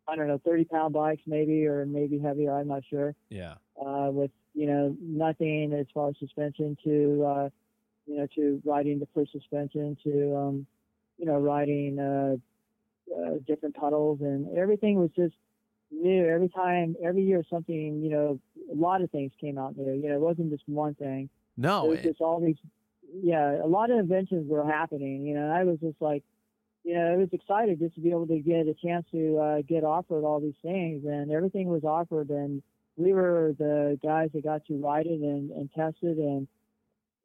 I 0.06 0.16
don't 0.16 0.28
know 0.28 0.40
30 0.44 0.64
pound 0.64 0.94
bikes 0.94 1.22
maybe 1.26 1.66
or 1.66 1.84
maybe 1.84 2.18
heavier. 2.18 2.56
I'm 2.56 2.68
not 2.68 2.82
sure. 2.88 3.14
Yeah. 3.28 3.54
Uh, 3.80 4.08
with 4.10 4.30
you 4.54 4.66
know 4.66 4.96
nothing 5.00 5.72
as 5.72 5.86
far 5.92 6.08
as 6.08 6.14
suspension 6.18 6.76
to 6.84 7.24
uh, 7.24 7.48
you 8.06 8.16
know 8.18 8.26
to 8.34 8.60
riding 8.64 8.98
the 8.98 9.08
first 9.14 9.32
suspension 9.32 9.96
to 10.04 10.36
um, 10.36 10.66
you 11.18 11.26
know 11.26 11.38
riding 11.38 11.98
uh, 11.98 12.36
uh, 13.14 13.34
different 13.46 13.74
pedals 13.74 14.20
and 14.20 14.56
everything 14.56 14.98
was 14.98 15.10
just 15.14 15.34
new 15.90 16.26
every 16.26 16.48
time 16.48 16.96
every 17.02 17.22
year 17.22 17.42
something 17.48 18.02
you 18.02 18.10
know 18.10 18.40
a 18.70 18.74
lot 18.74 19.00
of 19.02 19.10
things 19.10 19.32
came 19.40 19.58
out 19.58 19.76
new 19.76 19.92
you 19.92 20.08
know 20.08 20.14
it 20.14 20.20
wasn't 20.20 20.50
just 20.50 20.62
one 20.66 20.94
thing 20.94 21.28
No. 21.56 21.84
it 21.86 21.88
was 21.88 21.98
it- 22.00 22.04
just 22.04 22.20
all 22.20 22.40
these 22.40 22.56
yeah 23.22 23.62
a 23.64 23.66
lot 23.66 23.90
of 23.90 23.98
inventions 23.98 24.48
were 24.48 24.64
happening 24.66 25.24
you 25.24 25.34
know 25.34 25.50
i 25.50 25.64
was 25.64 25.78
just 25.80 25.96
like 26.00 26.22
you 26.84 26.94
know 26.94 27.12
i 27.12 27.16
was 27.16 27.28
excited 27.32 27.78
just 27.78 27.94
to 27.94 28.00
be 28.00 28.10
able 28.10 28.26
to 28.26 28.38
get 28.38 28.66
a 28.66 28.74
chance 28.74 29.06
to 29.12 29.38
uh, 29.38 29.62
get 29.66 29.82
offered 29.84 30.24
all 30.24 30.40
these 30.40 30.58
things 30.62 31.04
and 31.06 31.30
everything 31.30 31.68
was 31.68 31.84
offered 31.84 32.28
and 32.30 32.62
we 32.96 33.12
were 33.12 33.54
the 33.58 33.98
guys 34.02 34.28
that 34.34 34.42
got 34.44 34.64
to 34.66 34.74
ride 34.76 35.06
it 35.06 35.20
and, 35.20 35.50
and 35.52 35.70
test 35.72 35.96
it 36.02 36.18
and 36.18 36.46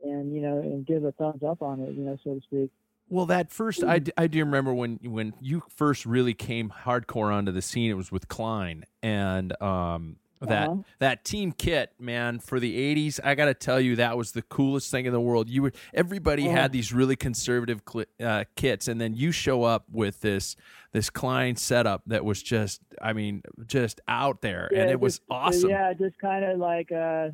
and 0.04 0.34
you 0.34 0.42
know 0.42 0.60
and 0.60 0.86
give 0.86 1.04
a 1.04 1.12
thumbs 1.14 1.44
up 1.44 1.62
on 1.62 1.80
it 1.82 1.94
you 1.94 2.04
know 2.04 2.18
so 2.24 2.36
to 2.36 2.42
speak 2.42 2.70
Well, 3.10 3.26
that 3.28 3.52
first, 3.52 3.84
I, 3.84 4.00
d- 4.00 4.12
I 4.18 4.28
do 4.28 4.40
remember 4.40 4.74
when 4.74 5.00
when 5.04 5.34
you 5.42 5.64
first 5.70 6.06
really 6.06 6.34
came 6.34 6.70
hardcore 6.86 7.34
onto 7.34 7.52
the 7.52 7.62
scene. 7.62 7.92
It 7.92 7.96
was 7.98 8.12
with 8.12 8.28
Klein 8.30 8.86
and 9.02 9.62
um, 9.62 10.16
that 10.48 10.70
Uh-huh. 10.70 10.82
that 11.00 11.24
team 11.26 11.52
kit, 11.52 11.92
man, 12.00 12.40
for 12.40 12.60
the 12.60 12.76
'80s. 12.78 13.20
I 13.24 13.36
got 13.36 13.46
to 13.46 13.54
tell 13.54 13.80
you, 13.80 13.96
that 13.98 14.18
was 14.18 14.32
the 14.32 14.42
coolest 14.44 14.92
thing 14.92 15.06
in 15.06 15.14
the 15.14 15.22
world. 15.22 15.50
You 15.50 15.64
were 15.64 15.72
everybody 15.94 16.48
Uh-huh. 16.48 16.56
had 16.56 16.72
these 16.72 16.94
really 16.94 17.16
conservative 17.16 17.82
uh, 18.20 18.44
kits, 18.56 18.88
and 18.88 19.00
then 19.02 19.14
you 19.16 19.32
show 19.32 19.64
up 19.64 19.86
with 19.92 20.22
this 20.22 20.56
this 20.92 21.10
Klein 21.10 21.56
setup 21.56 22.04
that 22.06 22.24
was 22.24 22.44
just, 22.44 22.80
I 23.02 23.14
mean, 23.14 23.42
just 23.66 24.00
out 24.08 24.42
there, 24.42 24.68
and 24.68 24.78
Yeah, 24.90 24.92
it 24.92 25.00
was 25.00 25.22
awesome. 25.30 25.70
yeah 25.72 25.92
just 25.94 26.18
kind 26.20 26.46
of 26.46 26.60
like 26.60 26.92
uh 26.92 27.30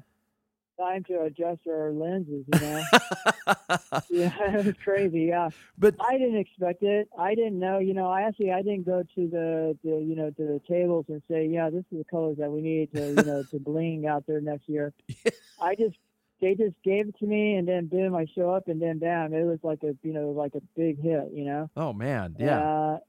time 0.80 1.04
to 1.04 1.22
adjust 1.22 1.62
our 1.68 1.92
lenses 1.92 2.46
you 2.54 2.60
know 2.62 2.84
yeah 4.10 4.32
it 4.60 4.66
was 4.66 4.76
crazy 4.84 5.24
yeah 5.24 5.50
But 5.78 5.96
I 6.00 6.18
didn't 6.18 6.38
expect 6.38 6.84
it. 6.84 7.10
I 7.18 7.36
didn't 7.36 7.60
know. 7.60 7.80
You 7.80 7.94
know, 7.94 8.10
I 8.10 8.22
actually 8.24 8.52
I 8.52 8.62
didn't 8.62 8.86
go 8.86 9.04
to 9.16 9.28
the, 9.28 9.78
the 9.84 9.96
you 10.10 10.16
know 10.16 10.30
to 10.32 10.44
the 10.44 10.62
tables 10.68 11.06
and 11.10 11.22
say, 11.30 11.48
yeah, 11.48 11.70
this 11.70 11.86
is 11.92 12.00
the 12.00 12.04
colors 12.06 12.38
that 12.38 12.52
we 12.52 12.62
need 12.62 12.92
to 12.94 13.08
you 13.10 13.24
know 13.24 13.44
to 13.52 13.60
bling 13.60 14.06
out 14.08 14.26
there 14.28 14.42
next 14.42 14.68
year. 14.68 14.94
I 15.62 15.76
just 15.76 15.96
they 16.42 16.56
just 16.56 16.76
gave 16.84 17.08
it 17.10 17.18
to 17.20 17.26
me, 17.26 17.56
and 17.56 17.68
then 17.68 17.88
boom, 17.88 18.16
I 18.16 18.26
show 18.36 18.50
up, 18.52 18.68
and 18.68 18.82
then 18.82 19.00
bam, 19.00 19.34
it 19.34 19.44
was 19.44 19.60
like 19.64 19.84
a 19.84 19.96
you 20.04 20.14
know 20.14 20.30
like 20.32 20.56
a 20.56 20.62
big 20.76 21.02
hit. 21.02 21.30
You 21.34 21.46
know. 21.46 21.70
oh 21.78 21.94
man, 21.94 22.36
yeah, 22.40 22.60
Uh, 22.60 23.00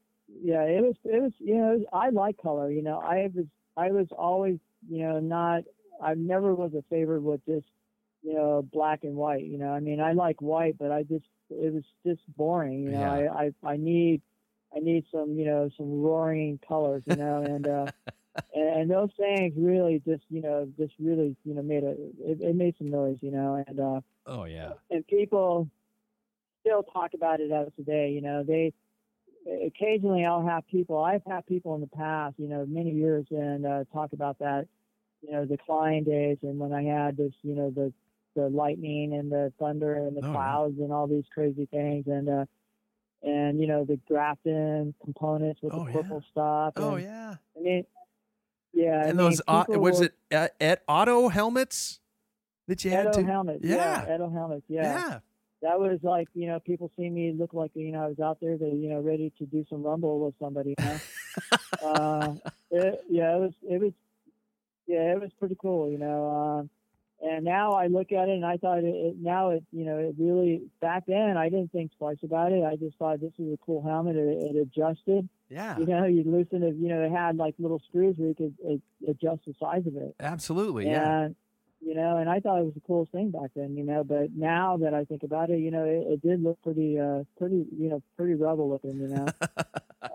yeah, 0.42 0.62
it 0.62 0.82
was 0.82 0.96
it 1.04 1.20
was 1.22 1.32
you 1.38 1.56
know 1.56 1.84
I 1.92 2.10
like 2.10 2.36
color. 2.40 2.70
You 2.70 2.82
know, 2.82 2.98
I 3.00 3.30
was 3.34 3.46
I 3.76 3.90
was 3.90 4.06
always 4.16 4.58
you 4.88 5.02
know 5.06 5.18
not 5.20 5.62
I 6.02 6.14
never 6.14 6.54
was 6.54 6.72
a 6.74 6.82
favorite 6.90 7.22
with 7.22 7.44
just 7.46 7.66
you 8.22 8.34
know 8.34 8.62
black 8.62 9.04
and 9.04 9.16
white. 9.16 9.44
You 9.44 9.58
know, 9.58 9.70
I 9.70 9.80
mean 9.80 10.00
I 10.00 10.12
like 10.12 10.40
white, 10.40 10.76
but 10.78 10.90
I 10.90 11.02
just 11.02 11.24
it 11.50 11.72
was 11.72 11.84
just 12.06 12.20
boring. 12.36 12.84
You 12.84 12.90
know, 12.92 13.00
Yeah. 13.00 13.32
I, 13.32 13.44
I 13.64 13.72
I 13.72 13.76
need 13.76 14.22
I 14.74 14.80
need 14.80 15.04
some 15.12 15.38
you 15.38 15.46
know 15.46 15.70
some 15.76 16.00
roaring 16.00 16.58
colors. 16.66 17.02
You 17.06 17.16
know, 17.16 17.42
and 17.42 17.66
uh, 17.66 17.86
and, 18.54 18.68
and 18.80 18.90
those 18.90 19.10
things 19.16 19.54
really 19.56 20.02
just 20.06 20.22
you 20.30 20.42
know 20.42 20.68
just 20.78 20.94
really 20.98 21.36
you 21.44 21.54
know 21.54 21.62
made 21.62 21.84
a 21.84 21.90
it, 21.90 22.40
it 22.40 22.56
made 22.56 22.76
some 22.78 22.90
noise. 22.90 23.18
You 23.20 23.32
know, 23.32 23.64
and 23.66 23.80
uh, 23.80 24.00
oh 24.26 24.44
yeah, 24.44 24.72
and 24.90 25.06
people 25.06 25.68
still 26.60 26.82
talk 26.82 27.14
about 27.14 27.40
it 27.40 27.50
as 27.50 27.68
today. 27.76 28.10
You 28.10 28.20
know, 28.20 28.42
they 28.42 28.72
occasionally 29.66 30.24
I'll 30.24 30.46
have 30.46 30.66
people. 30.68 31.02
I've 31.02 31.24
had 31.26 31.46
people 31.46 31.74
in 31.74 31.80
the 31.80 31.86
past, 31.86 32.34
you 32.38 32.48
know, 32.48 32.64
many 32.66 32.90
years, 32.90 33.26
and 33.30 33.66
uh, 33.66 33.84
talk 33.92 34.12
about 34.12 34.38
that. 34.40 34.66
You 35.22 35.32
know, 35.32 35.44
the 35.44 35.58
Klein 35.58 36.04
days, 36.04 36.38
and 36.42 36.58
when 36.58 36.72
I 36.72 36.82
had 36.82 37.16
this, 37.16 37.32
you 37.42 37.54
know, 37.54 37.70
the 37.70 37.92
the 38.36 38.48
lightning 38.48 39.14
and 39.14 39.30
the 39.30 39.52
thunder 39.58 39.94
and 39.94 40.16
the 40.16 40.20
Oh, 40.22 40.26
yeah. 40.28 40.32
clouds 40.32 40.78
and 40.78 40.92
all 40.92 41.06
these 41.06 41.24
crazy 41.34 41.66
things, 41.66 42.06
and 42.06 42.28
uh, 42.28 42.44
and 43.22 43.60
you 43.60 43.66
know 43.66 43.84
the 43.84 43.98
Grafton 44.08 44.94
components 45.04 45.60
with 45.62 45.74
Oh, 45.74 45.84
the 45.84 45.90
yeah. 45.90 45.96
purple 45.96 46.24
stuff. 46.30 46.72
oh 46.76 46.94
and, 46.94 47.04
yeah. 47.04 47.34
I 47.56 47.60
mean, 47.60 47.84
yeah, 48.72 48.90
I 49.04 49.08
And 49.08 49.18
mean, 49.18 49.26
those 49.30 49.40
people 49.42 49.80
was 49.80 50.00
it 50.00 50.14
at, 50.30 50.54
at 50.60 50.82
Etto 50.88 51.28
helmets 51.28 52.00
that 52.68 52.84
you 52.84 52.90
had 52.92 53.08
Etto 53.08 53.20
to? 53.20 53.24
helmets? 53.26 53.64
Yeah. 53.64 54.06
Etto 54.08 54.30
helmets. 54.30 54.64
yeah. 54.68 55.18
that 55.62 55.78
was 55.78 55.98
like 56.02 56.28
you 56.34 56.46
know 56.46 56.60
people 56.60 56.90
see 56.96 57.10
me 57.10 57.32
look 57.32 57.52
like 57.52 57.72
you 57.74 57.92
know 57.92 58.04
I 58.04 58.06
was 58.06 58.20
out 58.20 58.38
there 58.40 58.56
to 58.56 58.64
you 58.64 58.88
know 58.88 59.00
ready 59.00 59.32
to 59.38 59.44
do 59.44 59.66
some 59.68 59.82
rumble 59.82 60.20
with 60.24 60.34
somebody. 60.40 60.74
You 60.78 60.84
know, 60.84 60.98
uh, 61.84 62.34
it, 62.70 63.04
yeah, 63.10 63.36
it 63.36 63.40
was 63.40 63.52
it 63.68 63.80
was 63.80 63.92
yeah 64.90 65.12
it 65.12 65.20
was 65.20 65.30
pretty 65.38 65.56
cool. 65.60 65.90
You 65.90 65.98
know, 65.98 66.30
um, 66.30 66.70
and 67.22 67.44
now 67.44 67.72
I 67.72 67.86
look 67.86 68.12
at 68.12 68.28
it 68.28 68.32
and 68.32 68.44
I 68.44 68.56
thought 68.56 68.78
it, 68.78 68.86
it 68.86 69.16
now 69.20 69.50
it 69.50 69.62
you 69.72 69.84
know 69.84 69.98
it 69.98 70.14
really 70.18 70.62
back 70.80 71.04
then 71.06 71.36
I 71.36 71.48
didn't 71.48 71.72
think 71.72 71.92
twice 71.98 72.18
about 72.22 72.52
it. 72.52 72.64
I 72.64 72.76
just 72.76 72.96
thought 72.96 73.20
this 73.20 73.32
is 73.38 73.52
a 73.52 73.58
cool 73.64 73.82
helmet. 73.82 74.16
It, 74.16 74.54
it 74.54 74.56
adjusted. 74.56 75.28
Yeah. 75.48 75.78
You 75.78 75.86
know, 75.86 76.04
you 76.04 76.22
loosen 76.24 76.62
it. 76.62 76.76
You 76.76 76.88
know, 76.88 77.02
it 77.02 77.10
had 77.10 77.36
like 77.36 77.54
little 77.58 77.82
screws 77.88 78.16
where 78.16 78.28
you 78.28 78.34
could 78.34 78.54
uh, 78.66 79.10
adjust 79.10 79.42
the 79.46 79.54
size 79.60 79.86
of 79.86 79.96
it. 79.96 80.14
Absolutely. 80.20 80.86
Yeah. 80.86 81.28
You 81.82 81.94
know, 81.94 82.18
and 82.18 82.28
I 82.28 82.40
thought 82.40 82.60
it 82.60 82.64
was 82.64 82.74
the 82.74 82.80
coolest 82.80 83.10
thing 83.10 83.30
back 83.30 83.50
then, 83.56 83.74
you 83.74 83.84
know. 83.84 84.04
But 84.04 84.32
now 84.36 84.76
that 84.76 84.92
I 84.92 85.04
think 85.04 85.22
about 85.22 85.48
it, 85.50 85.60
you 85.60 85.70
know, 85.70 85.84
it, 85.84 86.12
it 86.12 86.22
did 86.22 86.42
look 86.42 86.62
pretty, 86.62 87.00
uh, 87.00 87.24
pretty, 87.38 87.64
you 87.76 87.88
know, 87.88 88.02
pretty 88.18 88.34
rebel 88.34 88.68
looking, 88.68 89.00
you 89.00 89.08
know. 89.08 89.26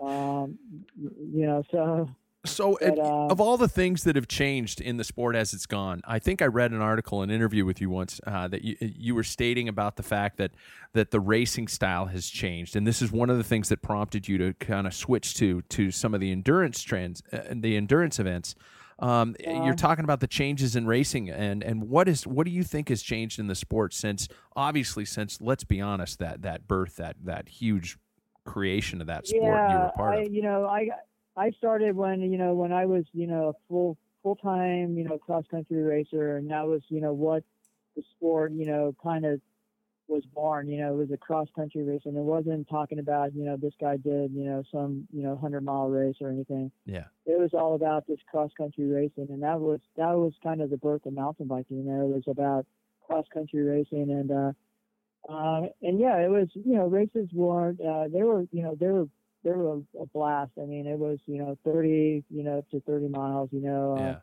um, 0.00 0.58
you 0.96 1.44
know, 1.46 1.64
so 1.72 2.08
So, 2.46 2.78
But, 2.80 2.98
uh, 2.98 3.26
of 3.26 3.40
all 3.40 3.56
the 3.56 3.68
things 3.68 4.04
that 4.04 4.16
have 4.16 4.28
changed 4.28 4.80
in 4.80 4.96
the 4.96 5.04
sport 5.04 5.36
as 5.36 5.52
it's 5.52 5.66
gone, 5.66 6.00
I 6.04 6.18
think 6.18 6.40
I 6.40 6.46
read 6.46 6.72
an 6.72 6.80
article, 6.80 7.22
an 7.22 7.30
interview 7.30 7.64
with 7.64 7.80
you 7.80 7.90
once 7.90 8.20
uh, 8.26 8.48
that 8.48 8.62
you 8.64 8.76
you 8.80 9.14
were 9.14 9.24
stating 9.24 9.68
about 9.68 9.96
the 9.96 10.02
fact 10.02 10.36
that 10.38 10.52
that 10.92 11.10
the 11.10 11.20
racing 11.20 11.68
style 11.68 12.06
has 12.06 12.28
changed, 12.28 12.76
and 12.76 12.86
this 12.86 13.02
is 13.02 13.12
one 13.12 13.30
of 13.30 13.36
the 13.36 13.44
things 13.44 13.68
that 13.68 13.82
prompted 13.82 14.28
you 14.28 14.38
to 14.38 14.54
kind 14.54 14.86
of 14.86 14.94
switch 14.94 15.34
to 15.34 15.62
to 15.62 15.90
some 15.90 16.14
of 16.14 16.20
the 16.20 16.32
endurance 16.32 16.82
trends, 16.82 17.22
uh, 17.32 17.38
the 17.50 17.76
endurance 17.76 18.18
events. 18.18 18.54
Um, 18.98 19.36
you're 19.38 19.74
talking 19.74 20.04
about 20.04 20.20
the 20.20 20.26
changes 20.26 20.74
in 20.74 20.86
racing, 20.86 21.28
and 21.28 21.62
and 21.62 21.88
what 21.90 22.08
is 22.08 22.26
what 22.26 22.46
do 22.46 22.50
you 22.50 22.64
think 22.64 22.88
has 22.88 23.02
changed 23.02 23.38
in 23.38 23.46
the 23.46 23.54
sport 23.54 23.92
since 23.92 24.26
obviously 24.54 25.04
since 25.04 25.38
let's 25.40 25.64
be 25.64 25.82
honest 25.82 26.18
that 26.18 26.42
that 26.42 26.66
birth 26.66 26.96
that 26.96 27.16
that 27.24 27.48
huge 27.48 27.98
creation 28.46 29.00
of 29.02 29.08
that 29.08 29.26
sport 29.26 29.70
you 29.70 29.76
were 29.76 29.92
part 29.94 30.18
I, 30.18 30.22
of. 30.22 30.32
you 30.32 30.40
know, 30.40 30.64
I 30.64 30.88
I 31.36 31.50
started 31.52 31.96
when 31.96 32.20
you 32.20 32.38
know 32.38 32.54
when 32.54 32.72
I 32.72 32.86
was 32.86 33.04
you 33.12 33.26
know 33.26 33.48
a 33.48 33.52
full 33.68 33.96
full 34.22 34.36
time 34.36 34.96
you 34.96 35.04
know 35.04 35.18
cross 35.18 35.44
country 35.50 35.82
racer, 35.82 36.36
and 36.36 36.50
that 36.50 36.66
was 36.66 36.82
you 36.88 37.00
know 37.00 37.12
what 37.12 37.44
the 37.94 38.02
sport 38.16 38.52
you 38.52 38.66
know 38.66 38.94
kind 39.02 39.24
of 39.24 39.40
was 40.08 40.24
born. 40.26 40.68
You 40.68 40.78
know, 40.78 40.94
it 40.94 40.96
was 40.96 41.10
a 41.10 41.16
cross 41.16 41.48
country 41.54 41.82
race, 41.82 42.02
and 42.04 42.16
it 42.16 42.22
wasn't 42.22 42.68
talking 42.68 42.98
about 42.98 43.34
you 43.34 43.44
know 43.44 43.56
this 43.56 43.74
guy 43.80 43.96
did 43.96 44.32
you 44.32 44.44
know 44.44 44.62
some 44.72 45.06
you 45.12 45.22
know 45.22 45.36
hundred 45.36 45.64
mile 45.64 45.88
race 45.88 46.16
or 46.20 46.30
anything. 46.30 46.70
Yeah. 46.84 47.04
It 47.26 47.38
was 47.38 47.50
all 47.52 47.74
about 47.74 48.06
this 48.06 48.18
cross 48.30 48.50
country 48.56 48.86
racing, 48.86 49.28
and 49.30 49.42
that 49.42 49.60
was 49.60 49.80
that 49.96 50.12
was 50.12 50.32
kind 50.42 50.60
of 50.60 50.70
the 50.70 50.76
birth 50.76 51.06
of 51.06 51.12
mountain 51.12 51.46
biking. 51.46 51.78
You 51.78 51.84
know, 51.84 52.02
it 52.02 52.14
was 52.14 52.24
about 52.26 52.66
cross 53.06 53.26
country 53.32 53.62
racing, 53.62 54.10
and 54.10 54.30
uh, 54.30 54.52
uh, 55.28 55.68
and 55.82 55.98
yeah, 55.98 56.18
it 56.18 56.30
was 56.30 56.48
you 56.54 56.76
know 56.76 56.86
races 56.86 57.28
weren't 57.32 57.80
uh, 57.80 58.08
they 58.12 58.22
were 58.22 58.46
you 58.52 58.62
know 58.62 58.76
they 58.78 58.86
were 58.86 59.06
they 59.46 59.52
were 59.52 59.82
a 60.00 60.06
blast. 60.14 60.52
I 60.60 60.66
mean, 60.66 60.86
it 60.88 60.98
was 60.98 61.20
you 61.26 61.38
know 61.38 61.58
30 61.64 62.24
you 62.30 62.44
know 62.44 62.58
up 62.60 62.70
to 62.70 62.80
30 62.82 63.08
miles. 63.08 63.50
You 63.52 63.62
know, 63.62 64.10
uh, 64.10 64.14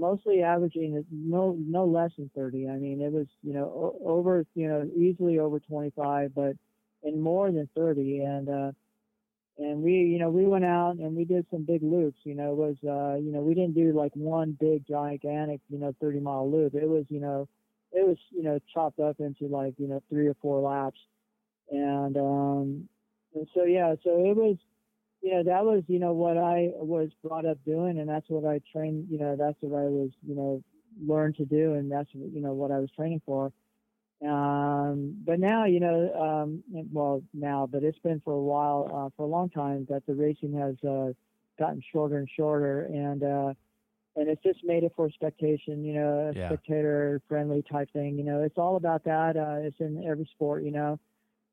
mostly 0.00 0.42
averaging 0.42 1.04
no 1.10 1.56
no 1.58 1.86
less 1.86 2.12
than 2.18 2.30
30. 2.36 2.68
I 2.68 2.76
mean, 2.76 3.02
it 3.02 3.12
was 3.12 3.28
you 3.42 3.54
know 3.54 3.66
o- 3.66 4.08
over 4.08 4.46
you 4.54 4.68
know 4.68 4.88
easily 4.96 5.38
over 5.40 5.60
25, 5.60 6.34
but 6.34 6.56
and 7.04 7.22
more 7.22 7.52
than 7.52 7.68
30. 7.76 8.20
And 8.22 8.48
uh, 8.48 8.72
and 9.58 9.82
we 9.82 9.92
you 9.92 10.18
know 10.18 10.30
we 10.30 10.46
went 10.46 10.64
out 10.64 10.96
and 10.96 11.16
we 11.16 11.24
did 11.24 11.46
some 11.50 11.64
big 11.64 11.82
loops. 11.82 12.20
You 12.24 12.34
know, 12.34 12.52
it 12.52 12.56
was 12.56 12.76
uh, 12.84 13.18
you 13.18 13.32
know 13.32 13.40
we 13.40 13.54
didn't 13.54 13.74
do 13.74 13.92
like 13.92 14.12
one 14.14 14.56
big 14.60 14.86
gigantic 14.86 15.60
you 15.68 15.78
know 15.78 15.94
30 16.00 16.20
mile 16.20 16.50
loop. 16.50 16.74
It 16.74 16.88
was 16.88 17.06
you 17.08 17.20
know 17.20 17.48
it 17.92 18.06
was 18.06 18.18
you 18.30 18.42
know 18.42 18.58
chopped 18.72 19.00
up 19.00 19.20
into 19.20 19.46
like 19.46 19.74
you 19.78 19.88
know 19.88 20.02
three 20.10 20.28
or 20.28 20.34
four 20.42 20.60
laps. 20.60 21.00
And 21.70 22.16
um, 22.16 22.88
and 23.34 23.46
so 23.54 23.64
yeah, 23.64 23.94
so 24.02 24.10
it 24.24 24.36
was 24.36 24.56
you 25.22 25.32
know 25.32 25.42
that 25.44 25.64
was 25.64 25.82
you 25.86 25.98
know 25.98 26.12
what 26.12 26.36
I 26.36 26.70
was 26.76 27.10
brought 27.22 27.46
up 27.46 27.58
doing, 27.64 27.98
and 27.98 28.08
that's 28.08 28.28
what 28.28 28.44
I 28.44 28.60
trained. 28.72 29.08
You 29.10 29.18
know 29.18 29.36
that's 29.36 29.56
what 29.60 29.78
I 29.78 29.84
was 29.84 30.10
you 30.26 30.34
know 30.34 30.62
learned 31.04 31.36
to 31.36 31.44
do, 31.44 31.74
and 31.74 31.90
that's 31.90 32.08
you 32.14 32.40
know 32.40 32.52
what 32.52 32.70
I 32.70 32.78
was 32.78 32.90
training 32.96 33.22
for. 33.26 33.52
Um, 34.26 35.16
but 35.24 35.40
now 35.40 35.64
you 35.64 35.80
know, 35.80 36.12
um, 36.14 36.62
well 36.92 37.22
now, 37.32 37.66
but 37.70 37.82
it's 37.84 37.98
been 38.00 38.20
for 38.24 38.34
a 38.34 38.40
while, 38.42 38.90
uh, 38.92 39.10
for 39.16 39.22
a 39.24 39.28
long 39.28 39.50
time 39.50 39.86
that 39.90 40.04
the 40.06 40.14
racing 40.14 40.54
has 40.54 40.76
uh, 40.88 41.12
gotten 41.58 41.82
shorter 41.92 42.18
and 42.18 42.28
shorter, 42.36 42.82
and 42.82 43.22
uh, 43.22 43.54
and 44.16 44.28
it's 44.28 44.42
just 44.42 44.64
made 44.64 44.84
it 44.84 44.92
for 44.96 45.10
spectation, 45.10 45.84
you 45.84 45.94
know, 45.94 46.30
a 46.30 46.34
Yeah. 46.34 46.46
spectator 46.46 47.20
friendly 47.28 47.62
type 47.70 47.90
thing. 47.92 48.18
You 48.18 48.24
know, 48.24 48.42
it's 48.42 48.58
all 48.58 48.76
about 48.76 49.04
that. 49.04 49.36
Uh, 49.36 49.66
it's 49.66 49.80
in 49.80 50.04
every 50.06 50.26
sport, 50.34 50.64
you 50.64 50.72
know 50.72 50.98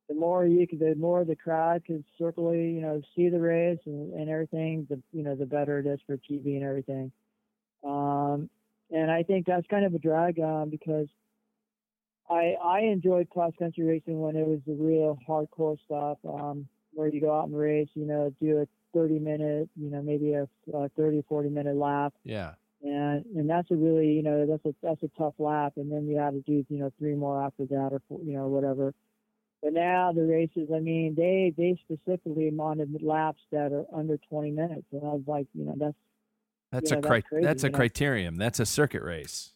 the 0.07 0.15
more 0.15 0.45
you 0.45 0.65
can, 0.67 0.79
the 0.79 0.95
more 0.95 1.25
the 1.25 1.35
crowd 1.35 1.83
can 1.85 2.03
circle, 2.17 2.53
you 2.55 2.81
know, 2.81 3.01
see 3.15 3.29
the 3.29 3.39
race 3.39 3.79
and, 3.85 4.13
and 4.13 4.29
everything, 4.29 4.87
the 4.89 5.01
you 5.11 5.23
know, 5.23 5.35
the 5.35 5.45
better 5.45 5.79
it 5.79 5.85
is 5.85 5.99
for 6.07 6.17
TV 6.17 6.55
and 6.55 6.63
everything. 6.63 7.11
Um, 7.83 8.49
and 8.89 9.11
I 9.11 9.23
think 9.23 9.45
that's 9.45 9.67
kind 9.67 9.85
of 9.85 9.93
a 9.93 9.99
drag 9.99 10.39
um, 10.39 10.69
because 10.69 11.07
I 12.29 12.55
I 12.63 12.79
enjoyed 12.81 13.29
cross 13.29 13.53
country 13.59 13.83
racing 13.83 14.19
when 14.19 14.35
it 14.35 14.47
was 14.47 14.59
the 14.65 14.73
real 14.73 15.17
hardcore 15.27 15.77
stuff, 15.85 16.17
um, 16.27 16.67
where 16.93 17.07
you 17.07 17.21
go 17.21 17.37
out 17.37 17.47
and 17.47 17.57
race, 17.57 17.89
you 17.93 18.05
know, 18.05 18.33
do 18.41 18.59
a 18.59 18.67
30 18.93 19.19
minute, 19.19 19.69
you 19.75 19.89
know, 19.89 20.01
maybe 20.01 20.33
a, 20.33 20.47
a 20.73 20.89
30 20.89 21.23
40 21.27 21.49
minute 21.49 21.75
lap, 21.75 22.13
Yeah. 22.23 22.53
and 22.81 23.25
and 23.35 23.49
that's 23.49 23.69
a 23.71 23.75
really 23.75 24.07
you 24.13 24.23
know 24.23 24.45
that's 24.45 24.65
a 24.65 24.73
that's 24.81 25.03
a 25.03 25.09
tough 25.17 25.33
lap 25.39 25.73
and 25.77 25.91
then 25.91 26.07
you 26.07 26.17
have 26.17 26.33
to 26.33 26.41
do 26.41 26.65
you 26.69 26.79
know 26.79 26.91
three 26.97 27.15
more 27.15 27.41
after 27.43 27.65
that 27.65 27.89
or 27.91 28.01
four, 28.07 28.19
you 28.23 28.33
know 28.33 28.47
whatever 28.47 28.93
but 29.61 29.73
now 29.73 30.11
the 30.13 30.23
races 30.23 30.69
i 30.73 30.79
mean 30.79 31.15
they 31.15 31.53
they 31.57 31.79
specifically 31.83 32.49
wanted 32.51 33.01
laps 33.01 33.41
that 33.51 33.71
are 33.71 33.85
under 33.93 34.17
20 34.29 34.51
minutes 34.51 34.85
and 34.91 35.01
i 35.03 35.07
was 35.09 35.23
like 35.27 35.47
you 35.53 35.65
know 35.65 35.75
that's 35.77 35.95
That's 36.71 36.91
Yeah, 36.91 36.97
a 36.97 37.01
that's 37.01 37.07
cri- 37.07 37.21
crazy, 37.29 37.45
that's 37.45 37.63
a 37.63 37.69
know? 37.69 37.77
criterium. 37.77 38.37
That's 38.37 38.59
a 38.59 38.65
circuit 38.65 39.03
race. 39.03 39.53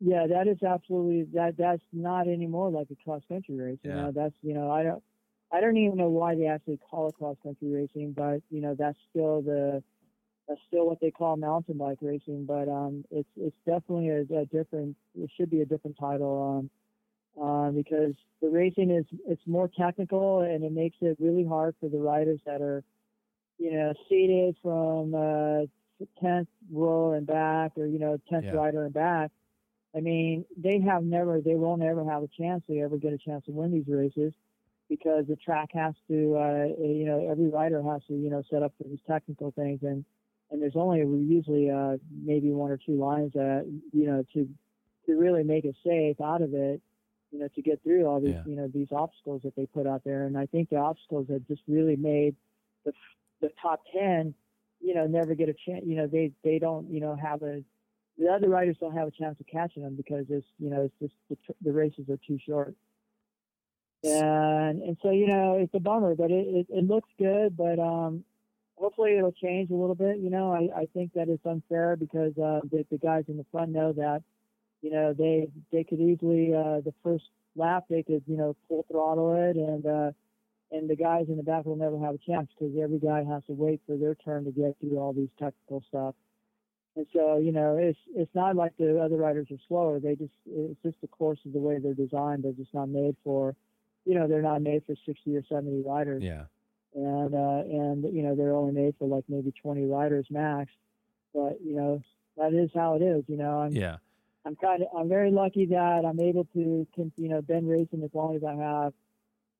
yeah 0.00 0.26
that 0.26 0.46
is 0.46 0.62
absolutely 0.62 1.24
that 1.34 1.56
that's 1.56 1.82
not 1.92 2.28
anymore 2.28 2.70
like 2.70 2.88
a 2.90 2.96
cross 3.04 3.22
country 3.28 3.56
race 3.56 3.78
you 3.82 3.90
Yeah. 3.90 4.02
know 4.02 4.12
that's 4.12 4.34
you 4.42 4.52
know 4.54 4.70
i 4.70 4.82
don't 4.82 5.02
i 5.52 5.60
don't 5.60 5.76
even 5.76 5.96
know 5.96 6.08
why 6.10 6.34
they 6.34 6.46
actually 6.46 6.78
call 6.90 7.08
it 7.08 7.14
cross 7.14 7.36
country 7.42 7.68
racing 7.70 8.12
but 8.12 8.40
you 8.50 8.60
know 8.60 8.74
that's 8.78 8.98
still 9.10 9.40
the 9.42 9.82
that's 10.46 10.60
still 10.68 10.86
what 10.86 11.00
they 11.00 11.10
call 11.10 11.36
mountain 11.36 11.78
bike 11.78 11.98
racing 12.02 12.44
but 12.44 12.68
um 12.68 13.04
it's 13.10 13.28
it's 13.36 13.56
definitely 13.66 14.08
a, 14.10 14.20
a 14.38 14.44
different 14.46 14.94
it 15.18 15.30
should 15.36 15.50
be 15.50 15.62
a 15.62 15.66
different 15.66 15.96
title 15.98 16.58
um 16.58 16.70
uh, 17.40 17.70
because 17.70 18.14
the 18.40 18.48
racing 18.48 18.90
is 18.90 19.04
it's 19.26 19.42
more 19.46 19.68
technical 19.78 20.40
and 20.40 20.64
it 20.64 20.72
makes 20.72 20.96
it 21.00 21.16
really 21.20 21.44
hard 21.44 21.74
for 21.80 21.88
the 21.88 21.98
riders 21.98 22.40
that 22.46 22.60
are 22.62 22.82
you 23.58 23.72
know 23.72 23.92
seated 24.08 24.56
from 24.62 25.14
uh 25.14 25.62
10th 26.22 26.48
row 26.70 27.12
and 27.12 27.26
back 27.26 27.72
or 27.76 27.86
you 27.86 27.98
know 27.98 28.18
10th 28.30 28.44
Yeah. 28.44 28.52
rider 28.52 28.84
and 28.84 28.94
back 28.94 29.30
I 29.96 30.00
mean, 30.00 30.44
they 30.56 30.80
have 30.80 31.04
never, 31.04 31.40
they 31.40 31.54
won't 31.54 31.82
ever 31.82 32.04
have 32.04 32.22
a 32.22 32.28
chance 32.28 32.62
to 32.66 32.78
ever 32.80 32.98
get 32.98 33.12
a 33.14 33.18
chance 33.18 33.44
to 33.46 33.52
win 33.52 33.72
these 33.72 33.88
races 33.88 34.34
because 34.88 35.24
the 35.26 35.36
track 35.36 35.70
has 35.72 35.94
to, 36.08 36.36
uh, 36.36 36.64
you 36.82 37.06
know, 37.06 37.28
every 37.30 37.48
rider 37.48 37.82
has 37.82 38.02
to, 38.08 38.14
you 38.14 38.28
know, 38.30 38.42
set 38.50 38.62
up 38.62 38.72
for 38.76 38.84
these 38.84 39.00
technical 39.08 39.52
things. 39.52 39.80
And, 39.82 40.04
and 40.50 40.60
there's 40.60 40.76
only 40.76 40.98
usually, 41.00 41.70
uh, 41.70 41.96
maybe 42.22 42.50
one 42.50 42.70
or 42.70 42.76
two 42.76 42.96
lines 42.96 43.32
that, 43.32 43.64
you 43.92 44.06
know, 44.06 44.22
to, 44.34 44.48
to 45.06 45.12
really 45.14 45.44
make 45.44 45.64
it 45.64 45.76
safe 45.84 46.20
out 46.20 46.42
of 46.42 46.52
it, 46.54 46.82
you 47.36 47.42
know, 47.42 47.48
to 47.54 47.62
get 47.62 47.82
through 47.82 48.06
all 48.06 48.18
these, 48.20 48.34
Yeah. 48.34 48.42
you 48.46 48.56
know, 48.56 48.66
these 48.68 48.88
obstacles 48.92 49.42
that 49.42 49.54
they 49.56 49.66
put 49.66 49.86
out 49.86 50.02
there. 50.04 50.24
And 50.24 50.38
I 50.38 50.46
think 50.46 50.70
the 50.70 50.76
obstacles 50.76 51.28
have 51.28 51.46
just 51.46 51.60
really 51.68 51.96
made 51.96 52.34
the, 52.84 52.92
the 53.42 53.50
top 53.60 53.82
10, 53.92 54.34
you 54.80 54.94
know, 54.94 55.06
never 55.06 55.34
get 55.34 55.48
a 55.50 55.54
chance, 55.54 55.84
you 55.86 55.96
know, 55.96 56.06
they, 56.06 56.32
they 56.42 56.58
don't, 56.58 56.90
you 56.90 57.00
know, 57.00 57.14
have 57.14 57.42
a, 57.42 57.62
the 58.18 58.28
other 58.28 58.48
riders 58.48 58.76
don't 58.80 58.96
have 58.96 59.08
a 59.08 59.10
chance 59.10 59.38
of 59.38 59.46
catching 59.46 59.82
them 59.82 59.94
because 59.94 60.24
it's 60.30 60.46
you 60.58 60.70
know 60.70 60.80
it's 60.82 60.94
just 60.98 61.12
the, 61.28 61.36
the 61.60 61.70
races 61.70 62.08
are 62.08 62.18
too 62.26 62.38
short. 62.46 62.74
And 64.02 64.80
and 64.82 64.96
so 65.02 65.10
you 65.10 65.26
know 65.26 65.58
it's 65.60 65.74
a 65.74 65.80
bummer, 65.80 66.14
but 66.14 66.30
it, 66.30 66.46
it, 66.46 66.66
it 66.70 66.86
looks 66.86 67.10
good. 67.18 67.56
But 67.58 67.78
um, 67.78 68.24
hopefully 68.76 69.18
it'll 69.18 69.32
change 69.32 69.70
a 69.70 69.74
little 69.74 69.94
bit. 69.94 70.16
You 70.18 70.30
know, 70.30 70.50
I, 70.50 70.80
I 70.80 70.86
think 70.94 71.12
that 71.12 71.28
it's 71.28 71.44
unfair 71.44 71.96
because 71.96 72.32
uh, 72.38 72.60
the, 72.70 72.86
the 72.90 72.96
guys 72.96 73.24
in 73.28 73.36
the 73.36 73.44
front 73.52 73.70
know 73.72 73.92
that 73.92 74.22
you 74.82 74.90
know 74.90 75.12
they 75.12 75.48
they 75.72 75.84
could 75.84 76.00
easily 76.00 76.52
uh, 76.54 76.80
the 76.80 76.94
first 77.02 77.24
lap 77.54 77.84
they 77.88 78.02
could 78.02 78.22
you 78.26 78.36
know 78.36 78.54
full 78.68 78.84
throttle 78.90 79.34
it 79.34 79.56
and 79.56 79.86
uh, 79.86 80.10
and 80.72 80.90
the 80.90 80.96
guys 80.96 81.26
in 81.28 81.36
the 81.36 81.42
back 81.42 81.64
will 81.64 81.76
never 81.76 81.98
have 81.98 82.14
a 82.14 82.18
chance 82.18 82.48
because 82.58 82.74
every 82.82 82.98
guy 82.98 83.22
has 83.24 83.44
to 83.46 83.52
wait 83.52 83.80
for 83.86 83.96
their 83.96 84.14
turn 84.14 84.44
to 84.44 84.50
get 84.50 84.76
through 84.80 84.98
all 84.98 85.12
these 85.12 85.28
technical 85.38 85.82
stuff. 85.88 86.14
And 86.96 87.06
so, 87.12 87.38
you 87.38 87.52
know, 87.52 87.76
it's 87.76 87.98
it's 88.14 88.34
not 88.34 88.56
like 88.56 88.72
the 88.78 88.98
other 89.00 89.16
riders 89.16 89.48
are 89.50 89.58
slower. 89.68 90.00
They 90.00 90.16
just 90.16 90.32
it's 90.50 90.80
just 90.82 91.00
the 91.02 91.08
course 91.08 91.38
of 91.46 91.52
the 91.52 91.58
way 91.58 91.78
they're 91.78 91.94
designed. 91.94 92.42
They're 92.42 92.52
just 92.52 92.72
not 92.72 92.88
made 92.88 93.16
for, 93.22 93.54
you 94.04 94.14
know, 94.14 94.26
they're 94.26 94.42
not 94.42 94.62
made 94.62 94.82
for 94.86 94.94
60 95.04 95.36
or 95.36 95.44
70 95.48 95.82
riders. 95.86 96.22
Yeah. 96.22 96.44
And 96.94 97.34
uh, 97.34 97.62
and 97.68 98.04
you 98.14 98.22
know 98.22 98.34
they're 98.34 98.54
only 98.54 98.72
made 98.72 98.94
for 98.98 99.06
like 99.06 99.24
maybe 99.28 99.52
20 99.62 99.84
riders 99.84 100.26
max. 100.30 100.70
But 101.34 101.58
you 101.62 101.76
know 101.76 102.02
that 102.38 102.54
is 102.54 102.70
how 102.74 102.94
it 102.94 103.02
is. 103.02 103.24
You 103.28 103.36
know, 103.36 103.60
I'm 103.60 103.72
Yeah. 103.72 103.98
I'm 104.46 104.54
kind 104.56 104.82
of 104.82 104.88
I'm 104.96 105.08
very 105.08 105.30
lucky 105.32 105.66
that 105.66 106.04
I'm 106.06 106.20
able 106.20 106.44
to 106.54 106.86
you 106.96 107.28
know 107.28 107.42
been 107.42 107.66
racing 107.66 108.02
as 108.04 108.10
long 108.14 108.36
as 108.36 108.44
I 108.44 108.54
have 108.54 108.92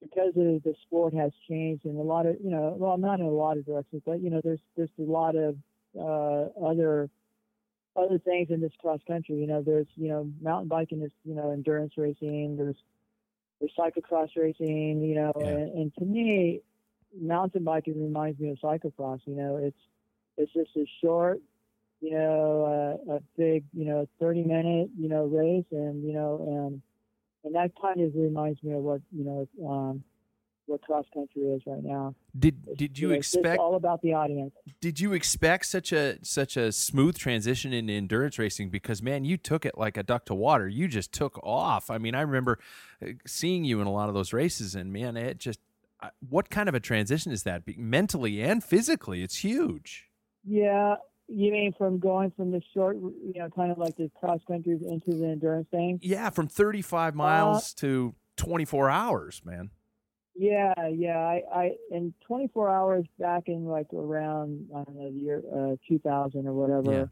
because 0.01 0.29
of 0.29 0.63
the 0.63 0.75
sport 0.83 1.13
has 1.15 1.33
changed 1.49 1.85
in 1.85 1.97
a 1.97 2.03
lot 2.03 2.27
of 2.27 2.37
you 2.43 2.51
know 2.51 2.75
well 2.79 2.97
not 2.97 3.19
in 3.19 3.27
a 3.27 3.31
lot 3.31 3.59
of 3.59 3.67
directions 3.67 4.03
but 4.07 4.23
you 4.23 4.31
know 4.31 4.41
there's 4.45 4.61
there's 4.77 4.91
a 5.01 5.03
lot 5.03 5.35
of 5.35 5.57
uh, 5.99 6.65
other 6.65 7.11
other 7.97 8.19
things 8.19 8.49
in 8.51 8.61
this 8.61 8.73
cross 8.81 9.01
country 9.09 9.35
you 9.35 9.47
know 9.47 9.61
there's 9.61 9.89
you 9.97 10.09
know 10.09 10.31
mountain 10.41 10.69
biking 10.69 11.03
is 11.03 11.11
you 11.25 11.35
know 11.35 11.51
endurance 11.51 11.95
racing 11.97 12.57
there's 12.57 12.77
there's 13.59 13.73
cyclocross 13.77 14.29
racing 14.37 15.03
you 15.03 15.17
know 15.17 15.33
Yeah. 15.41 15.47
and, 15.47 15.79
and 15.79 15.95
to 15.97 16.05
me 16.05 16.61
mountain 17.19 17.65
biking 17.65 18.01
reminds 18.01 18.39
me 18.39 18.51
of 18.51 18.59
cyclocross 18.59 19.21
you 19.25 19.35
know 19.35 19.57
it's 19.57 19.79
it's 20.37 20.53
just 20.53 20.77
a 20.77 20.87
short 21.03 21.41
you 22.01 22.13
know, 22.13 22.99
uh, 23.09 23.15
a 23.15 23.21
big, 23.37 23.65
you 23.73 23.85
know, 23.85 24.07
30 24.21 24.43
minute, 24.43 24.91
you 24.99 25.09
know, 25.09 25.25
race 25.25 25.65
and, 25.71 26.05
you 26.05 26.13
know, 26.13 26.45
and, 26.47 26.83
and 27.45 27.55
that 27.55 27.73
kind 27.81 28.01
of 28.01 28.13
reminds 28.15 28.63
me 28.63 28.73
of 28.73 28.81
what, 28.81 29.01
you 29.13 29.25
know, 29.25 29.69
um, 29.69 30.05
what 30.67 30.83
cross 30.83 31.05
country 31.15 31.43
is 31.43 31.63
right 31.67 31.83
now. 31.83 32.15
Did 32.39 32.77
did 32.77 32.99
you 32.99 33.09
know, 33.09 33.15
it's 33.15 33.29
just 33.29 33.37
expect 33.37 33.61
all 33.61 33.77
about 33.77 34.03
the 34.03 34.15
audience? 34.15 34.53
did 34.81 35.01
you 35.01 35.13
expect 35.13 35.67
such 35.67 35.93
a 35.93 36.19
such 36.23 36.57
a 36.57 36.73
smooth 36.73 37.17
transition 37.17 37.73
in 37.73 37.89
endurance 37.89 38.39
racing 38.39 38.69
because 38.69 39.01
man 39.01 39.25
you 39.25 39.37
took 39.37 39.65
it 39.65 39.79
like 39.79 39.97
a 39.97 40.03
duck 40.03 40.25
to 40.27 40.35
water 40.35 40.69
you 40.69 40.89
just 40.89 41.13
took 41.13 41.39
off 41.45 41.89
i 41.89 41.99
mean 41.99 42.15
i 42.15 42.21
remember 42.21 42.59
uh, 43.01 43.07
seeing 43.27 43.65
you 43.65 43.81
in 43.81 43.87
a 43.87 43.93
lot 43.93 44.09
of 44.09 44.15
those 44.15 44.33
races 44.33 44.75
and 44.75 44.93
man 44.93 45.17
it 45.17 45.39
just 45.39 45.61
uh, 46.01 46.09
what 46.29 46.51
kind 46.51 46.69
of 46.69 46.75
a 46.75 46.81
transition 46.81 47.31
is 47.31 47.45
that 47.45 47.63
mentally 47.79 48.43
and 48.43 48.65
physically 48.65 49.23
it's 49.23 49.37
huge 49.37 50.09
Yeah. 50.45 50.97
You 51.29 51.51
mean 51.51 51.73
from 51.77 51.99
going 51.99 52.31
from 52.37 52.53
the 52.53 52.63
short, 52.73 52.97
you 52.97 53.33
know, 53.35 53.49
kind 53.51 53.73
of 53.73 53.79
like 53.79 53.97
the 53.97 54.11
cross 54.19 54.41
country 54.47 54.79
into 54.89 55.19
the 55.19 55.27
endurance 55.27 55.67
thing? 55.71 55.99
yeah 56.03 56.31
from 56.31 56.47
35 56.47 57.15
Uh, 57.15 57.17
miles 57.17 57.75
to 57.75 58.15
24 58.37 58.91
hours 58.91 59.43
man 59.45 59.71
Yeah, 60.37 60.75
yeah. 60.93 61.19
I, 61.19 61.43
I 61.53 61.71
in 61.91 62.15
24 62.27 62.71
hours 62.71 63.07
back 63.19 63.45
in 63.49 63.65
like 63.67 63.93
around 63.93 64.69
I 64.75 64.85
don't 64.85 64.97
know 64.97 65.11
the 65.11 65.19
year 65.19 65.43
uh, 65.53 65.77
2000 65.89 66.47
or 66.47 66.53
whatever, 66.53 67.11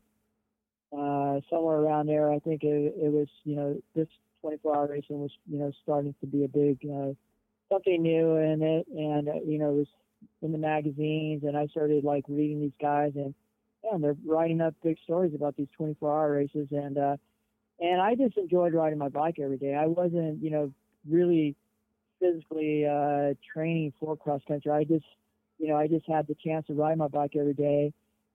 uh, 0.92 1.40
somewhere 1.50 1.78
around 1.78 2.06
there. 2.06 2.30
I 2.30 2.38
think 2.38 2.62
it, 2.62 2.94
it 3.02 3.10
was 3.10 3.28
you 3.44 3.56
know 3.56 3.80
this 3.96 4.08
24 4.42 4.76
hour 4.76 4.86
racing 4.86 5.20
was 5.20 5.32
you 5.50 5.58
know 5.58 5.72
starting 5.82 6.14
to 6.20 6.26
be 6.26 6.44
a 6.44 6.48
big 6.48 6.78
uh, 6.88 7.12
something 7.72 8.00
new 8.02 8.36
in 8.36 8.62
it, 8.62 8.86
and 8.88 9.28
uh, 9.28 9.40
you 9.44 9.58
know 9.58 9.70
it 9.70 9.76
was 9.76 9.88
in 10.42 10.52
the 10.52 10.58
magazines, 10.58 11.42
and 11.44 11.56
I 11.56 11.66
started 11.68 12.04
like 12.04 12.24
reading 12.28 12.60
these 12.60 12.76
guys, 12.80 13.12
and 13.16 13.34
yeah, 13.84 13.98
they're 13.98 14.16
writing 14.24 14.60
up 14.60 14.74
big 14.82 14.96
stories 15.04 15.34
about 15.34 15.56
these 15.56 15.68
24 15.76 16.10
hour 16.10 16.32
races, 16.32 16.68
and 16.70 16.98
uh, 16.98 17.16
and 17.80 18.00
I 18.00 18.14
just 18.14 18.36
enjoyed 18.38 18.72
riding 18.72 18.98
my 18.98 19.08
bike 19.08 19.36
every 19.42 19.58
day. 19.58 19.74
I 19.74 19.86
wasn't 19.86 20.42
you 20.42 20.50
know 20.50 20.72
really 21.08 21.56
physically 22.20 22.86
uh, 22.86 23.34
training 23.52 23.92
for 24.00 24.16
cross 24.16 24.40
country. 24.46 24.70
I 24.70 24.84
just, 24.84 25.04
you 25.58 25.68
know, 25.68 25.76
I 25.76 25.86
just 25.86 26.08
had 26.08 26.26
the 26.26 26.36
chance 26.44 26.66
to 26.68 26.74
ride 26.74 26.98
my 26.98 27.08
bike 27.08 27.32
every 27.38 27.54
day, 27.54 27.92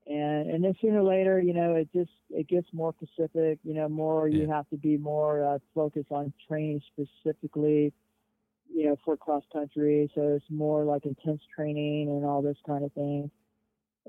and 0.07 0.49
and 0.49 0.63
then 0.63 0.73
sooner 0.81 1.01
or 1.01 1.03
later, 1.03 1.39
you 1.39 1.53
know, 1.53 1.75
it 1.75 1.89
just 1.93 2.11
it 2.29 2.47
gets 2.47 2.67
more 2.73 2.93
specific. 3.01 3.59
You 3.63 3.73
know, 3.73 3.89
more 3.89 4.27
you 4.27 4.49
have 4.49 4.69
to 4.69 4.77
be 4.77 4.97
more 4.97 5.43
uh, 5.43 5.59
focused 5.73 6.11
on 6.11 6.33
training 6.47 6.81
specifically, 6.93 7.93
you 8.73 8.85
know, 8.85 8.97
for 9.03 9.17
cross 9.17 9.43
country. 9.51 10.11
So 10.15 10.21
it's 10.33 10.45
more 10.49 10.83
like 10.83 11.05
intense 11.05 11.41
training 11.55 12.09
and 12.09 12.25
all 12.25 12.41
this 12.41 12.57
kind 12.65 12.83
of 12.83 12.93
thing. 12.93 13.31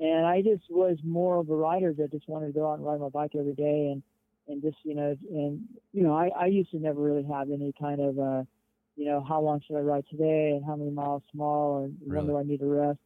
And 0.00 0.26
I 0.26 0.42
just 0.42 0.64
was 0.70 0.96
more 1.04 1.38
of 1.38 1.50
a 1.50 1.54
rider 1.54 1.92
that 1.92 2.10
just 2.10 2.28
wanted 2.28 2.46
to 2.48 2.52
go 2.52 2.70
out 2.70 2.78
and 2.78 2.86
ride 2.86 3.00
my 3.00 3.10
bike 3.10 3.32
every 3.38 3.54
day 3.54 3.90
and 3.92 4.02
and 4.48 4.62
just 4.62 4.78
you 4.82 4.94
know 4.94 5.16
and 5.30 5.62
you 5.92 6.02
know 6.02 6.14
I 6.14 6.28
I 6.28 6.46
used 6.46 6.70
to 6.70 6.78
never 6.78 7.00
really 7.00 7.24
have 7.24 7.50
any 7.50 7.72
kind 7.78 8.00
of 8.00 8.18
uh 8.18 8.44
you 9.00 9.06
know, 9.06 9.24
how 9.26 9.40
long 9.40 9.62
should 9.66 9.76
I 9.76 9.80
ride 9.80 10.04
today 10.10 10.52
and 10.54 10.62
how 10.64 10.76
many 10.76 10.90
miles 10.90 11.22
small 11.32 11.84
and 11.84 11.96
when 12.04 12.26
do 12.26 12.36
I 12.36 12.42
need 12.42 12.60
to 12.60 12.66
rest. 12.66 12.98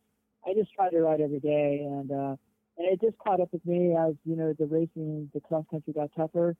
I 0.44 0.52
just 0.52 0.74
tried 0.74 0.90
to 0.90 1.00
ride 1.00 1.20
every 1.20 1.38
day 1.38 1.82
and 1.84 2.10
uh 2.10 2.36
and 2.76 2.88
it 2.88 3.00
just 3.00 3.16
caught 3.18 3.40
up 3.40 3.52
with 3.52 3.64
me 3.64 3.94
as, 3.96 4.14
you 4.24 4.34
know, 4.34 4.52
the 4.58 4.66
racing 4.66 5.30
the 5.32 5.40
cross 5.40 5.64
country 5.70 5.92
got 5.92 6.10
tougher. 6.16 6.56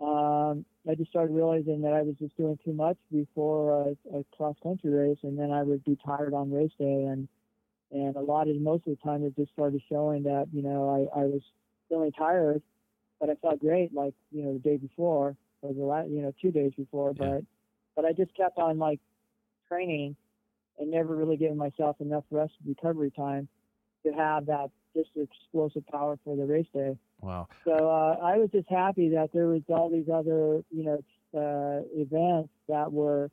Um 0.00 0.64
I 0.88 0.94
just 0.94 1.10
started 1.10 1.34
realizing 1.34 1.82
that 1.82 1.92
I 1.92 2.00
was 2.00 2.14
just 2.18 2.34
doing 2.38 2.58
too 2.64 2.72
much 2.72 2.96
before 3.12 3.82
a, 3.82 4.18
a 4.18 4.24
cross 4.34 4.56
country 4.62 4.90
race 4.90 5.18
and 5.24 5.38
then 5.38 5.50
I 5.50 5.62
would 5.62 5.84
be 5.84 5.98
tired 6.04 6.32
on 6.32 6.50
race 6.50 6.72
day 6.78 7.04
and 7.04 7.28
and 7.92 8.16
a 8.16 8.20
lot 8.20 8.48
of 8.48 8.60
most 8.60 8.86
of 8.86 8.96
the 8.96 9.02
time 9.04 9.24
it 9.24 9.34
just 9.36 9.52
started 9.52 9.80
showing 9.88 10.22
that, 10.24 10.46
you 10.52 10.62
know, 10.62 10.88
I, 11.14 11.20
I 11.20 11.24
was 11.24 11.42
feeling 11.88 12.12
tired 12.12 12.62
but 13.20 13.28
I 13.28 13.34
felt 13.34 13.60
great 13.60 13.92
like, 13.94 14.14
you 14.32 14.42
know, 14.42 14.54
the 14.54 14.58
day 14.58 14.76
before 14.76 15.36
or 15.62 15.74
the 15.74 15.82
last 15.84 16.08
you 16.08 16.22
know, 16.22 16.32
two 16.40 16.50
days 16.50 16.72
before 16.76 17.12
Yeah. 17.18 17.32
but 17.32 17.44
but 17.96 18.04
I 18.04 18.12
just 18.12 18.34
kept 18.34 18.58
on 18.58 18.78
like 18.78 19.00
training 19.68 20.16
and 20.78 20.90
never 20.90 21.14
really 21.14 21.36
giving 21.36 21.56
myself 21.58 22.00
enough 22.00 22.24
rest 22.30 22.52
and 22.64 22.74
recovery 22.76 23.10
time 23.10 23.48
to 24.06 24.12
have 24.12 24.46
that 24.46 24.70
just 24.96 25.10
explosive 25.16 25.86
power 25.86 26.18
for 26.24 26.36
the 26.36 26.44
race 26.44 26.66
day. 26.74 26.96
wow 27.20 27.46
So 27.64 27.72
uh, 27.72 28.16
I 28.24 28.38
was 28.38 28.48
just 28.50 28.68
happy 28.70 29.10
that 29.10 29.30
there 29.34 29.46
was 29.46 29.62
all 29.68 29.90
these 29.90 30.08
other, 30.12 30.62
you 30.70 30.84
know, 30.84 31.04
uh, 31.36 31.82
events 31.94 32.50
that 32.68 32.90
were 32.90 33.30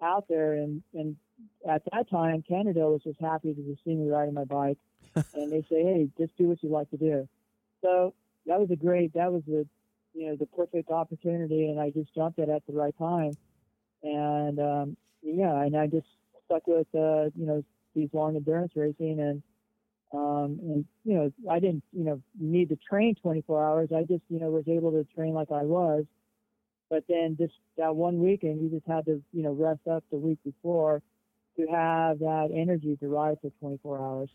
out 0.00 0.24
there, 0.28 0.54
and 0.54 0.82
and 0.94 1.16
at 1.68 1.82
that 1.92 2.10
time, 2.10 2.42
Cannondale 2.46 2.92
was 2.92 3.02
just 3.02 3.20
happy 3.20 3.54
to 3.54 3.62
just 3.62 3.84
see 3.84 3.94
me 3.94 4.08
riding 4.08 4.34
my 4.34 4.44
bike, 4.44 4.78
and 5.34 5.52
they 5.52 5.62
say, 5.62 5.82
hey, 5.82 6.08
just 6.18 6.36
do 6.36 6.48
what 6.48 6.62
you 6.62 6.68
like 6.68 6.90
to 6.90 6.96
do. 6.96 7.28
So 7.82 8.14
that 8.46 8.58
was 8.58 8.70
a 8.70 8.76
great, 8.76 9.14
that 9.14 9.32
was 9.32 9.42
the, 9.46 9.66
you 10.14 10.26
know, 10.26 10.36
the 10.36 10.46
perfect 10.46 10.90
opportunity, 10.90 11.68
and 11.68 11.80
I 11.80 11.90
just 11.90 12.14
jumped 12.14 12.38
it 12.38 12.48
at 12.48 12.66
the 12.66 12.72
right 12.72 12.96
time, 12.98 13.36
and 14.02 14.58
um, 14.58 14.96
yeah, 15.22 15.62
and 15.62 15.76
I 15.76 15.86
just 15.86 16.06
stuck 16.46 16.66
with, 16.66 16.86
uh, 16.94 17.30
you 17.36 17.46
know, 17.46 17.64
these 17.94 18.10
long 18.12 18.36
endurance 18.36 18.72
racing 18.74 19.20
and. 19.20 19.42
Um, 20.12 20.60
and 20.62 20.84
you 21.04 21.14
know, 21.14 21.32
I 21.50 21.58
didn't, 21.58 21.82
you 21.92 22.04
know, 22.04 22.22
need 22.38 22.68
to 22.68 22.76
train 22.88 23.16
24 23.16 23.66
hours. 23.66 23.88
I 23.92 24.02
just, 24.02 24.22
you 24.28 24.38
know, 24.38 24.48
was 24.48 24.68
able 24.68 24.92
to 24.92 25.04
train 25.12 25.34
like 25.34 25.50
I 25.50 25.62
was. 25.64 26.04
But 26.88 27.02
then 27.08 27.36
just 27.36 27.54
that 27.78 27.96
one 27.96 28.20
weekend, 28.20 28.62
you 28.62 28.68
just 28.68 28.86
had 28.86 29.06
to, 29.06 29.20
you 29.32 29.42
know, 29.42 29.50
rest 29.50 29.80
up 29.90 30.04
the 30.12 30.16
week 30.16 30.38
before 30.44 31.02
to 31.56 31.66
have 31.66 32.18
that 32.20 32.50
energy 32.54 32.96
to 32.96 33.08
ride 33.08 33.38
for 33.40 33.50
24 33.60 33.98
hours. 34.00 34.30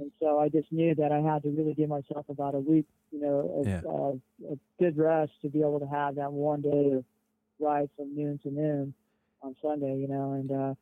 And 0.00 0.10
so 0.20 0.38
I 0.38 0.48
just 0.48 0.70
knew 0.72 0.94
that 0.94 1.10
I 1.12 1.20
had 1.20 1.42
to 1.42 1.50
really 1.50 1.74
give 1.74 1.88
myself 1.88 2.26
about 2.28 2.54
a 2.54 2.60
week, 2.60 2.86
you 3.10 3.20
know, 3.20 3.60
of, 3.60 3.66
Yeah. 3.66 3.80
uh, 3.88 4.52
a 4.54 4.58
good 4.78 4.96
rest 4.96 5.32
to 5.42 5.48
be 5.48 5.60
able 5.60 5.80
to 5.80 5.86
have 5.88 6.14
that 6.16 6.32
one 6.32 6.60
day 6.62 6.92
of 6.92 7.04
ride 7.58 7.90
from 7.96 8.14
noon 8.14 8.38
to 8.44 8.50
noon 8.50 8.94
on 9.42 9.56
Sunday, 9.60 9.96
you 9.96 10.08
know, 10.08 10.32
and 10.32 10.50
uh, 10.50 10.74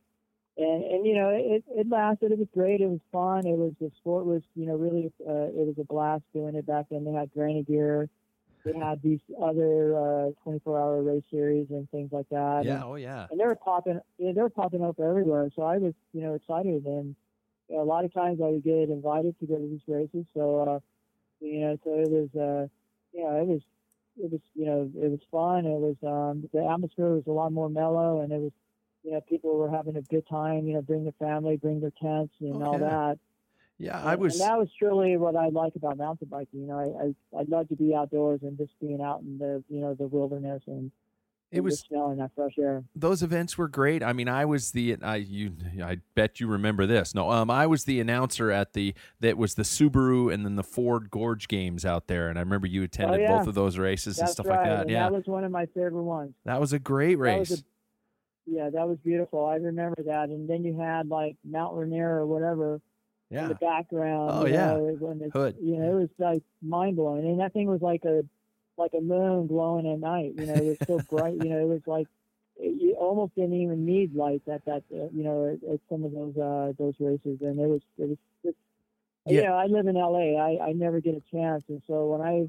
and 0.59 0.85
and 0.85 1.07
you 1.07 1.15
know 1.15 1.31
it 1.31 1.65
it 1.69 1.89
lasted. 1.89 2.32
It 2.32 2.39
was 2.39 2.48
great. 2.52 2.81
It 2.82 2.89
was 2.90 3.01
fun. 3.11 3.47
It 3.47 3.57
was 3.57 3.73
the 3.81 3.90
sport 3.98 4.27
was 4.27 4.43
you 4.55 4.66
know 4.66 4.74
really 4.77 5.11
uh, 5.27 5.48
it 5.48 5.66
was 5.66 5.77
a 5.78 5.85
blast 5.85 6.24
doing 6.35 6.55
it 6.55 6.66
back 6.66 6.86
then. 6.90 7.05
They 7.05 7.12
had 7.12 7.32
Granny 7.32 7.62
Gear. 7.62 8.09
They 8.65 8.78
had 8.78 9.03
these 9.03 9.20
other 9.43 9.97
uh, 9.97 10.31
24 10.45 10.78
hour 10.81 11.03
race 11.03 11.24
series 11.31 11.66
and 11.70 11.91
things 11.91 12.12
like 12.12 12.28
that. 12.31 12.62
yeah 12.65 12.74
And, 12.74 12.85
oh 12.85 12.95
yeah 12.97 13.27
and 13.31 13.41
they 13.41 13.45
were 13.45 13.57
popping 13.57 14.01
yeah, 14.19 14.32
they 14.32 14.41
were 14.43 14.51
popping 14.51 14.85
up 14.85 14.99
everywhere. 15.01 15.51
So 15.57 15.62
I 15.62 15.78
was 15.78 15.95
you 16.12 16.23
know 16.23 16.35
excited 16.35 16.85
and 16.87 17.15
a 17.70 17.85
lot 17.85 18.05
of 18.05 18.12
times 18.12 18.41
I 18.43 18.49
would 18.49 18.65
get 18.65 18.91
invited 18.91 19.39
to 19.41 19.47
go 19.47 19.57
to 19.57 19.66
these 19.66 19.81
races. 19.87 20.27
So 20.35 20.61
uh, 20.61 20.78
you 21.41 21.61
know 21.61 21.78
so 21.85 21.91
it 21.95 22.11
was 22.11 22.28
uh, 22.35 22.69
you 23.16 23.24
know 23.24 23.37
it 23.41 23.47
was 23.47 23.61
it 24.23 24.31
was 24.32 24.41
you 24.55 24.66
know 24.66 24.91
it 24.95 25.11
was 25.11 25.20
fun. 25.31 25.65
It 25.66 25.78
was 25.78 25.97
um, 26.03 26.49
the 26.53 26.66
atmosphere 26.66 27.11
was 27.15 27.24
a 27.27 27.32
lot 27.32 27.53
more 27.53 27.69
mellow 27.69 28.20
and 28.23 28.32
it 28.32 28.41
was 28.41 28.53
you 29.03 29.12
know, 29.12 29.20
people 29.23 29.57
were 29.57 29.70
having 29.70 29.97
a 29.97 30.03
good 30.03 30.27
time, 30.28 30.66
you 30.66 30.74
know, 30.74 30.82
bring 30.82 31.05
their 31.05 31.15
family, 31.19 31.57
bring 31.57 31.81
their 31.81 31.93
tents 32.03 32.35
and 32.41 32.62
Oh, 32.62 32.66
all 32.66 32.78
that. 32.78 33.19
Yeah 33.81 34.01
i 34.05 34.15
was 34.15 34.39
and 34.40 34.48
that 34.48 34.59
was 34.59 34.69
truly 34.78 35.16
what 35.16 35.35
I 35.35 35.48
like 35.48 35.74
about 35.74 35.97
mountain 35.97 36.28
biking. 36.31 36.61
You 36.61 36.66
know, 36.66 36.78
I, 36.78 37.39
I, 37.39 37.40
I'd 37.40 37.48
love 37.48 37.69
to 37.69 37.77
be 37.77 37.94
outdoors 37.94 38.40
and 38.43 38.57
just 38.57 38.78
being 38.81 39.01
out 39.01 39.20
in 39.23 39.39
the, 39.39 39.65
you 39.69 39.81
know, 39.81 39.94
the 39.94 40.07
wilderness 40.07 40.62
and, 40.66 40.93
it 41.52 41.65
was 41.65 41.81
smelling 41.81 42.19
that 42.19 42.31
fresh 42.36 42.52
air. 42.61 42.85
those 42.94 43.24
events 43.24 43.59
were 43.59 43.66
great. 43.66 44.05
I 44.05 44.12
mean, 44.12 44.28
I 44.28 44.44
was 44.44 44.70
the 44.70 44.97
I 45.02 45.16
you 45.16 45.51
I 45.82 45.98
bet 46.15 46.39
you 46.39 46.47
remember 46.47 46.86
this. 46.86 47.12
No, 47.12 47.28
um, 47.32 47.51
I 47.51 47.66
was 47.66 47.86
the 47.86 47.98
announcer 47.98 48.52
at 48.52 48.73
the 48.73 48.94
that 49.19 49.36
was 49.36 49.57
the 49.57 49.65
Subaru 49.65 50.32
and 50.32 50.44
then 50.44 50.55
the 50.55 50.62
Ford 50.62 51.11
Gorge 51.11 51.48
games 51.48 51.85
out 51.85 52.07
there, 52.07 52.28
and 52.28 52.39
I 52.39 52.43
remember 52.43 52.69
you 52.69 52.85
attended 52.85 53.19
Oh, 53.19 53.23
yeah. 53.24 53.39
both 53.39 53.48
of 53.48 53.55
those 53.57 53.78
races 53.78 54.20
and 54.20 54.28
stuff 54.28 54.47
right. 54.47 54.59
like 54.59 54.65
that. 54.66 54.81
And 54.82 54.90
Yeah, 54.90 55.02
that 55.02 55.12
was 55.12 55.27
one 55.27 55.43
of 55.43 55.51
my 55.51 55.66
favorite 55.66 56.05
ones. 56.05 56.35
that 56.44 56.61
was 56.61 56.73
a 56.73 56.78
great 56.78 57.19
race. 57.19 57.51
was 57.51 57.61
a, 57.61 57.65
yeah, 58.47 58.70
that 58.70 58.86
was 58.86 58.98
beautiful. 58.98 59.44
I 59.44 59.57
remember 59.57 60.05
that. 60.07 60.28
And 60.28 60.48
then 60.48 60.62
you 60.62 60.78
had 60.78 61.09
like 61.09 61.35
Mount 61.44 61.77
Rainier 61.77 62.20
or 62.20 62.27
whatever 62.27 62.81
in 63.31 63.48
the 63.48 63.55
background. 63.55 64.31
Oh, 64.32 64.47
yeah. 64.47 64.66
know, 64.74 64.97
when 65.01 65.20
it's, 65.23 65.32
Hood. 65.32 65.57
You 65.61 65.77
know, 65.77 65.98
it 65.98 66.01
was 66.01 66.09
like 66.19 66.43
mind 66.62 66.97
blowing. 66.97 67.24
And 67.27 67.40
that 67.40 67.52
thing 67.52 67.69
was 67.69 67.81
like 67.81 68.05
a 68.05 68.24
like 68.77 68.93
a 68.97 69.01
moon 69.01 69.47
glowing 69.47 69.86
at 69.90 69.98
night. 70.01 70.32
You 70.36 70.47
know, 70.47 70.55
it 70.55 70.65
was 70.65 70.78
so 70.86 70.98
bright. 71.11 71.35
You 71.35 71.51
know, 71.51 71.59
it 71.59 71.69
was 71.69 71.82
like 71.86 72.09
you 72.59 72.94
almost 72.98 73.35
didn't 73.35 73.55
even 73.61 73.85
need 73.86 74.15
lights 74.15 74.48
at 74.48 74.65
that. 74.65 74.82
Uh, 74.93 75.09
you 75.15 75.23
know, 75.24 75.47
at, 75.47 75.73
at 75.73 75.81
some 75.89 76.05
of 76.05 76.12
those 76.12 76.36
uh 76.36 76.73
those 76.78 76.94
races, 76.98 77.39
and 77.40 77.59
it 77.61 77.66
was 77.69 77.82
it 77.98 78.09
was 78.09 78.19
just. 78.44 78.57
Yeah. 79.27 79.32
You 79.43 79.47
know, 79.48 79.55
I 79.55 79.66
live 79.66 79.86
in 79.86 79.94
LA. 79.97 80.36
I 80.43 80.69
I 80.69 80.73
never 80.73 81.01
get 81.01 81.15
a 81.15 81.23
chance, 81.31 81.62
and 81.69 81.82
so 81.86 82.07
when 82.07 82.23
I 82.23 82.48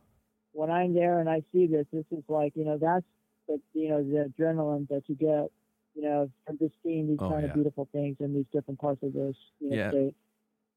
when 0.54 0.72
I'm 0.72 0.94
there 0.94 1.20
and 1.20 1.30
I 1.30 1.44
see 1.52 1.68
this, 1.68 1.86
this 1.92 2.06
is 2.12 2.24
like 2.30 2.54
you 2.56 2.64
know 2.64 2.78
that's 2.78 3.06
the 3.48 3.60
you 3.74 3.90
know 3.90 4.02
the 4.02 4.32
adrenaline 4.32 4.88
that 4.90 5.04
you 5.08 5.16
get. 5.16 5.52
You 5.96 6.04
know, 6.04 6.32
from 6.48 6.58
just 6.58 6.74
seeing 6.82 7.08
these 7.10 7.18
Oh, 7.20 7.30
kind 7.30 7.42
yeah. 7.44 7.50
of 7.50 7.54
beautiful 7.54 7.90
things 7.92 8.16
in 8.22 8.34
these 8.34 8.46
different 8.54 8.80
parts 8.80 9.04
of 9.04 9.12
this 9.12 9.36
you 9.60 9.72
know, 9.72 9.76
Yeah. 9.76 9.90
state. 9.92 10.16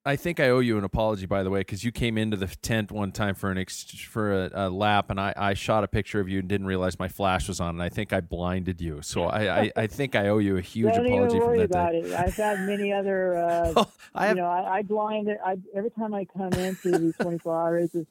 I 0.06 0.16
think 0.16 0.38
I 0.38 0.50
owe 0.50 0.58
you 0.58 0.76
an 0.76 0.84
apology, 0.84 1.24
by 1.24 1.42
the 1.42 1.48
way, 1.48 1.60
because 1.60 1.82
you 1.82 1.90
came 1.90 2.18
into 2.18 2.36
the 2.36 2.46
tent 2.46 2.92
one 2.92 3.10
time 3.10 3.34
for 3.34 3.50
an 3.50 3.56
ex- 3.56 3.84
for 3.84 4.32
a, 4.44 4.50
a 4.52 4.68
lap, 4.68 5.08
and 5.08 5.18
I, 5.18 5.32
I 5.34 5.54
shot 5.54 5.82
a 5.82 5.88
picture 5.88 6.20
of 6.20 6.28
you 6.28 6.40
and 6.40 6.48
didn't 6.48 6.66
realize 6.66 6.98
my 6.98 7.08
flash 7.08 7.48
was 7.48 7.58
on, 7.58 7.70
and 7.70 7.82
I 7.82 7.88
think 7.88 8.12
I 8.12 8.20
blinded 8.20 8.82
you. 8.82 9.00
So 9.00 9.24
I, 9.24 9.62
I, 9.62 9.72
I 9.76 9.86
think 9.86 10.14
I 10.14 10.28
owe 10.28 10.38
you 10.38 10.58
a 10.58 10.60
huge 10.60 10.92
Don't 10.94 11.06
apology 11.06 11.36
even 11.36 11.40
from 11.40 11.46
worry 11.48 11.58
that 11.60 11.64
about 11.64 11.92
day. 11.92 11.98
it. 12.00 12.12
I've 12.12 12.34
had 12.36 12.60
many 12.60 12.92
other. 13.00 13.36
Uh, 13.38 13.84
I 14.14 14.26
have 14.26 14.36
you 14.36 14.42
know, 14.42 14.48
I, 14.48 14.78
I 14.78 14.82
blind 14.82 15.28
it. 15.28 15.38
I 15.42 15.56
every 15.74 15.90
time 15.90 16.12
I 16.12 16.26
come 16.26 16.52
into 16.52 16.98
these 16.98 17.14
24 17.16 17.56
hour 17.62 17.72
races, 17.72 18.06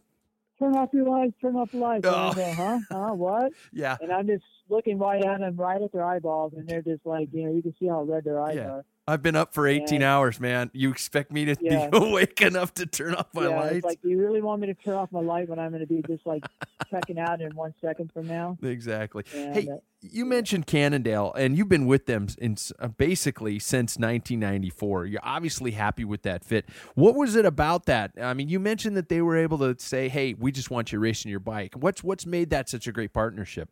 turn 0.58 0.76
off 0.76 0.90
your 0.94 1.08
lights, 1.08 1.36
turn 1.42 1.56
off 1.56 1.70
the 1.72 1.78
lights. 1.78 2.08
And 2.08 2.16
Oh. 2.16 2.30
I 2.30 2.34
go, 2.34 2.54
huh? 2.54 2.80
Huh? 2.92 3.14
What? 3.14 3.52
Yeah. 3.72 3.98
And 4.02 4.12
I'm 4.12 4.26
just 4.26 4.44
looking 4.68 4.98
right 4.98 5.24
at 5.24 5.42
them, 5.42 5.58
right 5.58 5.80
at 5.80 5.92
their 5.92 6.06
eyeballs, 6.06 6.54
and 6.58 6.68
they're 6.68 6.82
just 6.82 7.06
like, 7.06 7.30
you 7.34 7.46
know, 7.46 7.54
you 7.54 7.62
can 7.62 7.76
see 7.80 7.86
how 7.88 8.02
red 8.02 8.24
their 8.24 8.42
eyes 8.42 8.56
Yeah. 8.56 8.70
are. 8.72 8.86
I've 9.06 9.22
been 9.22 9.36
up 9.36 9.54
for 9.54 9.68
18 9.68 10.00
Yeah. 10.00 10.16
hours, 10.16 10.40
man. 10.40 10.72
You 10.74 10.90
expect 10.90 11.32
me 11.32 11.46
to 11.46 11.58
Yeah. 11.60 11.90
be 11.90 11.98
awake 11.98 12.42
enough 12.42 12.74
to 12.76 12.86
turn 12.86 13.16
off 13.16 13.28
my 13.34 13.50
yeah, 13.50 13.60
lights? 13.60 13.86
like, 13.86 14.02
do 14.02 14.10
you 14.10 14.18
really 14.18 14.42
want 14.42 14.62
me 14.62 14.68
to 14.68 14.74
turn 14.74 14.94
off 14.96 15.12
my 15.12 15.20
light 15.20 15.50
when 15.50 15.60
I'm 15.60 15.72
going 15.72 15.82
to 15.82 15.88
be 15.88 16.02
just 16.08 16.26
like 16.26 16.44
checking 16.90 17.20
out 17.20 17.42
in 17.42 17.54
one 17.54 17.74
second 17.82 18.12
from 18.14 18.28
now? 18.28 18.58
Exactly. 18.64 19.26
And, 19.36 19.54
hey, 19.56 19.70
uh, 19.70 19.78
you 20.00 20.26
mentioned 20.26 20.68
Cannondale, 20.68 21.34
and 21.34 21.58
you've 21.58 21.68
been 21.68 21.86
with 21.86 22.06
them 22.06 22.28
in 22.38 22.56
uh, 22.80 22.88
basically 22.90 23.60
since 23.60 23.98
1994. 23.98 25.06
You're 25.08 25.20
obviously 25.22 25.72
happy 25.72 26.06
with 26.06 26.22
that 26.24 26.46
fit. 26.46 26.70
What 26.96 27.16
was 27.16 27.36
it 27.36 27.46
about 27.46 27.86
that? 27.88 28.12
I 28.22 28.34
mean, 28.34 28.48
you 28.48 28.60
mentioned 28.60 28.96
that 28.96 29.10
they 29.10 29.22
were 29.22 29.36
able 29.38 29.58
to 29.60 29.76
say, 29.80 30.08
"Hey, 30.10 30.34
we 30.34 30.52
just 30.52 30.72
want 30.72 30.92
you 30.94 31.00
racing 31.00 31.30
your 31.32 31.40
bike." 31.42 31.76
What's 31.76 32.04
what's 32.04 32.26
made 32.26 32.50
that 32.52 32.70
such 32.70 32.88
a 32.88 32.92
great 32.94 33.14
partnership? 33.14 33.70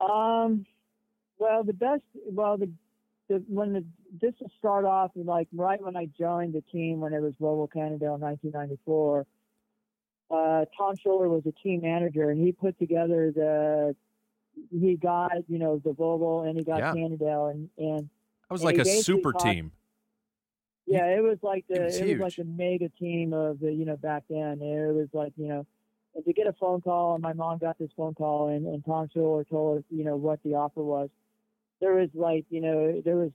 Um, 0.00 0.66
well, 1.38 1.62
the 1.64 1.72
best, 1.72 2.02
well, 2.26 2.56
the, 2.58 2.70
the 3.32 3.44
when 3.48 3.72
the 3.72 3.84
this 4.20 4.34
will 4.40 4.50
start 4.58 4.84
off 4.84 5.10
like 5.16 5.48
right 5.54 5.80
when 5.82 5.96
I 5.96 6.06
joined 6.18 6.52
the 6.54 6.60
team 6.72 7.00
when 7.00 7.12
it 7.14 7.20
was 7.22 7.32
Volvo 7.40 7.70
Cannondale 7.72 8.14
in 8.16 8.20
1994. 8.20 9.26
Uh, 10.30 10.64
Tom 10.76 10.96
Schuler 10.96 11.28
was 11.28 11.42
a 11.46 11.52
team 11.62 11.82
manager, 11.82 12.30
and 12.30 12.42
he 12.44 12.52
put 12.52 12.78
together 12.78 13.30
the. 13.34 13.94
He 14.70 14.96
got 14.96 15.32
you 15.48 15.58
know 15.58 15.80
the 15.82 15.90
Volvo, 15.92 16.46
and 16.46 16.58
he 16.58 16.64
got 16.64 16.78
Yeah. 16.78 16.92
Cannondale, 16.94 17.46
and 17.48 17.70
and 17.78 18.08
That 18.48 18.50
was 18.50 18.62
And 18.62 18.66
like 18.76 18.78
a 18.78 18.84
super 18.84 19.32
talked- 19.32 19.44
team. 19.44 19.72
Yeah, 20.86 21.06
it 21.16 21.22
was 21.22 21.38
like 21.42 21.64
the 21.68 21.86
It 21.86 21.94
it 21.94 22.02
was 22.02 22.10
was, 22.12 22.20
like 22.20 22.36
the 22.36 22.44
mega 22.44 22.88
team 22.90 23.32
of 23.32 23.60
the 23.60 23.72
you 23.72 23.84
know 23.86 23.96
back 23.96 24.24
then. 24.28 24.60
It 24.60 24.92
was 24.94 25.08
like 25.14 25.32
you 25.36 25.48
know, 25.48 25.66
and 26.14 26.24
to 26.24 26.32
get 26.34 26.46
a 26.46 26.52
phone 26.54 26.80
call, 26.82 27.14
and 27.14 27.22
my 27.22 27.32
mom 27.32 27.58
got 27.58 27.78
this 27.78 27.90
phone 27.96 28.14
call, 28.14 28.48
and 28.48 28.66
and 28.66 28.84
Tom 28.84 29.08
Schuler 29.12 29.44
told 29.44 29.78
us 29.78 29.84
you 29.90 30.04
know 30.04 30.16
what 30.16 30.42
the 30.42 30.54
offer 30.54 30.82
was. 30.82 31.08
There 31.82 31.94
was 31.94 32.08
like 32.14 32.46
you 32.48 32.62
know 32.62 33.02
there 33.04 33.16
was 33.16 33.32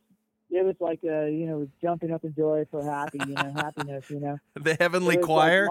it 0.49 0.65
was 0.65 0.75
like 0.79 1.01
uh 1.03 1.25
you 1.25 1.45
know 1.45 1.67
jumping 1.79 2.11
up 2.11 2.23
in 2.23 2.33
joy 2.33 2.65
for 2.71 2.83
happy 2.83 3.19
you 3.19 3.35
know 3.35 3.53
happiness 3.55 4.03
you 4.09 4.19
know. 4.19 4.39
The 4.55 4.75
Heavenly 4.79 5.17
was, 5.17 5.27
like, 5.29 5.53
Choir. 5.53 5.69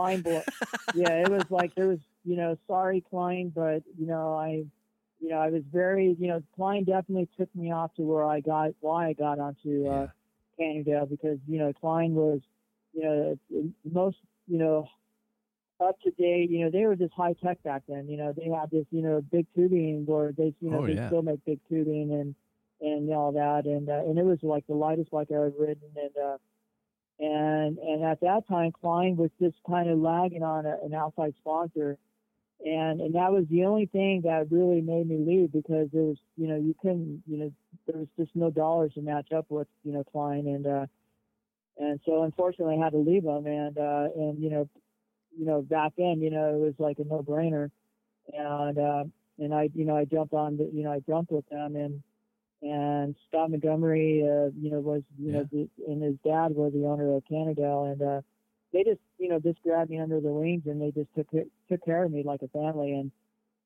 yeah, 0.94 1.24
it 1.24 1.28
was 1.28 1.44
like 1.51 1.74
there 1.74 1.89
was 1.89 1.98
you 2.24 2.36
know 2.36 2.57
sorry 2.69 3.03
Klein, 3.11 3.51
but 3.55 3.82
you 3.98 4.07
know 4.07 4.35
I. 4.36 4.65
You 5.19 5.31
know, 5.31 5.39
I 5.39 5.48
was 5.48 5.62
very, 5.73 6.15
you 6.20 6.28
know, 6.28 6.43
Klein 6.55 6.85
definitely 6.85 7.27
took 7.39 7.48
me 7.57 7.73
off 7.73 7.94
to 7.94 8.03
where 8.03 8.23
I 8.23 8.40
got, 8.40 8.73
why 8.81 9.09
I 9.09 9.12
got 9.15 9.39
onto 9.39 9.89
uh, 9.89 10.09
Cannondale 10.59 11.07
because 11.07 11.39
you 11.48 11.59
know 11.59 11.73
Klein 11.73 12.15
was 12.15 12.40
you 12.93 13.03
know 13.03 13.39
most 13.90 14.19
you 14.47 14.59
know 14.59 14.89
up 15.81 15.98
to 16.01 16.11
date 16.12 16.51
you 16.51 16.65
know 16.65 16.70
they 16.70 16.85
were 16.86 16.97
just 16.97 17.12
high 17.15 17.35
tech 17.43 17.62
back 17.62 17.82
then 17.89 18.09
you 18.09 18.16
know 18.16 18.32
they 18.36 18.48
had 18.51 18.70
this 18.70 18.85
you 18.90 19.03
know 19.03 19.23
big 19.32 19.47
tubing 19.55 20.05
where 20.07 20.32
they 20.32 20.55
you 20.61 20.70
know 20.70 20.82
Oh, 20.82 20.86
they 20.86 20.94
yeah. 20.94 21.09
still 21.09 21.23
make 21.23 21.44
big 21.44 21.61
tubing 21.69 22.12
and 22.12 22.35
and 22.81 23.12
all 23.12 23.32
that. 23.32 23.65
And 23.65 23.89
uh, 23.89 24.05
and 24.05 24.19
it 24.19 24.24
was 24.24 24.39
like 24.43 24.66
the 24.66 24.74
lightest 24.74 25.11
bike 25.11 25.28
I 25.31 25.35
ever 25.35 25.53
ridden. 25.59 25.90
And 25.97 26.16
uh 26.16 26.36
and 27.19 27.78
and 27.78 28.05
at 28.05 28.20
that 28.20 28.47
time 28.48 28.73
Klein 28.73 29.16
was 29.16 29.31
just 29.40 29.57
kind 29.69 29.89
of 29.89 29.98
lagging 29.98 30.43
on 30.43 30.66
a, 30.66 30.77
an 30.85 30.94
outside 30.94 31.35
sponsor. 31.40 31.98
And 32.65 33.01
and 33.01 33.15
that 33.15 33.32
was 33.32 33.44
the 33.51 33.65
only 33.65 33.86
thing 33.86 34.23
that 34.24 34.51
really 34.51 34.81
made 34.81 35.09
me 35.09 35.19
leave 35.19 35.53
because 35.53 35.89
there 35.93 36.03
was 36.03 36.19
you 36.36 36.48
know 36.48 36.57
you 36.57 36.74
couldn't 36.81 37.23
you 37.27 37.39
know 37.39 37.53
there 37.86 37.98
was 37.98 38.09
just 38.19 38.35
no 38.35 38.51
dollars 38.51 38.93
to 38.94 39.03
match 39.03 39.32
up 39.32 39.47
with 39.48 39.69
you 39.85 39.93
know 39.93 40.05
Klein. 40.05 40.47
And 40.47 40.66
uh 40.66 40.86
and 41.78 42.01
so 42.05 42.23
unfortunately 42.23 42.77
I 42.81 42.85
had 42.85 42.93
to 42.93 42.98
leave 42.98 43.24
them 43.24 43.47
and 43.47 43.78
uh 43.78 44.09
and 44.15 44.43
you 44.43 44.51
know 44.51 44.69
you 45.39 45.47
know 45.47 45.62
back 45.62 45.93
then 45.97 46.20
you 46.20 46.31
know 46.31 46.55
it 46.55 46.59
was 46.59 46.74
like 46.78 46.98
a 46.98 47.05
no 47.05 47.23
brainer 47.23 47.70
and 48.32 48.78
uh 48.78 49.05
and 49.39 49.55
I 49.55 49.69
you 49.74 49.85
know 49.85 49.97
I 49.97 50.05
jumped 50.05 50.35
on 50.35 50.57
the 50.57 50.70
you 50.73 50.82
know 50.82 50.93
I 50.93 51.01
jumped 51.01 51.31
with 51.31 51.48
them. 51.48 51.77
And 51.77 52.03
and 52.62 53.15
Scott 53.28 53.51
Montgomery 53.51 54.23
uh 54.23 54.51
you 54.59 54.70
know 54.70 54.81
was 54.81 55.03
you 55.19 55.33
know 55.33 55.49
the, 55.53 55.69
and 55.87 56.03
his 56.03 56.16
dad 56.24 56.55
was 56.55 56.73
the 56.73 56.87
owner 56.87 57.15
of 57.15 57.23
Cannondale 57.28 57.85
and 57.85 58.03
uh 58.03 58.20
they 58.73 58.83
just 58.85 59.01
you 59.19 59.28
know 59.28 59.39
just 59.39 59.62
grabbed 59.62 59.91
me 59.91 59.99
under 60.01 60.20
the 60.20 60.28
wings 60.33 60.62
and 60.66 60.81
they 60.81 60.91
just 60.91 61.15
took 61.15 61.27
it- 61.33 61.51
took 61.69 61.85
care 61.85 62.05
of 62.05 62.11
me 62.12 62.23
like 62.24 62.43
a 62.43 62.49
family 62.49 62.93
and 62.95 63.11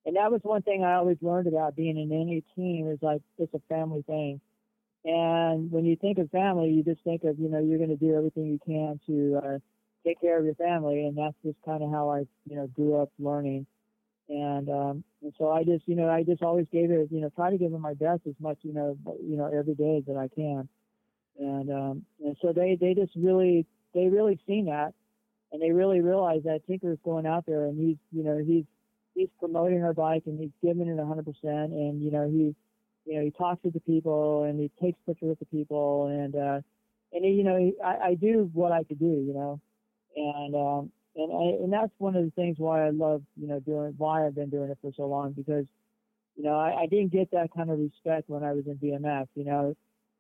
and 0.06 0.16
that 0.16 0.32
was 0.32 0.40
one 0.42 0.62
thing 0.62 0.82
I 0.82 0.94
always 0.94 1.18
learned 1.20 1.46
about 1.46 1.76
being 1.76 1.98
in 1.98 2.10
any 2.12 2.42
team 2.56 2.88
is 2.90 2.98
like 3.02 3.22
it's 3.38 3.52
a 3.54 3.60
family 3.68 4.02
thing. 4.02 4.40
And 5.04 5.70
when 5.70 5.84
you 5.84 5.96
think 5.96 6.18
of 6.18 6.30
family, 6.30 6.70
you 6.70 6.82
just 6.82 7.02
think 7.04 7.24
of 7.24 7.38
you 7.38 7.48
know 7.48 7.58
you're 7.58 7.78
going 7.78 7.90
to 7.90 7.96
do 7.96 8.14
everything 8.16 8.46
you 8.46 8.58
can 8.64 9.00
to 9.06 9.40
uh, 9.44 9.58
take 10.06 10.20
care 10.20 10.38
of 10.38 10.44
your 10.44 10.54
family, 10.54 11.06
and 11.06 11.16
that's 11.16 11.36
just 11.44 11.56
kind 11.64 11.82
of 11.82 11.90
how 11.90 12.10
I 12.10 12.20
you 12.48 12.56
know 12.56 12.66
grew 12.68 13.00
up 13.00 13.10
learning. 13.18 13.66
And 14.28 14.68
um, 14.68 15.04
and 15.22 15.32
so 15.38 15.50
I 15.50 15.64
just 15.64 15.86
you 15.86 15.96
know 15.96 16.08
I 16.08 16.22
just 16.22 16.42
always 16.42 16.66
gave 16.72 16.90
it 16.90 17.08
you 17.10 17.20
know 17.20 17.30
try 17.34 17.50
to 17.50 17.58
give 17.58 17.72
it 17.72 17.78
my 17.78 17.94
best 17.94 18.22
as 18.26 18.34
much 18.40 18.58
you 18.62 18.72
know 18.72 18.96
you 19.22 19.36
know 19.36 19.46
every 19.46 19.74
day 19.74 20.02
that 20.06 20.16
I 20.16 20.28
can. 20.28 20.68
And 21.38 21.70
um, 21.70 22.04
and 22.24 22.36
so 22.42 22.52
they 22.52 22.76
they 22.80 22.94
just 22.94 23.12
really 23.16 23.66
they 23.94 24.08
really 24.08 24.38
seen 24.46 24.66
that, 24.66 24.92
and 25.52 25.62
they 25.62 25.70
really 25.70 26.00
realized 26.00 26.44
that 26.44 26.66
Tinker's 26.66 26.98
going 27.04 27.26
out 27.26 27.46
there 27.46 27.66
and 27.66 27.78
he's 27.78 27.96
you 28.12 28.24
know 28.24 28.38
he's 28.38 28.64
he's 29.14 29.28
promoting 29.38 29.82
our 29.82 29.94
bike 29.94 30.24
and 30.26 30.38
he's 30.38 30.50
giving 30.62 30.88
it 30.88 30.98
a 30.98 31.06
hundred 31.06 31.26
percent. 31.26 31.72
And 31.72 32.02
you 32.02 32.10
know 32.10 32.28
he 32.28 32.54
you 33.06 33.16
know 33.16 33.24
he 33.24 33.30
talks 33.30 33.62
to 33.62 33.70
the 33.70 33.80
people 33.80 34.44
and 34.44 34.60
he 34.60 34.70
takes 34.82 34.98
pictures 35.06 35.30
with 35.30 35.38
the 35.38 35.46
people. 35.46 36.06
And 36.06 36.36
uh 36.36 36.60
and 37.12 37.24
he, 37.24 37.32
you 37.32 37.44
know 37.44 37.56
he, 37.56 37.74
I, 37.82 38.08
I 38.08 38.14
do 38.14 38.50
what 38.52 38.72
I 38.72 38.84
could 38.84 38.98
do 38.98 39.06
you 39.06 39.34
know. 39.34 39.60
And 40.16 40.54
um 40.54 40.92
and 41.16 41.32
I, 41.32 41.62
and 41.62 41.72
that's 41.72 41.92
one 41.98 42.16
of 42.16 42.24
the 42.24 42.30
things 42.32 42.56
why 42.58 42.86
I 42.86 42.90
love 42.90 43.22
you 43.36 43.48
know 43.48 43.60
doing 43.60 43.94
why 43.96 44.26
I've 44.26 44.34
been 44.34 44.50
doing 44.50 44.70
it 44.70 44.78
for 44.80 44.92
so 44.96 45.06
long 45.06 45.32
because 45.32 45.66
you 46.36 46.44
know 46.44 46.58
I, 46.58 46.82
I 46.82 46.86
didn't 46.86 47.12
get 47.12 47.30
that 47.32 47.52
kind 47.54 47.70
of 47.70 47.78
respect 47.78 48.28
when 48.28 48.44
I 48.44 48.52
was 48.52 48.66
in 48.66 48.76
BMX 48.76 49.28
you 49.34 49.44
know 49.44 49.76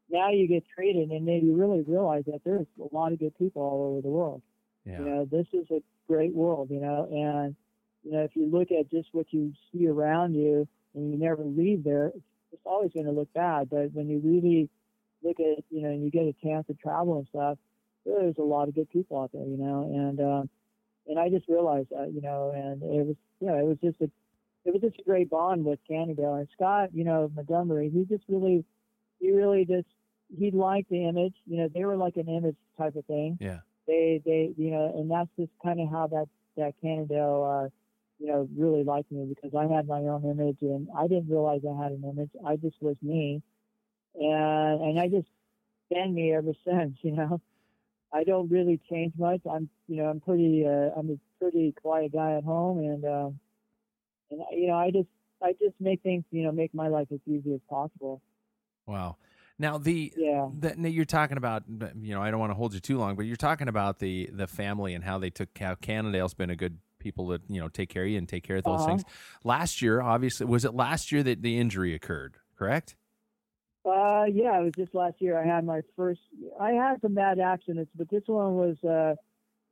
now 0.08 0.30
you 0.30 0.48
get 0.48 0.64
treated 0.74 1.10
and 1.10 1.26
then 1.26 1.40
you 1.46 1.54
really 1.54 1.82
realize 1.82 2.24
that 2.26 2.40
there's 2.44 2.66
a 2.80 2.94
lot 2.94 3.12
of 3.12 3.18
good 3.18 3.36
people 3.38 3.62
all 3.62 3.92
over 3.92 4.00
the 4.02 4.08
world 4.08 4.42
Yeah. 4.84 5.00
you 5.00 5.04
know 5.04 5.24
this 5.24 5.46
is 5.52 5.70
a 5.70 5.82
great 6.08 6.34
world 6.34 6.68
you 6.70 6.80
know 6.80 7.08
and 7.10 7.56
you 8.02 8.12
know, 8.12 8.22
if 8.22 8.34
you 8.34 8.46
look 8.46 8.68
at 8.72 8.90
just 8.90 9.08
what 9.12 9.26
you 9.30 9.52
see 9.72 9.86
around 9.86 10.34
you 10.34 10.66
and 10.94 11.12
you 11.12 11.18
never 11.18 11.44
leave 11.44 11.84
there, 11.84 12.12
it's 12.52 12.62
always 12.64 12.92
going 12.92 13.06
to 13.06 13.12
look 13.12 13.32
bad. 13.32 13.68
But 13.70 13.92
when 13.92 14.08
you 14.08 14.20
really 14.24 14.68
look 15.22 15.38
at, 15.38 15.64
you 15.70 15.82
know, 15.82 15.90
and 15.90 16.02
you 16.02 16.10
get 16.10 16.22
a 16.22 16.34
chance 16.42 16.66
to 16.68 16.74
travel 16.74 17.18
and 17.18 17.26
stuff, 17.28 17.58
there's 18.06 18.36
a 18.38 18.42
lot 18.42 18.68
of 18.68 18.74
good 18.74 18.88
people 18.90 19.20
out 19.20 19.30
there, 19.32 19.44
you 19.44 19.58
know, 19.58 19.82
and, 19.82 20.20
um, 20.20 20.50
and 21.06 21.18
I 21.18 21.28
just 21.28 21.48
realized 21.48 21.88
that, 21.90 22.12
you 22.12 22.20
know, 22.20 22.52
and 22.54 22.82
it 22.82 23.06
was, 23.06 23.16
you 23.40 23.46
know, 23.48 23.58
it 23.58 23.64
was 23.64 23.78
just 23.82 24.00
a, 24.00 24.10
it 24.64 24.72
was 24.72 24.82
just 24.82 24.98
a 25.00 25.02
great 25.02 25.30
bond 25.30 25.64
with 25.64 25.78
Cannondale 25.88 26.34
and 26.34 26.48
Scott, 26.54 26.90
you 26.92 27.04
know, 27.04 27.30
Montgomery. 27.34 27.90
He 27.90 28.04
just 28.04 28.24
really, 28.28 28.64
he 29.20 29.30
really 29.32 29.64
just, 29.64 29.88
he 30.38 30.50
liked 30.50 30.90
the 30.90 31.08
image, 31.08 31.34
you 31.46 31.56
know, 31.58 31.68
they 31.72 31.84
were 31.84 31.96
like 31.96 32.16
an 32.16 32.28
image 32.28 32.56
type 32.78 32.94
of 32.96 33.04
thing 33.06 33.36
Yeah. 33.40 33.60
they 33.86 34.20
they 34.24 34.52
you 34.56 34.70
know 34.70 34.92
and 34.96 35.10
that's 35.10 35.30
just 35.38 35.50
kind 35.62 35.80
of 35.80 35.90
how 35.90 36.06
that 36.08 36.26
that 36.56 36.74
Cannondale 36.80 37.44
uh 37.44 37.68
you 38.18 38.28
know 38.28 38.48
really 38.56 38.84
liked 38.84 39.10
me 39.10 39.24
because 39.26 39.54
I 39.54 39.66
had 39.72 39.86
my 39.88 40.00
own 40.00 40.24
image 40.24 40.58
and 40.62 40.88
I 40.96 41.08
didn't 41.08 41.28
realize 41.28 41.62
I 41.68 41.82
had 41.82 41.92
an 41.92 42.04
image 42.04 42.30
I 42.46 42.56
just 42.56 42.76
was 42.80 42.96
me 43.02 43.42
and 44.14 44.80
and 44.80 45.00
I 45.00 45.08
just 45.08 45.28
been 45.90 46.14
me 46.14 46.32
ever 46.34 46.52
since 46.64 46.98
you 47.02 47.12
know 47.12 47.40
I 48.12 48.24
don't 48.24 48.48
really 48.50 48.80
change 48.90 49.12
much 49.18 49.40
I'm 49.50 49.68
you 49.88 49.96
know 49.96 50.06
I'm 50.06 50.20
pretty 50.20 50.64
uh, 50.66 50.90
I'm 50.98 51.10
a 51.10 51.18
pretty 51.40 51.72
quiet 51.80 52.12
guy 52.12 52.32
at 52.36 52.44
home 52.44 52.78
and 52.78 53.04
um 53.04 53.40
and 54.30 54.40
you 54.52 54.66
know 54.68 54.74
I 54.76 54.90
just 54.90 55.08
I 55.42 55.52
just 55.52 55.74
make 55.80 56.02
things 56.02 56.24
you 56.30 56.42
know 56.44 56.52
make 56.52 56.74
my 56.74 56.88
life 56.88 57.08
as 57.12 57.20
easy 57.26 57.54
as 57.54 57.60
possible 57.68 58.20
Wow. 58.86 59.16
Now 59.58 59.78
the 59.78 60.12
Yeah. 60.16 60.48
the, 60.52 60.74
now 60.76 60.88
you're 60.88 61.04
talking 61.04 61.36
about 61.36 61.64
you 61.68 62.14
know 62.14 62.22
I 62.22 62.30
don't 62.30 62.40
want 62.40 62.50
to 62.50 62.54
hold 62.56 62.74
you 62.74 62.80
too 62.80 62.98
long, 62.98 63.14
but 63.14 63.26
you're 63.26 63.36
talking 63.36 63.68
about 63.68 63.98
the 63.98 64.28
the 64.32 64.46
family 64.46 64.94
and 64.94 65.04
how 65.04 65.18
they 65.18 65.30
took 65.30 65.56
how 65.58 65.74
Cannondale's 65.74 66.34
been 66.34 66.50
a 66.50 66.56
good 66.56 66.78
people 66.98 67.28
to 67.28 67.40
you 67.48 67.60
know 67.60 67.68
take 67.68 67.88
care 67.88 68.04
of 68.04 68.08
you 68.08 68.18
and 68.18 68.28
take 68.28 68.42
care 68.42 68.56
of 68.56 68.64
those 68.64 68.74
Uh-huh. 68.80 68.86
things. 68.86 69.04
Last 69.44 69.80
year, 69.82 70.00
obviously, 70.00 70.46
was 70.46 70.64
it 70.64 70.74
last 70.74 71.12
year 71.12 71.22
that 71.22 71.42
the 71.42 71.58
injury 71.58 71.94
occurred? 71.94 72.36
Correct. 72.56 72.96
Uh, 73.84 74.24
yeah, 74.30 74.60
it 74.60 74.64
was 74.64 74.74
just 74.76 74.94
last 74.94 75.14
year. 75.20 75.38
I 75.38 75.46
had 75.46 75.64
my 75.64 75.80
first. 75.96 76.20
I 76.60 76.72
had 76.72 77.00
some 77.00 77.14
bad 77.14 77.38
accidents, 77.38 77.90
but 77.96 78.10
this 78.10 78.22
one 78.26 78.54
was 78.54 78.76
uh, 78.84 79.14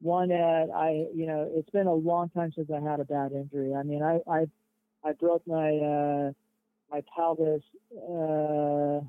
one 0.00 0.28
that 0.28 0.68
I, 0.74 1.06
you 1.14 1.26
know, 1.26 1.50
it's 1.54 1.68
been 1.70 1.86
a 1.86 1.94
long 1.94 2.30
time 2.30 2.52
since 2.54 2.70
I 2.70 2.80
had 2.80 3.00
a 3.00 3.04
bad 3.04 3.32
injury. 3.32 3.74
I 3.74 3.82
mean, 3.82 4.02
I, 4.02 4.20
I, 4.30 4.46
I 5.04 5.12
broke 5.12 5.46
my 5.46 5.76
uh, 5.76 6.32
my 6.90 7.02
pelvis. 7.14 7.62
Uh, 7.94 9.04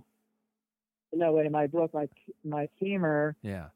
no, 1.13 1.31
wait, 1.31 1.53
I 1.53 1.67
broke 1.67 1.93
my 1.93 2.07
my 2.43 2.67
femur 2.79 3.35
Yeah. 3.41 3.67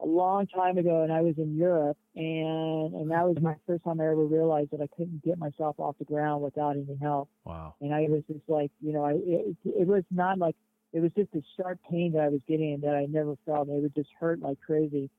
A 0.00 0.06
long 0.06 0.46
time 0.46 0.78
ago, 0.78 1.02
and 1.02 1.12
I 1.12 1.20
was 1.20 1.34
in 1.38 1.56
Europe, 1.56 1.96
and 2.16 2.94
and 2.94 3.10
that 3.10 3.26
was 3.26 3.36
my 3.40 3.54
first 3.66 3.84
time 3.84 4.00
I 4.00 4.04
ever 4.04 4.24
realized 4.24 4.70
that 4.72 4.80
I 4.80 4.88
couldn't 4.96 5.22
get 5.24 5.38
myself 5.38 5.78
off 5.78 5.96
the 5.98 6.04
ground 6.04 6.42
without 6.42 6.76
any 6.76 6.98
help 7.00 7.28
Wow. 7.44 7.74
and 7.80 7.94
I 7.94 8.06
was 8.08 8.22
just 8.26 8.48
like, 8.48 8.70
you 8.80 8.92
know, 8.92 9.04
I 9.04 9.12
it, 9.12 9.56
it 9.64 9.86
was 9.86 10.04
not 10.10 10.38
like 10.38 10.56
it 10.92 11.00
was 11.00 11.12
just 11.16 11.34
a 11.34 11.42
sharp 11.56 11.78
pain 11.90 12.12
that 12.12 12.22
I 12.22 12.28
was 12.28 12.40
getting 12.46 12.80
that 12.80 12.94
I 12.94 13.06
never 13.06 13.36
felt. 13.44 13.68
It 13.68 13.82
would 13.82 13.94
just 13.94 14.10
hurt 14.18 14.40
like 14.40 14.58
crazy, 14.60 15.10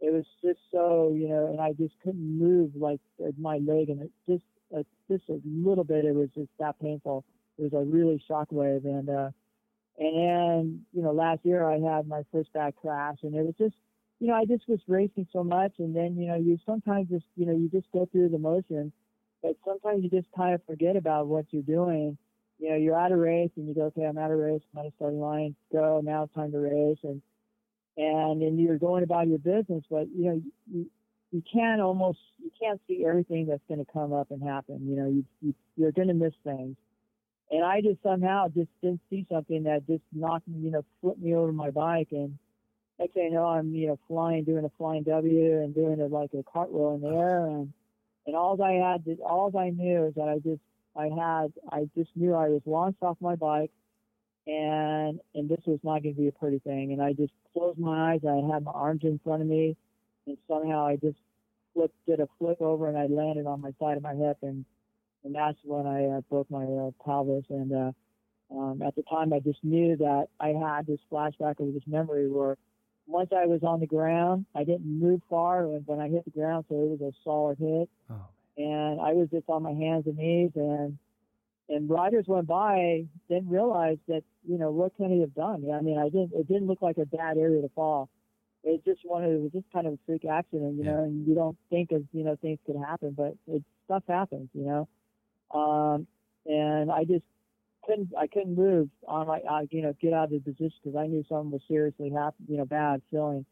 it 0.00 0.12
was 0.12 0.24
just 0.42 0.58
so 0.70 1.14
you 1.16 1.28
know, 1.28 1.46
and 1.46 1.60
I 1.60 1.72
just 1.72 1.94
couldn't 2.02 2.38
move 2.38 2.72
like 2.74 3.00
uh, 3.24 3.30
my 3.38 3.58
leg, 3.58 3.88
and 3.88 4.02
it 4.02 4.10
just 4.28 4.44
uh, 4.76 4.82
just 5.08 5.28
a 5.28 5.40
little 5.44 5.84
bit. 5.84 6.04
It 6.04 6.14
was 6.14 6.28
just 6.34 6.50
that 6.58 6.78
painful. 6.80 7.24
It 7.58 7.62
was 7.62 7.72
a 7.72 7.84
really 7.84 8.22
shockwave, 8.28 8.84
and 8.84 9.08
uh, 9.08 9.30
and 9.98 10.16
then 10.16 10.86
you 10.92 11.02
know 11.02 11.12
last 11.12 11.40
year 11.44 11.64
I 11.64 11.78
had 11.78 12.06
my 12.08 12.22
first 12.32 12.52
back 12.52 12.76
crash, 12.76 13.18
and 13.22 13.34
it 13.34 13.44
was 13.44 13.54
just 13.58 13.76
you 14.22 14.28
know 14.28 14.34
I 14.34 14.44
just 14.44 14.68
was 14.68 14.78
racing 14.86 15.26
so 15.32 15.42
much, 15.42 15.72
and 15.80 15.96
then 15.96 16.16
you 16.16 16.28
know 16.28 16.36
you 16.36 16.56
sometimes 16.64 17.08
just 17.08 17.24
you 17.34 17.44
know 17.44 17.52
you 17.52 17.68
just 17.68 17.90
go 17.92 18.08
through 18.12 18.28
the 18.28 18.38
motions, 18.38 18.92
but 19.42 19.56
sometimes 19.64 20.04
you 20.04 20.10
just 20.10 20.28
kind 20.36 20.54
of 20.54 20.60
forget 20.64 20.94
about 20.94 21.26
what 21.26 21.46
you're 21.50 21.64
doing. 21.64 22.16
You 22.60 22.70
know, 22.70 22.76
you're 22.76 22.96
at 22.96 23.10
a 23.10 23.16
race 23.16 23.50
and 23.56 23.66
you 23.66 23.74
go, 23.74 23.86
okay, 23.86 24.04
I'm 24.04 24.18
at 24.18 24.30
a 24.30 24.36
race, 24.36 24.60
I'm 24.72 24.86
at 24.86 24.92
a 24.92 24.92
starting 24.94 25.18
line, 25.18 25.56
go, 25.72 26.00
now 26.04 26.22
it's 26.22 26.34
time 26.34 26.52
to 26.52 26.58
race, 26.58 26.98
and 27.02 27.20
and 27.96 28.42
and 28.42 28.60
you're 28.60 28.78
going 28.78 29.02
about 29.02 29.26
your 29.26 29.38
business, 29.38 29.82
but 29.90 30.06
you 30.16 30.26
know 30.26 30.42
you 30.72 30.86
you 31.32 31.42
can't 31.52 31.80
almost 31.80 32.20
you 32.38 32.52
can't 32.62 32.80
see 32.86 33.04
everything 33.04 33.46
that's 33.48 33.64
going 33.66 33.84
to 33.84 33.92
come 33.92 34.12
up 34.12 34.30
and 34.30 34.40
happen. 34.40 34.86
You 34.88 34.94
know, 34.94 35.08
you, 35.08 35.24
you 35.40 35.54
you're 35.76 35.90
going 35.90 36.06
to 36.06 36.14
miss 36.14 36.34
things, 36.44 36.76
and 37.50 37.64
I 37.64 37.80
just 37.80 38.00
somehow 38.04 38.46
just 38.54 38.70
didn't 38.82 39.00
see 39.10 39.26
something 39.28 39.64
that 39.64 39.84
just 39.88 40.04
knocked 40.12 40.46
me, 40.46 40.60
you 40.60 40.70
know, 40.70 40.84
flipped 41.00 41.18
me 41.18 41.34
over 41.34 41.50
my 41.50 41.70
bike, 41.70 42.10
and 42.12 42.38
next 42.98 43.14
thing 43.14 43.24
you 43.24 43.30
know, 43.32 43.46
I'm 43.46 43.74
you 43.74 43.88
know 43.88 43.98
flying, 44.08 44.44
doing 44.44 44.64
a 44.64 44.70
flying 44.78 45.02
W 45.04 45.60
and 45.60 45.74
doing 45.74 46.00
it 46.00 46.10
like 46.10 46.30
a 46.34 46.42
cartwheel 46.42 46.94
in 46.94 47.00
the 47.00 47.16
air, 47.16 47.46
and 47.46 47.72
and 48.26 48.36
all 48.36 48.60
I 48.62 48.72
had, 48.72 49.04
to, 49.04 49.14
all 49.22 49.56
I 49.56 49.70
knew 49.70 50.06
is 50.06 50.14
that 50.14 50.28
I 50.28 50.38
just 50.38 50.62
I 50.96 51.04
had 51.04 51.52
I 51.70 51.88
just 51.96 52.10
knew 52.16 52.34
I 52.34 52.48
was 52.48 52.62
launched 52.66 53.02
off 53.02 53.16
my 53.20 53.34
bike 53.36 53.70
and 54.46 55.20
and 55.34 55.48
this 55.48 55.60
was 55.66 55.78
not 55.82 56.02
going 56.02 56.14
to 56.14 56.20
be 56.20 56.28
a 56.28 56.32
pretty 56.32 56.58
thing. 56.58 56.92
And 56.92 57.02
I 57.02 57.12
just 57.12 57.32
closed 57.52 57.78
my 57.78 58.12
eyes. 58.12 58.20
I 58.28 58.36
had 58.52 58.64
my 58.64 58.72
arms 58.72 59.02
in 59.04 59.20
front 59.22 59.42
of 59.42 59.48
me, 59.48 59.76
and 60.26 60.36
somehow 60.48 60.86
I 60.86 60.96
just 60.96 61.18
flipped, 61.74 61.94
did 62.06 62.20
a 62.20 62.28
flip 62.38 62.60
over, 62.60 62.88
and 62.88 62.98
I 62.98 63.06
landed 63.06 63.46
on 63.46 63.60
my 63.60 63.72
side 63.78 63.96
of 63.96 64.02
my 64.02 64.14
hip, 64.14 64.38
and 64.42 64.64
and 65.24 65.34
that's 65.34 65.58
when 65.64 65.86
I 65.86 66.06
uh, 66.06 66.20
broke 66.22 66.50
my 66.50 66.64
uh, 66.64 66.90
pelvis. 67.04 67.44
And 67.48 67.72
uh, 67.72 67.92
um, 68.50 68.82
at 68.82 68.96
the 68.96 69.02
time, 69.02 69.32
I 69.32 69.38
just 69.38 69.62
knew 69.62 69.96
that 69.98 70.26
I 70.40 70.48
had 70.48 70.86
this 70.86 71.00
flashback 71.10 71.60
of 71.60 71.72
this 71.72 71.86
memory 71.86 72.28
where 72.28 72.56
once 73.12 73.30
I 73.36 73.46
was 73.46 73.62
on 73.62 73.80
the 73.80 73.86
ground, 73.86 74.46
I 74.54 74.64
didn't 74.64 74.86
move 74.86 75.20
far 75.28 75.66
when, 75.66 75.82
when 75.86 76.00
I 76.00 76.08
hit 76.08 76.24
the 76.24 76.30
ground, 76.30 76.64
so 76.68 76.74
it 76.74 76.98
was 76.98 77.00
a 77.00 77.12
solid 77.22 77.58
hit. 77.58 77.88
Oh. 78.10 78.26
And 78.56 79.00
I 79.00 79.12
was 79.12 79.28
just 79.30 79.48
on 79.48 79.62
my 79.62 79.72
hands 79.72 80.06
and 80.06 80.16
knees, 80.16 80.50
and 80.56 80.98
and 81.68 81.88
riders 81.88 82.24
went 82.26 82.46
by, 82.46 83.04
didn't 83.28 83.48
realize 83.48 83.96
that, 84.08 84.22
you 84.46 84.58
know, 84.58 84.70
what 84.70 84.94
can 84.96 85.10
he 85.10 85.20
have 85.20 85.34
done? 85.34 85.64
I 85.72 85.80
mean, 85.80 85.96
I 85.98 86.08
didn't, 86.10 86.32
it 86.34 86.46
didn't 86.48 86.66
look 86.66 86.82
like 86.82 86.98
a 86.98 87.06
bad 87.06 87.38
area 87.38 87.62
to 87.62 87.70
fall. 87.74 88.10
It 88.64 88.84
just 88.84 89.00
wanted, 89.04 89.30
it 89.32 89.40
was 89.40 89.52
just 89.52 89.72
kind 89.72 89.86
of 89.86 89.94
a 89.94 89.98
freak 90.04 90.24
accident, 90.24 90.76
you 90.76 90.84
Yeah. 90.84 90.96
know, 90.96 91.04
and 91.04 91.26
you 91.26 91.34
don't 91.34 91.56
think 91.70 91.92
of, 91.92 92.02
you 92.12 92.24
know, 92.24 92.36
things 92.36 92.58
could 92.66 92.76
happen, 92.76 93.12
but 93.16 93.34
it, 93.46 93.62
stuff 93.86 94.02
happens, 94.06 94.50
you 94.52 94.64
know. 94.64 94.88
Um, 95.58 96.06
and 96.46 96.90
I 96.90 97.04
just 97.04 97.24
couldn't, 97.86 98.10
I 98.18 98.26
couldn't 98.26 98.54
move 98.54 98.88
on 99.06 99.26
my, 99.26 99.40
uh, 99.40 99.62
you 99.70 99.82
know, 99.82 99.94
get 100.00 100.12
out 100.12 100.24
of 100.24 100.30
the 100.30 100.40
position 100.40 100.78
because 100.82 100.96
I 100.96 101.06
knew 101.06 101.24
something 101.28 101.50
was 101.50 101.62
seriously 101.68 102.10
happening, 102.10 102.48
you 102.48 102.58
know, 102.58 102.64
bad 102.64 103.02
feeling. 103.10 103.44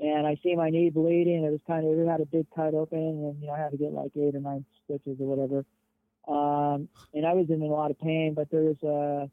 And 0.00 0.26
I 0.26 0.38
see 0.42 0.54
my 0.54 0.70
knee 0.70 0.90
bleeding. 0.90 1.44
It 1.44 1.50
was 1.50 1.60
kind 1.66 1.84
of, 1.84 1.98
it 1.98 2.08
had 2.08 2.20
a 2.20 2.26
big 2.26 2.46
cut 2.54 2.74
open 2.74 2.98
and, 2.98 3.40
you 3.40 3.48
know, 3.48 3.54
I 3.54 3.58
had 3.58 3.72
to 3.72 3.76
get 3.76 3.92
like 3.92 4.12
eight 4.16 4.34
or 4.34 4.40
nine 4.40 4.64
stitches 4.84 5.20
or 5.20 5.26
whatever. 5.26 5.64
Um, 6.28 6.88
and 7.14 7.26
I 7.26 7.32
was 7.32 7.50
in 7.50 7.62
a 7.62 7.66
lot 7.66 7.90
of 7.90 7.98
pain, 7.98 8.34
but 8.34 8.50
there 8.50 8.62
was 8.62 8.82
a, 8.82 9.30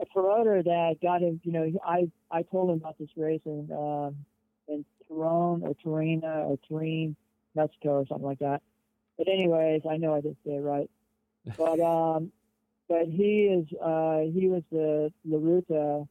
a 0.00 0.06
promoter 0.06 0.62
that 0.62 0.96
got 1.02 1.20
him, 1.20 1.40
you 1.44 1.52
know, 1.52 1.70
I, 1.84 2.10
I 2.30 2.42
told 2.42 2.70
him 2.70 2.76
about 2.76 2.98
this 2.98 3.10
race 3.16 3.42
in, 3.44 3.68
um, 3.70 4.16
in 4.66 4.84
Tyrone 5.08 5.62
or 5.62 5.74
Torina 5.84 6.46
or 6.46 6.58
Turin, 6.68 7.16
Mexico 7.54 8.00
or 8.00 8.06
something 8.06 8.26
like 8.26 8.38
that. 8.38 8.62
But 9.18 9.28
anyways, 9.28 9.82
I 9.90 9.98
know 9.98 10.14
I 10.14 10.20
didn't 10.20 10.38
say 10.46 10.52
it 10.52 10.60
right. 10.60 10.88
But, 11.58 11.80
um, 11.80 12.32
but 12.90 13.06
he 13.06 13.46
is, 13.46 13.66
uh, 13.80 14.18
he 14.34 14.48
was 14.48 14.64
the 14.72 15.12
La 15.24 15.38
Ruta, 15.38 16.08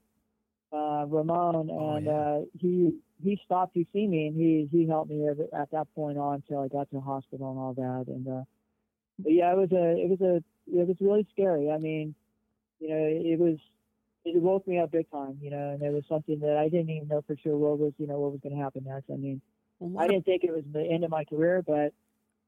uh, 0.71 1.05
Ramon, 1.07 1.69
Oh, 1.69 1.95
and, 1.95 2.05
yeah. 2.05 2.11
uh, 2.11 2.39
he, 2.57 2.93
he 3.21 3.37
stopped 3.43 3.73
to 3.73 3.85
see 3.91 4.07
me 4.07 4.27
and 4.27 4.35
he, 4.35 4.69
he 4.71 4.87
helped 4.87 5.11
me 5.11 5.27
at, 5.27 5.37
at 5.53 5.69
that 5.71 5.93
point 5.93 6.17
on 6.17 6.35
until 6.35 6.63
I 6.63 6.69
got 6.69 6.89
to 6.91 6.95
the 6.95 7.01
hospital 7.01 7.51
and 7.51 7.59
all 7.59 7.73
that. 7.73 8.05
And, 8.07 8.25
uh, 8.27 8.43
but 9.19 9.33
yeah, 9.33 9.51
it 9.51 9.57
was 9.57 9.71
a, 9.73 9.85
it 9.99 10.09
was 10.09 10.21
a, 10.21 10.35
it 10.71 10.87
was 10.87 10.95
really 11.01 11.27
scary. 11.33 11.69
I 11.69 11.77
mean, 11.77 12.15
you 12.79 12.87
know, 12.87 12.95
it 12.95 13.37
was, 13.37 13.57
it 14.23 14.41
woke 14.41 14.65
me 14.65 14.79
up 14.79 14.91
big 14.91 15.11
time, 15.11 15.37
you 15.41 15.49
know, 15.49 15.71
and 15.71 15.81
it 15.83 15.91
was 15.91 16.03
something 16.07 16.39
that 16.39 16.55
I 16.55 16.69
didn't 16.69 16.91
even 16.91 17.09
know 17.09 17.23
for 17.27 17.35
sure 17.43 17.57
what 17.57 17.77
was, 17.77 17.91
you 17.97 18.07
know, 18.07 18.19
what 18.19 18.31
was 18.31 18.39
going 18.41 18.55
to 18.55 18.63
happen 18.63 18.85
next. 18.87 19.09
I 19.11 19.17
mean, 19.17 19.41
Well, 19.79 20.01
I 20.01 20.07
didn't 20.07 20.23
think 20.25 20.45
it 20.45 20.51
was 20.51 20.63
the 20.71 20.83
end 20.85 21.03
of 21.03 21.11
my 21.11 21.25
career, 21.25 21.61
but 21.65 21.93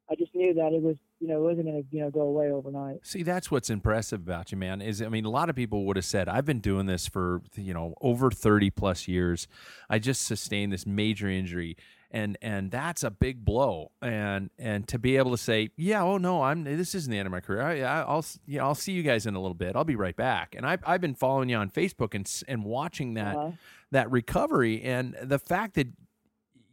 I 0.09 0.15
just 0.15 0.33
knew 0.35 0.53
that 0.55 0.73
it 0.73 0.81
was, 0.81 0.97
you 1.19 1.27
know, 1.27 1.37
it 1.37 1.41
wasn't 1.49 1.67
going 1.67 1.81
to, 1.83 1.87
you 1.95 2.01
know, 2.01 2.09
go 2.11 2.21
away 2.21 2.51
overnight. 2.51 2.97
See, 3.03 3.23
that's 3.23 3.49
what's 3.49 3.69
impressive 3.69 4.19
about 4.21 4.51
you, 4.51 4.57
man. 4.57 4.81
Is 4.81 5.01
I 5.01 5.07
mean, 5.07 5.23
a 5.25 5.29
lot 5.29 5.49
of 5.49 5.55
people 5.55 5.85
would 5.85 5.95
have 5.95 6.05
said, 6.05 6.27
"I've 6.27 6.45
been 6.45 6.59
doing 6.59 6.85
this 6.85 7.07
for 7.07 7.41
you 7.55 7.73
know 7.73 7.93
over 8.01 8.29
thirty 8.31 8.69
plus 8.69 9.07
years. 9.07 9.47
I 9.89 9.99
just 9.99 10.23
sustained 10.23 10.73
this 10.73 10.85
major 10.85 11.29
injury, 11.29 11.77
and 12.09 12.37
and 12.41 12.71
that's 12.71 13.03
a 13.03 13.11
big 13.11 13.45
blow. 13.45 13.91
And 14.01 14.49
and 14.59 14.85
to 14.89 14.99
be 14.99 15.15
able 15.15 15.31
to 15.31 15.37
say, 15.37 15.69
yeah, 15.77 16.03
oh 16.03 16.17
no, 16.17 16.41
I'm 16.41 16.65
this 16.65 16.93
isn't 16.93 17.09
the 17.11 17.17
end 17.17 17.27
of 17.27 17.31
my 17.31 17.39
career. 17.39 17.61
I, 17.61 17.79
I, 17.81 18.01
I'll 18.01 18.25
yeah, 18.45 18.63
I'll 18.63 18.75
see 18.75 18.91
you 18.91 19.03
guys 19.03 19.25
in 19.25 19.35
a 19.35 19.39
little 19.41 19.55
bit. 19.55 19.77
I'll 19.77 19.85
be 19.85 19.95
right 19.95 20.15
back. 20.17 20.55
And 20.57 20.65
I've 20.65 20.81
I've 20.85 21.01
been 21.01 21.15
following 21.15 21.47
you 21.47 21.55
on 21.55 21.69
Facebook 21.69 22.13
and 22.15 22.29
and 22.49 22.65
watching 22.65 23.13
that 23.13 23.37
Uh-huh. 23.37 23.51
that 23.91 24.11
recovery 24.11 24.81
and 24.81 25.15
the 25.21 25.39
fact 25.39 25.75
that 25.75 25.87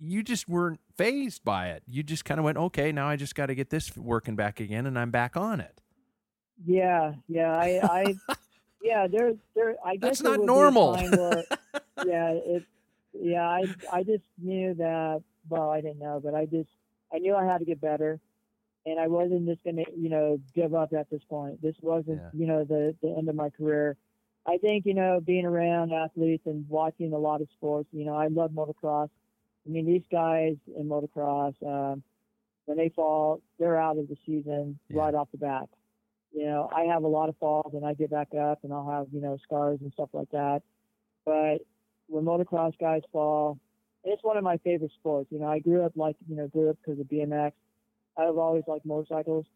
you 0.01 0.23
just 0.23 0.49
weren't 0.49 0.81
fazed 0.97 1.45
by 1.45 1.69
it. 1.69 1.83
You 1.87 2.03
just 2.03 2.25
kind 2.25 2.39
of 2.39 2.45
went, 2.45 2.59
okay, 2.59 2.93
now 2.93 3.09
I 3.09 3.16
just 3.16 3.35
got 3.35 3.47
to 3.47 3.55
get 3.55 3.70
this 3.70 3.97
working 3.97 4.37
back 4.37 4.61
again, 4.61 4.87
and 4.87 4.99
I'm 4.99 5.11
back 5.11 5.37
on 5.37 5.61
it. 5.61 5.81
Yeah, 6.66 7.15
yeah, 7.29 7.53
I, 7.57 7.81
I, 8.29 8.35
yeah, 8.83 9.07
there, 9.07 9.35
there. 9.55 9.77
I 9.85 9.97
guess 9.97 10.19
That's 10.19 10.23
not 10.23 10.31
would 10.33 10.39
be 10.39 10.43
a 10.45 10.47
normal. 10.47 10.93
where- 10.97 11.45
yeah, 12.07 12.31
it, 12.33 12.65
yeah, 13.12 13.49
I, 13.49 13.65
I 13.93 14.03
just 14.03 14.25
knew 14.43 14.75
that. 14.75 15.23
Well, 15.49 15.70
I 15.70 15.81
didn't 15.81 15.99
know, 16.01 16.20
but 16.23 16.35
I 16.35 16.45
just, 16.47 16.69
I 17.12 17.19
knew 17.19 17.35
I 17.35 17.45
had 17.45 17.59
to 17.59 17.65
get 17.65 17.81
better, 17.81 18.20
and 18.85 18.99
I 19.01 19.07
wasn't 19.07 19.47
just 19.47 19.65
gonna, 19.65 19.85
you 19.97 20.09
know, 20.11 20.41
give 20.55 20.75
up 20.75 20.93
at 20.93 21.09
this 21.11 21.23
point. 21.29 21.62
This 21.62 21.77
wasn't, 21.81 22.20
Yeah. 22.20 22.31
you 22.35 22.47
know, 22.47 22.65
the 22.65 22.95
the 23.03 23.09
end 23.16 23.29
of 23.29 23.35
my 23.35 23.51
career. 23.51 23.97
I 24.47 24.57
think, 24.59 24.87
you 24.87 24.95
know, 24.95 25.20
being 25.25 25.45
around 25.45 25.93
athletes 25.93 26.45
and 26.47 26.66
watching 26.69 27.12
a 27.12 27.19
lot 27.19 27.41
of 27.43 27.49
sports, 27.53 27.89
you 27.93 28.05
know, 28.07 28.15
I 28.15 28.29
love 28.29 28.51
motocross. 28.51 29.11
I 29.69 29.70
mean, 29.70 29.86
these 29.86 30.03
guys 30.11 30.57
in 30.77 30.89
motocross, 30.89 31.55
um, 31.62 32.03
when 32.65 32.78
they 32.78 32.89
fall, 32.89 33.43
they're 33.59 33.81
out 33.81 33.99
of 33.99 34.09
the 34.09 34.16
season 34.24 34.78
Yeah. 34.89 35.03
right 35.03 35.15
off 35.15 35.31
the 35.31 35.39
bat 35.39 35.69
you 36.32 36.45
know, 36.45 36.69
I 36.74 36.82
have 36.82 37.03
a 37.03 37.09
lot 37.09 37.28
of 37.28 37.36
falls 37.39 37.73
and 37.74 37.85
I 37.85 37.95
get 37.95 38.11
back 38.11 38.28
up 38.35 38.61
and 38.62 38.73
I'll 38.73 38.89
have, 38.90 39.07
you 39.12 39.20
know, 39.20 39.39
scars 39.43 39.78
and 39.81 39.93
stuff 39.93 40.11
like 40.12 40.31
that. 40.31 40.62
But 41.24 41.59
when 42.07 42.24
motocross 42.24 42.78
guys 42.78 43.03
fall, 43.12 43.59
it's 44.05 44.23
one 44.23 44.36
of 44.36 44.45
my 44.45 44.59
favorite 44.59 44.93
sports. 44.99 45.28
You 45.31 45.40
know, 45.40 45.49
I 45.49 45.59
grew 45.59 45.85
up 45.85 45.93
like, 45.97 46.16
you 46.28 46.36
know, 46.36 46.49
grew 46.49 46.70
up 46.70 46.77
because 46.85 47.01
of 47.01 47.07
BMX. 47.07 47.53
I've 48.16 48.36
always 48.36 48.65
liked 48.66 48.86
motorcycles. 48.86 49.47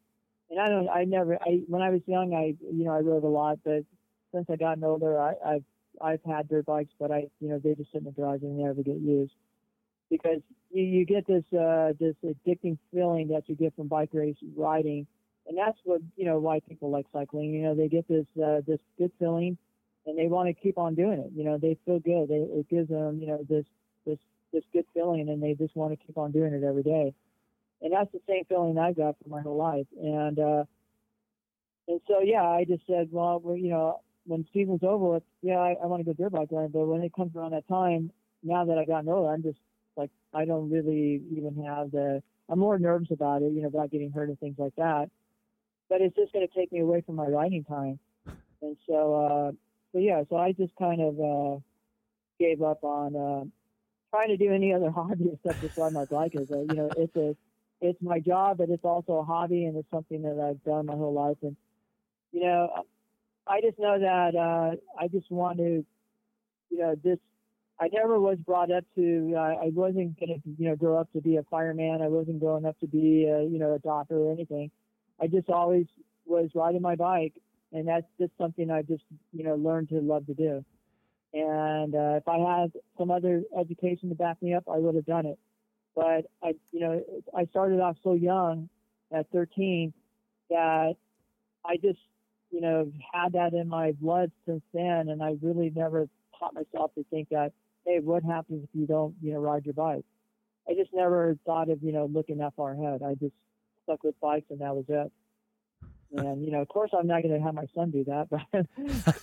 And 0.50 0.60
I 0.60 0.68
don't, 0.68 0.88
I 0.88 1.04
never, 1.04 1.36
I, 1.40 1.62
when 1.66 1.82
I 1.82 1.90
was 1.90 2.00
young, 2.06 2.34
I, 2.34 2.54
you 2.60 2.84
know, 2.84 2.92
I 2.92 3.00
rode 3.00 3.24
a 3.24 3.28
lot, 3.28 3.58
but 3.64 3.84
since 4.32 4.46
I 4.50 4.56
gotten 4.56 4.84
older, 4.84 5.18
I, 5.18 5.34
I've, 5.44 5.64
I've 6.00 6.20
had 6.24 6.48
dirt 6.48 6.66
bikes, 6.66 6.92
but 6.98 7.10
I, 7.10 7.26
you 7.40 7.48
know, 7.48 7.58
they 7.58 7.74
just 7.74 7.92
sit 7.92 7.98
in 7.98 8.04
the 8.04 8.10
garage 8.10 8.42
and 8.42 8.58
they 8.58 8.64
never 8.64 8.82
get 8.82 8.96
used 8.96 9.32
because 10.12 10.42
you, 10.70 10.82
you 10.84 11.04
get 11.06 11.26
this, 11.26 11.44
uh, 11.58 11.92
this 11.98 12.14
addicting 12.24 12.76
feeling 12.92 13.28
that 13.28 13.48
you 13.48 13.56
get 13.56 13.74
from 13.74 13.88
bike 13.88 14.10
race 14.12 14.36
riding 14.56 15.06
and 15.46 15.58
that's 15.58 15.78
what 15.84 16.00
you 16.16 16.24
know 16.24 16.38
why 16.38 16.60
people 16.60 16.90
like 16.90 17.06
cycling. 17.12 17.52
You 17.52 17.62
know, 17.62 17.74
they 17.74 17.88
get 17.88 18.06
this 18.08 18.26
uh, 18.42 18.60
this 18.66 18.78
good 18.98 19.10
feeling, 19.18 19.58
and 20.06 20.18
they 20.18 20.26
want 20.26 20.48
to 20.48 20.54
keep 20.54 20.78
on 20.78 20.94
doing 20.94 21.18
it. 21.18 21.30
You 21.34 21.44
know, 21.44 21.58
they 21.58 21.76
feel 21.84 21.98
good. 21.98 22.28
They, 22.28 22.36
it 22.58 22.68
gives 22.68 22.88
them 22.88 23.18
you 23.20 23.26
know 23.26 23.44
this 23.48 23.64
this 24.06 24.18
this 24.52 24.64
good 24.72 24.86
feeling, 24.94 25.28
and 25.28 25.42
they 25.42 25.54
just 25.54 25.74
want 25.76 25.98
to 25.98 26.06
keep 26.06 26.16
on 26.16 26.30
doing 26.30 26.52
it 26.52 26.64
every 26.64 26.82
day. 26.82 27.14
And 27.80 27.92
that's 27.92 28.12
the 28.12 28.20
same 28.28 28.44
feeling 28.48 28.78
I 28.78 28.92
got 28.92 29.16
for 29.22 29.28
my 29.28 29.42
whole 29.42 29.56
life. 29.56 29.86
And 30.00 30.38
uh, 30.38 30.64
and 31.88 32.00
so 32.06 32.20
yeah, 32.22 32.44
I 32.44 32.64
just 32.64 32.86
said, 32.86 33.08
well, 33.10 33.42
you 33.56 33.70
know, 33.70 34.00
when 34.24 34.46
season's 34.52 34.84
over 34.84 35.14
with, 35.14 35.22
yeah, 35.42 35.58
I, 35.58 35.76
I 35.82 35.86
want 35.86 36.00
to 36.00 36.04
go 36.04 36.12
dirt 36.12 36.32
bike 36.32 36.48
riding. 36.52 36.70
But 36.70 36.86
when 36.86 37.02
it 37.02 37.12
comes 37.12 37.34
around 37.34 37.52
that 37.52 37.66
time, 37.66 38.12
now 38.44 38.64
that 38.64 38.78
I 38.78 38.84
got 38.84 39.08
older, 39.08 39.32
I'm 39.32 39.42
just 39.42 39.58
like 39.96 40.10
I 40.34 40.44
don't 40.44 40.70
really 40.70 41.22
even 41.36 41.64
have 41.64 41.90
the. 41.92 42.22
I'm 42.48 42.58
more 42.58 42.78
nervous 42.78 43.10
about 43.10 43.42
it, 43.42 43.52
you 43.52 43.62
know, 43.62 43.68
about 43.68 43.90
getting 43.90 44.10
hurt 44.12 44.28
and 44.28 44.38
things 44.38 44.56
like 44.58 44.74
that 44.76 45.08
but 45.92 46.00
it's 46.00 46.16
just 46.16 46.32
going 46.32 46.46
to 46.48 46.54
take 46.58 46.72
me 46.72 46.80
away 46.80 47.02
from 47.04 47.16
my 47.16 47.26
writing 47.26 47.64
time. 47.64 47.98
And 48.62 48.76
so, 48.88 49.14
uh, 49.16 49.52
so 49.92 49.98
yeah, 49.98 50.22
so 50.30 50.36
I 50.36 50.52
just 50.52 50.72
kind 50.76 51.00
of 51.02 51.18
uh, 51.20 51.60
gave 52.38 52.62
up 52.62 52.84
on 52.84 53.16
uh, 53.16 53.44
trying 54.16 54.28
to 54.28 54.36
do 54.36 54.52
any 54.52 54.72
other 54.72 54.90
hobby 54.94 55.30
except 55.34 55.60
just 55.60 55.76
ride 55.76 55.92
my 55.92 56.04
bike. 56.04 56.34
Is 56.34 56.48
you 56.48 56.76
know, 56.76 56.92
it's 56.96 57.16
a, 57.16 57.36
it's 57.80 58.00
my 58.00 58.20
job, 58.20 58.58
but 58.58 58.70
it's 58.70 58.84
also 58.84 59.14
a 59.14 59.24
hobby, 59.24 59.64
and 59.64 59.76
it's 59.76 59.90
something 59.90 60.22
that 60.22 60.38
I've 60.40 60.62
done 60.64 60.86
my 60.86 60.94
whole 60.94 61.12
life. 61.12 61.38
And 61.42 61.56
you 62.32 62.42
know, 62.44 62.84
I 63.48 63.60
just 63.60 63.80
know 63.80 63.98
that 63.98 64.36
uh, 64.36 64.76
I 64.98 65.08
just 65.08 65.30
want 65.30 65.58
to, 65.58 65.84
you 66.70 66.78
know, 66.78 66.94
this 67.02 67.18
I 67.80 67.88
never 67.92 68.20
was 68.20 68.38
brought 68.38 68.70
up 68.70 68.84
to. 68.94 69.34
Uh, 69.36 69.64
I 69.64 69.70
wasn't 69.72 70.18
going 70.18 70.40
to, 70.40 70.50
you 70.58 70.68
know, 70.68 70.76
grow 70.76 70.98
up 70.98 71.12
to 71.12 71.20
be 71.20 71.36
a 71.36 71.42
fireman. 71.44 72.00
I 72.02 72.08
wasn't 72.08 72.40
growing 72.40 72.64
up 72.64 72.78
to 72.80 72.86
be, 72.86 73.24
a, 73.24 73.42
you 73.42 73.58
know, 73.58 73.74
a 73.74 73.78
doctor 73.78 74.16
or 74.16 74.32
anything. 74.32 74.70
I 75.20 75.26
just 75.26 75.48
always 75.48 75.86
was 76.24 76.50
riding 76.54 76.82
my 76.82 76.96
bike, 76.96 77.34
and 77.72 77.88
that's 77.88 78.06
just 78.20 78.32
something 78.38 78.70
I 78.70 78.82
just, 78.82 79.04
you 79.32 79.44
know, 79.44 79.54
learned 79.56 79.88
to 79.90 80.00
love 80.00 80.26
to 80.26 80.34
do. 80.34 80.64
And 81.34 81.94
uh, 81.94 82.20
if 82.20 82.28
I 82.28 82.38
had 82.38 82.72
some 82.98 83.10
other 83.10 83.42
education 83.58 84.10
to 84.10 84.14
back 84.14 84.40
me 84.42 84.54
up, 84.54 84.64
I 84.70 84.78
would 84.78 84.94
have 84.94 85.06
done 85.06 85.26
it. 85.26 85.38
But 85.94 86.26
I, 86.42 86.54
you 86.72 86.80
know, 86.80 87.02
I 87.36 87.46
started 87.46 87.80
off 87.80 87.96
so 88.02 88.14
young, 88.14 88.68
at 89.12 89.30
13, 89.30 89.92
that 90.50 90.94
I 91.64 91.76
just, 91.76 91.98
you 92.50 92.60
know, 92.60 92.90
had 93.12 93.32
that 93.32 93.52
in 93.54 93.68
my 93.68 93.92
blood 93.92 94.30
since 94.46 94.62
then, 94.72 95.08
and 95.08 95.22
I 95.22 95.36
really 95.42 95.70
never 95.74 96.08
taught 96.38 96.54
myself 96.54 96.94
to 96.94 97.04
think 97.10 97.28
that 97.30 97.52
hey, 97.86 98.00
what 98.00 98.22
happens 98.22 98.64
if 98.64 98.70
you 98.72 98.86
don't, 98.86 99.14
you 99.22 99.32
know, 99.32 99.40
ride 99.40 99.64
your 99.64 99.74
bike? 99.74 100.04
I 100.68 100.74
just 100.74 100.92
never 100.92 101.36
thought 101.44 101.70
of, 101.70 101.82
you 101.82 101.92
know, 101.92 102.06
looking 102.06 102.38
that 102.38 102.54
far 102.54 102.72
ahead. 102.72 103.02
I 103.02 103.14
just 103.14 103.34
stuck 103.84 104.04
with 104.04 104.18
bikes 104.20 104.46
and 104.50 104.60
that 104.60 104.74
was 104.74 104.84
it. 104.88 105.12
And, 106.12 106.44
you 106.44 106.52
know, 106.52 106.60
of 106.60 106.68
course 106.68 106.90
I'm 106.96 107.06
not 107.06 107.22
going 107.22 107.34
to 107.34 107.40
have 107.40 107.54
my 107.54 107.66
son 107.74 107.90
do 107.90 108.04
that, 108.04 108.28
but 108.30 108.66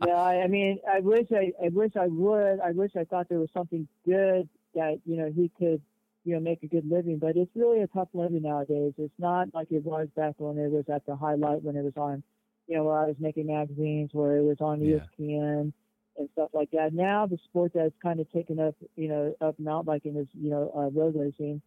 yeah, 0.00 0.14
I, 0.14 0.42
I 0.42 0.46
mean, 0.48 0.78
I 0.90 1.00
wish 1.00 1.26
I, 1.32 1.52
I 1.64 1.68
wish 1.68 1.92
I 1.96 2.06
would, 2.08 2.60
I 2.60 2.72
wish 2.72 2.92
I 2.96 3.04
thought 3.04 3.28
there 3.28 3.38
was 3.38 3.50
something 3.54 3.86
good 4.04 4.48
that, 4.74 5.00
you 5.04 5.16
know, 5.16 5.30
he 5.34 5.50
could, 5.58 5.80
you 6.24 6.34
know, 6.34 6.40
make 6.40 6.62
a 6.64 6.66
good 6.66 6.90
living, 6.90 7.18
but 7.18 7.36
it's 7.36 7.54
really 7.54 7.82
a 7.82 7.86
tough 7.86 8.08
living 8.12 8.42
nowadays. 8.42 8.94
It's 8.98 9.14
not 9.18 9.48
like 9.54 9.68
it 9.70 9.84
was 9.84 10.08
back 10.16 10.34
when 10.38 10.58
it 10.58 10.70
was 10.70 10.84
at 10.92 11.06
the 11.06 11.14
highlight, 11.14 11.62
when 11.62 11.76
it 11.76 11.84
was 11.84 11.96
on, 11.96 12.22
you 12.66 12.76
know, 12.76 12.84
where 12.84 12.98
I 12.98 13.06
was 13.06 13.16
making 13.20 13.46
magazines, 13.46 14.10
where 14.12 14.38
it 14.38 14.42
was 14.42 14.56
on 14.60 14.80
Yeah. 14.80 14.98
ESPN 15.20 15.72
and 16.18 16.28
stuff 16.32 16.50
like 16.52 16.70
that. 16.72 16.92
Now 16.92 17.26
the 17.26 17.38
sport 17.44 17.72
that's 17.74 17.94
kind 18.02 18.20
of 18.20 18.30
taken 18.32 18.58
up, 18.60 18.74
you 18.96 19.08
know, 19.08 19.34
up 19.40 19.58
mountain 19.58 19.86
biking 19.86 20.16
is, 20.16 20.26
you 20.32 20.50
know, 20.50 20.72
uh, 20.76 20.90
road 20.90 21.14
racing. 21.16 21.60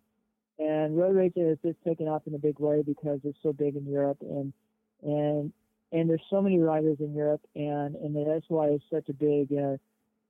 And 0.58 0.98
road 0.98 1.16
racing 1.16 1.48
is 1.48 1.58
just 1.64 1.82
taken 1.86 2.08
off 2.08 2.24
in 2.26 2.36
a 2.36 2.40
big 2.40 2.60
way 2.60 2.82
because 2.82 3.20
it's 3.24 3.38
so 3.42 3.54
big 3.54 3.76
in 3.76 3.86
Europe 3.86 4.18
and 4.22 4.54
and 5.02 5.54
and 5.92 6.10
there's 6.10 6.22
so 6.30 6.42
many 6.42 6.60
riders 6.60 6.98
in 7.00 7.14
Europe 7.14 7.42
and 7.56 7.96
and 7.96 8.16
that's 8.16 8.46
why 8.50 8.68
it's 8.68 8.84
such 8.92 9.08
a 9.10 9.14
big 9.14 9.52
uh, 9.54 9.78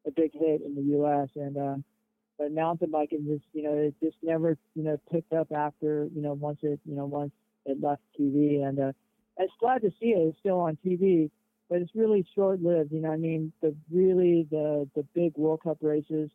a 0.05 0.11
big 0.15 0.31
hit 0.33 0.61
in 0.61 0.75
the 0.75 0.83
U.S. 0.97 1.29
and 1.35 1.57
uh, 1.57 1.75
but 2.37 2.51
mountain 2.51 2.91
biking 2.91 3.25
just 3.25 3.43
you 3.53 3.63
know 3.63 3.73
it 3.73 3.95
just 4.01 4.17
never 4.21 4.57
you 4.75 4.83
know 4.83 4.99
picked 5.11 5.33
up 5.33 5.51
after 5.51 6.07
you 6.13 6.21
know 6.21 6.33
once 6.33 6.59
it 6.61 6.79
you 6.85 6.95
know 6.95 7.05
once 7.05 7.31
it 7.65 7.81
left 7.81 8.01
TV 8.19 8.63
and 8.63 8.79
uh, 8.79 8.91
it's 9.39 9.53
glad 9.59 9.81
to 9.81 9.89
see 9.99 10.07
it. 10.07 10.19
It's 10.19 10.39
still 10.39 10.59
on 10.59 10.77
TV, 10.85 11.31
but 11.69 11.81
it's 11.81 11.95
really 11.95 12.25
short 12.35 12.61
lived. 12.61 12.91
You 12.91 13.01
know, 13.01 13.11
I 13.11 13.17
mean, 13.17 13.51
the 13.61 13.75
really 13.91 14.47
the 14.49 14.87
the 14.95 15.03
big 15.13 15.37
World 15.37 15.61
Cup 15.63 15.77
races, 15.81 16.29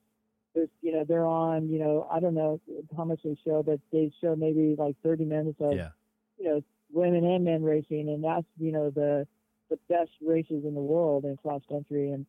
there's 0.54 0.68
you 0.80 0.92
know 0.92 1.04
they're 1.06 1.26
on. 1.26 1.68
You 1.68 1.78
know, 1.80 2.08
I 2.10 2.20
don't 2.20 2.34
know 2.34 2.60
how 2.96 3.04
much 3.04 3.20
they 3.24 3.36
show, 3.44 3.62
but 3.62 3.80
they 3.92 4.12
show 4.20 4.36
maybe 4.36 4.74
like 4.78 4.96
30 5.02 5.24
minutes 5.24 5.60
of 5.60 5.74
Yeah. 5.74 5.90
you 6.38 6.46
know 6.48 6.62
women 6.92 7.24
and 7.24 7.44
men 7.44 7.62
racing, 7.62 8.08
and 8.08 8.22
that's 8.22 8.46
you 8.58 8.72
know 8.72 8.90
the 8.90 9.26
the 9.70 9.78
best 9.88 10.10
races 10.22 10.64
in 10.64 10.74
the 10.74 10.80
world 10.82 11.24
in 11.24 11.36
cross 11.36 11.62
country. 11.68 12.10
And 12.10 12.26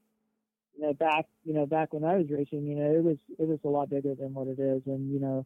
you 0.76 0.84
know 0.84 0.94
back 0.94 1.26
you 1.44 1.54
know 1.54 1.66
back 1.66 1.94
when 1.94 2.04
I 2.04 2.16
was 2.16 2.30
racing, 2.30 2.66
you 2.66 2.76
know 2.76 2.92
it 2.92 3.04
was 3.04 3.18
it 3.38 3.48
was 3.48 3.60
a 3.64 3.70
lot 3.70 3.90
bigger 3.90 4.16
than 4.16 4.34
what 4.34 4.48
it 4.48 4.60
is, 4.60 4.82
and 4.88 5.12
you 5.14 5.20
know 5.20 5.46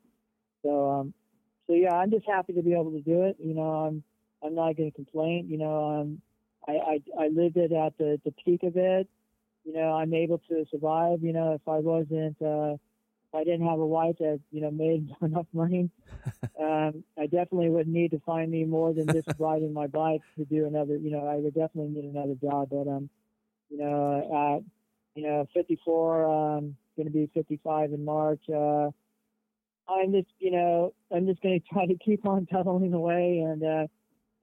so 0.63 0.89
um 0.91 1.13
so 1.67 1.73
yeah, 1.75 1.93
I'm 1.93 2.09
just 2.09 2.25
happy 2.25 2.53
to 2.53 2.63
be 2.63 2.73
able 2.73 2.91
to 2.91 3.01
do 3.01 3.23
it. 3.23 3.37
You 3.39 3.53
know, 3.53 3.61
I'm 3.61 4.03
I'm 4.43 4.55
not 4.55 4.75
going 4.75 4.89
to 4.89 4.95
complain. 4.95 5.47
You 5.49 5.59
know, 5.59 6.01
um, 6.01 6.21
I, 6.67 6.71
I 6.71 7.23
I 7.23 7.27
lived 7.27 7.57
it 7.57 7.71
at 7.71 7.97
the 7.97 8.19
the 8.23 8.31
peak 8.43 8.63
of 8.63 8.75
it. 8.75 9.07
You 9.63 9.73
know, 9.73 9.93
I'm 9.93 10.13
able 10.13 10.39
to 10.49 10.65
survive. 10.71 11.23
You 11.23 11.33
know, 11.33 11.53
if 11.53 11.67
I 11.67 11.79
wasn't, 11.79 12.37
uh, 12.41 12.73
if 12.73 13.35
I 13.35 13.43
didn't 13.43 13.67
have 13.67 13.79
a 13.79 13.85
wife 13.85 14.15
that 14.19 14.39
you 14.51 14.61
know 14.61 14.71
made 14.71 15.09
enough 15.21 15.47
money, 15.53 15.89
um, 16.59 17.03
I 17.17 17.23
definitely 17.23 17.69
would 17.69 17.87
need 17.87 18.11
to 18.11 18.19
find 18.19 18.51
me 18.51 18.65
more 18.65 18.93
than 18.93 19.07
just 19.07 19.27
riding 19.37 19.73
my 19.73 19.87
bike 19.87 20.21
to 20.37 20.45
do 20.45 20.65
another. 20.65 20.97
You 20.97 21.11
know, 21.11 21.27
I 21.27 21.35
would 21.35 21.53
definitely 21.53 21.89
need 21.89 22.05
another 22.05 22.35
job. 22.35 22.69
But 22.71 22.87
um, 22.87 23.09
you 23.69 23.77
know, 23.77 24.57
at 24.57 24.63
you 25.19 25.27
know 25.27 25.47
54, 25.53 26.57
um, 26.57 26.75
going 26.95 27.07
to 27.07 27.13
be 27.13 27.29
55 27.33 27.93
in 27.93 28.03
March. 28.03 28.41
Uh, 28.49 28.89
I'm 29.89 30.11
just, 30.11 30.27
you 30.39 30.51
know, 30.51 30.93
I'm 31.11 31.25
just 31.25 31.41
going 31.41 31.59
to 31.61 31.65
try 31.73 31.85
to 31.85 31.95
keep 31.95 32.27
on 32.27 32.45
pedaling 32.45 32.93
away 32.93 33.39
and, 33.39 33.63
uh, 33.63 33.87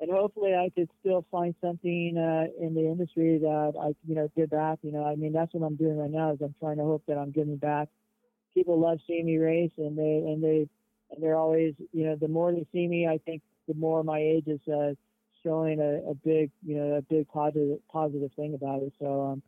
and 0.01 0.11
hopefully 0.11 0.55
I 0.55 0.71
could 0.75 0.89
still 1.01 1.25
find 1.31 1.55
something, 1.61 2.17
uh, 2.19 2.47
in 2.63 2.75
the 2.75 2.83
industry 2.83 3.39
that 3.39 3.73
I, 3.81 3.89
you 4.07 4.15
know, 4.15 4.29
give 4.37 4.51
back. 4.51 4.79
You 4.83 4.93
know, 4.93 5.05
I 5.05 5.17
mean, 5.17 5.33
that's 5.33 5.53
what 5.55 5.67
I'm 5.67 5.77
doing 5.77 5.97
right 5.99 6.11
now 6.11 6.33
is 6.33 6.39
I'm 6.43 6.55
trying 6.61 6.77
to 6.77 6.85
hope 6.85 7.03
that 7.09 7.17
I'm 7.19 7.31
giving 7.31 7.57
back. 7.57 7.89
People 8.55 8.79
love 8.79 8.99
seeing 9.07 9.27
me 9.27 9.39
race 9.39 9.73
and 9.79 9.97
they, 9.97 10.03
and 10.27 10.43
they, 10.43 10.69
and 11.11 11.23
they're 11.23 11.37
always, 11.37 11.75
you 11.93 12.05
know, 12.05 12.17
the 12.17 12.29
more 12.29 12.53
they 12.53 12.67
see 12.73 12.87
me, 12.87 13.07
I 13.07 13.19
think 13.19 13.43
the 13.69 13.75
more 13.75 14.03
my 14.05 14.19
age 14.19 14.47
is, 14.47 14.61
uh, 14.69 14.93
showing 15.43 15.81
a, 15.81 16.11
a 16.11 16.15
big, 16.15 16.51
you 16.65 16.77
know, 16.77 16.95
a 16.97 17.03
big 17.03 17.29
positive, 17.29 17.79
positive 17.91 18.33
thing 18.35 18.55
about 18.55 18.83
it. 18.83 18.93
So, 19.01 19.27
um, 19.33 19.43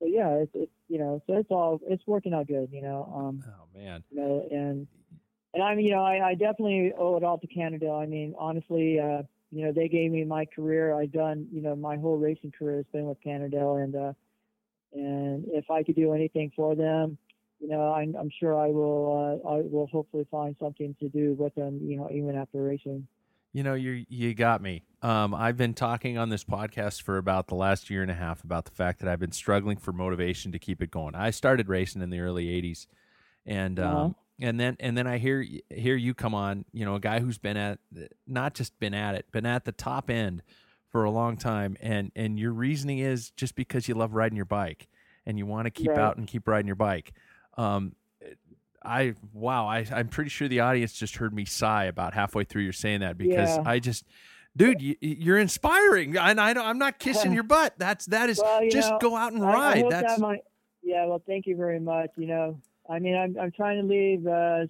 so 0.00 0.06
yeah, 0.06 0.28
it's, 0.30 0.50
it's, 0.54 0.72
you 0.88 0.98
know, 0.98 1.22
so 1.26 1.34
it's 1.34 1.50
all, 1.50 1.80
it's 1.86 2.02
working 2.06 2.34
out 2.34 2.46
good, 2.46 2.68
you 2.72 2.82
know, 2.82 3.12
um, 3.14 3.44
Oh 3.46 3.78
man. 3.78 4.02
you 4.10 4.20
know, 4.20 4.48
and 4.50 4.86
and 5.54 5.62
I'm, 5.62 5.78
you 5.80 5.90
know, 5.92 6.02
I, 6.02 6.30
I 6.30 6.34
definitely 6.34 6.92
owe 6.98 7.16
it 7.16 7.24
all 7.24 7.38
to 7.38 7.46
Cannondale. 7.46 7.94
I 7.94 8.06
mean, 8.06 8.34
honestly, 8.38 9.00
uh, 9.00 9.22
you 9.50 9.64
know, 9.64 9.72
they 9.72 9.88
gave 9.88 10.10
me 10.10 10.24
my 10.24 10.44
career. 10.44 10.94
I've 10.94 11.12
done, 11.12 11.48
you 11.52 11.62
know, 11.62 11.74
my 11.74 11.96
whole 11.96 12.18
racing 12.18 12.52
career 12.52 12.76
has 12.76 12.86
been 12.92 13.06
with 13.06 13.20
Cannondale, 13.22 13.76
and 13.76 13.96
uh, 13.96 14.12
and 14.92 15.44
if 15.48 15.70
I 15.70 15.82
could 15.82 15.96
do 15.96 16.12
anything 16.12 16.52
for 16.54 16.74
them, 16.74 17.18
you 17.60 17.68
know, 17.68 17.92
I'm, 17.92 18.14
I'm 18.14 18.30
sure 18.38 18.58
I 18.58 18.68
will. 18.68 19.42
Uh, 19.44 19.48
I 19.48 19.60
will 19.62 19.86
hopefully 19.86 20.26
find 20.30 20.54
something 20.60 20.94
to 21.00 21.08
do 21.08 21.34
with 21.34 21.54
them. 21.54 21.80
You 21.82 21.96
know, 21.96 22.08
even 22.10 22.36
after 22.36 22.62
racing. 22.62 23.06
You 23.52 23.62
know, 23.62 23.74
you 23.74 24.04
you 24.08 24.34
got 24.34 24.60
me. 24.60 24.84
Um, 25.00 25.34
I've 25.34 25.56
been 25.56 25.74
talking 25.74 26.18
on 26.18 26.28
this 26.28 26.44
podcast 26.44 27.02
for 27.02 27.16
about 27.16 27.46
the 27.48 27.54
last 27.54 27.88
year 27.88 28.02
and 28.02 28.10
a 28.10 28.14
half 28.14 28.44
about 28.44 28.66
the 28.66 28.72
fact 28.72 29.00
that 29.00 29.08
I've 29.08 29.20
been 29.20 29.32
struggling 29.32 29.78
for 29.78 29.92
motivation 29.92 30.52
to 30.52 30.58
keep 30.58 30.82
it 30.82 30.90
going. 30.90 31.14
I 31.14 31.30
started 31.30 31.68
racing 31.68 32.02
in 32.02 32.10
the 32.10 32.20
early 32.20 32.46
'80s, 32.46 32.86
and 33.46 33.80
Uh-huh. 33.80 34.10
And 34.40 34.58
then 34.60 34.76
and 34.80 34.96
then 34.96 35.06
I 35.06 35.18
hear 35.18 35.44
hear 35.70 35.96
you 35.96 36.14
come 36.14 36.34
on. 36.34 36.64
You 36.72 36.84
know, 36.84 36.94
a 36.94 37.00
guy 37.00 37.20
who's 37.20 37.38
been 37.38 37.56
at 37.56 37.78
not 38.26 38.54
just 38.54 38.78
been 38.78 38.94
at 38.94 39.14
it, 39.14 39.26
been 39.32 39.46
at 39.46 39.64
the 39.64 39.72
top 39.72 40.10
end 40.10 40.42
for 40.90 41.04
a 41.04 41.10
long 41.10 41.36
time, 41.36 41.76
and 41.80 42.12
and 42.16 42.38
your 42.38 42.52
reasoning 42.52 42.98
is 42.98 43.30
just 43.30 43.54
because 43.54 43.88
you 43.88 43.94
love 43.94 44.14
riding 44.14 44.36
your 44.36 44.44
bike 44.44 44.88
and 45.26 45.38
you 45.38 45.46
want 45.46 45.66
to 45.66 45.70
keep 45.70 45.88
Right. 45.88 45.98
out 45.98 46.16
and 46.16 46.26
keep 46.26 46.46
riding 46.48 46.66
your 46.66 46.76
bike. 46.76 47.12
Um, 47.56 47.94
I 48.82 49.14
wow, 49.32 49.66
I 49.66 49.84
I'm 49.92 50.08
pretty 50.08 50.30
sure 50.30 50.48
the 50.48 50.60
audience 50.60 50.92
just 50.92 51.16
heard 51.16 51.34
me 51.34 51.44
sigh 51.44 51.84
about 51.84 52.14
halfway 52.14 52.44
through 52.44 52.62
you're 52.62 52.72
saying 52.72 53.00
that 53.00 53.18
because 53.18 53.56
Yeah. 53.56 53.62
I 53.66 53.80
just 53.80 54.04
dude, 54.56 54.80
you, 54.80 54.96
you're 55.00 55.38
inspiring, 55.38 56.16
and 56.16 56.40
I 56.40 56.52
don't, 56.54 56.64
I'm 56.64 56.78
not 56.78 56.98
kissing 56.98 57.32
your 57.34 57.42
butt. 57.42 57.74
That's 57.78 58.06
that 58.06 58.30
is 58.30 58.40
Well, 58.42 58.62
you 58.64 58.70
just 58.70 58.90
know, 58.90 58.98
go 59.00 59.16
out 59.16 59.32
and 59.32 59.44
I- 59.44 59.48
I 59.50 59.52
ride. 59.54 59.84
That's 59.90 60.18
that 60.20 60.38
yeah. 60.82 61.04
Well, 61.06 61.22
thank 61.26 61.46
you 61.46 61.56
very 61.56 61.80
much. 61.80 62.10
You 62.16 62.26
know, 62.28 62.60
I 62.88 62.98
mean, 62.98 63.16
I'm 63.16 63.36
I'm 63.38 63.52
trying 63.52 63.80
to 63.80 63.86
leave 63.86 64.26
uh, 64.26 64.66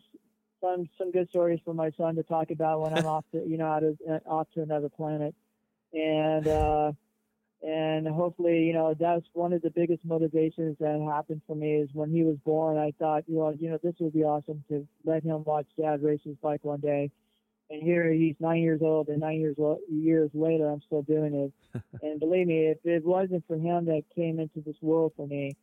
some 0.61 0.89
some 0.99 1.13
good 1.13 1.29
stories 1.29 1.61
for 1.65 1.75
my 1.75 1.91
son 1.97 2.17
to 2.17 2.23
talk 2.23 2.51
about 2.51 2.81
when 2.81 2.95
I'm 2.95 3.07
off 3.07 3.25
to 3.33 3.43
you 3.47 3.59
know 3.59 3.67
out 3.67 3.85
of, 3.85 3.99
uh, 4.09 4.19
off 4.27 4.49
to 4.55 4.63
another 4.63 4.89
planet, 4.89 5.35
and 5.93 6.47
uh, 6.49 6.93
and 7.63 8.09
hopefully 8.09 8.65
you 8.65 8.73
know 8.73 8.95
that's 8.99 9.27
one 9.35 9.53
of 9.53 9.63
the 9.63 9.71
biggest 9.71 10.05
motivations 10.05 10.77
that 10.81 11.01
happened 11.13 11.43
for 11.47 11.55
me 11.55 11.75
is 11.77 11.91
when 11.93 12.11
he 12.11 12.25
was 12.25 12.37
born. 12.45 12.77
I 12.77 12.93
thought, 12.99 13.25
well, 13.29 13.55
you 13.55 13.71
know, 13.71 13.79
this 13.83 13.95
would 14.01 14.13
be 14.13 14.25
awesome 14.25 14.65
to 14.69 14.87
let 15.05 15.23
him 15.23 15.45
watch 15.45 15.67
dad 15.81 16.03
race 16.03 16.21
his 16.25 16.37
bike 16.43 16.65
one 16.65 16.81
day. 16.81 17.11
And 17.71 17.83
here 17.83 18.11
he's 18.11 18.35
nine 18.41 18.63
years 18.63 18.81
old, 18.83 19.09
and 19.09 19.21
nine 19.21 19.41
years 19.41 19.57
years 19.91 20.31
later, 20.33 20.71
I'm 20.71 20.81
still 20.87 21.03
doing 21.03 21.53
it. 21.75 21.83
and 22.03 22.19
believe 22.19 22.47
me, 22.47 22.69
if 22.69 22.79
it 22.85 23.05
wasn't 23.05 23.45
for 23.47 23.57
him 23.57 23.85
that 23.85 24.05
came 24.15 24.41
into 24.41 24.63
this 24.65 24.77
world 24.81 25.13
for 25.17 25.27
me, 25.27 25.55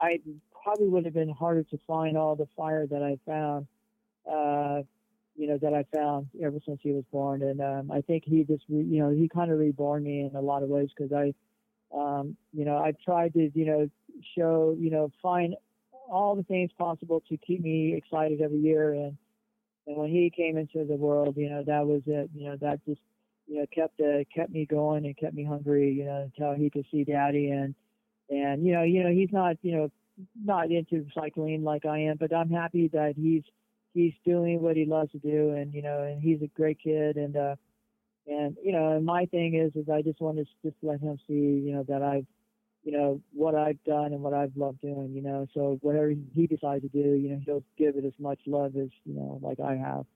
I 0.00 0.18
probably 0.64 0.88
would 0.88 1.04
have 1.04 1.14
been 1.14 1.28
harder 1.28 1.62
to 1.62 1.78
find 1.86 2.16
all 2.16 2.34
the 2.34 2.48
fire 2.56 2.86
that 2.86 3.02
I 3.02 3.18
found, 3.26 3.66
uh, 4.26 4.82
you 5.36 5.46
know, 5.46 5.58
that 5.58 5.74
I 5.74 5.84
found 5.94 6.28
ever 6.42 6.58
since 6.66 6.80
he 6.82 6.92
was 6.92 7.04
born. 7.12 7.42
And 7.42 7.60
um, 7.60 7.90
I 7.92 8.00
think 8.00 8.24
he 8.26 8.42
just, 8.44 8.64
re- 8.68 8.82
you 8.82 9.00
know, 9.00 9.10
he 9.10 9.28
kind 9.28 9.52
of 9.52 9.58
reborn 9.58 10.02
me 10.02 10.20
in 10.20 10.34
a 10.34 10.40
lot 10.40 10.62
of 10.62 10.70
ways 10.70 10.88
because 10.96 11.12
I, 11.12 11.34
um, 11.94 12.36
you 12.52 12.64
know, 12.64 12.78
I've 12.78 12.98
tried 12.98 13.34
to, 13.34 13.50
you 13.54 13.66
know, 13.66 13.90
show, 14.36 14.74
you 14.78 14.90
know, 14.90 15.12
find 15.22 15.54
all 16.08 16.34
the 16.34 16.42
things 16.44 16.70
possible 16.78 17.22
to 17.28 17.36
keep 17.36 17.60
me 17.60 17.94
excited 17.94 18.40
every 18.40 18.58
year. 18.58 18.94
And 18.94 19.16
and 19.86 19.96
when 19.98 20.08
he 20.08 20.32
came 20.34 20.56
into 20.56 20.86
the 20.86 20.96
world, 20.96 21.36
you 21.36 21.50
know, 21.50 21.62
that 21.66 21.86
was 21.86 22.00
it. 22.06 22.30
You 22.34 22.48
know, 22.48 22.56
that 22.62 22.82
just, 22.86 23.02
you 23.46 23.58
know, 23.58 23.66
kept 23.74 24.00
uh, 24.00 24.24
kept 24.34 24.50
me 24.50 24.64
going 24.64 25.04
and 25.04 25.16
kept 25.16 25.34
me 25.34 25.44
hungry. 25.44 25.92
You 25.92 26.06
know, 26.06 26.30
until 26.34 26.54
he 26.54 26.70
could 26.70 26.86
see 26.90 27.04
daddy 27.04 27.50
and 27.50 27.74
and 28.30 28.64
you 28.64 28.72
know, 28.72 28.82
you 28.82 29.02
know, 29.04 29.10
he's 29.10 29.32
not, 29.32 29.56
you 29.62 29.76
know, 29.76 29.90
not 30.42 30.70
into 30.70 31.06
cycling 31.14 31.64
like 31.64 31.86
I 31.86 31.98
am, 32.00 32.16
but 32.18 32.34
I'm 32.34 32.50
happy 32.50 32.88
that 32.88 33.14
he's 33.16 33.42
he's 33.92 34.12
doing 34.24 34.60
what 34.60 34.76
he 34.76 34.84
loves 34.84 35.12
to 35.12 35.18
do, 35.18 35.50
and 35.50 35.72
you 35.72 35.82
know, 35.82 36.02
and 36.02 36.20
he's 36.20 36.42
a 36.42 36.48
great 36.48 36.78
kid, 36.82 37.16
and 37.16 37.36
uh, 37.36 37.56
and 38.26 38.56
you 38.62 38.72
know, 38.72 38.96
and 38.96 39.04
my 39.04 39.26
thing 39.26 39.54
is, 39.54 39.74
is 39.80 39.88
I 39.88 40.02
just 40.02 40.20
want 40.20 40.38
to 40.38 40.44
just 40.62 40.76
let 40.82 41.00
him 41.00 41.18
see, 41.26 41.32
you 41.32 41.72
know, 41.74 41.84
that 41.88 42.02
I've, 42.02 42.26
you 42.82 42.92
know 42.92 43.20
what 43.32 43.54
I've 43.54 43.82
done 43.84 44.12
and 44.12 44.22
what 44.22 44.34
I've 44.34 44.56
loved 44.56 44.80
doing. 44.80 45.12
You 45.14 45.22
know, 45.22 45.46
so 45.54 45.78
whatever 45.82 46.12
he 46.34 46.46
decides 46.46 46.82
to 46.82 46.88
do, 46.88 47.14
you 47.14 47.30
know, 47.30 47.40
he'll 47.44 47.64
give 47.78 47.96
it 47.96 48.04
as 48.04 48.14
much 48.18 48.40
love 48.46 48.76
as 48.76 48.88
you 49.04 49.14
know, 49.14 49.38
like 49.42 49.60
I 49.60 49.76
have. 49.76 50.06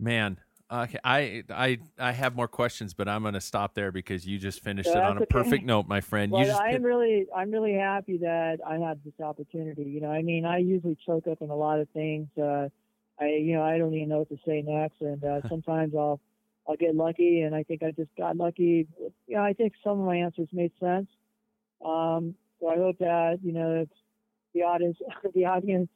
Man, 0.00 0.38
okay, 0.70 0.98
I 1.04 1.44
I 1.50 1.78
I 1.98 2.12
have 2.12 2.36
more 2.36 2.48
questions, 2.48 2.94
but 2.94 3.08
I'm 3.08 3.22
going 3.22 3.34
to 3.34 3.40
stop 3.40 3.74
there 3.74 3.92
because 3.92 4.26
you 4.26 4.38
just 4.38 4.62
finished 4.62 4.88
Yeah, 4.88 4.98
it 4.98 5.04
on 5.04 5.16
a 5.16 5.22
okay. 5.22 5.26
perfect 5.26 5.64
note, 5.64 5.88
my 5.88 6.00
friend. 6.00 6.34
Just 6.34 6.50
I'm 6.60 6.82
really, 6.82 7.26
I'm 7.34 7.50
really 7.50 7.74
happy 7.74 8.18
that 8.18 8.58
I 8.66 8.74
had 8.76 9.00
this 9.04 9.14
opportunity. 9.20 9.84
You 9.84 10.00
know, 10.00 10.10
I 10.10 10.22
mean, 10.22 10.44
I 10.44 10.58
usually 10.58 10.96
choke 11.06 11.26
up 11.26 11.40
on 11.42 11.50
a 11.50 11.54
lot 11.54 11.80
of 11.80 11.88
things. 11.90 12.28
Uh, 12.36 12.68
I, 13.20 13.26
you 13.28 13.54
know, 13.54 13.62
I 13.62 13.78
don't 13.78 13.94
even 13.94 14.10
know 14.10 14.18
what 14.18 14.28
to 14.28 14.38
say 14.46 14.62
next, 14.62 15.00
and 15.00 15.22
uh, 15.24 15.40
sometimes 15.48 15.94
I'll, 15.96 16.20
I'll 16.68 16.76
get 16.76 16.94
lucky, 16.94 17.40
and 17.42 17.54
I 17.54 17.62
think 17.62 17.82
I 17.82 17.92
just 17.92 18.10
got 18.16 18.36
lucky. 18.36 18.86
You 19.26 19.36
know, 19.36 19.42
I 19.42 19.54
think 19.54 19.72
some 19.82 20.00
of 20.00 20.06
my 20.06 20.16
answers 20.16 20.48
made 20.52 20.72
sense. 20.78 21.08
Um, 21.84 22.34
so 22.60 22.68
I 22.68 22.76
hope 22.76 22.98
that 22.98 23.38
you 23.42 23.52
know 23.52 23.86
the 24.54 24.62
audience, 24.62 24.98
the 25.34 25.46
audience, 25.46 25.88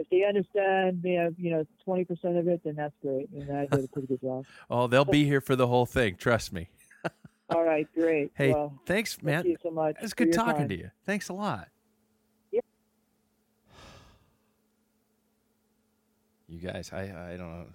if 0.00 0.08
they 0.10 0.24
understand, 0.24 1.02
they 1.02 1.12
have, 1.12 1.34
you 1.38 1.50
know, 1.50 1.66
20% 1.86 2.38
of 2.38 2.48
it, 2.48 2.62
then 2.64 2.76
that's 2.76 2.94
great, 3.02 3.28
and 3.30 3.50
I 3.50 3.66
did 3.66 3.84
a 3.84 3.88
pretty 3.88 4.08
good 4.08 4.20
job. 4.20 4.44
Oh, 4.70 4.86
they'll 4.86 5.04
be 5.04 5.24
here 5.24 5.40
for 5.40 5.56
the 5.56 5.66
whole 5.66 5.86
thing. 5.86 6.16
Trust 6.16 6.52
me. 6.52 6.68
All 7.50 7.64
right, 7.64 7.86
great. 7.94 8.30
Hey, 8.34 8.52
well, 8.52 8.78
thanks, 8.86 9.20
man. 9.22 9.42
Thank 9.42 9.46
you 9.46 9.56
so 9.62 9.70
much. 9.70 9.96
It's 10.00 10.14
good 10.14 10.32
talking 10.32 10.60
time. 10.60 10.68
to 10.68 10.78
you. 10.78 10.90
Thanks 11.04 11.28
a 11.28 11.32
lot. 11.32 11.68
Yep. 12.52 12.64
You 16.48 16.58
guys, 16.58 16.90
I 16.92 17.02
I 17.02 17.36
don't 17.36 17.52
know. 17.52 17.66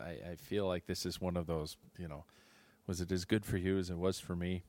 I, 0.00 0.32
I 0.32 0.34
feel 0.36 0.66
like 0.66 0.86
this 0.86 1.06
is 1.06 1.20
one 1.20 1.36
of 1.36 1.46
those, 1.46 1.76
you 1.96 2.08
know, 2.08 2.24
was 2.86 3.00
it 3.00 3.10
as 3.12 3.24
good 3.24 3.44
for 3.44 3.56
you 3.56 3.78
as 3.78 3.88
it 3.88 3.96
was 3.96 4.18
for 4.18 4.34
me? 4.34 4.64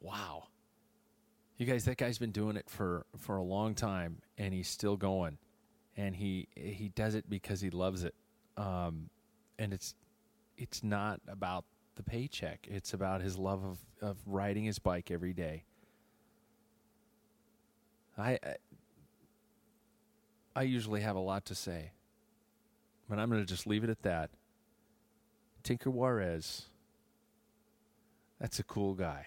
Wow. 0.00 0.44
You 1.60 1.66
guys, 1.66 1.84
that 1.84 1.98
guy's 1.98 2.16
been 2.16 2.30
doing 2.30 2.56
it 2.56 2.70
for 2.70 3.04
for 3.18 3.36
a 3.36 3.42
long 3.42 3.74
time 3.74 4.22
and 4.38 4.54
he's 4.54 4.66
still 4.66 4.96
going. 4.96 5.36
And 5.94 6.16
he 6.16 6.48
he 6.56 6.88
does 6.88 7.14
it 7.14 7.28
because 7.28 7.60
he 7.60 7.68
loves 7.68 8.02
it. 8.02 8.14
Um 8.56 9.10
and 9.58 9.74
it's 9.74 9.94
it's 10.56 10.82
not 10.82 11.20
about 11.28 11.66
the 11.96 12.02
paycheck. 12.02 12.66
It's 12.66 12.94
about 12.94 13.20
his 13.20 13.36
love 13.36 13.62
of, 13.62 13.78
of 14.00 14.16
riding 14.24 14.64
his 14.64 14.78
bike 14.78 15.10
every 15.10 15.34
day. 15.34 15.64
I, 18.16 18.38
I 18.42 18.56
I 20.56 20.62
usually 20.62 21.02
have 21.02 21.16
a 21.16 21.20
lot 21.20 21.44
to 21.44 21.54
say, 21.54 21.90
but 23.06 23.18
I'm 23.18 23.28
going 23.28 23.42
to 23.42 23.46
just 23.46 23.66
leave 23.66 23.84
it 23.84 23.90
at 23.90 24.00
that. 24.00 24.30
Tinker 25.62 25.90
Juarez, 25.90 26.70
that's 28.40 28.58
a 28.58 28.64
cool 28.64 28.94
guy. 28.94 29.26